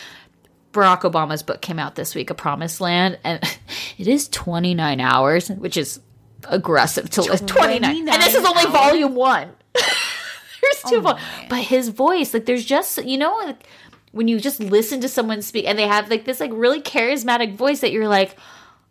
Barack 0.72 1.02
Obama's 1.02 1.42
book 1.44 1.60
came 1.60 1.78
out 1.78 1.94
this 1.94 2.14
week, 2.16 2.30
A 2.30 2.34
Promised 2.34 2.80
Land, 2.80 3.18
and 3.22 3.40
it 3.98 4.08
is 4.08 4.28
29 4.28 5.00
hours, 5.00 5.48
which 5.48 5.76
is 5.76 6.00
aggressive 6.48 7.08
to 7.10 7.22
list. 7.22 7.46
29. 7.46 8.08
And 8.08 8.22
this 8.22 8.34
is 8.34 8.44
only 8.44 8.62
29 8.64 8.72
volume 8.72 9.14
one. 9.14 9.50
there's 9.74 10.82
two 10.88 10.96
oh 10.96 11.00
vol- 11.00 11.18
But 11.48 11.60
his 11.62 11.90
voice, 11.90 12.34
like, 12.34 12.46
there's 12.46 12.64
just, 12.64 13.04
you 13.04 13.18
know, 13.18 13.36
like, 13.44 13.66
when 14.14 14.28
you 14.28 14.38
just 14.38 14.60
listen 14.60 15.00
to 15.00 15.08
someone 15.08 15.42
speak 15.42 15.66
and 15.66 15.78
they 15.78 15.88
have 15.88 16.08
like 16.08 16.24
this 16.24 16.40
like 16.40 16.50
really 16.54 16.80
charismatic 16.80 17.54
voice 17.54 17.80
that 17.80 17.92
you're 17.92 18.08
like, 18.08 18.36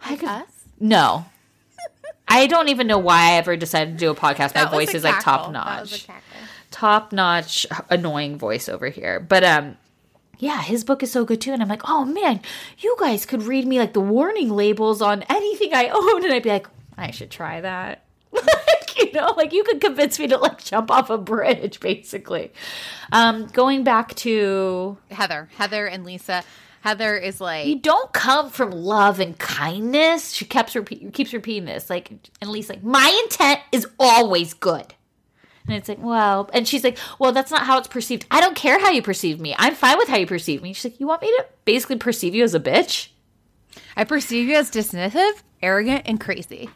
I 0.04 0.16
could, 0.16 0.30
us? 0.30 0.66
no. 0.80 1.26
I 2.28 2.48
don't 2.48 2.70
even 2.70 2.88
know 2.88 2.98
why 2.98 3.32
I 3.32 3.34
ever 3.34 3.56
decided 3.56 3.92
to 3.92 3.98
do 3.98 4.10
a 4.10 4.16
podcast. 4.16 4.56
My 4.56 4.64
That 4.64 4.72
was 4.72 4.86
voice 4.86 4.96
is 4.96 5.04
like 5.04 5.20
top 5.20 5.54
That 5.54 5.82
was 5.82 5.92
a 5.92 6.08
notch. 6.08 6.24
Top 6.72 7.14
notch 7.14 7.66
annoying 7.90 8.38
voice 8.38 8.68
over 8.68 8.90
here. 8.90 9.20
But 9.20 9.44
um 9.44 9.78
yeah, 10.40 10.62
his 10.62 10.84
book 10.84 11.04
is 11.04 11.12
so 11.12 11.26
good 11.26 11.40
too. 11.40 11.54
And 11.54 11.62
I'm 11.62 11.70
like, 11.70 11.88
oh 11.88 12.06
man, 12.06 12.42
you 12.80 12.96
guys 13.00 13.26
could 13.26 13.44
read 13.44 13.68
me 13.68 13.78
like 13.80 13.94
the 13.94 14.02
warning 14.02 14.50
labels 14.50 15.02
on 15.02 15.24
anything 15.30 15.74
I 15.74 15.90
own. 15.90 16.24
And 16.24 16.34
I'd 16.34 16.44
be 16.44 16.50
like, 16.50 16.68
I 16.98 17.12
should 17.12 17.30
try 17.30 17.62
that. 17.62 18.04
know, 19.22 19.34
like 19.38 19.54
you 19.54 19.64
could 19.64 19.82
convince 19.82 20.20
me 20.20 20.28
to 20.28 20.38
like 20.38 20.64
jump 20.64 20.92
off 20.92 21.10
a 21.10 21.18
bridge, 21.18 21.80
basically. 21.80 22.52
Um, 23.12 23.48
going 23.48 23.84
back 23.84 24.16
to 24.16 24.98
Heather, 25.12 25.50
Heather, 25.56 25.86
and 25.86 26.04
Lisa. 26.06 26.44
Heather 26.82 27.16
is 27.16 27.40
like, 27.40 27.66
you 27.66 27.80
don't 27.80 28.12
come 28.12 28.50
from 28.50 28.72
love 28.72 29.22
and 29.22 29.40
kindness. 29.40 30.34
She 30.34 30.44
keeps 30.44 30.76
repeat, 30.76 31.14
keeps 31.14 31.32
repeating 31.32 31.64
this, 31.64 31.90
like, 31.90 32.12
and 32.42 32.52
Lisa's 32.52 32.72
like, 32.72 32.84
my 32.84 33.22
intent 33.24 33.62
is 33.72 33.88
always 33.98 34.54
good. 34.54 34.94
And 35.66 35.78
it's 35.78 35.88
like, 35.88 36.02
well, 36.02 36.50
and 36.54 36.68
she's 36.68 36.84
like, 36.84 36.98
well, 37.20 37.32
that's 37.32 37.52
not 37.52 37.66
how 37.66 37.78
it's 37.78 37.88
perceived. 37.88 38.26
I 38.30 38.42
don't 38.42 38.56
care 38.56 38.82
how 38.82 38.90
you 38.90 39.02
perceive 39.02 39.40
me. 39.40 39.56
I'm 39.58 39.76
fine 39.76 39.98
with 39.98 40.10
how 40.10 40.18
you 40.18 40.28
perceive 40.28 40.62
me. 40.62 40.74
She's 40.74 40.92
like, 40.92 41.00
you 41.00 41.08
want 41.08 41.22
me 41.22 41.30
to 41.30 41.46
basically 41.64 41.96
perceive 41.96 42.36
you 42.36 42.44
as 42.44 42.54
a 42.54 42.60
bitch? 42.60 43.10
I 43.96 44.04
perceive 44.04 44.50
you 44.50 44.56
as 44.56 44.70
dismissive, 44.70 45.42
arrogant, 45.62 46.04
and 46.06 46.20
crazy. 46.20 46.70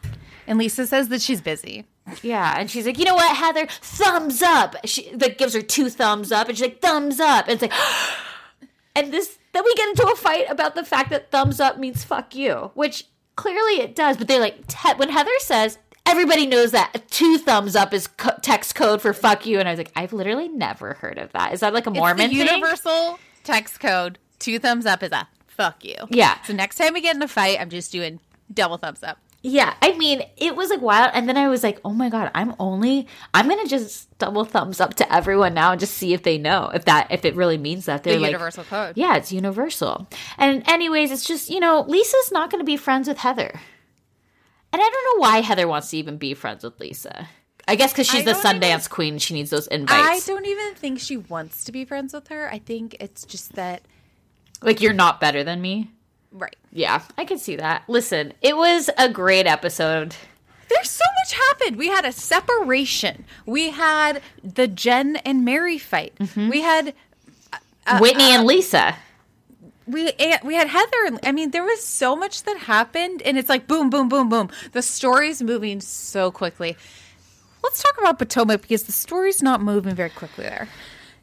And 0.46 0.58
Lisa 0.58 0.86
says 0.86 1.08
that 1.08 1.20
she's 1.20 1.42
busy. 1.42 1.84
Yeah, 2.22 2.54
and 2.58 2.70
she's 2.70 2.86
like, 2.86 2.98
you 2.98 3.04
know 3.04 3.14
what, 3.14 3.36
Heather? 3.36 3.66
Thumbs 3.68 4.42
up. 4.42 4.76
She 4.84 5.10
like 5.14 5.38
gives 5.38 5.54
her 5.54 5.62
two 5.62 5.90
thumbs 5.90 6.32
up, 6.32 6.48
and 6.48 6.56
she's 6.56 6.66
like, 6.66 6.80
thumbs 6.80 7.20
up. 7.20 7.48
And 7.48 7.54
it's 7.54 7.62
like, 7.62 7.72
and 8.94 9.12
this 9.12 9.38
then 9.52 9.64
we 9.64 9.74
get 9.74 9.88
into 9.88 10.06
a 10.06 10.16
fight 10.16 10.46
about 10.50 10.74
the 10.74 10.84
fact 10.84 11.10
that 11.10 11.30
thumbs 11.30 11.58
up 11.60 11.78
means 11.78 12.04
fuck 12.04 12.34
you, 12.34 12.70
which 12.74 13.06
clearly 13.36 13.80
it 13.80 13.94
does. 13.94 14.16
But 14.16 14.28
they're 14.28 14.40
like, 14.40 14.70
when 14.96 15.08
Heather 15.08 15.30
says, 15.38 15.78
everybody 16.06 16.46
knows 16.46 16.72
that 16.72 17.08
two 17.10 17.38
thumbs 17.38 17.74
up 17.76 17.92
is 17.94 18.06
co- 18.06 18.36
text 18.42 18.74
code 18.74 19.00
for 19.00 19.12
fuck 19.12 19.46
you, 19.46 19.58
and 19.58 19.68
I 19.68 19.72
was 19.72 19.78
like, 19.78 19.92
I've 19.96 20.12
literally 20.12 20.48
never 20.48 20.94
heard 20.94 21.18
of 21.18 21.32
that. 21.32 21.52
Is 21.52 21.60
that 21.60 21.72
like 21.74 21.86
a 21.86 21.90
Mormon 21.90 22.26
it's 22.26 22.34
the 22.34 22.44
thing? 22.44 22.54
universal 22.56 23.18
text 23.44 23.80
code. 23.80 24.18
Two 24.38 24.58
thumbs 24.58 24.86
up 24.86 25.02
is 25.02 25.12
a 25.12 25.26
fuck 25.46 25.84
you. 25.84 25.96
Yeah. 26.10 26.40
So 26.42 26.52
next 26.52 26.76
time 26.76 26.94
we 26.94 27.00
get 27.00 27.16
in 27.16 27.22
a 27.22 27.28
fight, 27.28 27.58
I'm 27.60 27.70
just 27.70 27.90
doing 27.90 28.20
double 28.52 28.76
thumbs 28.76 29.02
up. 29.02 29.18
Yeah, 29.40 29.74
I 29.80 29.96
mean, 29.96 30.22
it 30.36 30.56
was 30.56 30.68
like 30.68 30.80
wild. 30.80 31.12
And 31.14 31.28
then 31.28 31.36
I 31.36 31.48
was 31.48 31.62
like, 31.62 31.80
oh 31.84 31.92
my 31.92 32.08
God, 32.08 32.30
I'm 32.34 32.54
only, 32.58 33.06
I'm 33.32 33.46
going 33.48 33.62
to 33.62 33.70
just 33.70 34.18
double 34.18 34.44
thumbs 34.44 34.80
up 34.80 34.94
to 34.94 35.12
everyone 35.14 35.54
now 35.54 35.70
and 35.70 35.78
just 35.78 35.94
see 35.94 36.12
if 36.12 36.24
they 36.24 36.38
know 36.38 36.72
if 36.74 36.86
that, 36.86 37.06
if 37.12 37.24
it 37.24 37.36
really 37.36 37.56
means 37.56 37.86
that. 37.86 38.02
They're 38.02 38.14
The 38.14 38.20
like, 38.20 38.32
universal 38.32 38.64
code. 38.64 38.96
Yeah, 38.96 39.16
it's 39.16 39.30
universal. 39.30 40.08
And, 40.38 40.68
anyways, 40.68 41.12
it's 41.12 41.24
just, 41.24 41.50
you 41.50 41.60
know, 41.60 41.82
Lisa's 41.86 42.32
not 42.32 42.50
going 42.50 42.60
to 42.60 42.66
be 42.66 42.76
friends 42.76 43.06
with 43.06 43.18
Heather. 43.18 43.60
And 44.72 44.82
I 44.82 44.90
don't 44.90 45.16
know 45.16 45.22
why 45.22 45.40
Heather 45.40 45.68
wants 45.68 45.90
to 45.90 45.96
even 45.98 46.18
be 46.18 46.34
friends 46.34 46.64
with 46.64 46.80
Lisa. 46.80 47.28
I 47.68 47.76
guess 47.76 47.92
because 47.92 48.08
she's 48.08 48.24
the 48.24 48.32
Sundance 48.32 48.90
queen. 48.90 49.18
She 49.18 49.34
needs 49.34 49.50
those 49.50 49.68
invites. 49.68 50.28
I 50.28 50.32
don't 50.32 50.46
even 50.46 50.74
think 50.74 50.98
she 50.98 51.16
wants 51.16 51.64
to 51.64 51.72
be 51.72 51.84
friends 51.84 52.12
with 52.12 52.26
her. 52.28 52.50
I 52.50 52.58
think 52.58 52.96
it's 52.98 53.24
just 53.24 53.52
that, 53.52 53.82
Like, 54.62 54.80
you're 54.80 54.92
not 54.92 55.20
better 55.20 55.44
than 55.44 55.60
me. 55.60 55.90
Right. 56.32 56.56
Yeah, 56.72 57.02
I 57.16 57.24
can 57.24 57.38
see 57.38 57.56
that. 57.56 57.82
Listen, 57.88 58.32
it 58.42 58.56
was 58.56 58.90
a 58.98 59.08
great 59.08 59.46
episode. 59.46 60.14
There's 60.68 60.90
so 60.90 61.04
much 61.24 61.38
happened. 61.48 61.76
We 61.76 61.88
had 61.88 62.04
a 62.04 62.12
separation. 62.12 63.24
We 63.46 63.70
had 63.70 64.20
the 64.44 64.66
Jen 64.68 65.16
and 65.16 65.44
Mary 65.44 65.78
fight. 65.78 66.14
Mm-hmm. 66.18 66.48
We 66.50 66.60
had 66.60 66.94
Whitney 68.00 68.24
and 68.34 68.44
Lisa. 68.46 68.96
we 69.86 70.12
we 70.44 70.54
had 70.54 70.68
Heather. 70.68 71.06
and- 71.06 71.20
I 71.22 71.32
mean, 71.32 71.52
there 71.52 71.64
was 71.64 71.82
so 71.84 72.14
much 72.14 72.42
that 72.42 72.58
happened, 72.58 73.22
and 73.22 73.38
it's 73.38 73.48
like 73.48 73.66
boom, 73.66 73.88
boom, 73.88 74.08
boom, 74.10 74.28
boom. 74.28 74.50
The 74.72 74.82
story's 74.82 75.42
moving 75.42 75.80
so 75.80 76.30
quickly. 76.30 76.76
Let's 77.62 77.82
talk 77.82 77.96
about 77.98 78.18
Potomac 78.18 78.60
because 78.62 78.82
the 78.84 78.92
story's 78.92 79.42
not 79.42 79.60
moving 79.62 79.94
very 79.94 80.10
quickly 80.10 80.44
there. 80.44 80.68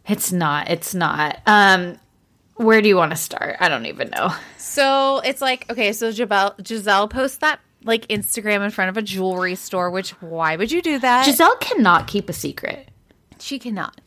It's 0.08 0.32
not. 0.32 0.70
It's 0.70 0.93
not. 0.95 1.39
Um, 1.45 1.97
where 2.56 2.82
do 2.82 2.88
you 2.88 2.95
want 2.95 3.12
to 3.12 3.18
start? 3.18 3.58
I 3.60 3.70
don't 3.70 3.86
even 3.86 4.10
know. 4.10 4.34
So 4.58 5.20
it's 5.20 5.41
like 5.41 5.70
okay, 5.70 5.93
so 5.93 6.12
Gizelle, 6.12 6.58
Gizelle 6.58 7.10
posts 7.10 7.38
that 7.38 7.60
like 7.84 8.08
Instagram 8.08 8.64
in 8.64 8.72
front 8.72 8.89
of 8.89 8.97
a 8.97 9.01
jewelry 9.01 9.56
store. 9.56 9.89
Which 9.89 10.12
why 10.22 10.56
would 10.56 10.72
you 10.72 10.82
do 10.82 10.99
that? 10.99 11.28
Gizelle 11.28 11.60
cannot 11.60 12.08
keep 12.08 12.30
a 12.30 12.34
secret. 12.34 12.89
She 13.42 13.60
cannot. 13.60 14.02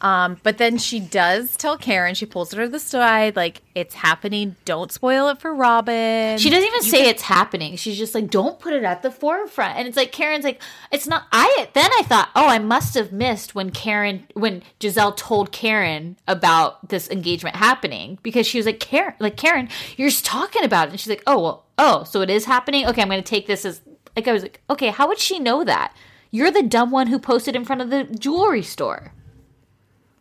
Um, 0.00 0.38
but 0.42 0.56
then 0.58 0.78
she 0.78 0.98
does 0.98 1.56
tell 1.56 1.76
Karen, 1.76 2.14
she 2.14 2.24
pulls 2.24 2.52
her 2.52 2.64
to 2.64 2.68
the 2.70 2.78
side, 2.78 3.36
like, 3.36 3.60
it's 3.74 3.94
happening. 3.94 4.56
Don't 4.64 4.90
spoil 4.90 5.28
it 5.28 5.40
for 5.40 5.54
Robyn. 5.54 6.38
She 6.38 6.48
doesn't 6.48 6.66
even 6.66 6.82
say 6.82 7.08
it's 7.08 7.22
happening. 7.22 7.76
She's 7.76 7.98
just 7.98 8.14
like, 8.14 8.30
don't 8.30 8.58
put 8.58 8.72
it 8.72 8.82
at 8.82 9.02
the 9.02 9.10
forefront. 9.10 9.76
And 9.76 9.86
it's 9.86 9.96
like 9.96 10.12
Karen's 10.12 10.44
like, 10.44 10.62
it's 10.90 11.06
not. 11.06 11.26
I 11.32 11.68
then 11.74 11.90
I 11.98 12.02
thought, 12.02 12.30
oh, 12.34 12.48
I 12.48 12.58
must 12.58 12.94
have 12.94 13.12
missed 13.12 13.54
when 13.54 13.70
Karen, 13.70 14.26
when 14.34 14.62
Gizelle 14.80 15.16
told 15.16 15.52
Karen 15.52 16.16
about 16.26 16.88
this 16.88 17.10
engagement 17.10 17.56
happening 17.56 18.18
because 18.22 18.46
she 18.46 18.58
was 18.58 18.66
like, 18.66 18.80
Karen, 18.80 19.14
like 19.20 19.36
Karen, 19.36 19.68
you're 19.96 20.08
just 20.08 20.24
talking 20.24 20.64
about 20.64 20.88
it, 20.88 20.92
and 20.92 21.00
she's 21.00 21.10
like, 21.10 21.22
oh, 21.26 21.42
well, 21.42 21.64
oh, 21.78 22.04
so 22.04 22.22
it 22.22 22.30
is 22.30 22.46
happening. 22.46 22.86
Okay, 22.86 23.02
I'm 23.02 23.08
going 23.08 23.22
to 23.22 23.28
take 23.28 23.46
this 23.46 23.64
as 23.64 23.82
like 24.16 24.26
I 24.26 24.32
was 24.32 24.42
like, 24.42 24.60
okay, 24.70 24.88
how 24.88 25.08
would 25.08 25.18
she 25.18 25.38
know 25.38 25.64
that? 25.64 25.94
You're 26.30 26.50
the 26.50 26.62
dumb 26.62 26.90
one 26.90 27.08
who 27.08 27.18
posted 27.18 27.56
in 27.56 27.64
front 27.64 27.82
of 27.82 27.90
the 27.90 28.04
jewelry 28.04 28.62
store. 28.62 29.12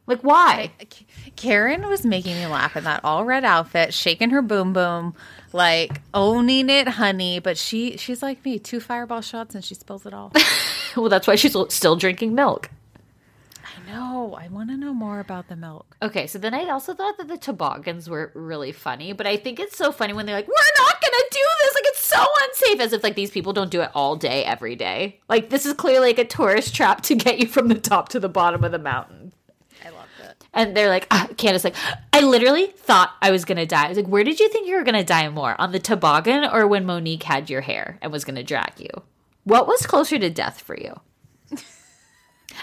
Like, 0.07 0.21
why? 0.21 0.71
Karen 1.35 1.87
was 1.87 2.03
making 2.03 2.35
me 2.35 2.47
laugh 2.47 2.75
in 2.75 2.83
that 2.85 3.01
all 3.03 3.25
red 3.25 3.45
outfit, 3.45 3.93
shaking 3.93 4.31
her 4.31 4.41
boom 4.41 4.73
boom, 4.73 5.13
like 5.53 6.01
owning 6.15 6.69
it, 6.69 6.87
honey. 6.87 7.37
But 7.37 7.59
she 7.59 7.95
she's 7.97 8.23
like 8.23 8.43
me, 8.43 8.57
two 8.57 8.79
fireball 8.79 9.21
shots 9.21 9.53
and 9.53 9.63
she 9.63 9.75
spills 9.75 10.07
it 10.07 10.13
all. 10.13 10.33
well, 10.97 11.09
that's 11.09 11.27
why 11.27 11.35
she's 11.35 11.55
still 11.69 11.95
drinking 11.95 12.33
milk. 12.33 12.71
Know. 13.89 14.37
I 14.39 14.47
want 14.49 14.69
to 14.69 14.77
know 14.77 14.93
more 14.93 15.19
about 15.19 15.47
the 15.47 15.55
milk. 15.55 15.97
Okay, 16.01 16.27
so 16.27 16.37
then 16.37 16.53
I 16.53 16.69
also 16.69 16.93
thought 16.93 17.17
that 17.17 17.27
the 17.27 17.37
toboggans 17.37 18.09
were 18.09 18.31
really 18.35 18.71
funny, 18.71 19.13
but 19.13 19.25
I 19.25 19.35
think 19.35 19.59
it's 19.59 19.77
so 19.77 19.91
funny 19.91 20.13
when 20.13 20.25
they're 20.25 20.35
like, 20.35 20.47
"We're 20.47 20.83
not 20.83 21.01
gonna 21.01 21.23
do 21.31 21.39
this!" 21.59 21.73
Like 21.75 21.83
it's 21.85 22.05
so 22.05 22.25
unsafe, 22.43 22.79
as 22.81 22.93
if 22.93 23.03
like 23.03 23.15
these 23.15 23.31
people 23.31 23.51
don't 23.51 23.71
do 23.71 23.81
it 23.81 23.89
all 23.95 24.15
day, 24.15 24.45
every 24.45 24.75
day. 24.75 25.19
Like 25.27 25.49
this 25.49 25.65
is 25.65 25.73
clearly 25.73 26.09
like 26.09 26.19
a 26.19 26.25
tourist 26.25 26.75
trap 26.75 27.01
to 27.03 27.15
get 27.15 27.39
you 27.39 27.47
from 27.47 27.67
the 27.67 27.79
top 27.79 28.09
to 28.09 28.19
the 28.19 28.29
bottom 28.29 28.63
of 28.63 28.71
the 28.71 28.79
mountain. 28.79 29.33
I 29.83 29.89
love 29.89 30.07
it. 30.23 30.45
And 30.53 30.77
they're 30.77 30.89
like, 30.89 31.07
ah, 31.09 31.27
Candiace, 31.37 31.63
like, 31.63 31.75
I 32.13 32.21
literally 32.21 32.67
thought 32.67 33.13
I 33.21 33.31
was 33.31 33.45
gonna 33.45 33.65
die. 33.65 33.85
I 33.85 33.89
was 33.89 33.97
like, 33.97 34.07
where 34.07 34.23
did 34.23 34.39
you 34.39 34.49
think 34.49 34.67
you 34.67 34.75
were 34.75 34.83
gonna 34.83 35.03
die 35.03 35.27
more? 35.29 35.59
On 35.59 35.71
the 35.71 35.79
toboggan 35.79 36.45
or 36.45 36.67
when 36.67 36.85
Monique 36.85 37.23
had 37.23 37.49
your 37.49 37.61
hair 37.61 37.97
and 38.01 38.11
was 38.11 38.25
gonna 38.25 38.43
drag 38.43 38.73
you? 38.77 38.89
What 39.45 39.67
was 39.67 39.87
closer 39.87 40.19
to 40.19 40.29
death 40.29 40.61
for 40.61 40.77
you? 40.77 40.99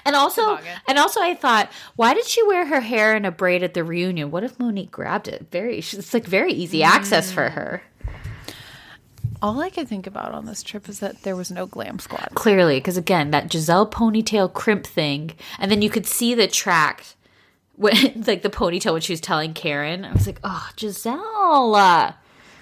And 0.04 0.16
also, 0.16 0.42
Toboggan. 0.42 0.80
and 0.88 0.98
also, 0.98 1.20
I 1.20 1.34
thought, 1.34 1.70
why 1.96 2.14
did 2.14 2.24
she 2.24 2.42
wear 2.44 2.66
her 2.66 2.80
hair 2.80 3.16
in 3.16 3.24
a 3.24 3.30
braid 3.30 3.62
at 3.62 3.74
the 3.74 3.84
reunion? 3.84 4.30
What 4.30 4.44
if 4.44 4.58
Monique 4.58 4.90
grabbed 4.90 5.28
it? 5.28 5.46
Very, 5.50 5.78
it's 5.78 6.14
like 6.14 6.24
very 6.24 6.52
easy 6.52 6.82
access 6.82 7.32
for 7.32 7.48
mm. 7.48 7.52
her. 7.52 7.82
All 9.42 9.60
I 9.60 9.68
could 9.70 9.86
think 9.86 10.06
about 10.06 10.32
on 10.32 10.46
this 10.46 10.62
trip 10.62 10.88
is 10.88 11.00
that 11.00 11.22
there 11.22 11.36
was 11.36 11.50
no 11.50 11.66
glam 11.66 11.98
squad. 11.98 12.30
Clearly, 12.34 12.78
because 12.78 12.96
again, 12.96 13.32
that 13.32 13.48
Gizelle 13.48 13.90
ponytail 13.90 14.52
crimp 14.52 14.86
thing, 14.86 15.32
and 15.58 15.70
then 15.70 15.82
you 15.82 15.90
could 15.90 16.06
see 16.06 16.34
the 16.34 16.48
track 16.48 17.04
when, 17.76 17.94
like 18.26 18.42
the 18.42 18.50
ponytail 18.50 18.92
when 18.92 19.02
she 19.02 19.12
was 19.12 19.20
telling 19.20 19.54
Karen. 19.54 20.04
I 20.04 20.12
was 20.12 20.26
like, 20.26 20.40
oh, 20.42 20.70
Gizelle. 20.76 22.14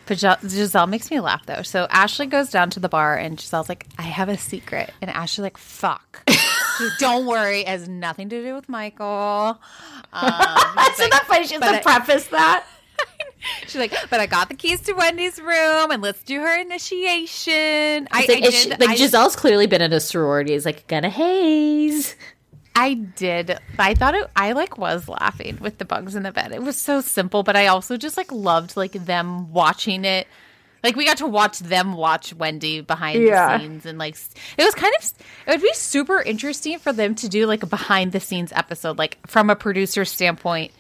But 0.06 0.19
Gizelle 0.19 0.89
makes 0.89 1.11
me 1.11 1.20
laugh 1.20 1.47
though. 1.47 1.62
So 1.62 1.86
Ashley 1.90 2.27
goes 2.27 2.51
down 2.51 2.70
to 2.70 2.81
the 2.81 2.89
bar 2.89 3.16
and 3.16 3.39
Gizelle's 3.39 3.69
like, 3.69 3.86
I 3.98 4.02
have 4.02 4.28
a 4.28 4.36
secret. 4.36 4.93
And 5.01 5.11
Ashley's 5.11 5.44
like, 5.44 5.59
fuck. 5.59 6.28
Don't 6.99 7.27
worry. 7.27 7.61
It 7.61 7.69
has 7.69 7.89
nothing 7.89 8.29
to 8.31 8.43
do 8.43 8.55
with 8.55 8.69
Michael. 8.69 9.61
Um, 10.17 10.31
Isn't 10.31 11.01
like, 11.01 11.11
that 11.11 11.25
funny? 11.27 11.45
She 11.45 11.55
has 11.55 11.63
to 11.63 11.69
I- 11.71 11.81
preface 11.81 12.29
that. 12.29 12.65
She's 13.67 13.75
like, 13.75 13.93
but 14.11 14.21
I 14.21 14.27
got 14.27 14.49
the 14.49 14.55
keys 14.55 14.81
to 14.83 14.93
Wendy's 14.93 15.41
room 15.41 15.91
and 15.91 16.01
let's 16.01 16.23
do 16.23 16.39
her 16.41 16.61
initiation. 16.61 18.07
I, 18.13 18.21
like, 18.29 18.31
I 18.31 18.47
is 18.47 18.55
she- 18.55 18.69
did, 18.71 18.81
like 18.81 18.91
I, 18.91 18.95
Gizelle's 18.97 19.35
clearly 19.35 19.67
been 19.67 19.83
in 19.83 19.93
a 19.93 19.99
sorority. 19.99 20.55
It's 20.55 20.65
like 20.65 20.87
gonna 20.87 21.11
haze. 21.11 22.15
I 22.77 22.95
did. 22.95 23.59
I 23.77 23.95
thought 23.95 24.15
it, 24.15 24.31
I 24.37 24.53
like 24.53 24.79
was 24.79 25.09
laughing 25.09 25.59
with 25.61 25.79
the 25.79 25.85
bugs 25.85 26.15
in 26.15 26.23
the 26.23 26.31
bed. 26.33 26.53
It 26.53 26.63
was 26.63 26.77
so 26.77 27.01
simple, 27.01 27.43
but 27.43 27.57
I 27.57 27.67
also 27.67 27.97
just 27.97 28.17
like 28.17 28.31
loved 28.31 28.77
like 28.77 28.93
them 28.93 29.53
watching 29.53 30.05
it. 30.05 30.29
Like 30.85 30.94
we 30.97 31.05
got 31.05 31.16
to 31.16 31.27
watch 31.27 31.59
them 31.59 31.94
watch 31.94 32.32
Wendy 32.35 32.81
behind 32.82 33.20
Yeah. 33.23 33.56
the 33.56 33.65
scenes 33.65 33.86
and 33.86 33.98
like 33.98 34.16
it 34.56 34.65
was 34.65 34.74
kind 34.74 34.94
of 35.01 35.12
it 35.47 35.51
would 35.51 35.62
be 35.62 35.73
super 35.73 36.20
interesting 36.23 36.78
for 36.78 36.93
them 36.93 37.15
to 37.16 37.28
do 37.28 37.47
like 37.47 37.62
a 37.65 37.66
behind 37.66 38.12
the 38.12 38.20
scenes 38.20 38.52
episode 38.52 38.98
like 38.98 39.19
from 39.27 39.51
a 39.51 39.56
producer 39.56 40.05
standpoint. 40.05 40.70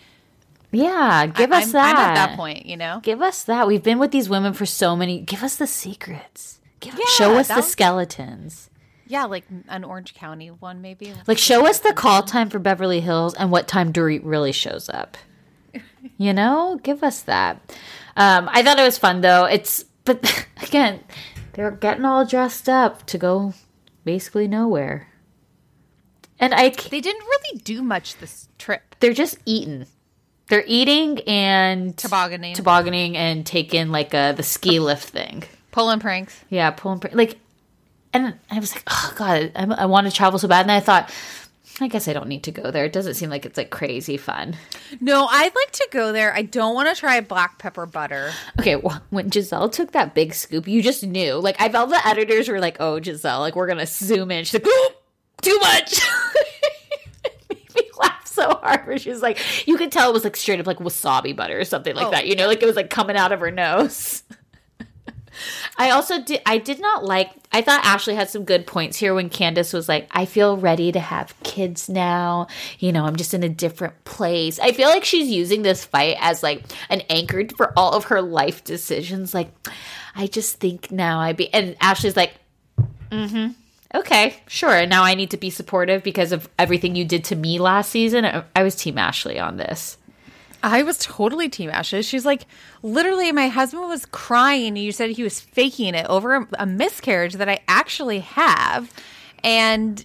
Yeah, 0.70 1.26
give 1.26 1.52
I- 1.52 1.58
us 1.58 1.66
I'm, 1.66 1.72
that. 1.72 1.96
I'm 1.96 2.02
at 2.04 2.14
that 2.14 2.36
point, 2.36 2.66
you 2.66 2.76
know. 2.76 3.00
Give 3.02 3.22
us 3.22 3.44
that. 3.44 3.66
We've 3.66 3.82
been 3.82 3.98
with 3.98 4.10
these 4.10 4.28
women 4.28 4.52
for 4.52 4.66
so 4.66 4.94
many. 4.96 5.20
Give 5.20 5.42
us 5.42 5.56
the 5.56 5.66
secrets. 5.66 6.60
Give, 6.80 6.94
Yeah, 6.94 7.04
show 7.16 7.36
us 7.38 7.48
the 7.48 7.56
was- 7.56 7.70
skeletons. 7.70 8.70
Yeah, 9.06 9.24
like 9.24 9.44
an 9.68 9.84
Orange 9.84 10.14
County 10.14 10.48
one 10.48 10.80
maybe. 10.80 11.12
Like, 11.26 11.36
show 11.38 11.66
us 11.66 11.78
the 11.78 11.92
call 11.92 12.22
time 12.22 12.48
for 12.48 12.58
Beverly 12.58 13.00
Hills 13.00 13.34
and 13.34 13.50
what 13.50 13.68
time 13.68 13.92
Dorit 13.92 14.22
really 14.24 14.52
shows 14.52 14.88
up. 14.88 15.16
You 16.18 16.32
know, 16.34 16.78
give 16.82 17.02
us 17.02 17.22
that. 17.22 17.56
Um, 18.16 18.48
I 18.52 18.62
thought 18.62 18.78
it 18.78 18.82
was 18.84 18.98
fun 18.98 19.20
though. 19.22 19.46
It's 19.46 19.84
but 20.04 20.46
again, 20.62 21.00
they're 21.54 21.70
getting 21.70 22.04
all 22.04 22.24
dressed 22.24 22.68
up 22.68 23.06
to 23.06 23.18
go 23.18 23.54
basically 24.04 24.48
nowhere, 24.48 25.08
and 26.38 26.52
I 26.54 26.70
they 26.70 27.00
didn't 27.00 27.22
really 27.24 27.58
do 27.60 27.82
much 27.82 28.16
this 28.18 28.48
trip. 28.58 28.96
they're 29.00 29.12
just 29.14 29.38
eating. 29.46 29.86
They're 30.48 30.64
eating 30.66 31.20
and 31.26 31.96
Tobogganing. 31.96 32.54
tobogganing, 32.54 33.16
and 33.16 33.46
taking 33.46 33.88
like 33.90 34.12
a 34.14 34.34
the 34.36 34.42
ski 34.42 34.78
lift 34.78 35.08
thing. 35.08 35.44
Pulling 35.70 36.00
pranks. 36.00 36.38
Yeah, 36.50 36.70
pulling 36.70 37.00
pr- 37.00 37.08
like, 37.14 37.38
and 38.12 38.34
I 38.50 38.58
was 38.60 38.74
like, 38.74 38.84
oh 38.86 39.14
god, 39.16 39.52
I, 39.56 39.64
I 39.64 39.86
want 39.86 40.06
to 40.06 40.12
travel 40.12 40.38
so 40.38 40.46
bad, 40.46 40.62
and 40.62 40.70
I 40.72 40.80
thought, 40.80 41.10
I 41.80 41.88
guess 41.88 42.06
I 42.06 42.12
don't 42.12 42.28
need 42.28 42.44
to 42.44 42.52
go 42.52 42.70
there. 42.70 42.84
It 42.84 42.92
doesn't 42.92 43.14
seem 43.14 43.30
like 43.30 43.44
it's 43.44 43.56
like 43.58 43.70
crazy 43.70 44.16
fun. 44.16 44.56
No, 45.00 45.26
I'd 45.26 45.52
like 45.54 45.72
to 45.72 45.88
go 45.90 46.12
there. 46.12 46.32
I 46.32 46.42
don't 46.42 46.72
want 46.74 46.88
to 46.88 46.94
try 46.94 47.20
black 47.20 47.58
pepper 47.58 47.84
butter. 47.84 48.30
Okay, 48.60 48.76
well, 48.76 49.02
when 49.10 49.28
Gizelle 49.28 49.70
took 49.72 49.90
that 49.92 50.14
big 50.14 50.34
scoop, 50.34 50.68
you 50.68 50.82
just 50.82 51.02
knew. 51.04 51.34
Like, 51.34 51.60
I 51.60 51.68
felt 51.68 51.90
the 51.90 52.06
editors 52.06 52.48
were 52.48 52.60
like, 52.60 52.76
oh, 52.78 53.00
Gizelle, 53.00 53.40
like 53.40 53.56
we're 53.56 53.66
gonna 53.66 53.86
zoom 53.86 54.30
in. 54.30 54.44
She's 54.44 54.54
like, 54.54 54.66
"Oop, 54.66 55.02
too 55.42 55.58
much. 55.60 56.00
It 57.50 57.58
made 57.58 57.74
me 57.74 57.90
laugh 57.98 58.26
so 58.26 58.50
hard. 58.62 58.86
Where 58.86 58.98
she 58.98 59.10
was 59.10 59.20
like, 59.22 59.38
you 59.66 59.76
could 59.76 59.90
tell 59.90 60.08
it 60.10 60.12
was 60.12 60.22
like 60.24 60.36
straight 60.36 60.60
up 60.60 60.66
like 60.66 60.78
wasabi 60.78 61.34
butter 61.34 61.58
or 61.58 61.64
something 61.64 61.94
like 61.96 62.06
Oh. 62.06 62.10
that. 62.12 62.26
You 62.28 62.36
know, 62.36 62.46
like 62.46 62.62
it 62.62 62.66
was 62.66 62.76
like 62.76 62.88
coming 62.90 63.16
out 63.16 63.32
of 63.32 63.40
her 63.40 63.50
nose. 63.50 64.22
I 65.76 65.90
also 65.90 66.20
did. 66.22 66.40
I 66.46 66.58
did 66.58 66.80
not 66.80 67.04
like. 67.04 67.30
I 67.52 67.62
thought 67.62 67.84
Ashley 67.84 68.14
had 68.14 68.28
some 68.30 68.44
good 68.44 68.66
points 68.66 68.96
here 68.96 69.14
when 69.14 69.30
Candiace 69.30 69.72
was 69.72 69.88
like, 69.88 70.08
"I 70.10 70.24
feel 70.24 70.56
ready 70.56 70.92
to 70.92 71.00
have 71.00 71.34
kids 71.42 71.88
now. 71.88 72.46
You 72.78 72.92
know, 72.92 73.04
I'm 73.04 73.16
just 73.16 73.34
in 73.34 73.42
a 73.42 73.48
different 73.48 74.04
place." 74.04 74.58
I 74.58 74.72
feel 74.72 74.88
like 74.88 75.04
she's 75.04 75.28
using 75.28 75.62
this 75.62 75.84
fight 75.84 76.16
as 76.20 76.42
like 76.42 76.62
an 76.88 77.02
anchor 77.10 77.44
for 77.56 77.72
all 77.78 77.92
of 77.92 78.04
her 78.04 78.20
life 78.22 78.64
decisions. 78.64 79.34
Like, 79.34 79.50
I 80.14 80.26
just 80.26 80.58
think 80.60 80.90
now 80.90 81.20
I 81.20 81.32
be. 81.32 81.52
And 81.52 81.76
Ashley's 81.80 82.16
like, 82.16 82.34
"Mm-hmm, 83.10 83.48
okay, 83.94 84.36
sure. 84.46 84.86
Now 84.86 85.02
I 85.04 85.14
need 85.14 85.30
to 85.30 85.36
be 85.36 85.50
supportive 85.50 86.02
because 86.02 86.32
of 86.32 86.48
everything 86.58 86.96
you 86.96 87.04
did 87.04 87.24
to 87.24 87.36
me 87.36 87.58
last 87.58 87.90
season." 87.90 88.24
I- 88.24 88.44
I 88.54 88.62
was 88.62 88.74
Team 88.74 88.98
Ashley 88.98 89.38
on 89.38 89.56
this. 89.56 89.96
I 90.64 90.82
was 90.82 90.96
totally 90.98 91.50
Team 91.50 91.68
Ashley. 91.68 92.02
She's 92.02 92.24
like, 92.24 92.46
literally, 92.82 93.30
my 93.32 93.48
husband 93.48 93.86
was 93.86 94.06
crying. 94.06 94.76
You 94.76 94.92
said 94.92 95.10
he 95.10 95.22
was 95.22 95.38
faking 95.38 95.94
it 95.94 96.06
over 96.06 96.36
a, 96.36 96.48
a 96.60 96.66
miscarriage 96.66 97.34
that 97.34 97.50
I 97.50 97.60
actually 97.68 98.20
have, 98.20 98.90
and 99.42 100.04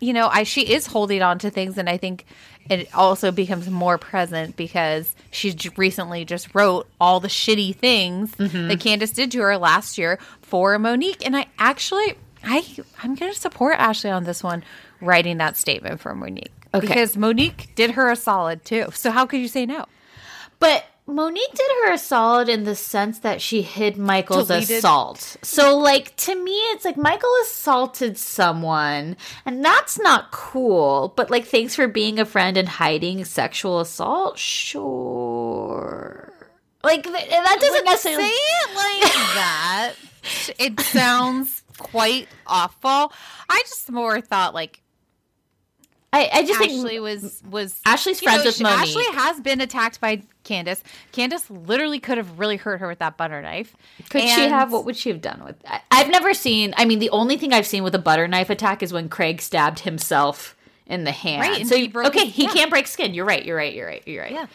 you 0.00 0.14
know, 0.14 0.28
I 0.28 0.44
she 0.44 0.62
is 0.62 0.86
holding 0.86 1.22
on 1.22 1.38
to 1.40 1.50
things, 1.50 1.76
and 1.76 1.90
I 1.90 1.98
think 1.98 2.24
it 2.70 2.88
also 2.94 3.30
becomes 3.30 3.68
more 3.68 3.98
present 3.98 4.56
because 4.56 5.14
she 5.30 5.52
j- 5.52 5.70
recently 5.76 6.24
just 6.24 6.54
wrote 6.54 6.88
all 6.98 7.20
the 7.20 7.28
shitty 7.28 7.76
things 7.76 8.34
mm-hmm. 8.36 8.68
that 8.68 8.80
Candiace 8.80 9.12
did 9.12 9.30
to 9.32 9.40
her 9.40 9.58
last 9.58 9.98
year 9.98 10.18
for 10.40 10.78
Monique, 10.78 11.24
and 11.26 11.36
I 11.36 11.48
actually, 11.58 12.14
I 12.42 12.64
I'm 13.02 13.14
going 13.14 13.30
to 13.30 13.38
support 13.38 13.78
Ashley 13.78 14.10
on 14.10 14.24
this 14.24 14.42
one, 14.42 14.64
writing 15.02 15.36
that 15.36 15.58
statement 15.58 16.00
for 16.00 16.14
Monique. 16.14 16.52
Okay. 16.72 16.86
Because 16.86 17.14
Monique 17.14 17.74
did 17.74 17.90
her 17.92 18.10
a 18.10 18.16
solid 18.16 18.64
too. 18.64 18.86
So 18.94 19.10
how 19.10 19.26
could 19.26 19.40
you 19.40 19.48
say 19.48 19.66
no? 19.66 19.84
But 20.60 20.84
Monique 21.06 21.52
did 21.54 21.66
her 21.86 21.92
a 21.92 21.98
solid 21.98 22.48
in 22.48 22.64
the 22.64 22.74
sense 22.74 23.20
that 23.20 23.40
she 23.40 23.62
hid 23.62 23.96
Michael's 23.96 24.48
Deleted. 24.48 24.78
assault. 24.78 25.36
So, 25.42 25.78
like, 25.78 26.14
to 26.16 26.34
me, 26.34 26.52
it's 26.72 26.84
like 26.84 26.96
Michael 26.96 27.30
assaulted 27.42 28.18
someone, 28.18 29.16
and 29.46 29.64
that's 29.64 29.98
not 29.98 30.30
cool. 30.32 31.12
But, 31.16 31.30
like, 31.30 31.46
thanks 31.46 31.74
for 31.74 31.88
being 31.88 32.18
a 32.18 32.24
friend 32.24 32.56
and 32.56 32.68
hiding 32.68 33.24
sexual 33.24 33.80
assault. 33.80 34.38
Sure. 34.38 36.32
Like, 36.82 37.02
th- 37.04 37.28
that 37.30 37.58
doesn't 37.60 37.84
necessarily. 37.84 38.24
say 38.24 38.30
it 38.34 38.74
like 38.74 39.12
that. 39.34 39.92
It 40.58 40.80
sounds 40.80 41.62
quite 41.78 42.28
awful. 42.46 43.12
I 43.48 43.62
just 43.66 43.90
more 43.90 44.20
thought 44.20 44.52
like 44.52 44.82
I, 46.12 46.28
I 46.32 46.42
just 46.44 46.60
Ashley 46.60 46.88
think. 46.90 47.02
was 47.02 47.42
was 47.50 47.80
Ashley's 47.86 48.20
friends 48.20 48.44
with 48.44 48.56
she- 48.56 48.62
Monique. 48.62 48.80
Ashley 48.80 49.04
has 49.14 49.40
been 49.40 49.60
attacked 49.60 50.00
by 50.00 50.22
Candiace. 50.48 50.82
Candiace 51.12 51.50
literally 51.50 52.00
could 52.00 52.18
have 52.18 52.38
really 52.38 52.56
hurt 52.56 52.80
her 52.80 52.88
with 52.88 52.98
that 53.00 53.16
butter 53.16 53.42
knife. 53.42 53.76
Could 54.08 54.22
she 54.22 54.48
have? 54.48 54.72
What 54.72 54.84
would 54.84 54.96
she 54.96 55.10
have 55.10 55.20
done 55.20 55.44
with 55.44 55.60
that? 55.60 55.84
I've 55.90 56.08
never 56.08 56.34
seen. 56.34 56.74
I 56.76 56.84
mean, 56.84 56.98
the 56.98 57.10
only 57.10 57.36
thing 57.36 57.52
I've 57.52 57.66
seen 57.66 57.82
with 57.82 57.94
a 57.94 57.98
butter 57.98 58.26
knife 58.26 58.50
attack 58.50 58.82
is 58.82 58.92
when 58.92 59.08
Craig 59.08 59.40
stabbed 59.40 59.80
himself 59.80 60.56
in 60.86 61.04
the 61.04 61.12
hand. 61.12 61.42
Right, 61.42 61.66
so 61.66 61.76
he 61.76 61.82
you- 61.84 61.90
broke 61.90 62.08
okay, 62.08 62.26
he 62.26 62.44
yeah. 62.44 62.52
can't 62.52 62.70
break 62.70 62.86
skin. 62.86 63.14
You're 63.14 63.26
right. 63.26 63.44
You're 63.44 63.56
right. 63.56 63.74
You're 63.74 63.86
right. 63.86 64.02
You're 64.06 64.22
right. 64.22 64.32
Yeah. 64.32 64.46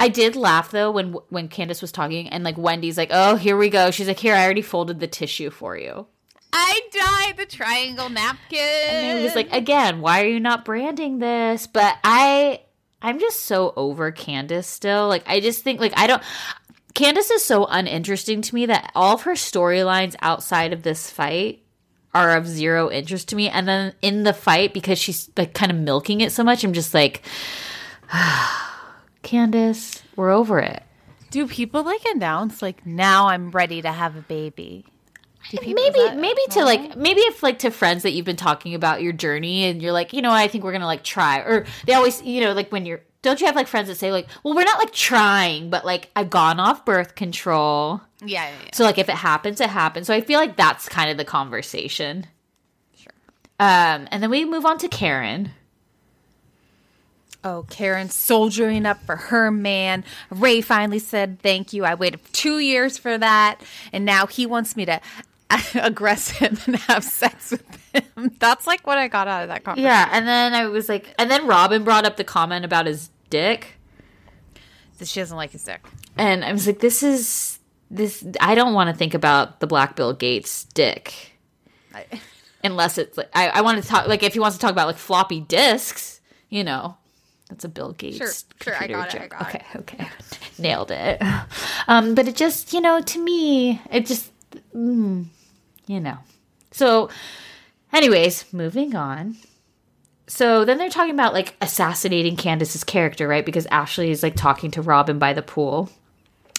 I 0.00 0.08
did 0.08 0.36
laugh 0.36 0.70
though 0.70 0.92
when 0.92 1.14
when 1.28 1.48
Candiace 1.48 1.82
was 1.82 1.90
talking 1.90 2.28
and 2.28 2.44
like 2.44 2.56
Wendy's 2.56 2.96
like, 2.96 3.10
"Oh, 3.12 3.34
here 3.34 3.56
we 3.56 3.68
go." 3.68 3.90
She's 3.90 4.06
like, 4.06 4.20
"Here, 4.20 4.34
I 4.34 4.44
already 4.44 4.62
folded 4.62 5.00
the 5.00 5.08
tissue 5.08 5.50
for 5.50 5.76
you." 5.76 6.06
I 6.52 6.80
dyed 6.92 7.36
the 7.36 7.46
triangle 7.46 8.08
napkin. 8.08 8.58
And 8.58 9.18
it 9.18 9.22
was 9.22 9.34
like, 9.34 9.52
again, 9.52 10.00
why 10.00 10.22
are 10.22 10.26
you 10.26 10.40
not 10.40 10.64
branding 10.64 11.18
this? 11.18 11.66
But 11.66 11.96
I 12.02 12.60
I'm 13.00 13.18
just 13.20 13.42
so 13.42 13.72
over 13.76 14.10
Candiace 14.10 14.66
still. 14.66 15.08
Like 15.08 15.24
I 15.26 15.40
just 15.40 15.62
think 15.62 15.80
like 15.80 15.92
I 15.96 16.06
don't 16.06 16.22
Candiace 16.94 17.30
is 17.30 17.44
so 17.44 17.66
uninteresting 17.66 18.42
to 18.42 18.54
me 18.54 18.66
that 18.66 18.90
all 18.94 19.14
of 19.14 19.22
her 19.22 19.34
storylines 19.34 20.16
outside 20.20 20.72
of 20.72 20.82
this 20.82 21.10
fight 21.10 21.62
are 22.14 22.36
of 22.36 22.46
zero 22.46 22.90
interest 22.90 23.28
to 23.28 23.36
me. 23.36 23.48
And 23.48 23.68
then 23.68 23.94
in 24.02 24.24
the 24.24 24.32
fight, 24.32 24.74
because 24.74 24.98
she's 24.98 25.30
like 25.36 25.54
kind 25.54 25.70
of 25.70 25.78
milking 25.78 26.20
it 26.20 26.32
so 26.32 26.42
much, 26.42 26.64
I'm 26.64 26.72
just 26.72 26.94
like 26.94 27.22
Candiace, 29.22 30.02
we're 30.16 30.30
over 30.30 30.58
it. 30.58 30.82
Do 31.30 31.46
people 31.46 31.84
like 31.84 32.04
announce 32.06 32.62
like 32.62 32.84
now 32.84 33.28
I'm 33.28 33.50
ready 33.50 33.82
to 33.82 33.92
have 33.92 34.16
a 34.16 34.22
baby? 34.22 34.86
People- 35.50 35.74
maybe 35.74 35.98
that 36.00 36.16
maybe 36.16 36.40
to 36.50 36.60
normal? 36.60 36.76
like 36.86 36.96
maybe 36.96 37.20
if 37.22 37.42
like 37.42 37.58
to 37.60 37.70
friends 37.70 38.02
that 38.02 38.12
you've 38.12 38.26
been 38.26 38.36
talking 38.36 38.74
about 38.74 39.02
your 39.02 39.12
journey 39.12 39.64
and 39.64 39.80
you're 39.82 39.92
like 39.92 40.12
you 40.12 40.20
know 40.22 40.30
i 40.30 40.46
think 40.48 40.62
we're 40.64 40.72
gonna 40.72 40.86
like 40.86 41.02
try 41.02 41.38
or 41.38 41.64
they 41.86 41.94
always 41.94 42.22
you 42.22 42.40
know 42.40 42.52
like 42.52 42.70
when 42.70 42.84
you're 42.86 43.00
don't 43.22 43.40
you 43.40 43.46
have 43.46 43.56
like 43.56 43.66
friends 43.66 43.88
that 43.88 43.96
say 43.96 44.12
like 44.12 44.26
well 44.44 44.54
we're 44.54 44.64
not 44.64 44.78
like 44.78 44.92
trying 44.92 45.70
but 45.70 45.84
like 45.84 46.10
i've 46.16 46.30
gone 46.30 46.60
off 46.60 46.84
birth 46.84 47.14
control 47.14 48.00
Yeah, 48.20 48.48
yeah, 48.48 48.54
yeah. 48.64 48.70
so 48.72 48.84
like 48.84 48.98
if 48.98 49.08
it 49.08 49.14
happens 49.16 49.60
it 49.60 49.70
happens 49.70 50.06
so 50.06 50.14
i 50.14 50.20
feel 50.20 50.38
like 50.38 50.56
that's 50.56 50.88
kind 50.88 51.10
of 51.10 51.16
the 51.16 51.24
conversation 51.24 52.26
sure 52.96 53.12
um 53.58 54.06
and 54.10 54.22
then 54.22 54.30
we 54.30 54.44
move 54.44 54.64
on 54.66 54.78
to 54.78 54.88
karen 54.88 55.50
Oh, 57.44 57.64
Karen 57.70 58.08
soldiering 58.10 58.84
up 58.84 59.00
for 59.04 59.14
her 59.14 59.52
man. 59.52 60.02
Ray 60.28 60.60
finally 60.60 60.98
said 60.98 61.38
thank 61.40 61.72
you. 61.72 61.84
I 61.84 61.94
waited 61.94 62.18
two 62.32 62.58
years 62.58 62.98
for 62.98 63.16
that, 63.16 63.60
and 63.92 64.04
now 64.04 64.26
he 64.26 64.44
wants 64.44 64.76
me 64.76 64.84
to 64.86 65.00
aggress 65.74 66.30
him 66.30 66.58
and 66.66 66.76
have 66.76 67.02
sex 67.04 67.50
with 67.52 67.92
him. 67.92 68.32
That's 68.38 68.66
like 68.66 68.86
what 68.86 68.98
I 68.98 69.08
got 69.08 69.28
out 69.28 69.42
of 69.42 69.48
that 69.48 69.64
conversation. 69.64 69.86
yeah 69.86 70.08
and 70.12 70.26
then 70.28 70.52
i 70.54 70.66
was 70.66 70.88
like 70.88 71.14
and 71.18 71.30
then 71.30 71.46
robyn 71.46 71.84
brought 71.84 72.04
up 72.04 72.16
the 72.16 72.24
comment 72.24 72.64
about 72.64 72.86
his 72.86 73.10
dick 73.30 73.74
That 74.98 75.08
She 75.08 75.20
doesn't 75.20 75.36
like 75.36 75.50
his 75.52 75.64
dick. 75.64 75.80
and 76.16 76.44
i 76.44 76.52
was 76.52 76.66
like 76.66 76.80
this 76.80 77.02
is 77.02 77.58
this 77.90 78.24
i 78.40 78.54
don't 78.54 78.74
want 78.74 78.90
to 78.90 78.96
think 78.96 79.14
about 79.14 79.60
the 79.60 79.66
black 79.66 79.96
bill 79.96 80.12
gates 80.12 80.64
dick 80.74 81.32
I, 81.94 82.04
unless 82.64 82.98
it's 82.98 83.16
like 83.16 83.30
I, 83.34 83.48
I 83.48 83.60
want 83.62 83.82
to 83.82 83.88
talk 83.88 84.06
like 84.06 84.22
if 84.22 84.34
he 84.34 84.40
wants 84.40 84.56
to 84.56 84.60
talk 84.60 84.72
about 84.72 84.86
like 84.88 84.96
floppy 84.98 85.40
disks, 85.40 86.20
you 86.50 86.62
know, 86.64 86.96
that's 87.48 87.64
a 87.64 87.68
Bill 87.68 87.92
Gates. 87.92 88.18
Sure, 88.18 88.30
sure, 88.62 88.74
I 88.74 88.78
computer 88.86 89.00
got 89.00 89.14
it, 89.14 89.14
I 89.14 89.20
joke. 89.22 89.30
got 89.30 89.42
okay, 89.48 89.64
okay, 89.76 90.08
nailed 90.58 90.90
it. 90.90 91.22
Um, 91.86 92.14
but 92.14 92.28
it 92.28 92.36
just 92.36 92.72
you 92.74 92.80
know 92.82 93.00
to 93.00 93.18
me 93.24 93.80
it 93.90 94.04
just 94.06 94.30
mm, 94.76 95.24
you 95.88 95.98
know. 96.00 96.18
So, 96.70 97.10
anyways, 97.92 98.52
moving 98.52 98.94
on. 98.94 99.36
So 100.28 100.64
then 100.66 100.76
they're 100.78 100.90
talking 100.90 101.14
about 101.14 101.32
like 101.32 101.56
assassinating 101.60 102.36
Candiace's 102.36 102.84
character, 102.84 103.26
right? 103.26 103.44
Because 103.44 103.66
Ashley 103.66 104.10
is 104.10 104.22
like 104.22 104.36
talking 104.36 104.70
to 104.72 104.82
Robyn 104.82 105.18
by 105.18 105.32
the 105.32 105.42
pool, 105.42 105.90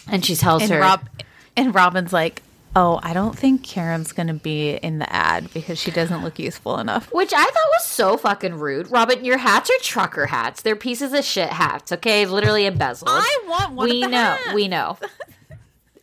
and 0.07 0.25
she 0.25 0.35
tells 0.35 0.63
and 0.63 0.71
her, 0.71 0.79
Rob 0.79 1.07
and 1.55 1.75
Robyn's 1.75 2.11
like, 2.11 2.41
"Oh, 2.75 2.99
I 3.03 3.13
don't 3.13 3.37
think 3.37 3.63
Karen's 3.63 4.11
going 4.11 4.25
to 4.25 4.33
be 4.33 4.71
in 4.71 4.97
the 4.97 5.13
ad 5.13 5.53
because 5.53 5.77
she 5.77 5.91
doesn't 5.91 6.23
look 6.23 6.39
useful 6.39 6.79
enough." 6.79 7.13
Which 7.13 7.31
I 7.31 7.43
thought 7.43 7.53
was 7.53 7.85
so 7.85 8.17
fucking 8.17 8.55
rude. 8.55 8.89
Robyn, 8.89 9.23
your 9.23 9.37
hats 9.37 9.69
are 9.69 9.77
trucker 9.83 10.25
hats. 10.25 10.63
They're 10.63 10.75
pieces 10.75 11.13
of 11.13 11.23
shit 11.23 11.49
hats, 11.49 11.91
okay? 11.91 12.25
Literally 12.25 12.65
embezzled. 12.65 13.11
I 13.13 13.43
want 13.47 13.73
one 13.73 13.87
We 13.87 14.01
know, 14.01 14.17
hats. 14.17 14.53
we 14.55 14.67
know. 14.67 14.97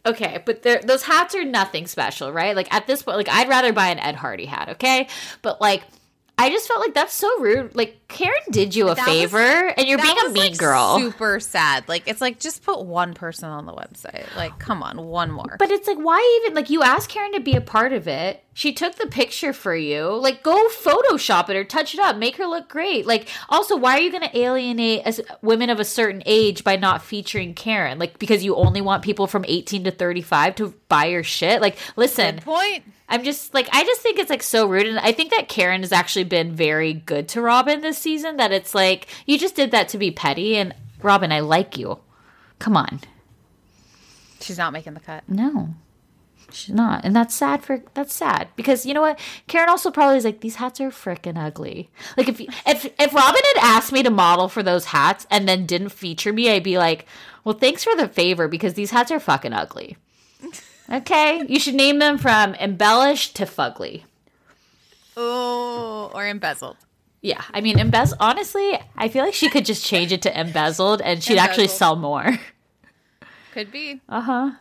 Okay, 0.06 0.40
but 0.46 0.62
those 0.62 1.02
hats 1.02 1.34
are 1.34 1.44
nothing 1.44 1.86
special, 1.86 2.32
right? 2.32 2.54
Like 2.54 2.72
at 2.72 2.86
this 2.86 3.02
point, 3.02 3.16
like 3.18 3.28
I'd 3.28 3.48
rather 3.48 3.72
buy 3.72 3.88
an 3.88 3.98
Ed 3.98 4.14
Hardy 4.14 4.46
hat, 4.46 4.68
okay? 4.70 5.08
But 5.42 5.60
like, 5.60 5.82
I 6.38 6.50
just 6.50 6.68
felt 6.68 6.80
like 6.80 6.92
that's 6.94 7.14
so 7.14 7.40
rude. 7.40 7.74
Like 7.74 7.96
Karen 8.08 8.36
did 8.50 8.76
you 8.76 8.88
a 8.88 8.94
That 8.94 9.06
was- 9.06 9.16
favor, 9.16 9.38
and 9.38 9.88
you're 9.88 9.98
being 9.98 10.16
a 10.26 10.28
mean 10.30 10.50
like, 10.52 10.58
girl. 10.58 10.98
Super 10.98 11.40
sad. 11.40 11.88
Like 11.88 12.04
it's 12.06 12.20
like 12.20 12.38
just 12.38 12.62
put 12.62 12.84
one 12.84 13.14
person 13.14 13.48
on 13.48 13.66
the 13.66 13.72
website. 13.72 14.26
Like, 14.36 14.58
come 14.58 14.82
on, 14.82 15.06
one 15.06 15.30
more. 15.32 15.56
But 15.58 15.70
it's 15.70 15.88
like, 15.88 15.98
why 15.98 16.40
even 16.42 16.54
like 16.54 16.70
you 16.70 16.82
asked 16.82 17.08
Karen 17.08 17.32
to 17.32 17.40
be 17.40 17.54
a 17.56 17.60
part 17.60 17.92
of 17.92 18.06
it? 18.06 18.44
She 18.56 18.72
took 18.72 18.94
the 18.94 19.06
picture 19.06 19.52
for 19.52 19.76
you. 19.76 20.08
Like, 20.08 20.42
go 20.42 20.56
Photoshop 20.68 21.50
it 21.50 21.56
or 21.56 21.62
touch 21.62 21.92
it 21.92 22.00
up, 22.00 22.16
make 22.16 22.38
her 22.38 22.46
look 22.46 22.70
great. 22.70 23.04
Like, 23.04 23.28
also, 23.50 23.76
why 23.76 23.98
are 23.98 24.00
you 24.00 24.10
going 24.10 24.26
to 24.26 24.38
alienate 24.38 25.02
as 25.04 25.20
women 25.42 25.68
of 25.68 25.78
a 25.78 25.84
certain 25.84 26.22
age 26.24 26.64
by 26.64 26.76
not 26.76 27.02
featuring 27.02 27.52
Karen? 27.52 27.98
Like, 27.98 28.18
because 28.18 28.42
you 28.42 28.56
only 28.56 28.80
want 28.80 29.04
people 29.04 29.26
from 29.26 29.44
eighteen 29.46 29.84
to 29.84 29.90
thirty-five 29.90 30.54
to 30.54 30.72
buy 30.88 31.04
your 31.04 31.22
shit. 31.22 31.60
Like, 31.60 31.76
listen, 31.96 32.36
Good 32.36 32.44
point. 32.44 32.84
I'm 33.10 33.24
just 33.24 33.52
like, 33.52 33.68
I 33.72 33.84
just 33.84 34.00
think 34.00 34.18
it's 34.18 34.30
like 34.30 34.42
so 34.42 34.66
rude, 34.66 34.86
and 34.86 34.98
I 35.00 35.12
think 35.12 35.32
that 35.32 35.50
Karen 35.50 35.82
has 35.82 35.92
actually 35.92 36.24
been 36.24 36.56
very 36.56 36.94
good 36.94 37.28
to 37.28 37.42
Robyn 37.42 37.82
this 37.82 37.98
season. 37.98 38.38
That 38.38 38.52
it's 38.52 38.74
like 38.74 39.06
you 39.26 39.38
just 39.38 39.54
did 39.54 39.72
that 39.72 39.90
to 39.90 39.98
be 39.98 40.10
petty, 40.10 40.56
and 40.56 40.74
Robyn, 41.02 41.30
I 41.30 41.40
like 41.40 41.76
you. 41.76 41.98
Come 42.58 42.74
on. 42.74 43.00
She's 44.40 44.56
not 44.56 44.72
making 44.72 44.94
the 44.94 45.00
cut. 45.00 45.24
No, 45.28 45.74
she's 46.50 46.74
not, 46.74 47.04
and 47.04 47.14
that's 47.14 47.34
sad 47.34 47.64
for 47.64 47.82
that's 47.94 48.14
sad 48.14 48.48
because 48.56 48.86
you 48.86 48.94
know 48.94 49.00
what? 49.02 49.18
Karen 49.46 49.68
also 49.68 49.90
probably 49.90 50.16
is 50.16 50.24
like 50.24 50.40
these 50.40 50.56
hats 50.56 50.80
are 50.80 50.90
freaking 50.90 51.36
ugly. 51.36 51.90
Like 52.16 52.28
if 52.28 52.40
if 52.40 52.84
if 52.98 53.14
Robyn 53.14 53.42
had 53.54 53.62
asked 53.62 53.92
me 53.92 54.02
to 54.02 54.10
model 54.10 54.48
for 54.48 54.62
those 54.62 54.86
hats 54.86 55.26
and 55.30 55.48
then 55.48 55.66
didn't 55.66 55.90
feature 55.90 56.32
me, 56.32 56.50
I'd 56.50 56.62
be 56.62 56.78
like, 56.78 57.06
well, 57.44 57.56
thanks 57.56 57.84
for 57.84 57.94
the 57.96 58.08
favor 58.08 58.48
because 58.48 58.74
these 58.74 58.90
hats 58.90 59.10
are 59.10 59.20
fucking 59.20 59.52
ugly. 59.52 59.96
Okay, 60.90 61.44
you 61.48 61.58
should 61.58 61.74
name 61.74 61.98
them 61.98 62.16
from 62.18 62.54
embellished 62.54 63.34
to 63.36 63.44
fugly. 63.44 64.04
Oh, 65.16 66.10
or 66.14 66.26
embezzled. 66.26 66.76
Yeah, 67.22 67.42
I 67.52 67.60
mean, 67.60 67.78
embez. 67.78 68.12
Honestly, 68.20 68.78
I 68.96 69.08
feel 69.08 69.24
like 69.24 69.34
she 69.34 69.48
could 69.48 69.64
just 69.64 69.84
change 69.84 70.12
it 70.12 70.22
to 70.22 70.40
embezzled, 70.40 71.00
and 71.00 71.24
she'd 71.24 71.38
actually 71.38 71.68
sell 71.68 71.96
more. 71.96 72.38
Could 73.52 73.72
be. 73.72 74.00
Uh-huh. 74.08 74.52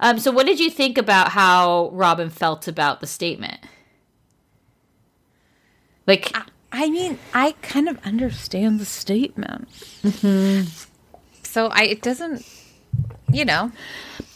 Um, 0.00 0.18
so 0.18 0.30
what 0.30 0.46
did 0.46 0.60
you 0.60 0.70
think 0.70 0.98
about 0.98 1.30
how 1.30 1.90
Robyn 1.92 2.30
felt 2.30 2.68
about 2.68 3.00
the 3.00 3.06
statement? 3.06 3.58
Like, 6.06 6.34
I 6.72 6.88
mean, 6.88 7.18
I 7.34 7.52
kind 7.62 7.88
of 7.88 7.98
understand 8.04 8.80
the 8.80 8.86
statement. 8.86 9.68
Mm-hmm. 10.02 10.68
So 11.42 11.66
I 11.66 11.84
it 11.84 12.02
doesn't, 12.02 12.46
you 13.30 13.44
know, 13.44 13.72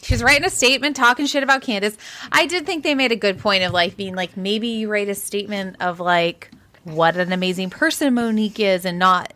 she's 0.03 0.21
writing 0.21 0.45
a 0.45 0.49
statement 0.49 0.95
talking 0.95 1.25
shit 1.25 1.43
about 1.43 1.61
Candiace. 1.61 1.97
I 2.31 2.45
did 2.45 2.65
think 2.65 2.83
they 2.83 2.95
made 2.95 3.11
a 3.11 3.15
good 3.15 3.39
point 3.39 3.63
of 3.63 3.71
like 3.71 3.97
being 3.97 4.15
like 4.15 4.37
maybe 4.37 4.67
you 4.67 4.89
write 4.89 5.09
a 5.09 5.15
statement 5.15 5.77
of 5.79 5.99
like 5.99 6.51
what 6.83 7.17
an 7.17 7.31
amazing 7.31 7.69
person 7.69 8.13
Monique 8.13 8.59
is 8.59 8.85
and 8.85 8.99
not 8.99 9.33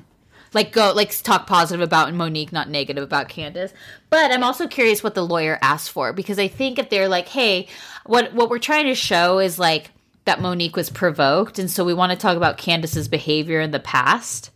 like 0.58 0.72
go 0.72 0.92
like 0.96 1.12
talk 1.22 1.46
positive 1.46 1.82
about 1.82 2.12
Monique, 2.16 2.52
not 2.52 2.68
negative 2.68 3.04
about 3.04 3.30
Candiace. 3.30 3.74
But 4.10 4.32
I'm 4.32 4.44
also 4.44 4.68
curious 4.68 5.04
what 5.04 5.14
the 5.14 5.26
lawyer 5.26 5.60
asked 5.62 5.92
for 5.92 6.14
because 6.14 6.40
I 6.40 6.48
think 6.48 6.80
if 6.80 6.90
they're 6.90 7.08
like, 7.08 7.28
hey, 7.28 7.68
what 8.06 8.34
what 8.34 8.50
we're 8.50 8.58
trying 8.58 8.88
to 8.88 8.96
show 8.96 9.38
is 9.38 9.60
like 9.60 9.92
that 10.26 10.42
Monique 10.42 10.76
was 10.76 10.90
provoked, 10.90 11.60
and 11.60 11.70
so 11.70 11.86
we 11.86 11.94
want 11.94 12.12
to 12.12 12.18
talk 12.18 12.36
about 12.36 12.58
Candiace's 12.58 13.08
behavior 13.08 13.62
in 13.62 13.70
the 13.70 13.80
past 13.80 14.50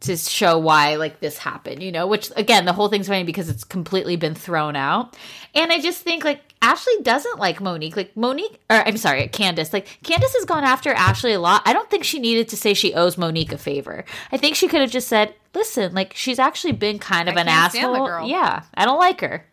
to 0.00 0.16
show 0.16 0.58
why 0.58 0.96
like 0.96 1.20
this 1.20 1.38
happened, 1.38 1.82
you 1.82 1.90
know, 1.90 2.06
which 2.06 2.30
again, 2.36 2.64
the 2.64 2.72
whole 2.72 2.88
thing's 2.88 3.08
funny 3.08 3.24
because 3.24 3.48
it's 3.48 3.64
completely 3.64 4.16
been 4.16 4.34
thrown 4.34 4.76
out. 4.76 5.16
And 5.54 5.72
I 5.72 5.80
just 5.80 6.02
think 6.02 6.24
like 6.24 6.40
Ashley 6.62 6.94
doesn't 7.02 7.38
like 7.38 7.60
Monique. 7.60 7.96
Like 7.96 8.16
Monique 8.16 8.60
or 8.70 8.76
I'm 8.76 8.96
sorry, 8.96 9.26
Candiace. 9.28 9.72
Like 9.72 9.86
Candiace 10.04 10.34
has 10.34 10.44
gone 10.44 10.64
after 10.64 10.92
Ashley 10.92 11.32
a 11.32 11.40
lot. 11.40 11.62
I 11.64 11.72
don't 11.72 11.90
think 11.90 12.04
she 12.04 12.18
needed 12.18 12.48
to 12.50 12.56
say 12.56 12.74
she 12.74 12.94
owes 12.94 13.18
Monique 13.18 13.52
a 13.52 13.58
favor. 13.58 14.04
I 14.30 14.36
think 14.36 14.54
she 14.54 14.68
could 14.68 14.80
have 14.80 14.90
just 14.90 15.08
said, 15.08 15.34
"Listen, 15.54 15.94
like 15.94 16.14
she's 16.14 16.38
actually 16.38 16.72
been 16.72 16.98
kind 16.98 17.28
of 17.28 17.36
I 17.36 17.40
an 17.40 17.46
can't 17.46 17.72
stand 17.72 17.94
the 17.94 17.98
asshole." 18.00 18.28
Yeah, 18.28 18.62
I 18.74 18.84
don't 18.84 18.98
like 18.98 19.20
her. 19.20 19.46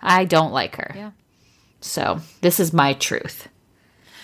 I 0.00 0.24
don't 0.24 0.52
like 0.52 0.76
her. 0.76 0.92
Yeah. 0.94 1.10
So, 1.80 2.20
this 2.40 2.60
is 2.60 2.72
my 2.72 2.92
truth. 2.92 3.48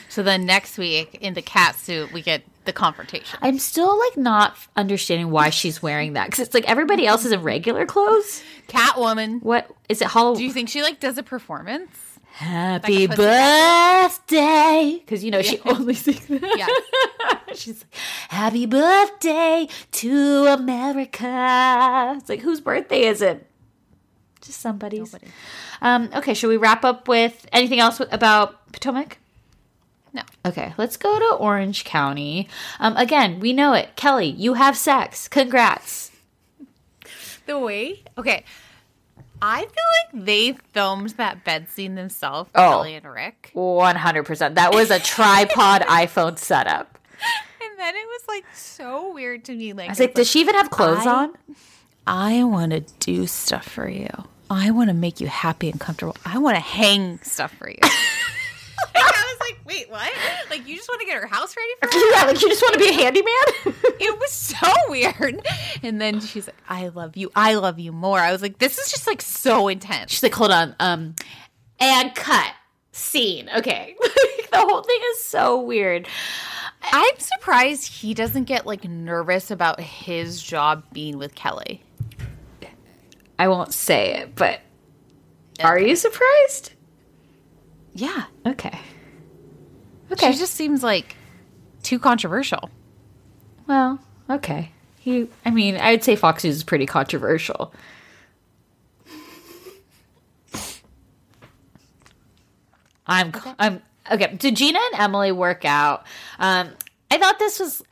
So 0.08 0.22
then 0.22 0.46
next 0.46 0.78
week 0.78 1.18
in 1.20 1.34
the 1.34 1.42
cat 1.42 1.76
suit 1.76 2.12
we 2.12 2.22
get 2.22 2.42
the 2.68 2.72
confrontation. 2.72 3.38
I'm 3.42 3.58
still 3.58 3.98
like 3.98 4.16
not 4.16 4.56
understanding 4.76 5.30
why 5.30 5.50
she's 5.50 5.82
wearing 5.82 6.12
that 6.12 6.30
cuz 6.30 6.40
it's 6.40 6.54
like 6.54 6.68
everybody 6.68 7.06
else 7.06 7.24
is 7.24 7.32
in 7.32 7.42
regular 7.42 7.84
clothes. 7.86 8.42
Catwoman. 8.68 9.42
What 9.42 9.68
is 9.88 10.00
it 10.02 10.08
Halloween? 10.08 10.38
Do 10.38 10.44
you 10.44 10.52
think 10.52 10.68
she 10.68 10.82
like 10.82 11.00
does 11.00 11.18
a 11.18 11.22
performance? 11.22 11.90
Happy 12.32 13.08
Like 13.08 13.18
a 13.18 13.22
birthday. 13.22 14.98
Because, 15.00 15.24
you 15.24 15.32
know, 15.32 15.42
she 15.42 15.58
only 15.64 15.94
sings 15.94 16.24
that. 16.28 16.56
Yeah. 16.56 16.68
She's 17.54 17.80
like, 17.82 17.94
Happy 18.28 18.64
birthday 18.66 19.66
to 19.90 20.46
America. 20.46 22.14
It's 22.16 22.28
like, 22.28 22.40
whose 22.40 22.60
birthday 22.60 23.02
is 23.06 23.22
it? 23.22 23.44
Just 24.40 24.60
somebody's. 24.60 25.14
Um, 25.82 26.10
okay, 26.14 26.32
should 26.34 26.48
we 26.48 26.56
wrap 26.58 26.84
up 26.84 27.08
with 27.08 27.46
anything 27.52 27.80
else 27.80 28.00
about 28.12 28.70
Potomac? 28.72 29.18
No. 30.12 30.22
Okay, 30.46 30.72
let's 30.78 30.96
go 30.96 31.18
to 31.18 31.34
Orange 31.36 31.84
County. 31.84 32.48
Um, 32.80 32.96
again, 32.96 33.40
we 33.40 33.52
know 33.52 33.74
it. 33.74 33.94
Kelly, 33.96 34.26
you 34.30 34.54
have 34.54 34.76
sex. 34.76 35.28
Congrats. 35.28 36.10
The 37.46 37.58
way? 37.58 38.02
Okay. 38.16 38.44
I 39.40 39.60
feel 39.60 39.68
like 40.16 40.24
they 40.26 40.52
filmed 40.72 41.10
that 41.10 41.44
bed 41.44 41.68
scene 41.70 41.94
themselves, 41.94 42.50
Oh. 42.54 42.60
Kelly 42.70 42.94
and 42.94 43.06
Rick. 43.06 43.52
100%. 43.54 44.54
That 44.56 44.74
was 44.74 44.90
a 44.90 44.98
tripod 44.98 45.82
iPhone 45.88 46.38
setup. 46.38 46.98
And 47.62 47.78
then 47.78 47.94
it 47.94 48.06
was 48.06 48.22
like 48.28 48.44
so 48.54 49.12
weird 49.12 49.44
to 49.44 49.54
me. 49.54 49.72
Like, 49.72 49.88
I 49.88 49.92
was 49.92 50.00
like, 50.00 50.14
does 50.14 50.28
she 50.28 50.40
even 50.40 50.54
have 50.56 50.70
clothes 50.70 51.06
I- 51.06 51.24
on? 51.24 51.32
I 52.06 52.42
want 52.44 52.72
to 52.72 52.80
do 53.00 53.26
stuff 53.26 53.66
for 53.68 53.88
you. 53.88 54.08
I 54.50 54.70
want 54.70 54.88
to 54.88 54.94
make 54.94 55.20
you 55.20 55.26
happy 55.26 55.68
and 55.68 55.78
comfortable. 55.78 56.16
I 56.24 56.38
want 56.38 56.56
to 56.56 56.60
hang 56.62 57.18
stuff 57.22 57.52
for 57.52 57.68
you. 57.68 57.76
like, 58.94 59.04
I 59.04 59.36
was 59.38 59.40
like, 59.40 59.60
wait, 59.64 59.90
what? 59.90 60.10
Like, 60.50 60.66
you 60.66 60.76
just 60.76 60.88
want 60.88 61.00
to 61.00 61.06
get 61.06 61.20
her 61.20 61.26
house 61.26 61.54
ready 61.56 61.72
for 61.80 61.86
her? 61.86 62.04
Yeah, 62.14 62.24
like 62.24 62.40
you 62.40 62.48
just 62.48 62.62
want 62.62 62.74
to 62.74 62.80
be 62.80 62.88
a 62.88 62.92
handyman? 62.92 63.34
It 64.00 64.16
was 64.20 64.30
so 64.30 64.68
weird. 64.88 65.44
And 65.82 66.00
then 66.00 66.20
she's 66.20 66.46
like, 66.46 66.56
I 66.68 66.86
love 66.88 67.16
you. 67.16 67.32
I 67.34 67.54
love 67.54 67.80
you 67.80 67.90
more. 67.90 68.20
I 68.20 68.30
was 68.30 68.42
like, 68.42 68.58
this 68.58 68.78
is 68.78 68.90
just 68.92 69.08
like 69.08 69.20
so 69.20 69.66
intense. 69.66 70.12
She's 70.12 70.22
like, 70.22 70.34
hold 70.34 70.52
on. 70.52 70.76
Um, 70.78 71.16
and 71.80 72.14
cut. 72.14 72.52
scene. 72.92 73.50
Okay. 73.56 73.96
the 74.52 74.58
whole 74.58 74.82
thing 74.82 75.00
is 75.10 75.24
so 75.24 75.60
weird. 75.60 76.06
I'm 76.82 77.18
surprised 77.18 77.88
he 77.92 78.14
doesn't 78.14 78.44
get 78.44 78.66
like 78.66 78.84
nervous 78.84 79.50
about 79.50 79.80
his 79.80 80.40
job 80.40 80.84
being 80.92 81.18
with 81.18 81.34
Kelly. 81.34 81.82
I 83.38 83.48
won't 83.48 83.74
say 83.74 84.14
it, 84.14 84.34
but 84.36 84.60
are 85.62 85.78
you 85.78 85.96
surprised? 85.96 86.72
Yeah. 87.98 88.24
Okay. 88.46 88.78
Okay. 90.12 90.30
She 90.32 90.38
just 90.38 90.54
seems 90.54 90.84
like 90.84 91.16
too 91.82 91.98
controversial. 91.98 92.70
Well, 93.66 93.98
okay. 94.30 94.70
He 95.00 95.28
I 95.44 95.50
mean, 95.50 95.76
I'd 95.76 96.04
say 96.04 96.14
Fox 96.14 96.44
News 96.44 96.56
is 96.56 96.62
pretty 96.64 96.86
controversial. 96.86 97.74
I'm 103.08 103.32
I'm 103.58 103.82
okay. 104.12 104.32
Did 104.36 104.54
Gina 104.54 104.78
and 104.92 105.00
Emily 105.00 105.32
work 105.32 105.64
out? 105.64 106.06
Um, 106.38 106.70
I 107.10 107.18
thought 107.18 107.40
this 107.40 107.58
was 107.58 107.82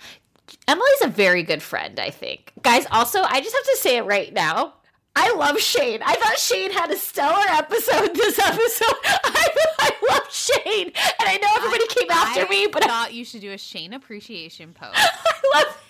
Emily's 0.68 1.02
a 1.02 1.08
very 1.08 1.42
good 1.42 1.62
friend. 1.64 1.98
I 1.98 2.10
think, 2.10 2.52
guys. 2.62 2.86
Also, 2.92 3.22
I 3.22 3.40
just 3.40 3.56
have 3.56 3.64
to 3.64 3.76
say 3.78 3.96
it 3.96 4.04
right 4.04 4.32
now. 4.32 4.74
I 5.18 5.34
love 5.34 5.58
Shane. 5.58 6.00
I 6.04 6.14
thought 6.16 6.38
Shane 6.38 6.70
had 6.70 6.90
a 6.90 6.96
stellar 6.96 7.46
episode 7.48 8.14
this 8.14 8.38
episode. 8.38 8.94
I, 9.04 9.48
I 9.78 9.90
love 10.10 10.30
Shane, 10.32 10.88
and 10.88 10.94
I 11.20 11.38
know 11.38 11.48
everybody 11.56 11.86
came 11.88 12.10
after 12.10 12.42
I 12.44 12.48
me, 12.48 12.66
but 12.70 12.84
I, 12.84 12.86
thought 12.86 13.14
you 13.14 13.24
should 13.24 13.40
do 13.40 13.50
a 13.52 13.58
Shane 13.58 13.94
appreciation 13.94 14.74
post 14.74 14.92
I 14.96 15.40
love. 15.54 15.82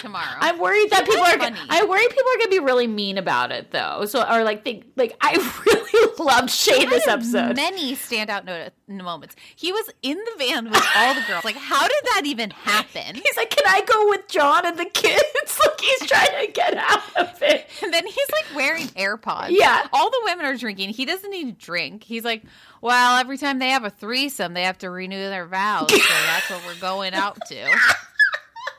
tomorrow. 0.00 0.36
I'm 0.38 0.58
worried 0.58 0.90
that 0.90 1.06
people 1.06 1.22
are. 1.22 1.38
funny. 1.38 1.58
I 1.70 1.84
worry 1.84 2.06
people 2.08 2.30
are 2.30 2.38
gonna 2.38 2.50
be 2.50 2.58
really 2.60 2.86
mean 2.86 3.16
about 3.16 3.52
it 3.52 3.70
though. 3.70 4.04
So 4.04 4.22
or 4.22 4.44
like 4.44 4.64
think 4.64 4.84
like 4.96 5.16
I 5.22 5.32
really 5.66 6.01
loved 6.18 6.50
Shane 6.50 6.88
this 6.90 7.06
episode. 7.06 7.56
Many 7.56 7.94
standout 7.94 8.44
no- 8.44 8.68
moments. 9.02 9.36
He 9.56 9.72
was 9.72 9.90
in 10.02 10.16
the 10.16 10.32
van 10.38 10.70
with 10.70 10.84
all 10.96 11.14
the 11.14 11.22
girls. 11.26 11.44
Like, 11.44 11.56
how 11.56 11.82
did 11.82 12.04
that 12.14 12.22
even 12.24 12.50
happen? 12.50 13.14
He's 13.14 13.36
like, 13.36 13.50
"Can 13.50 13.64
I 13.66 13.82
go 13.82 14.08
with 14.10 14.28
John 14.28 14.66
and 14.66 14.78
the 14.78 14.86
kids?" 14.86 15.22
like 15.66 15.80
he's 15.80 16.08
trying 16.08 16.46
to 16.46 16.52
get 16.52 16.76
out 16.76 17.16
of 17.16 17.42
it. 17.42 17.68
And 17.82 17.92
then 17.92 18.06
he's 18.06 18.30
like 18.30 18.56
wearing 18.56 18.86
AirPods. 18.88 19.50
Yeah. 19.50 19.86
All 19.92 20.10
the 20.10 20.20
women 20.24 20.46
are 20.46 20.56
drinking. 20.56 20.90
He 20.90 21.04
doesn't 21.04 21.30
need 21.30 21.58
to 21.58 21.64
drink. 21.66 22.04
He's 22.04 22.24
like, 22.24 22.42
well, 22.80 23.18
every 23.18 23.38
time 23.38 23.58
they 23.58 23.70
have 23.70 23.84
a 23.84 23.90
threesome, 23.90 24.54
they 24.54 24.64
have 24.64 24.78
to 24.78 24.90
renew 24.90 25.28
their 25.28 25.46
vows. 25.46 25.90
So 25.90 25.98
that's 25.98 26.50
what 26.50 26.64
we're 26.66 26.80
going 26.80 27.14
out 27.14 27.38
to. 27.46 27.62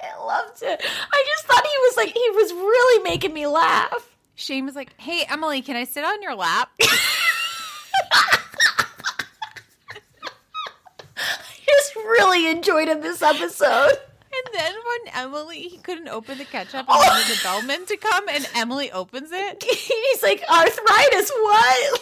I 0.02 0.26
loved 0.26 0.62
it. 0.62 0.82
I 0.84 1.24
just 1.36 1.46
thought 1.46 1.66
he 1.66 1.78
was 1.80 1.98
like 1.98 2.10
he 2.10 2.30
was 2.32 2.52
really 2.52 3.04
making 3.04 3.34
me 3.34 3.48
laugh. 3.48 4.10
Shane 4.36 4.66
was 4.66 4.76
like, 4.76 5.00
hey, 5.00 5.26
Emily, 5.30 5.62
can 5.62 5.76
I 5.76 5.86
sit 5.86 6.04
on 6.04 6.22
your 6.22 6.36
lap? 6.36 6.70
I 8.12 8.40
just 11.66 11.96
really 11.96 12.50
enjoyed 12.50 12.88
him 12.88 13.02
this 13.02 13.22
episode. 13.22 13.98
And 14.36 14.54
then 14.54 14.74
when 14.74 15.14
Emily, 15.14 15.68
he 15.68 15.78
couldn't 15.78 16.08
open 16.08 16.40
the 16.40 16.46
ketchup 16.46 16.74
and 16.74 16.88
wanted 16.88 17.36
the 17.36 17.40
bellman 17.44 17.86
to 17.86 17.98
come, 17.98 18.28
and 18.30 18.50
Emily 18.56 18.92
opens 18.92 19.30
it. 19.32 19.64
He's 19.68 20.24
like 20.24 20.44
arthritis. 20.50 21.32
What? 21.32 22.02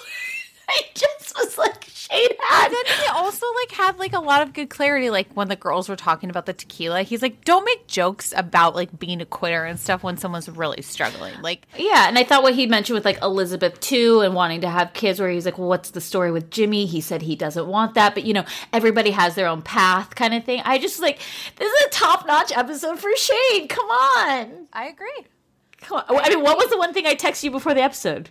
I 0.77 0.81
just 0.93 1.35
was 1.37 1.57
like 1.57 1.85
Shane 1.87 2.29
had. 2.39 2.65
And 2.67 2.73
then 2.73 2.97
he 2.97 3.07
also 3.09 3.45
like 3.61 3.71
had 3.71 3.99
like 3.99 4.13
a 4.13 4.19
lot 4.19 4.41
of 4.41 4.53
good 4.53 4.69
clarity. 4.69 5.09
Like 5.09 5.31
when 5.33 5.47
the 5.47 5.55
girls 5.55 5.89
were 5.89 5.95
talking 5.95 6.29
about 6.29 6.45
the 6.45 6.53
tequila, 6.53 7.03
he's 7.03 7.21
like, 7.21 7.43
"Don't 7.45 7.63
make 7.65 7.87
jokes 7.87 8.33
about 8.35 8.75
like 8.75 8.97
being 8.99 9.21
a 9.21 9.25
quitter 9.25 9.65
and 9.65 9.79
stuff 9.79 10.03
when 10.03 10.17
someone's 10.17 10.49
really 10.49 10.81
struggling." 10.81 11.33
Like, 11.41 11.67
Yeah, 11.77 12.07
and 12.07 12.17
I 12.17 12.23
thought 12.23 12.43
what 12.43 12.55
he 12.55 12.67
mentioned 12.67 12.95
with 12.95 13.05
like 13.05 13.21
Elizabeth 13.21 13.79
too 13.79 14.21
and 14.21 14.33
wanting 14.33 14.61
to 14.61 14.69
have 14.69 14.93
kids 14.93 15.19
where 15.19 15.29
he's 15.29 15.45
like, 15.45 15.57
well, 15.57 15.67
what's 15.67 15.91
the 15.91 16.01
story 16.01 16.31
with 16.31 16.49
Jimmy? 16.49 16.85
He 16.85 17.01
said 17.01 17.21
he 17.21 17.35
doesn't 17.35 17.67
want 17.67 17.93
that, 17.95 18.13
but 18.13 18.23
you 18.23 18.33
know, 18.33 18.45
everybody 18.73 19.11
has 19.11 19.35
their 19.35 19.47
own 19.47 19.61
path 19.61 20.15
kind 20.15 20.33
of 20.33 20.43
thing. 20.43 20.61
I 20.65 20.77
just 20.77 20.99
like 20.99 21.19
this 21.57 21.71
is 21.71 21.85
a 21.87 21.89
top 21.89 22.25
notch 22.27 22.51
episode 22.55 22.99
for 22.99 23.09
Shane. 23.15 23.67
Come 23.67 23.89
on. 23.89 24.67
I 24.73 24.87
agree. 24.87 25.25
Come 25.81 25.97
on. 26.07 26.19
I 26.23 26.29
mean, 26.29 26.43
what 26.43 26.57
was 26.57 26.69
the 26.69 26.77
one 26.77 26.93
thing 26.93 27.05
I 27.07 27.15
texted 27.15 27.43
you 27.43 27.51
before 27.51 27.73
the 27.73 27.81
episode? 27.81 28.29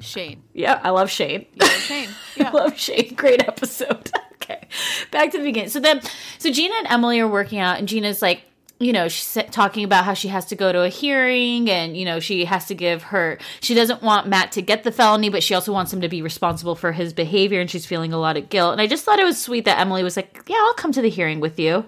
Shane, 0.00 0.42
Yeah, 0.54 0.80
I 0.82 0.90
love 0.90 1.10
Shane. 1.10 1.46
yeah, 1.54 1.66
Shane, 1.66 2.08
I 2.38 2.50
love 2.50 2.78
Shane. 2.78 3.14
Great 3.14 3.46
episode. 3.46 4.10
okay. 4.34 4.68
Back 5.10 5.30
to 5.32 5.38
the 5.38 5.44
beginning. 5.44 5.70
So 5.70 5.80
then, 5.80 6.00
so 6.38 6.50
Gina 6.50 6.74
and 6.78 6.86
Emily 6.88 7.20
are 7.20 7.28
working 7.28 7.58
out, 7.58 7.78
and 7.78 7.86
Gina's 7.86 8.22
like, 8.22 8.42
you 8.80 8.94
know, 8.94 9.08
she's 9.08 9.36
talking 9.50 9.84
about 9.84 10.06
how 10.06 10.14
she 10.14 10.28
has 10.28 10.46
to 10.46 10.56
go 10.56 10.72
to 10.72 10.80
a 10.82 10.88
hearing 10.88 11.70
and, 11.70 11.94
you 11.98 12.06
know, 12.06 12.18
she 12.18 12.46
has 12.46 12.64
to 12.64 12.74
give 12.74 13.02
her, 13.04 13.38
she 13.60 13.74
doesn't 13.74 14.02
want 14.02 14.26
Matt 14.26 14.52
to 14.52 14.62
get 14.62 14.84
the 14.84 14.90
felony, 14.90 15.28
but 15.28 15.42
she 15.42 15.52
also 15.52 15.70
wants 15.70 15.92
him 15.92 16.00
to 16.00 16.08
be 16.08 16.22
responsible 16.22 16.74
for 16.74 16.92
his 16.92 17.12
behavior, 17.12 17.60
and 17.60 17.70
she's 17.70 17.84
feeling 17.84 18.14
a 18.14 18.18
lot 18.18 18.38
of 18.38 18.48
guilt. 18.48 18.72
And 18.72 18.80
I 18.80 18.86
just 18.86 19.04
thought 19.04 19.18
it 19.18 19.24
was 19.24 19.38
sweet 19.40 19.66
that 19.66 19.78
Emily 19.78 20.02
was 20.02 20.16
like, 20.16 20.42
yeah, 20.48 20.56
I'll 20.58 20.74
come 20.74 20.92
to 20.92 21.02
the 21.02 21.10
hearing 21.10 21.40
with 21.40 21.60
you. 21.60 21.84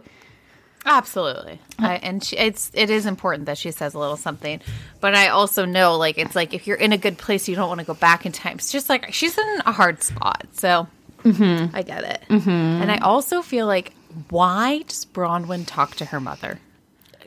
Absolutely. 0.84 1.60
I, 1.78 1.96
and 1.96 2.24
she, 2.24 2.36
it's 2.36 2.70
it 2.74 2.90
is 2.90 3.06
important 3.06 3.46
that 3.46 3.58
she 3.58 3.70
says 3.70 3.94
a 3.94 3.98
little 3.98 4.16
something, 4.16 4.60
but 5.00 5.14
I 5.14 5.28
also 5.28 5.64
know 5.64 5.96
like 5.96 6.18
it's 6.18 6.34
like 6.34 6.54
if 6.54 6.66
you're 6.66 6.76
in 6.76 6.92
a 6.92 6.98
good 6.98 7.18
place, 7.18 7.48
you 7.48 7.54
don't 7.54 7.68
want 7.68 7.80
to 7.80 7.86
go 7.86 7.94
back 7.94 8.26
in 8.26 8.32
time. 8.32 8.56
It's 8.56 8.72
just 8.72 8.88
like 8.88 9.12
she's 9.14 9.38
in 9.38 9.62
a 9.64 9.72
hard 9.72 10.02
spot, 10.02 10.46
so 10.52 10.88
I 11.24 11.82
get 11.86 12.04
it. 12.04 12.22
Mm-hmm. 12.28 12.50
And 12.50 12.90
I 12.90 12.98
also 12.98 13.42
feel 13.42 13.66
like 13.66 13.92
why 14.28 14.82
does 14.82 15.06
Braunwyn 15.06 15.64
talk 15.66 15.94
to 15.96 16.04
her 16.06 16.20
mother? 16.20 16.58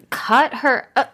cut 0.09 0.53
her 0.53 0.87
uh, 0.95 1.05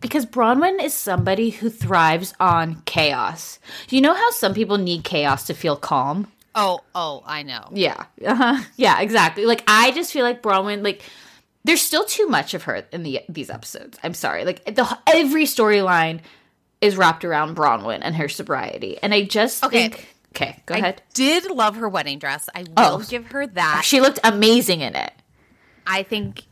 because 0.00 0.26
Braunwyn 0.26 0.82
is 0.82 0.94
somebody 0.94 1.50
who 1.50 1.70
thrives 1.70 2.34
on 2.40 2.82
chaos. 2.86 3.58
You 3.88 4.00
know 4.00 4.14
how 4.14 4.30
some 4.30 4.54
people 4.54 4.78
need 4.78 5.04
chaos 5.04 5.46
to 5.46 5.54
feel 5.54 5.76
calm? 5.76 6.28
Oh, 6.54 6.80
oh, 6.94 7.22
I 7.26 7.42
know. 7.42 7.68
Yeah. 7.72 8.04
Uh-huh. 8.24 8.62
Yeah, 8.76 9.00
exactly. 9.00 9.44
Like 9.44 9.62
I 9.66 9.90
just 9.90 10.12
feel 10.12 10.24
like 10.24 10.42
Braunwyn 10.42 10.82
like 10.82 11.02
there's 11.66 11.82
still 11.82 12.04
too 12.04 12.26
much 12.28 12.54
of 12.54 12.62
her 12.64 12.84
in 12.92 13.02
the 13.02 13.20
these 13.28 13.50
episodes. 13.50 13.98
I'm 14.02 14.14
sorry. 14.14 14.44
Like 14.44 14.64
the 14.64 14.98
every 15.06 15.44
storyline 15.44 16.20
is 16.80 16.96
wrapped 16.96 17.24
around 17.24 17.56
Braunwyn 17.56 17.98
and 18.02 18.14
her 18.16 18.28
sobriety. 18.28 18.98
And 19.02 19.12
I 19.12 19.24
just 19.24 19.64
Okay. 19.64 19.88
think 19.88 20.08
Okay, 20.34 20.62
go 20.66 20.74
I 20.74 20.78
ahead. 20.78 21.02
did 21.14 21.50
love 21.50 21.76
her 21.76 21.88
wedding 21.88 22.18
dress. 22.18 22.48
I 22.54 22.62
will 22.62 22.72
Oh. 22.76 23.04
give 23.08 23.26
her 23.28 23.46
that. 23.46 23.82
She 23.84 24.00
looked 24.00 24.18
amazing 24.22 24.82
in 24.82 24.94
it. 24.94 25.12
I 25.86 26.02
think, 26.02 26.42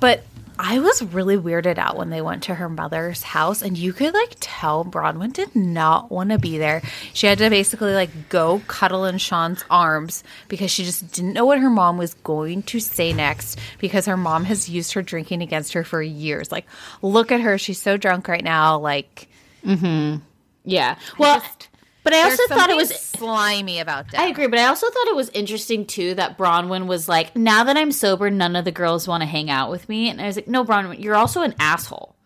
but 0.00 0.24
I 0.58 0.78
was 0.78 1.02
really 1.02 1.36
weirded 1.36 1.78
out 1.78 1.96
when 1.96 2.10
they 2.10 2.20
went 2.22 2.44
to 2.44 2.54
her 2.54 2.68
mother's 2.68 3.22
house, 3.22 3.62
and 3.62 3.76
you 3.76 3.92
could 3.92 4.14
like 4.14 4.36
tell 4.40 4.84
Braunwyn 4.84 5.32
did 5.32 5.54
not 5.56 6.10
want 6.10 6.30
to 6.30 6.38
be 6.38 6.58
there. 6.58 6.82
She 7.12 7.26
had 7.26 7.38
to 7.38 7.50
basically 7.50 7.94
like 7.94 8.28
go 8.28 8.60
cuddle 8.66 9.04
in 9.04 9.18
Sean's 9.18 9.64
arms 9.70 10.22
because 10.48 10.70
she 10.70 10.84
just 10.84 11.12
didn't 11.12 11.32
know 11.32 11.46
what 11.46 11.58
her 11.58 11.70
mom 11.70 11.98
was 11.98 12.14
going 12.14 12.62
to 12.64 12.80
say 12.80 13.12
next 13.12 13.58
because 13.78 14.06
her 14.06 14.16
mom 14.16 14.44
has 14.44 14.68
used 14.68 14.92
her 14.92 15.02
drinking 15.02 15.42
against 15.42 15.72
her 15.72 15.84
for 15.84 16.02
years. 16.02 16.52
Like, 16.52 16.66
look 17.00 17.32
at 17.32 17.40
her; 17.40 17.58
she's 17.58 17.80
so 17.80 17.96
drunk 17.96 18.28
right 18.28 18.44
now. 18.44 18.78
Like, 18.78 19.28
mm 19.64 19.78
hmm. 19.78 20.16
Yeah. 20.64 20.96
Well, 21.18 21.40
just- 21.40 21.68
but 22.04 22.12
I 22.12 22.22
also 22.22 22.46
thought 22.48 22.70
it 22.70 22.76
was 22.76 22.88
slimy 22.88 23.78
about 23.78 24.10
that. 24.10 24.20
I 24.20 24.26
agree, 24.26 24.48
but 24.48 24.58
I 24.58 24.66
also 24.66 24.90
thought 24.90 25.06
it 25.06 25.14
was 25.14 25.28
interesting 25.30 25.86
too 25.86 26.14
that 26.14 26.36
Braunwyn 26.36 26.86
was 26.86 27.08
like, 27.08 27.36
"Now 27.36 27.64
that 27.64 27.76
I'm 27.76 27.92
sober, 27.92 28.30
none 28.30 28.56
of 28.56 28.64
the 28.64 28.72
girls 28.72 29.06
want 29.06 29.22
to 29.22 29.26
hang 29.26 29.50
out 29.50 29.70
with 29.70 29.88
me." 29.88 30.08
And 30.10 30.20
I 30.20 30.26
was 30.26 30.36
like, 30.36 30.48
"No, 30.48 30.64
Braunwyn, 30.64 31.02
you're 31.02 31.14
also 31.14 31.42
an 31.42 31.54
asshole. 31.60 32.16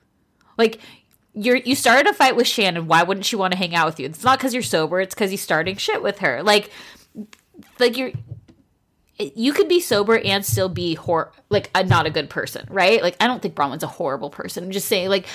Like, 0.56 0.80
you're 1.34 1.56
you 1.56 1.74
started 1.74 2.08
a 2.08 2.14
fight 2.14 2.36
with 2.36 2.46
Shannon. 2.46 2.86
Why 2.86 3.02
wouldn't 3.02 3.26
she 3.26 3.36
want 3.36 3.52
to 3.52 3.58
hang 3.58 3.74
out 3.74 3.86
with 3.86 4.00
you? 4.00 4.06
It's 4.06 4.24
not 4.24 4.38
because 4.38 4.54
you're 4.54 4.62
sober. 4.62 5.00
It's 5.00 5.14
because 5.14 5.30
you're 5.30 5.38
starting 5.38 5.76
shit 5.76 6.02
with 6.02 6.18
her. 6.20 6.42
Like, 6.42 6.70
like 7.78 7.96
you're." 7.96 8.12
You 9.18 9.54
could 9.54 9.66
be 9.66 9.80
sober 9.80 10.18
and 10.18 10.44
still 10.44 10.68
be 10.68 10.92
hor- 10.94 11.32
like 11.48 11.70
a, 11.74 11.82
not 11.82 12.04
a 12.04 12.10
good 12.10 12.28
person, 12.28 12.66
right? 12.68 13.00
Like 13.02 13.16
I 13.18 13.26
don't 13.26 13.40
think 13.40 13.54
Braunwyn's 13.54 13.82
a 13.82 13.86
horrible 13.86 14.28
person. 14.28 14.62
I'm 14.62 14.70
just 14.70 14.88
saying, 14.88 15.08
like 15.08 15.26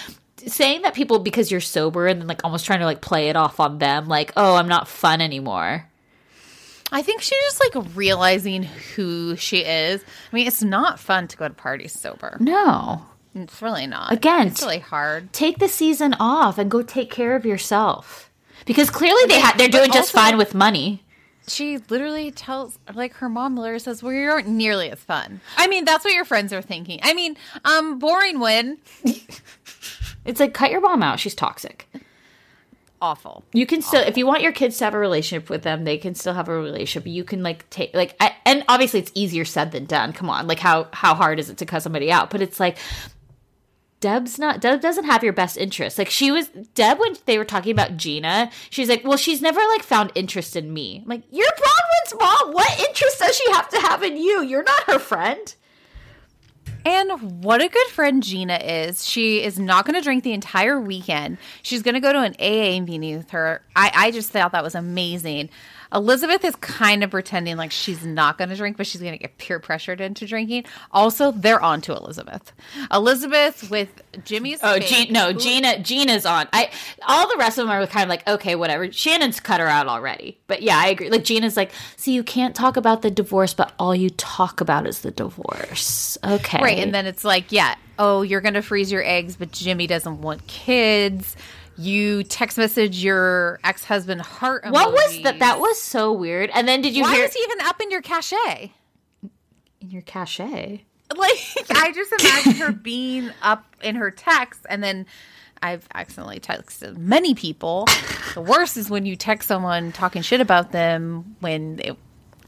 saying 0.47 0.81
that 0.83 0.93
people 0.93 1.19
because 1.19 1.51
you're 1.51 1.61
sober 1.61 2.07
and 2.07 2.21
then 2.21 2.27
like 2.27 2.41
almost 2.43 2.65
trying 2.65 2.79
to 2.79 2.85
like 2.85 3.01
play 3.01 3.29
it 3.29 3.35
off 3.35 3.59
on 3.59 3.77
them, 3.79 4.07
like 4.07 4.31
oh 4.37 4.55
I'm 4.55 4.67
not 4.67 4.87
fun 4.87 5.21
anymore. 5.21 5.87
I 6.91 7.01
think 7.01 7.21
she's 7.21 7.39
just 7.45 7.61
like 7.61 7.85
realizing 7.95 8.63
who 8.63 9.35
she 9.37 9.59
is. 9.59 10.03
I 10.03 10.35
mean, 10.35 10.45
it's 10.45 10.61
not 10.61 10.99
fun 10.99 11.27
to 11.29 11.37
go 11.37 11.47
to 11.47 11.53
parties 11.53 11.97
sober. 11.97 12.37
No. 12.39 13.05
It's 13.33 13.61
really 13.61 13.87
not. 13.87 14.11
Again, 14.11 14.47
it's 14.47 14.61
really 14.61 14.79
hard. 14.79 15.31
Take 15.31 15.59
the 15.59 15.69
season 15.69 16.13
off 16.19 16.57
and 16.57 16.69
go 16.69 16.81
take 16.81 17.09
care 17.09 17.35
of 17.35 17.45
yourself. 17.45 18.29
Because 18.65 18.89
clearly 18.89 19.25
they 19.27 19.39
ha- 19.39 19.55
they're 19.57 19.69
doing 19.69 19.91
just 19.91 20.11
fine 20.11 20.37
with 20.37 20.53
money. 20.53 21.03
She 21.47 21.79
literally 21.89 22.29
tells, 22.29 22.77
like, 22.93 23.13
her 23.15 23.27
mom 23.27 23.57
literally 23.57 23.79
says, 23.79 24.03
"Well, 24.03 24.13
you 24.13 24.29
aren't 24.29 24.47
nearly 24.47 24.91
as 24.91 24.99
fun." 24.99 25.41
I 25.57 25.67
mean, 25.67 25.85
that's 25.85 26.05
what 26.05 26.13
your 26.13 26.25
friends 26.25 26.53
are 26.53 26.61
thinking. 26.61 26.99
I 27.01 27.13
mean, 27.13 27.35
um, 27.65 27.97
boring 27.99 28.39
win, 28.39 28.77
It's 30.25 30.39
like 30.39 30.53
cut 30.53 30.71
your 30.71 30.81
mom 30.81 31.03
out. 31.03 31.19
She's 31.19 31.35
toxic. 31.35 31.87
awful. 33.01 33.43
You 33.53 33.65
can 33.65 33.81
still, 33.81 34.01
if 34.01 34.17
you 34.17 34.27
want 34.27 34.43
your 34.43 34.51
kids 34.51 34.77
to 34.77 34.85
have 34.85 34.93
a 34.93 34.99
relationship 34.99 35.49
with 35.49 35.63
them, 35.63 35.83
they 35.83 35.97
can 35.97 36.13
still 36.13 36.33
have 36.33 36.47
a 36.47 36.53
relationship. 36.53 37.07
You 37.07 37.23
can 37.23 37.41
like 37.41 37.67
take 37.69 37.93
like, 37.95 38.15
I, 38.19 38.35
and 38.45 38.63
obviously 38.69 38.99
it's 38.99 39.11
easier 39.15 39.45
said 39.45 39.71
than 39.71 39.85
done. 39.85 40.13
Come 40.13 40.29
on, 40.29 40.47
like 40.47 40.59
how 40.59 40.87
how 40.93 41.15
hard 41.15 41.39
is 41.39 41.49
it 41.49 41.57
to 41.57 41.65
cut 41.65 41.81
somebody 41.81 42.11
out? 42.11 42.29
But 42.29 42.41
it's 42.41 42.59
like 42.59 42.77
Deb's 44.01 44.39
not 44.39 44.61
Deb 44.61 44.81
doesn't 44.81 45.05
have 45.05 45.23
your 45.23 45.33
best 45.33 45.57
interest. 45.57 45.97
Like 45.97 46.09
she 46.09 46.31
was 46.31 46.47
Deb 46.75 46.99
when 46.99 47.15
they 47.25 47.37
were 47.37 47.45
talking 47.45 47.71
about 47.71 47.97
Gina, 47.97 48.51
she's 48.69 48.89
like, 48.89 49.03
Well, 49.03 49.17
she's 49.17 49.41
never 49.41 49.59
like 49.69 49.83
found 49.83 50.11
interest 50.15 50.55
in 50.55 50.73
me. 50.73 51.01
I'm 51.03 51.07
like, 51.09 51.23
You're 51.31 51.47
Braunwyn's 51.51 52.19
mom. 52.19 52.53
What 52.53 52.79
interest 52.87 53.19
does 53.19 53.35
she 53.35 53.51
have 53.51 53.69
to 53.69 53.79
have 53.79 54.03
in 54.03 54.17
you? 54.17 54.43
You're 54.43 54.63
not 54.63 54.83
her 54.83 54.99
friend. 54.99 55.55
And 56.85 57.43
what 57.43 57.61
a 57.61 57.69
good 57.69 57.87
friend 57.87 58.23
Gina 58.23 58.55
is. 58.55 59.05
She 59.05 59.43
is 59.43 59.59
not 59.59 59.85
going 59.85 59.95
to 59.95 60.01
drink 60.01 60.23
the 60.23 60.33
entire 60.33 60.79
weekend. 60.79 61.37
She's 61.61 61.83
going 61.83 61.93
to 61.93 61.99
go 61.99 62.11
to 62.11 62.19
an 62.19 62.35
AA 62.39 62.83
meeting 62.83 63.17
with 63.17 63.29
her. 63.31 63.61
I, 63.75 63.91
I 63.93 64.11
just 64.11 64.31
thought 64.31 64.51
that 64.53 64.63
was 64.63 64.75
amazing. 64.75 65.49
Elizabeth 65.93 66.43
is 66.45 66.55
kind 66.57 67.03
of 67.03 67.11
pretending 67.11 67.57
like 67.57 67.71
she's 67.71 68.05
not 68.05 68.37
going 68.37 68.49
to 68.49 68.55
drink, 68.55 68.77
but 68.77 68.87
she's 68.87 69.01
going 69.01 69.13
to 69.13 69.17
get 69.17 69.37
peer 69.37 69.59
pressured 69.59 70.01
into 70.01 70.25
drinking. 70.25 70.65
Also, 70.91 71.31
they're 71.31 71.61
on 71.61 71.81
to 71.81 71.93
Elizabeth. 71.93 72.53
Elizabeth 72.91 73.69
with 73.69 74.01
Jimmy's. 74.23 74.59
Oh, 74.63 74.79
Gina, 74.79 75.11
no, 75.11 75.33
Gina. 75.33 75.79
Gina's 75.79 76.25
on. 76.25 76.47
I 76.53 76.71
all 77.07 77.27
the 77.27 77.37
rest 77.37 77.57
of 77.57 77.67
them 77.67 77.71
are 77.71 77.85
kind 77.87 78.03
of 78.03 78.09
like, 78.09 78.27
okay, 78.27 78.55
whatever. 78.55 78.91
Shannon's 78.91 79.39
cut 79.39 79.59
her 79.59 79.67
out 79.67 79.87
already, 79.87 80.39
but 80.47 80.61
yeah, 80.61 80.77
I 80.77 80.87
agree. 80.87 81.09
Like 81.09 81.23
Gina's 81.23 81.57
like, 81.57 81.71
see, 81.97 82.13
you 82.13 82.23
can't 82.23 82.55
talk 82.55 82.77
about 82.77 83.01
the 83.01 83.11
divorce, 83.11 83.53
but 83.53 83.73
all 83.79 83.95
you 83.95 84.09
talk 84.11 84.61
about 84.61 84.87
is 84.87 85.01
the 85.01 85.11
divorce. 85.11 86.17
Okay, 86.23 86.61
Right. 86.61 86.79
And 86.79 86.93
then 86.93 87.05
it's 87.05 87.23
like, 87.23 87.51
yeah, 87.51 87.75
oh, 87.99 88.21
you're 88.21 88.41
going 88.41 88.53
to 88.53 88.61
freeze 88.61 88.91
your 88.91 89.03
eggs, 89.03 89.35
but 89.35 89.51
Jimmy 89.51 89.87
doesn't 89.87 90.21
want 90.21 90.45
kids. 90.47 91.35
You 91.81 92.23
text 92.23 92.57
message 92.57 93.03
your 93.03 93.59
ex 93.63 93.83
husband 93.83 94.21
heart. 94.21 94.65
what 94.69 94.91
was 94.91 95.21
that? 95.23 95.39
That 95.39 95.59
was 95.59 95.81
so 95.81 96.11
weird. 96.13 96.49
And 96.53 96.67
then 96.67 96.81
did 96.81 96.95
you 96.95 97.03
Why 97.03 97.15
hear 97.15 97.23
was 97.23 97.33
he 97.33 97.39
even 97.43 97.61
up 97.65 97.81
in 97.81 97.89
your 97.91 98.01
cachet? 98.01 98.71
in 99.79 99.89
your 99.89 100.03
cachet? 100.03 100.83
Like, 101.15 101.37
I 101.71 101.91
just 101.91 102.11
imagine 102.21 102.53
her 102.61 102.71
being 102.71 103.31
up 103.41 103.65
in 103.81 103.95
her 103.95 104.11
text, 104.11 104.61
and 104.69 104.83
then 104.83 105.05
I've 105.63 105.87
accidentally 105.93 106.39
texted 106.39 106.97
many 106.97 107.33
people. 107.33 107.85
the 108.35 108.41
worst 108.41 108.77
is 108.77 108.89
when 108.89 109.05
you 109.05 109.15
text 109.15 109.47
someone 109.47 109.91
talking 109.91 110.21
shit 110.21 110.39
about 110.39 110.71
them 110.71 111.35
when 111.39 111.77
they. 111.77 111.91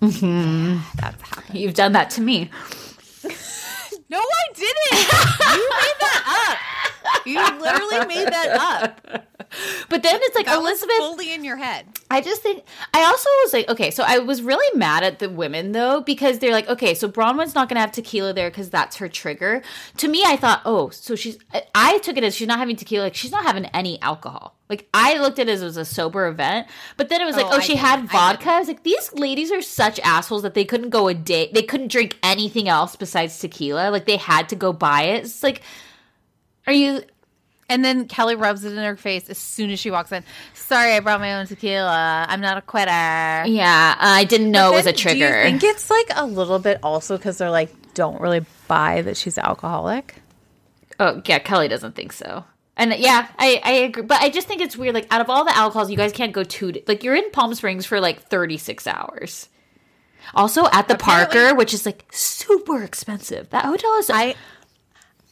Mm-hmm. 0.02 0.78
That's 1.00 1.22
happened. 1.24 1.58
You've 1.60 1.74
done 1.74 1.94
that 1.94 2.10
to 2.12 2.22
me. 2.22 2.50
No, 4.10 4.20
I 4.20 4.54
didn't. 4.54 4.92
you 4.92 5.70
made 5.70 5.98
that 6.02 6.50
up. 6.52 6.58
You 7.26 7.40
literally 7.60 8.06
made 8.08 8.28
that 8.28 8.58
up. 8.60 9.28
But 9.88 10.02
then 10.02 10.20
it's 10.24 10.36
like 10.36 10.48
That 10.48 10.58
was 10.62 10.70
Elizabeth. 10.82 10.98
fully 10.98 11.32
in 11.34 11.44
your 11.44 11.58
head. 11.58 11.86
I 12.10 12.22
just 12.22 12.42
think 12.42 12.64
I 12.94 13.04
also 13.04 13.30
was 13.44 13.54
like, 13.54 13.70
okay, 13.70 13.92
so 13.92 14.04
I 14.06 14.18
was 14.20 14.42
really 14.42 14.78
mad 14.78 15.04
at 15.04 15.20
the 15.20 15.30
women 15.30 15.74
though 15.74 16.02
because 16.02 16.40
they're 16.40 16.52
like, 16.52 16.68
okay, 16.68 16.96
so 16.96 17.08
Braunwyn's 17.08 17.54
not 17.54 17.70
gonna 17.70 17.80
have 17.80 17.92
tequila 17.92 18.34
there 18.34 18.50
because 18.50 18.70
that's 18.72 18.96
her 18.98 19.08
trigger. 19.08 19.62
To 19.98 20.08
me, 20.08 20.24
I 20.26 20.38
thought, 20.38 20.62
oh, 20.66 20.90
so 20.90 21.16
she's. 21.16 21.38
I- 21.54 21.64
I 21.76 21.98
took 22.00 22.18
it 22.18 22.24
as 22.24 22.36
she's 22.36 22.48
not 22.48 22.58
having 22.60 22.76
tequila, 22.76 23.04
like 23.06 23.16
she's 23.16 23.32
not 23.32 23.44
having 23.44 23.66
any 23.68 24.02
alcohol. 24.02 24.56
Like 24.70 24.88
I 24.94 25.20
looked 25.20 25.38
at 25.38 25.48
it 25.48 25.52
as 25.52 25.62
it 25.62 25.66
was 25.66 25.78
a 25.78 25.86
sober 25.86 26.28
event, 26.28 26.68
but 26.98 27.10
then 27.10 27.22
it 27.22 27.26
was 27.26 27.36
like, 27.36 27.46
Oh, 27.46 27.52
oh, 27.54 27.58
I 27.58 27.60
she 27.60 27.74
didn't. 27.74 27.86
had 27.86 28.00
I 28.00 28.06
vodka. 28.08 28.50
I, 28.52 28.60
was 28.60 28.68
like, 28.68 28.84
these 28.84 29.14
ladies 29.14 29.52
are 29.52 29.62
such 29.62 30.00
assholes 30.00 30.42
that 30.42 30.56
they 30.56 30.66
couldn't 30.66 30.90
go 30.90 31.08
a 31.08 31.14
day, 31.14 31.52
they 31.54 31.62
couldn't 31.64 31.92
drink 31.92 32.18
anything 32.24 32.68
else 32.68 32.96
besides 32.96 33.38
tequila. 33.38 33.92
Like 33.92 34.06
they 34.06 34.18
had 34.18 34.50
to 34.50 34.56
go 34.56 34.74
buy 34.74 35.04
it. 35.04 35.26
It's 35.26 35.44
like, 35.44 35.62
are 36.66 36.74
you? 36.74 37.04
And 37.74 37.84
then 37.84 38.08
Kelly 38.08 38.36
rubs 38.36 38.64
it 38.64 38.72
in 38.72 38.78
her 38.78 38.96
face 38.96 39.28
as 39.30 39.38
soon 39.40 39.72
as 39.72 39.80
she 39.80 39.90
walks 39.90 40.12
in. 40.12 40.24
Sorry, 40.54 40.94
I 40.94 41.00
brought 41.00 41.20
my 41.20 41.34
own 41.40 41.48
tequila. 41.48 42.26
I'm 42.30 42.40
not 42.40 42.58
a 42.58 42.62
quitter. 42.62 42.92
Yeah, 42.92 43.96
I 43.98 44.26
didn't 44.26 44.52
know 44.52 44.72
it 44.72 44.76
was 44.76 44.86
a 44.86 44.94
trigger. 44.94 45.18
Do 45.28 45.38
you 45.38 45.44
think 45.60 45.64
it's 45.64 45.90
like 45.90 46.08
a 46.16 46.26
little 46.26 46.60
bit 46.60 46.80
also 46.84 47.18
because 47.18 47.40
they're 47.40 47.50
like 47.50 47.72
don't 47.96 48.22
really 48.22 48.46
buy 48.68 49.02
that 49.02 49.18
she's 49.18 49.38
alcoholic? 49.40 50.16
Oh 51.00 51.22
yeah, 51.26 51.40
Kelly 51.40 51.68
doesn't 51.68 51.96
think 51.96 52.14
so. 52.14 52.44
And 52.78 52.94
yeah, 52.98 53.28
I, 53.40 53.60
I 53.64 53.72
agree. 53.72 54.04
But 54.04 54.22
I 54.22 54.30
just 54.30 54.48
think 54.48 54.62
it's 54.62 54.78
weird. 54.78 54.94
Like 54.94 55.08
out 55.12 55.22
of 55.22 55.30
all 55.30 55.46
the 55.46 55.56
alcohols, 55.58 55.90
you 55.90 55.98
guys 55.98 56.12
can't 56.12 56.32
go 56.32 56.44
two. 56.44 56.74
Like 56.88 57.04
you're 57.04 57.16
in 57.16 57.32
Palm 57.32 57.54
Springs 57.56 57.86
for 57.88 58.00
like 58.00 58.22
36 58.30 58.86
hours. 58.88 59.50
Also 60.36 60.66
at 60.72 60.88
the 60.88 60.94
Apparently- 60.96 61.40
Parker, 61.40 61.56
which 61.56 61.74
is 61.74 61.86
like 61.86 62.06
super 62.12 62.82
expensive. 62.84 63.50
That 63.50 63.66
hotel 63.66 63.94
is. 63.98 64.10
I 64.12 64.36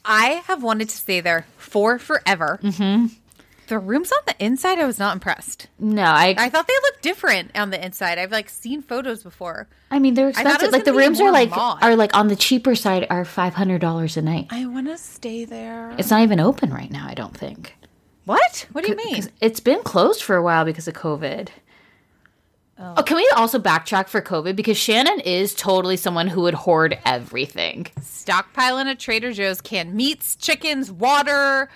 I 0.03 0.41
have 0.45 0.63
wanted 0.63 0.89
to 0.89 0.97
stay 0.97 1.19
there 1.19 1.45
for 1.57 1.99
forever. 1.99 2.59
Mm-hmm. 2.63 3.07
The 3.67 3.79
rooms 3.79 4.11
on 4.11 4.19
the 4.27 4.35
inside, 4.43 4.79
I 4.79 4.85
was 4.85 4.99
not 4.99 5.13
impressed. 5.13 5.67
no, 5.79 6.03
I. 6.03 6.35
I 6.37 6.49
thought 6.49 6.67
they 6.67 6.73
looked 6.83 7.01
different 7.01 7.57
on 7.57 7.69
the 7.69 7.83
inside. 7.83 8.17
I've 8.17 8.31
like 8.31 8.49
seen 8.49 8.81
photos 8.81 9.23
before. 9.23 9.69
I 9.89 9.99
mean, 9.99 10.13
they're 10.13 10.27
expensive. 10.29 10.73
Like 10.73 10.83
the 10.83 10.93
rooms 10.93 11.21
are 11.21 11.31
like 11.31 11.51
mod. 11.51 11.81
are 11.81 11.95
like 11.95 12.13
on 12.13 12.27
the 12.27 12.35
cheaper 12.35 12.75
side 12.75 13.07
are 13.09 13.23
five 13.23 13.53
hundred 13.53 13.79
dollars 13.79 14.17
a 14.17 14.21
night. 14.21 14.47
I 14.49 14.65
want 14.65 14.87
to 14.87 14.97
stay 14.97 15.45
there. 15.45 15.95
It's 15.97 16.09
not 16.09 16.21
even 16.21 16.41
open 16.41 16.73
right 16.73 16.91
now. 16.91 17.07
I 17.07 17.13
don't 17.13 17.35
think. 17.35 17.77
What? 18.25 18.67
What 18.73 18.83
do 18.83 18.91
you 18.91 18.97
mean? 18.97 19.23
It's 19.39 19.59
been 19.61 19.83
closed 19.83 20.21
for 20.21 20.35
a 20.35 20.43
while 20.43 20.65
because 20.65 20.87
of 20.87 20.93
COVID. 20.93 21.47
Oh. 22.83 23.03
can 23.03 23.17
we 23.17 23.29
also 23.35 23.59
backtrack 23.59 24.07
for 24.07 24.21
COVID? 24.21 24.55
Because 24.55 24.77
Shannon 24.77 25.19
is 25.19 25.53
totally 25.53 25.97
someone 25.97 26.27
who 26.27 26.41
would 26.41 26.53
hoard 26.55 26.97
everything. 27.05 27.85
Stockpiling 27.99 28.85
at 28.87 28.99
Trader 28.99 29.31
Joe's 29.33 29.61
canned 29.61 29.93
meats, 29.93 30.35
chickens, 30.35 30.91
water. 30.91 31.69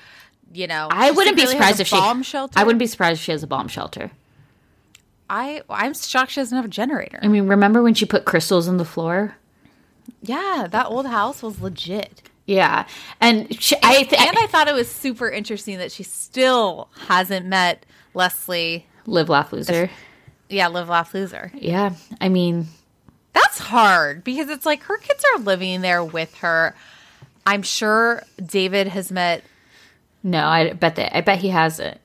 You 0.51 0.67
know, 0.67 0.87
I 0.89 1.11
wouldn't 1.11 1.35
be 1.35 1.41
has 1.43 1.51
surprised 1.51 1.79
if 1.79 1.87
she. 1.87 1.95
bomb 1.95 2.23
shelter. 2.23 2.57
I 2.57 2.63
wouldn't 2.63 2.79
be 2.79 2.87
surprised 2.87 3.19
if 3.19 3.23
she 3.25 3.31
has 3.31 3.43
a 3.43 3.47
bomb 3.47 3.67
shelter. 3.67 4.11
I 5.29 5.61
I'm 5.69 5.93
shocked 5.93 6.31
she 6.31 6.39
doesn't 6.41 6.55
have 6.55 6.65
a 6.65 6.69
generator. 6.69 7.19
I 7.21 7.27
mean, 7.27 7.47
remember 7.47 7.81
when 7.83 7.93
she 7.93 8.05
put 8.05 8.25
crystals 8.25 8.67
in 8.67 8.77
the 8.77 8.85
floor? 8.85 9.35
Yeah, 10.21 10.67
that 10.69 10.87
old 10.87 11.07
house 11.07 11.41
was 11.43 11.61
legit. 11.61 12.21
Yeah, 12.45 12.85
and 13.19 13.59
she, 13.61 13.75
I 13.81 14.03
th- 14.03 14.21
And 14.21 14.37
I 14.37 14.45
thought 14.47 14.67
it 14.67 14.75
was 14.75 14.89
super 14.89 15.27
interesting 15.29 15.79
that 15.79 15.91
she 15.91 16.03
still 16.03 16.89
hasn't 17.07 17.47
met 17.47 17.85
Leslie. 18.13 18.85
live, 19.07 19.29
laugh, 19.29 19.51
loser. 19.51 19.89
Yeah, 20.49 20.67
live, 20.67 20.89
laugh, 20.89 21.13
loser. 21.13 21.51
Yeah, 21.55 21.93
I 22.21 22.29
mean, 22.29 22.67
That's 23.33 23.57
hard 23.59 24.23
because 24.23 24.49
it's 24.49 24.65
like 24.65 24.83
her 24.83 24.97
kids 24.97 25.23
are 25.33 25.39
living 25.41 25.81
there 25.81 26.03
with 26.03 26.35
her. 26.37 26.75
I'm 27.45 27.61
sure 27.63 28.23
David 28.43 28.87
has 28.89 29.11
met. 29.11 29.43
no, 30.23 30.45
I 30.45 30.73
bet 30.73 30.95
that 30.95 31.15
I 31.15 31.21
bet 31.21 31.39
he 31.39 31.49
has 31.49 31.79
it. 31.79 31.99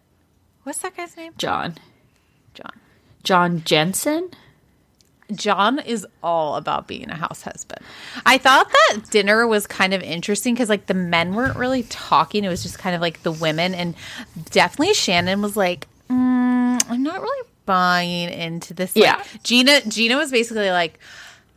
What's 0.64 0.78
that 0.80 0.96
guy's 0.96 1.16
name? 1.16 1.32
John, 1.38 1.76
John. 2.54 2.72
John 3.22 3.62
Janssen. 3.64 4.30
John 5.32 5.78
is 5.78 6.04
all 6.24 6.56
about 6.56 6.88
being 6.88 7.08
a 7.08 7.14
house 7.14 7.42
husband. 7.42 7.80
I 8.26 8.36
thought 8.36 8.68
that 8.68 9.02
dinner 9.10 9.46
was 9.46 9.66
kind 9.66 9.94
of 9.94 10.02
interesting 10.02 10.54
because 10.54 10.68
like 10.68 10.86
the 10.86 10.94
men 10.94 11.34
weren't 11.34 11.56
really 11.56 11.84
talking. 11.84 12.42
It 12.44 12.48
was 12.48 12.62
just 12.64 12.78
kind 12.80 12.96
of 12.96 13.00
like 13.00 13.22
the 13.22 13.30
women, 13.30 13.72
and 13.74 13.94
definitely 14.50 14.94
Shannon 14.94 15.40
was 15.40 15.56
like, 15.56 15.86
mm, 16.08 16.82
"I'm 16.90 17.02
not 17.04 17.20
really 17.22 17.48
buying 17.70 18.28
into 18.30 18.74
this." 18.74 18.94
Like, 18.96 19.04
Yeah. 19.04 19.22
Gina. 19.44 19.80
Gina 19.86 20.16
was 20.16 20.30
basically 20.30 20.70
like, 20.70 20.98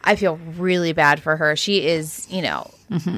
"I 0.03 0.15
feel 0.15 0.38
really 0.57 0.94
bad 0.94 1.22
for 1.22 1.35
her. 1.38 1.56
She 1.56 1.85
is, 1.88 2.27
you 2.30 2.41
know, 2.41 2.69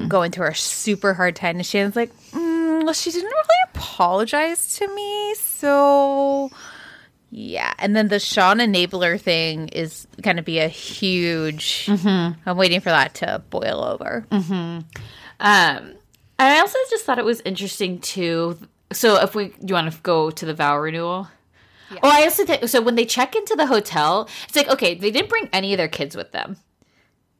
going 0.08 0.30
through 0.32 0.48
a 0.48 0.54
super 0.54 1.12
hard 1.14 1.36
time." 1.36 1.56
And 1.56 1.66
Shannon's 1.66 1.96
like, 1.96 2.12
mm, 2.32 2.84
"Well, 2.84 2.94
she 2.94 3.10
didn't 3.10 3.28
really 3.40 3.60
apologize 3.74 4.76
to 4.78 4.86
me, 4.94 5.34
so." 5.34 6.50
Yeah, 7.32 7.74
and 7.78 7.94
then 7.96 8.08
the 8.08 8.20
Sean 8.20 8.58
enabler 8.58 9.20
thing 9.20 9.68
is 9.68 10.06
going 10.22 10.36
to 10.36 10.42
be 10.42 10.58
a 10.60 10.68
huge. 10.68 11.88
I'm 12.46 12.56
waiting 12.56 12.80
for 12.80 12.88
that 12.90 13.14
to 13.16 13.42
boil 13.50 13.82
over. 13.84 14.24
Um, 14.30 14.84
I 16.38 16.60
also 16.60 16.78
just 16.88 17.04
thought 17.04 17.18
it 17.18 17.24
was 17.24 17.40
interesting 17.44 17.98
too. 17.98 18.56
So 18.92 19.20
if 19.22 19.34
we, 19.34 19.52
you 19.60 19.74
want 19.74 19.92
to 19.92 20.00
go 20.02 20.30
to 20.30 20.46
the 20.46 20.54
vow 20.54 20.78
renewal? 20.78 21.28
Oh, 22.02 22.10
I 22.10 22.22
also 22.22 22.44
think 22.44 22.68
so. 22.68 22.80
When 22.80 22.96
they 22.96 23.06
check 23.06 23.34
into 23.34 23.54
the 23.54 23.66
hotel, 23.66 24.28
it's 24.46 24.56
like 24.56 24.68
okay, 24.68 24.94
they 24.94 25.10
didn't 25.10 25.30
bring 25.30 25.48
any 25.52 25.72
of 25.72 25.78
their 25.78 25.88
kids 25.88 26.16
with 26.16 26.32
them. 26.32 26.56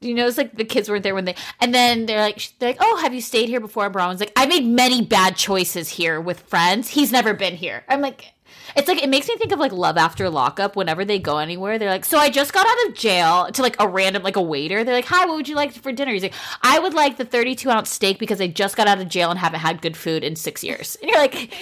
You 0.00 0.14
know, 0.14 0.26
it's 0.26 0.36
like 0.36 0.56
the 0.56 0.64
kids 0.64 0.90
weren't 0.90 1.04
there 1.04 1.14
when 1.14 1.24
they, 1.24 1.34
and 1.58 1.74
then 1.74 2.04
they're 2.04 2.20
like, 2.20 2.52
they're 2.58 2.70
like, 2.70 2.78
oh, 2.80 2.98
have 2.98 3.14
you 3.14 3.22
stayed 3.22 3.48
here 3.48 3.60
before? 3.60 3.84
And 3.84 3.92
Braun's 3.94 4.20
like, 4.20 4.32
I 4.36 4.44
made 4.44 4.66
many 4.66 5.02
bad 5.02 5.36
choices 5.36 5.88
here 5.88 6.20
with 6.20 6.40
friends. 6.40 6.90
He's 6.90 7.10
never 7.10 7.32
been 7.32 7.56
here. 7.56 7.82
I'm 7.88 8.02
like, 8.02 8.34
it's 8.76 8.88
like 8.88 9.02
it 9.02 9.08
makes 9.08 9.28
me 9.28 9.36
think 9.36 9.52
of 9.52 9.58
like 9.58 9.72
Love 9.72 9.96
After 9.96 10.28
Lockup. 10.28 10.76
Whenever 10.76 11.04
they 11.04 11.18
go 11.18 11.38
anywhere, 11.38 11.78
they're 11.78 11.90
like, 11.90 12.04
so 12.04 12.18
I 12.18 12.28
just 12.28 12.52
got 12.52 12.66
out 12.66 12.88
of 12.88 12.94
jail 12.94 13.48
to 13.52 13.62
like 13.62 13.76
a 13.80 13.88
random 13.88 14.22
like 14.22 14.36
a 14.36 14.42
waiter. 14.42 14.84
They're 14.84 14.94
like, 14.94 15.06
hi, 15.06 15.24
what 15.24 15.36
would 15.36 15.48
you 15.48 15.56
like 15.56 15.72
for 15.72 15.92
dinner? 15.92 16.12
He's 16.12 16.22
like, 16.22 16.34
I 16.62 16.78
would 16.78 16.94
like 16.94 17.16
the 17.16 17.24
32 17.24 17.70
ounce 17.70 17.90
steak 17.90 18.18
because 18.18 18.40
I 18.40 18.48
just 18.48 18.76
got 18.76 18.88
out 18.88 19.00
of 19.00 19.08
jail 19.08 19.30
and 19.30 19.38
haven't 19.38 19.60
had 19.60 19.82
good 19.82 19.96
food 19.96 20.24
in 20.24 20.36
six 20.36 20.62
years. 20.62 20.96
And 21.00 21.10
you're 21.10 21.20
like, 21.20 21.54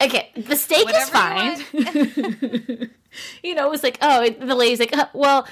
okay, 0.00 0.30
the 0.36 0.56
steak 0.56 0.88
is 0.88 1.10
Whatever 1.10 1.44
you 1.44 1.56
fine. 1.56 2.90
you 3.42 3.54
know, 3.54 3.66
it 3.66 3.70
was 3.70 3.82
like, 3.82 3.98
oh, 4.02 4.28
the 4.28 4.54
lady's 4.54 4.80
like, 4.80 4.96
uh, 4.96 5.06
well, 5.12 5.46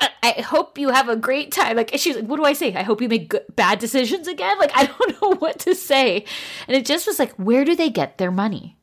I, 0.00 0.10
I 0.22 0.30
hope 0.42 0.78
you 0.78 0.90
have 0.90 1.08
a 1.08 1.16
great 1.16 1.52
time. 1.52 1.76
Like, 1.76 1.90
she's 1.96 2.16
like, 2.16 2.26
what 2.26 2.36
do 2.36 2.44
I 2.44 2.52
say? 2.52 2.74
I 2.74 2.82
hope 2.82 3.00
you 3.00 3.08
make 3.08 3.28
good, 3.28 3.44
bad 3.56 3.78
decisions 3.78 4.28
again. 4.28 4.58
Like, 4.58 4.72
I 4.74 4.86
don't 4.98 5.22
know 5.22 5.34
what 5.36 5.58
to 5.60 5.74
say. 5.74 6.24
And 6.66 6.76
it 6.76 6.86
just 6.86 7.06
was 7.06 7.18
like, 7.18 7.32
where 7.32 7.64
do 7.64 7.74
they 7.74 7.90
get 7.90 8.18
their 8.18 8.30
money? 8.30 8.76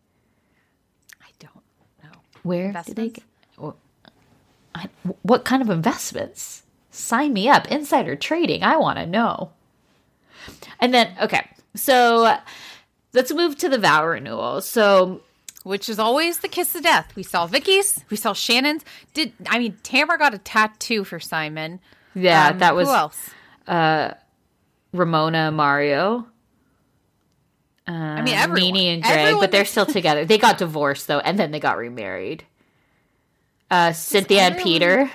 I 1.21 1.29
don't 1.39 1.63
know. 2.03 2.19
Where 2.43 2.73
do 2.85 2.93
they 2.93 3.09
get? 3.09 3.23
Well, 3.57 3.77
I, 4.73 4.89
what 5.21 5.45
kind 5.45 5.61
of 5.61 5.69
investments? 5.69 6.63
Sign 6.91 7.33
me 7.33 7.49
up. 7.49 7.69
Insider 7.69 8.15
trading. 8.15 8.63
I 8.63 8.77
want 8.77 8.97
to 8.99 9.05
know. 9.05 9.51
And 10.79 10.93
then, 10.93 11.15
okay, 11.21 11.47
so 11.75 12.37
let's 13.15 13.33
move 13.33 13.57
to 13.57 13.69
the 13.69 13.77
vow 13.79 14.05
renewal. 14.05 14.61
So 14.61 15.21
which 15.63 15.89
is 15.89 15.97
always 15.97 16.39
the 16.39 16.47
kiss 16.47 16.75
of 16.75 16.83
death. 16.83 17.15
We 17.15 17.23
saw 17.23 17.47
Vicki's, 17.47 18.05
we 18.11 18.17
saw 18.17 18.33
Shannon's. 18.33 18.85
Did 19.15 19.33
I 19.47 19.57
mean 19.57 19.77
Tamara 19.81 20.19
got 20.19 20.33
a 20.35 20.37
tattoo 20.37 21.03
for 21.03 21.19
Simon? 21.19 21.79
yeah, 22.13 22.49
Um, 22.49 22.59
that 22.59 22.75
was 22.75 22.87
who 22.87 22.93
else? 22.93 23.29
Ramona 24.93 25.51
Mario. 25.51 26.27
I 27.87 28.21
mean, 28.21 28.33
everyone. 28.33 28.73
Nene 28.73 28.93
and 28.95 29.03
Greg, 29.03 29.17
Everyone 29.17 29.41
but 29.41 29.51
they're 29.51 29.65
still 29.65 29.85
together. 29.85 30.25
They 30.25 30.37
got 30.37 30.57
divorced 30.57 31.07
though, 31.07 31.19
and 31.19 31.37
then 31.37 31.51
they 31.51 31.59
got 31.59 31.77
remarried. 31.77 32.43
Uh, 33.69 33.91
Cynthia 33.93 34.41
and 34.41 34.57
Peter, 34.57 35.11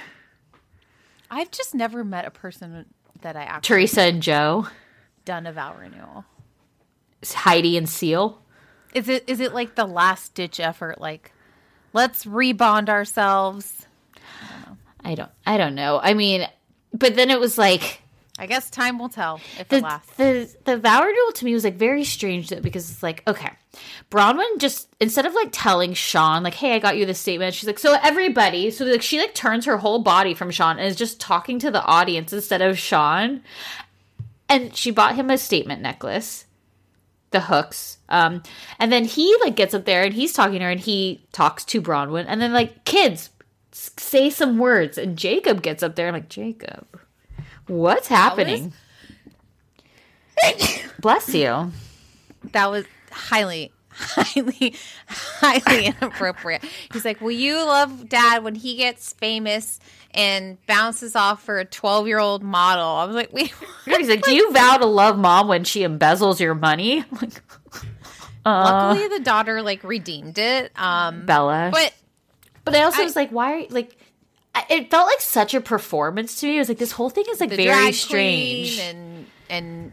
I've 1.31 1.51
just 1.51 1.75
never 1.75 2.03
met 2.05 2.25
a 2.27 2.31
person 2.31 2.87
that 3.23 3.37
I 3.37 3.43
actually 3.43 3.75
Teresa 3.75 4.03
and 4.03 4.23
Joe, 4.23 4.67
done 5.25 5.47
a 5.47 5.53
vow 5.53 5.77
renewal. 5.79 6.25
Heidi 7.25 7.77
and 7.77 7.89
Seal. 7.89 8.41
Is 8.95 9.09
it 9.09 9.25
is 9.27 9.41
it 9.41 9.55
like 9.55 9.75
the 9.75 9.87
last 9.87 10.35
ditch 10.35 10.59
effort? 10.59 11.01
Like, 11.01 11.33
let's 11.93 12.25
rebond 12.25 12.89
ourselves. 12.89 13.87
I 15.03 15.15
don't, 15.15 15.31
I 15.47 15.57
don't 15.57 15.75
know. 15.75 16.01
I 16.03 16.15
mean, 16.15 16.47
but 16.93 17.17
then 17.17 17.31
it 17.31 17.41
was 17.41 17.57
like 17.57 18.03
I 18.41 18.47
guess 18.47 18.71
time 18.71 18.99
will 18.99 19.11
tell 19.11 19.37
if 19.37 19.61
it 19.61 19.69
the 19.69 19.81
lasts. 19.81 20.17
the 20.17 20.51
the 20.65 20.79
vow 20.79 21.05
renewal 21.05 21.33
to 21.33 21.45
me 21.45 21.53
was 21.53 21.63
like 21.63 21.77
very 21.77 22.05
strange 22.05 22.49
though 22.49 22.61
because 22.61 22.91
it's 22.91 23.03
like 23.03 23.23
okay, 23.29 23.51
Braunwyn 24.11 24.57
just 24.57 24.89
instead 24.99 25.27
of 25.27 25.35
like 25.35 25.51
telling 25.53 25.93
Sean 25.93 26.43
like 26.43 26.55
hey 26.55 26.75
I 26.75 26.79
got 26.79 26.97
you 26.97 27.05
this 27.05 27.19
statement 27.19 27.53
she's 27.53 27.67
like 27.67 27.79
so 27.79 27.99
everybody 28.03 28.71
so 28.71 28.87
like 28.87 29.03
she 29.03 29.21
like 29.21 29.35
turns 29.35 29.67
her 29.67 29.77
whole 29.77 29.99
body 29.99 30.33
from 30.33 30.51
Sean 30.51 30.79
and 30.79 30.89
is 30.89 30.97
just 30.97 31.21
talking 31.21 31.59
to 31.59 31.71
the 31.71 31.85
audience 31.85 32.33
instead 32.33 32.63
of 32.63 32.79
Sean, 32.79 33.43
and 34.49 34.75
she 34.75 34.91
bought 34.91 35.17
him 35.17 35.29
a 35.29 35.37
statement 35.37 35.83
necklace, 35.83 36.47
the 37.31 37.41
hooks, 37.41 37.99
um, 38.09 38.43
and 38.79 38.91
then 38.93 39.05
he 39.05 39.35
like 39.43 39.57
gets 39.57 39.75
up 39.75 39.85
there 39.85 40.03
and 40.03 40.13
he's 40.15 40.33
talking 40.33 40.59
to 40.59 40.65
her 40.65 40.71
and 40.71 40.81
he 40.81 41.25
talks 41.33 41.65
to 41.67 41.81
Braunwyn 41.81 42.25
and 42.29 42.41
then 42.41 42.53
like 42.53 42.85
kids 42.85 43.31
say 43.73 44.31
some 44.31 44.59
words 44.59 44.99
and 44.99 45.17
Jacob 45.17 45.63
gets 45.63 45.83
up 45.83 45.95
there 45.95 46.09
and 46.09 46.17
I'm 46.17 46.23
like 46.23 46.29
Jacob, 46.29 46.87
what's 47.67 48.09
happening? 48.09 48.73
Bless 51.01 51.33
you. 51.35 51.73
that 52.53 52.71
was 52.71 52.85
highly 53.13 53.73
highly 53.93 54.75
highly 55.09 55.87
inappropriate 55.87 56.65
he's 56.93 57.05
like 57.05 57.21
will 57.21 57.31
you 57.33 57.57
love 57.57 58.09
dad 58.09 58.43
when 58.43 58.55
he 58.55 58.77
gets 58.77 59.13
famous 59.15 59.79
and 60.13 60.59
bounces 60.67 61.15
off 61.17 61.43
for 61.43 61.59
a 61.59 61.65
12 61.65 62.07
year 62.09 62.19
old 62.19 62.43
model 62.43 62.85
i 62.87 63.05
was 63.05 63.15
like 63.17 63.33
wait 63.33 63.53
He's 63.87 64.09
like, 64.09 64.23
"Do 64.23 64.35
you 64.35 64.53
vow 64.53 64.77
to 64.77 64.87
love 64.87 65.19
mom 65.19 65.49
when 65.49 65.65
she 65.65 65.81
embezzles 65.81 66.39
your 66.41 66.55
money?" 66.55 66.99
I'm 67.13 67.19
like, 67.21 67.43
luckily 68.45 69.09
the 69.09 69.21
daughter 69.25 69.63
like 69.63 69.83
redeemed 69.85 70.39
it 70.39 70.73
um 70.79 71.27
Bella. 71.27 71.71
but 71.73 71.93
But 72.65 72.77
I 72.77 72.83
also 72.83 73.03
I- 73.03 73.05
was 73.05 73.17
like, 73.17 73.31
"Why?" 73.31 73.53
Are 73.53 73.59
you, 73.59 73.67
like, 73.71 73.97
it 74.69 74.91
felt 74.91 75.07
like 75.07 75.21
such 75.21 75.55
a 75.55 75.61
performance 75.61 76.41
to 76.41 76.47
me. 76.47 76.57
It 76.57 76.59
was 76.61 76.69
like 76.69 76.79
this 76.79 76.93
whole 76.93 77.11
thing 77.11 77.25
is 77.31 77.41
like 77.41 77.51
very 77.51 77.93
strange. 77.93 78.79
and 78.81 79.27
and 79.49 79.93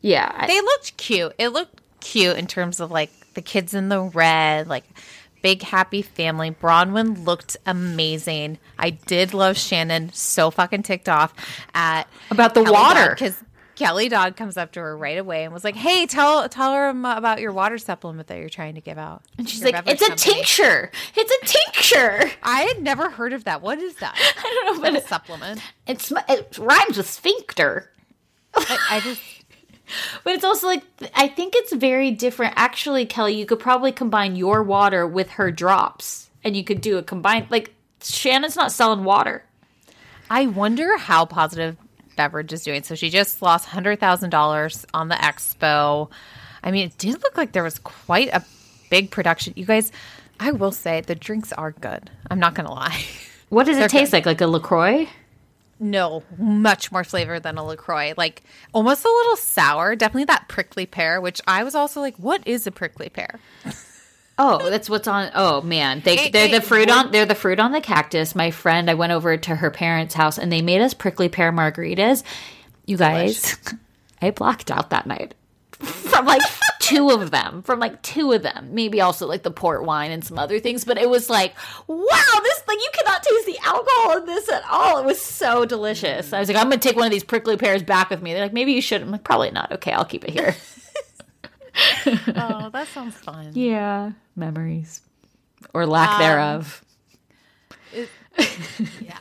yeah, 0.00 0.32
I- 0.34 0.46
they 0.46 0.60
looked 0.60 0.96
cute 0.96 1.32
it 1.38 1.48
looked 1.48 1.80
cute 2.00 2.36
in 2.36 2.46
terms 2.46 2.80
of 2.80 2.90
like 2.90 3.10
the 3.34 3.42
kids 3.42 3.74
in 3.74 3.88
the 3.90 4.00
red 4.00 4.66
like 4.66 4.84
big 5.42 5.62
happy 5.62 6.02
family 6.02 6.50
braunwyn 6.50 7.24
looked 7.24 7.56
amazing 7.66 8.58
i 8.78 8.90
did 8.90 9.32
love 9.34 9.56
shannon 9.56 10.12
so 10.12 10.50
fucking 10.50 10.82
ticked 10.82 11.08
off 11.08 11.32
at 11.74 12.04
About 12.30 12.54
the 12.54 12.62
water. 12.64 13.10
because 13.10 13.42
kelly 13.76 14.10
dodd 14.10 14.36
comes 14.36 14.58
up 14.58 14.72
to 14.72 14.80
her 14.80 14.94
right 14.96 15.16
away 15.16 15.44
and 15.44 15.54
was 15.54 15.64
like 15.64 15.74
hey 15.74 16.04
tell 16.06 16.46
tell 16.50 16.72
her 16.74 16.88
about 16.90 17.40
your 17.40 17.52
water 17.52 17.78
supplement 17.78 18.28
that 18.28 18.38
you're 18.38 18.48
trying 18.50 18.74
to 18.74 18.80
give 18.82 18.98
out 18.98 19.22
and 19.38 19.48
she's 19.48 19.62
Your 19.62 19.72
like, 19.72 19.84
"It's 19.88 20.02
a 20.02 20.14
tincture. 20.16 20.90
It's 21.16 21.30
a 21.30 21.46
tincture." 21.46 22.30
i 22.42 22.60
had 22.62 22.82
never 22.82 23.08
heard 23.08 23.32
of 23.32 23.44
that 23.44 23.62
what 23.62 23.78
is 23.78 23.94
that 23.96 24.14
I 24.38 24.62
don't 24.64 24.76
know, 24.76 24.82
but 24.82 25.02
a 25.02 25.06
supplement 25.06 25.62
it's 25.86 26.12
it 26.28 26.58
rhymes 26.58 26.96
with 26.98 27.08
sphincter. 27.08 27.90
I, 28.54 28.78
I 28.90 29.00
just 29.00 29.20
But 30.24 30.34
it's 30.34 30.44
also 30.44 30.66
like 30.66 30.82
I 31.14 31.28
think 31.28 31.54
it's 31.56 31.72
very 31.74 32.10
different. 32.10 32.54
Actually, 32.56 33.06
Kelly, 33.06 33.34
you 33.34 33.46
could 33.46 33.60
probably 33.60 33.92
combine 33.92 34.36
your 34.36 34.62
water 34.62 35.06
with 35.06 35.30
her 35.30 35.50
drops, 35.50 36.30
and 36.44 36.56
you 36.56 36.64
could 36.64 36.80
do 36.80 36.98
a 36.98 37.02
combined. 37.02 37.46
Like 37.50 37.74
Shannon's 38.02 38.56
not 38.56 38.72
selling 38.72 39.04
water. 39.04 39.44
I 40.30 40.46
wonder 40.46 40.96
how 40.96 41.26
Positive 41.26 41.76
Beverage 42.16 42.52
is 42.52 42.62
doing. 42.62 42.82
So 42.82 42.94
she 42.94 43.10
just 43.10 43.42
lost 43.42 43.66
hundred 43.66 44.00
thousand 44.00 44.30
dollars 44.30 44.86
on 44.94 45.08
the 45.08 45.16
expo. 45.16 46.10
I 46.62 46.70
mean, 46.70 46.86
it 46.86 46.98
did 46.98 47.22
look 47.22 47.36
like 47.36 47.52
there 47.52 47.64
was 47.64 47.78
quite 47.78 48.28
a 48.28 48.44
big 48.90 49.10
production. 49.10 49.54
You 49.56 49.64
guys, 49.64 49.90
I 50.38 50.52
will 50.52 50.72
say 50.72 51.00
the 51.00 51.14
drinks 51.14 51.52
are 51.52 51.72
good. 51.72 52.10
I'm 52.30 52.38
not 52.38 52.54
gonna 52.54 52.72
lie. 52.72 53.04
What 53.48 53.66
does 53.66 53.76
They're 53.76 53.86
it 53.86 53.90
taste 53.90 54.12
like? 54.12 54.26
Like 54.26 54.40
a 54.40 54.46
Lacroix? 54.46 55.08
No, 55.82 56.22
much 56.38 56.92
more 56.92 57.04
flavor 57.04 57.40
than 57.40 57.56
a 57.56 57.64
Lacroix. 57.64 58.12
Like 58.16 58.42
almost 58.74 59.04
a 59.04 59.08
little 59.08 59.36
sour. 59.36 59.96
Definitely 59.96 60.24
that 60.26 60.46
prickly 60.46 60.84
pear, 60.86 61.20
which 61.20 61.40
I 61.48 61.64
was 61.64 61.74
also 61.74 62.00
like, 62.00 62.16
what 62.16 62.46
is 62.46 62.66
a 62.66 62.70
prickly 62.70 63.08
pear? 63.08 63.40
Oh, 64.38 64.70
that's 64.70 64.88
what's 64.90 65.08
on. 65.08 65.30
Oh 65.34 65.60
man, 65.62 66.00
they 66.04 66.26
It- 66.26 66.32
they're 66.32 66.48
the 66.48 66.60
fruit 66.60 66.90
on. 66.90 67.10
They're 67.12 67.26
the 67.26 67.34
fruit 67.34 67.58
on 67.60 67.72
the 67.72 67.80
cactus. 67.80 68.34
My 68.34 68.50
friend, 68.50 68.90
I 68.90 68.94
went 68.94 69.12
over 69.12 69.36
to 69.36 69.56
her 69.56 69.70
parents' 69.70 70.14
house 70.14 70.38
and 70.38 70.52
they 70.52 70.62
made 70.62 70.80
us 70.82 70.94
prickly 70.94 71.28
pear 71.28 71.50
margaritas. 71.52 72.22
You 72.86 72.96
guys, 72.96 73.56
I 74.22 74.30
blacked 74.30 74.70
out 74.70 74.90
that 74.90 75.06
night 75.06 75.34
from 75.80 76.26
like 76.26 76.42
two 76.80 77.10
of 77.10 77.30
them, 77.30 77.62
from 77.62 77.78
like 77.78 78.00
two 78.02 78.32
of 78.32 78.42
them, 78.42 78.70
maybe 78.72 79.00
also 79.00 79.26
like 79.26 79.42
the 79.42 79.50
port 79.50 79.84
wine 79.84 80.10
and 80.10 80.24
some 80.24 80.38
other 80.38 80.58
things. 80.58 80.84
But 80.84 80.98
it 80.98 81.08
was 81.08 81.30
like, 81.30 81.54
wow, 81.86 82.40
this 82.42 82.62
like 82.66 82.78
you 82.78 82.88
cannot 82.92 83.22
taste 83.22 83.46
the 83.46 83.58
alcohol 83.64 84.18
in 84.18 84.26
this 84.26 84.48
at 84.50 84.62
all. 84.70 84.98
It 84.98 85.06
was 85.06 85.20
so 85.20 85.64
delicious. 85.64 86.32
I 86.32 86.40
was 86.40 86.48
like, 86.48 86.56
I'm 86.56 86.64
gonna 86.64 86.78
take 86.78 86.96
one 86.96 87.06
of 87.06 87.12
these 87.12 87.24
prickly 87.24 87.56
pears 87.56 87.82
back 87.82 88.10
with 88.10 88.22
me. 88.22 88.32
They're 88.32 88.42
like, 88.42 88.52
maybe 88.52 88.72
you 88.72 88.82
should. 88.82 89.02
I'm 89.02 89.10
like, 89.10 89.24
probably 89.24 89.50
not. 89.50 89.72
Okay, 89.72 89.92
I'll 89.92 90.04
keep 90.04 90.24
it 90.24 90.30
here. 90.30 90.54
Oh, 92.36 92.68
that 92.72 92.88
sounds 92.88 93.14
fun. 93.14 93.52
Yeah, 93.54 94.12
memories 94.34 95.02
or 95.72 95.86
lack 95.86 96.10
um, 96.10 96.20
thereof. 96.20 96.84
Yeah. 99.00 99.18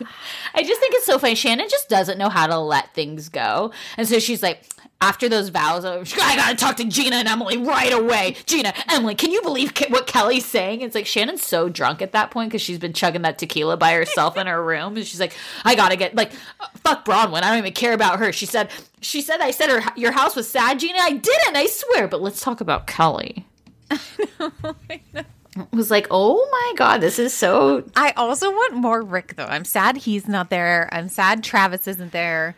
I 0.53 0.64
just 0.64 0.80
think 0.80 0.94
it's 0.95 1.06
so 1.06 1.19
funny. 1.19 1.36
Shannon 1.36 1.68
just 1.69 1.90
doesn't 1.90 2.18
know 2.18 2.30
how 2.30 2.48
to 2.48 2.57
let 2.57 2.94
things 2.94 3.27
go, 3.27 3.72
and 3.98 4.07
so 4.07 4.19
she's 4.19 4.41
like, 4.41 4.64
after 5.02 5.30
those 5.30 5.50
vows, 5.50 5.86
of, 5.86 6.12
I 6.22 6.36
gotta 6.36 6.56
talk 6.56 6.76
to 6.78 6.84
Gina 6.84 7.18
and 7.18 7.28
Emily 7.28 7.58
right 7.58 7.94
away. 7.94 8.36
Gina, 8.46 8.74
Emily, 8.90 9.16
can 9.16 9.32
you 9.32 9.42
believe 9.42 9.74
Ke- 9.74 9.90
what 9.90 10.08
Kelly's 10.08 10.46
saying? 10.46 10.82
It's 10.82 10.96
like 10.96 11.06
Shannon's 11.06 11.46
so 11.46 11.70
drunk 11.70 12.02
at 12.02 12.12
that 12.12 12.32
point 12.32 12.50
because 12.50 12.62
she's 12.62 12.80
been 12.80 12.94
chugging 12.94 13.22
that 13.22 13.38
tequila 13.38 13.78
by 13.78 13.94
herself 13.94 14.38
in 14.38 14.48
her 14.48 14.64
room, 14.64 14.98
and 14.98 15.06
she's 15.06 15.20
like, 15.20 15.34
I 15.64 15.76
gotta 15.76 15.96
get 15.96 16.16
like, 16.16 16.32
uh, 16.60 16.68
fuck 16.76 17.06
Braunwyn. 17.06 17.44
I 17.44 17.50
don't 17.50 17.60
even 17.60 17.74
care 17.74 17.94
about 17.94 18.20
her. 18.20 18.32
She 18.32 18.46
said, 18.46 18.70
she 19.02 19.22
said, 19.22 19.40
I 19.40 19.52
said 19.52 19.70
her 19.70 19.92
your 19.96 20.12
house 20.12 20.36
was 20.36 20.50
sad, 20.50 20.80
Gina. 20.80 21.00
I 21.00 21.12
didn't. 21.12 21.56
I 21.56 21.68
swear. 21.68 22.08
But 22.08 22.22
let's 22.22 22.42
talk 22.42 22.62
about 22.62 22.88
Kelly. 22.88 23.46
It 25.56 25.76
was 25.76 25.90
like, 25.92 26.08
oh 26.12 26.48
my 26.52 26.74
god, 26.78 27.02
this 27.02 27.20
is 27.20 27.34
so 27.34 27.84
I 27.96 28.12
also 28.12 28.50
want 28.50 28.76
more 28.76 29.02
Rick 29.02 29.36
though. 29.36 29.46
I'm 29.46 29.66
sad 29.66 29.98
he's 29.98 30.28
not 30.28 30.50
there. 30.50 30.88
I'm 30.92 31.10
sad 31.10 31.44
Travis 31.44 31.88
isn't 31.88 32.12
there. 32.12 32.56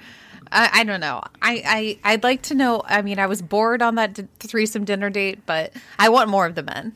I, 0.52 0.69
I 0.82 0.84
don't 0.84 0.99
know. 0.99 1.22
I, 1.41 1.98
I 2.03 2.14
I'd 2.14 2.23
like 2.23 2.41
to 2.44 2.56
know. 2.56 2.82
I 2.86 3.02
mean, 3.02 3.19
I 3.19 3.28
was 3.28 3.41
bored 3.41 3.82
on 3.82 3.95
that 3.95 4.14
d- 4.14 4.28
threesome 4.40 4.86
dinner 4.86 5.10
date, 5.10 5.45
but 5.45 5.73
I 5.98 6.10
want 6.10 6.30
more 6.30 6.45
of 6.45 6.56
the 6.56 6.64
men. 6.64 6.95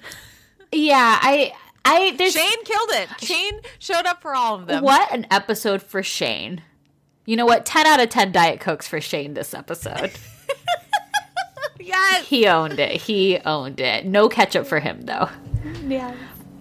Yeah, 0.72 1.18
I 1.22 1.53
I 1.86 2.15
there's 2.18 2.34
Shane 2.34 2.64
killed 2.65 2.90
it. 2.91 3.10
Shane 3.22 3.61
showed 3.80 4.06
up 4.06 4.22
for 4.22 4.36
all 4.36 4.56
of 4.56 4.68
them. 4.68 4.84
what 4.84 5.11
an 5.14 5.26
episode 5.32 5.82
for 5.82 6.03
Shane. 6.03 6.61
You 7.26 7.36
know 7.38 7.45
what? 7.45 7.65
10 7.65 7.88
out 7.88 7.99
of 7.99 8.10
10 8.10 8.32
Diet 8.32 8.60
Cokes 8.60 8.88
for 8.88 9.02
Shane 9.02 9.34
this 9.34 9.53
episode. 9.53 10.11
Yes. 11.80 12.26
he 12.27 12.48
owned 12.48 12.80
it. 12.80 12.94
He 13.02 13.38
owned 13.45 13.80
it. 13.80 14.06
No 14.06 14.27
ketchup 14.27 14.65
for 14.65 14.80
him 14.80 15.02
though. 15.02 15.30
Yeah. 15.86 16.15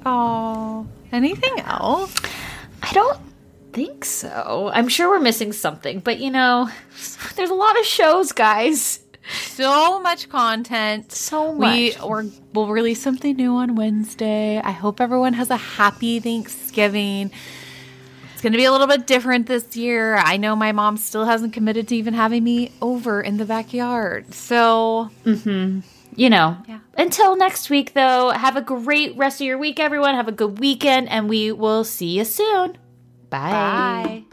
Oh. 0.04 0.86
Anything 1.12 1.60
else? 1.60 2.14
I 2.82 2.92
don't 2.92 3.18
think 3.74 4.04
so. 4.04 4.70
I'm 4.72 4.88
sure 4.88 5.10
we're 5.10 5.20
missing 5.20 5.52
something, 5.52 5.98
but 5.98 6.18
you 6.18 6.30
know, 6.30 6.70
there's 7.36 7.50
a 7.50 7.54
lot 7.54 7.78
of 7.78 7.84
shows, 7.84 8.32
guys. 8.32 9.00
So 9.46 10.00
much 10.00 10.28
content. 10.28 11.10
So 11.10 11.50
We 11.52 11.90
much. 11.90 12.02
or 12.02 12.26
we'll 12.52 12.68
release 12.68 13.02
something 13.02 13.36
new 13.36 13.56
on 13.56 13.74
Wednesday. 13.74 14.58
I 14.58 14.70
hope 14.70 15.00
everyone 15.00 15.32
has 15.32 15.50
a 15.50 15.56
happy 15.56 16.20
Thanksgiving. 16.20 17.30
It's 18.32 18.42
going 18.42 18.52
to 18.52 18.58
be 18.58 18.66
a 18.66 18.72
little 18.72 18.86
bit 18.86 19.06
different 19.06 19.46
this 19.46 19.76
year. 19.76 20.16
I 20.16 20.36
know 20.36 20.54
my 20.54 20.72
mom 20.72 20.98
still 20.98 21.24
hasn't 21.24 21.54
committed 21.54 21.88
to 21.88 21.96
even 21.96 22.12
having 22.12 22.44
me 22.44 22.72
over 22.82 23.22
in 23.22 23.38
the 23.38 23.46
backyard. 23.46 24.34
So, 24.34 25.10
mm-hmm. 25.24 25.80
You 26.16 26.30
know. 26.30 26.58
Yeah. 26.68 26.80
Until 26.96 27.34
next 27.36 27.70
week 27.70 27.94
though, 27.94 28.30
have 28.30 28.56
a 28.56 28.60
great 28.60 29.16
rest 29.16 29.40
of 29.40 29.46
your 29.46 29.58
week 29.58 29.80
everyone. 29.80 30.14
Have 30.14 30.28
a 30.28 30.32
good 30.32 30.58
weekend 30.60 31.08
and 31.08 31.28
we 31.28 31.50
will 31.50 31.82
see 31.82 32.18
you 32.18 32.24
soon. 32.24 32.76
Bye. 33.34 33.50
Bye. 33.50 34.24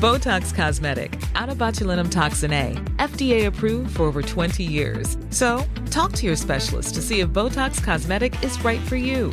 Botox 0.00 0.54
Cosmetic, 0.54 1.12
onabotulinumtoxinA, 1.34 2.96
FDA 2.98 3.46
approved 3.46 3.96
for 3.96 4.04
over 4.04 4.22
20 4.22 4.64
years. 4.64 5.16
So, 5.30 5.64
talk 5.90 6.12
to 6.14 6.26
your 6.26 6.36
specialist 6.36 6.94
to 6.94 7.02
see 7.02 7.20
if 7.20 7.28
Botox 7.28 7.82
Cosmetic 7.82 8.42
is 8.44 8.62
right 8.64 8.80
for 8.80 8.96
you. 8.96 9.32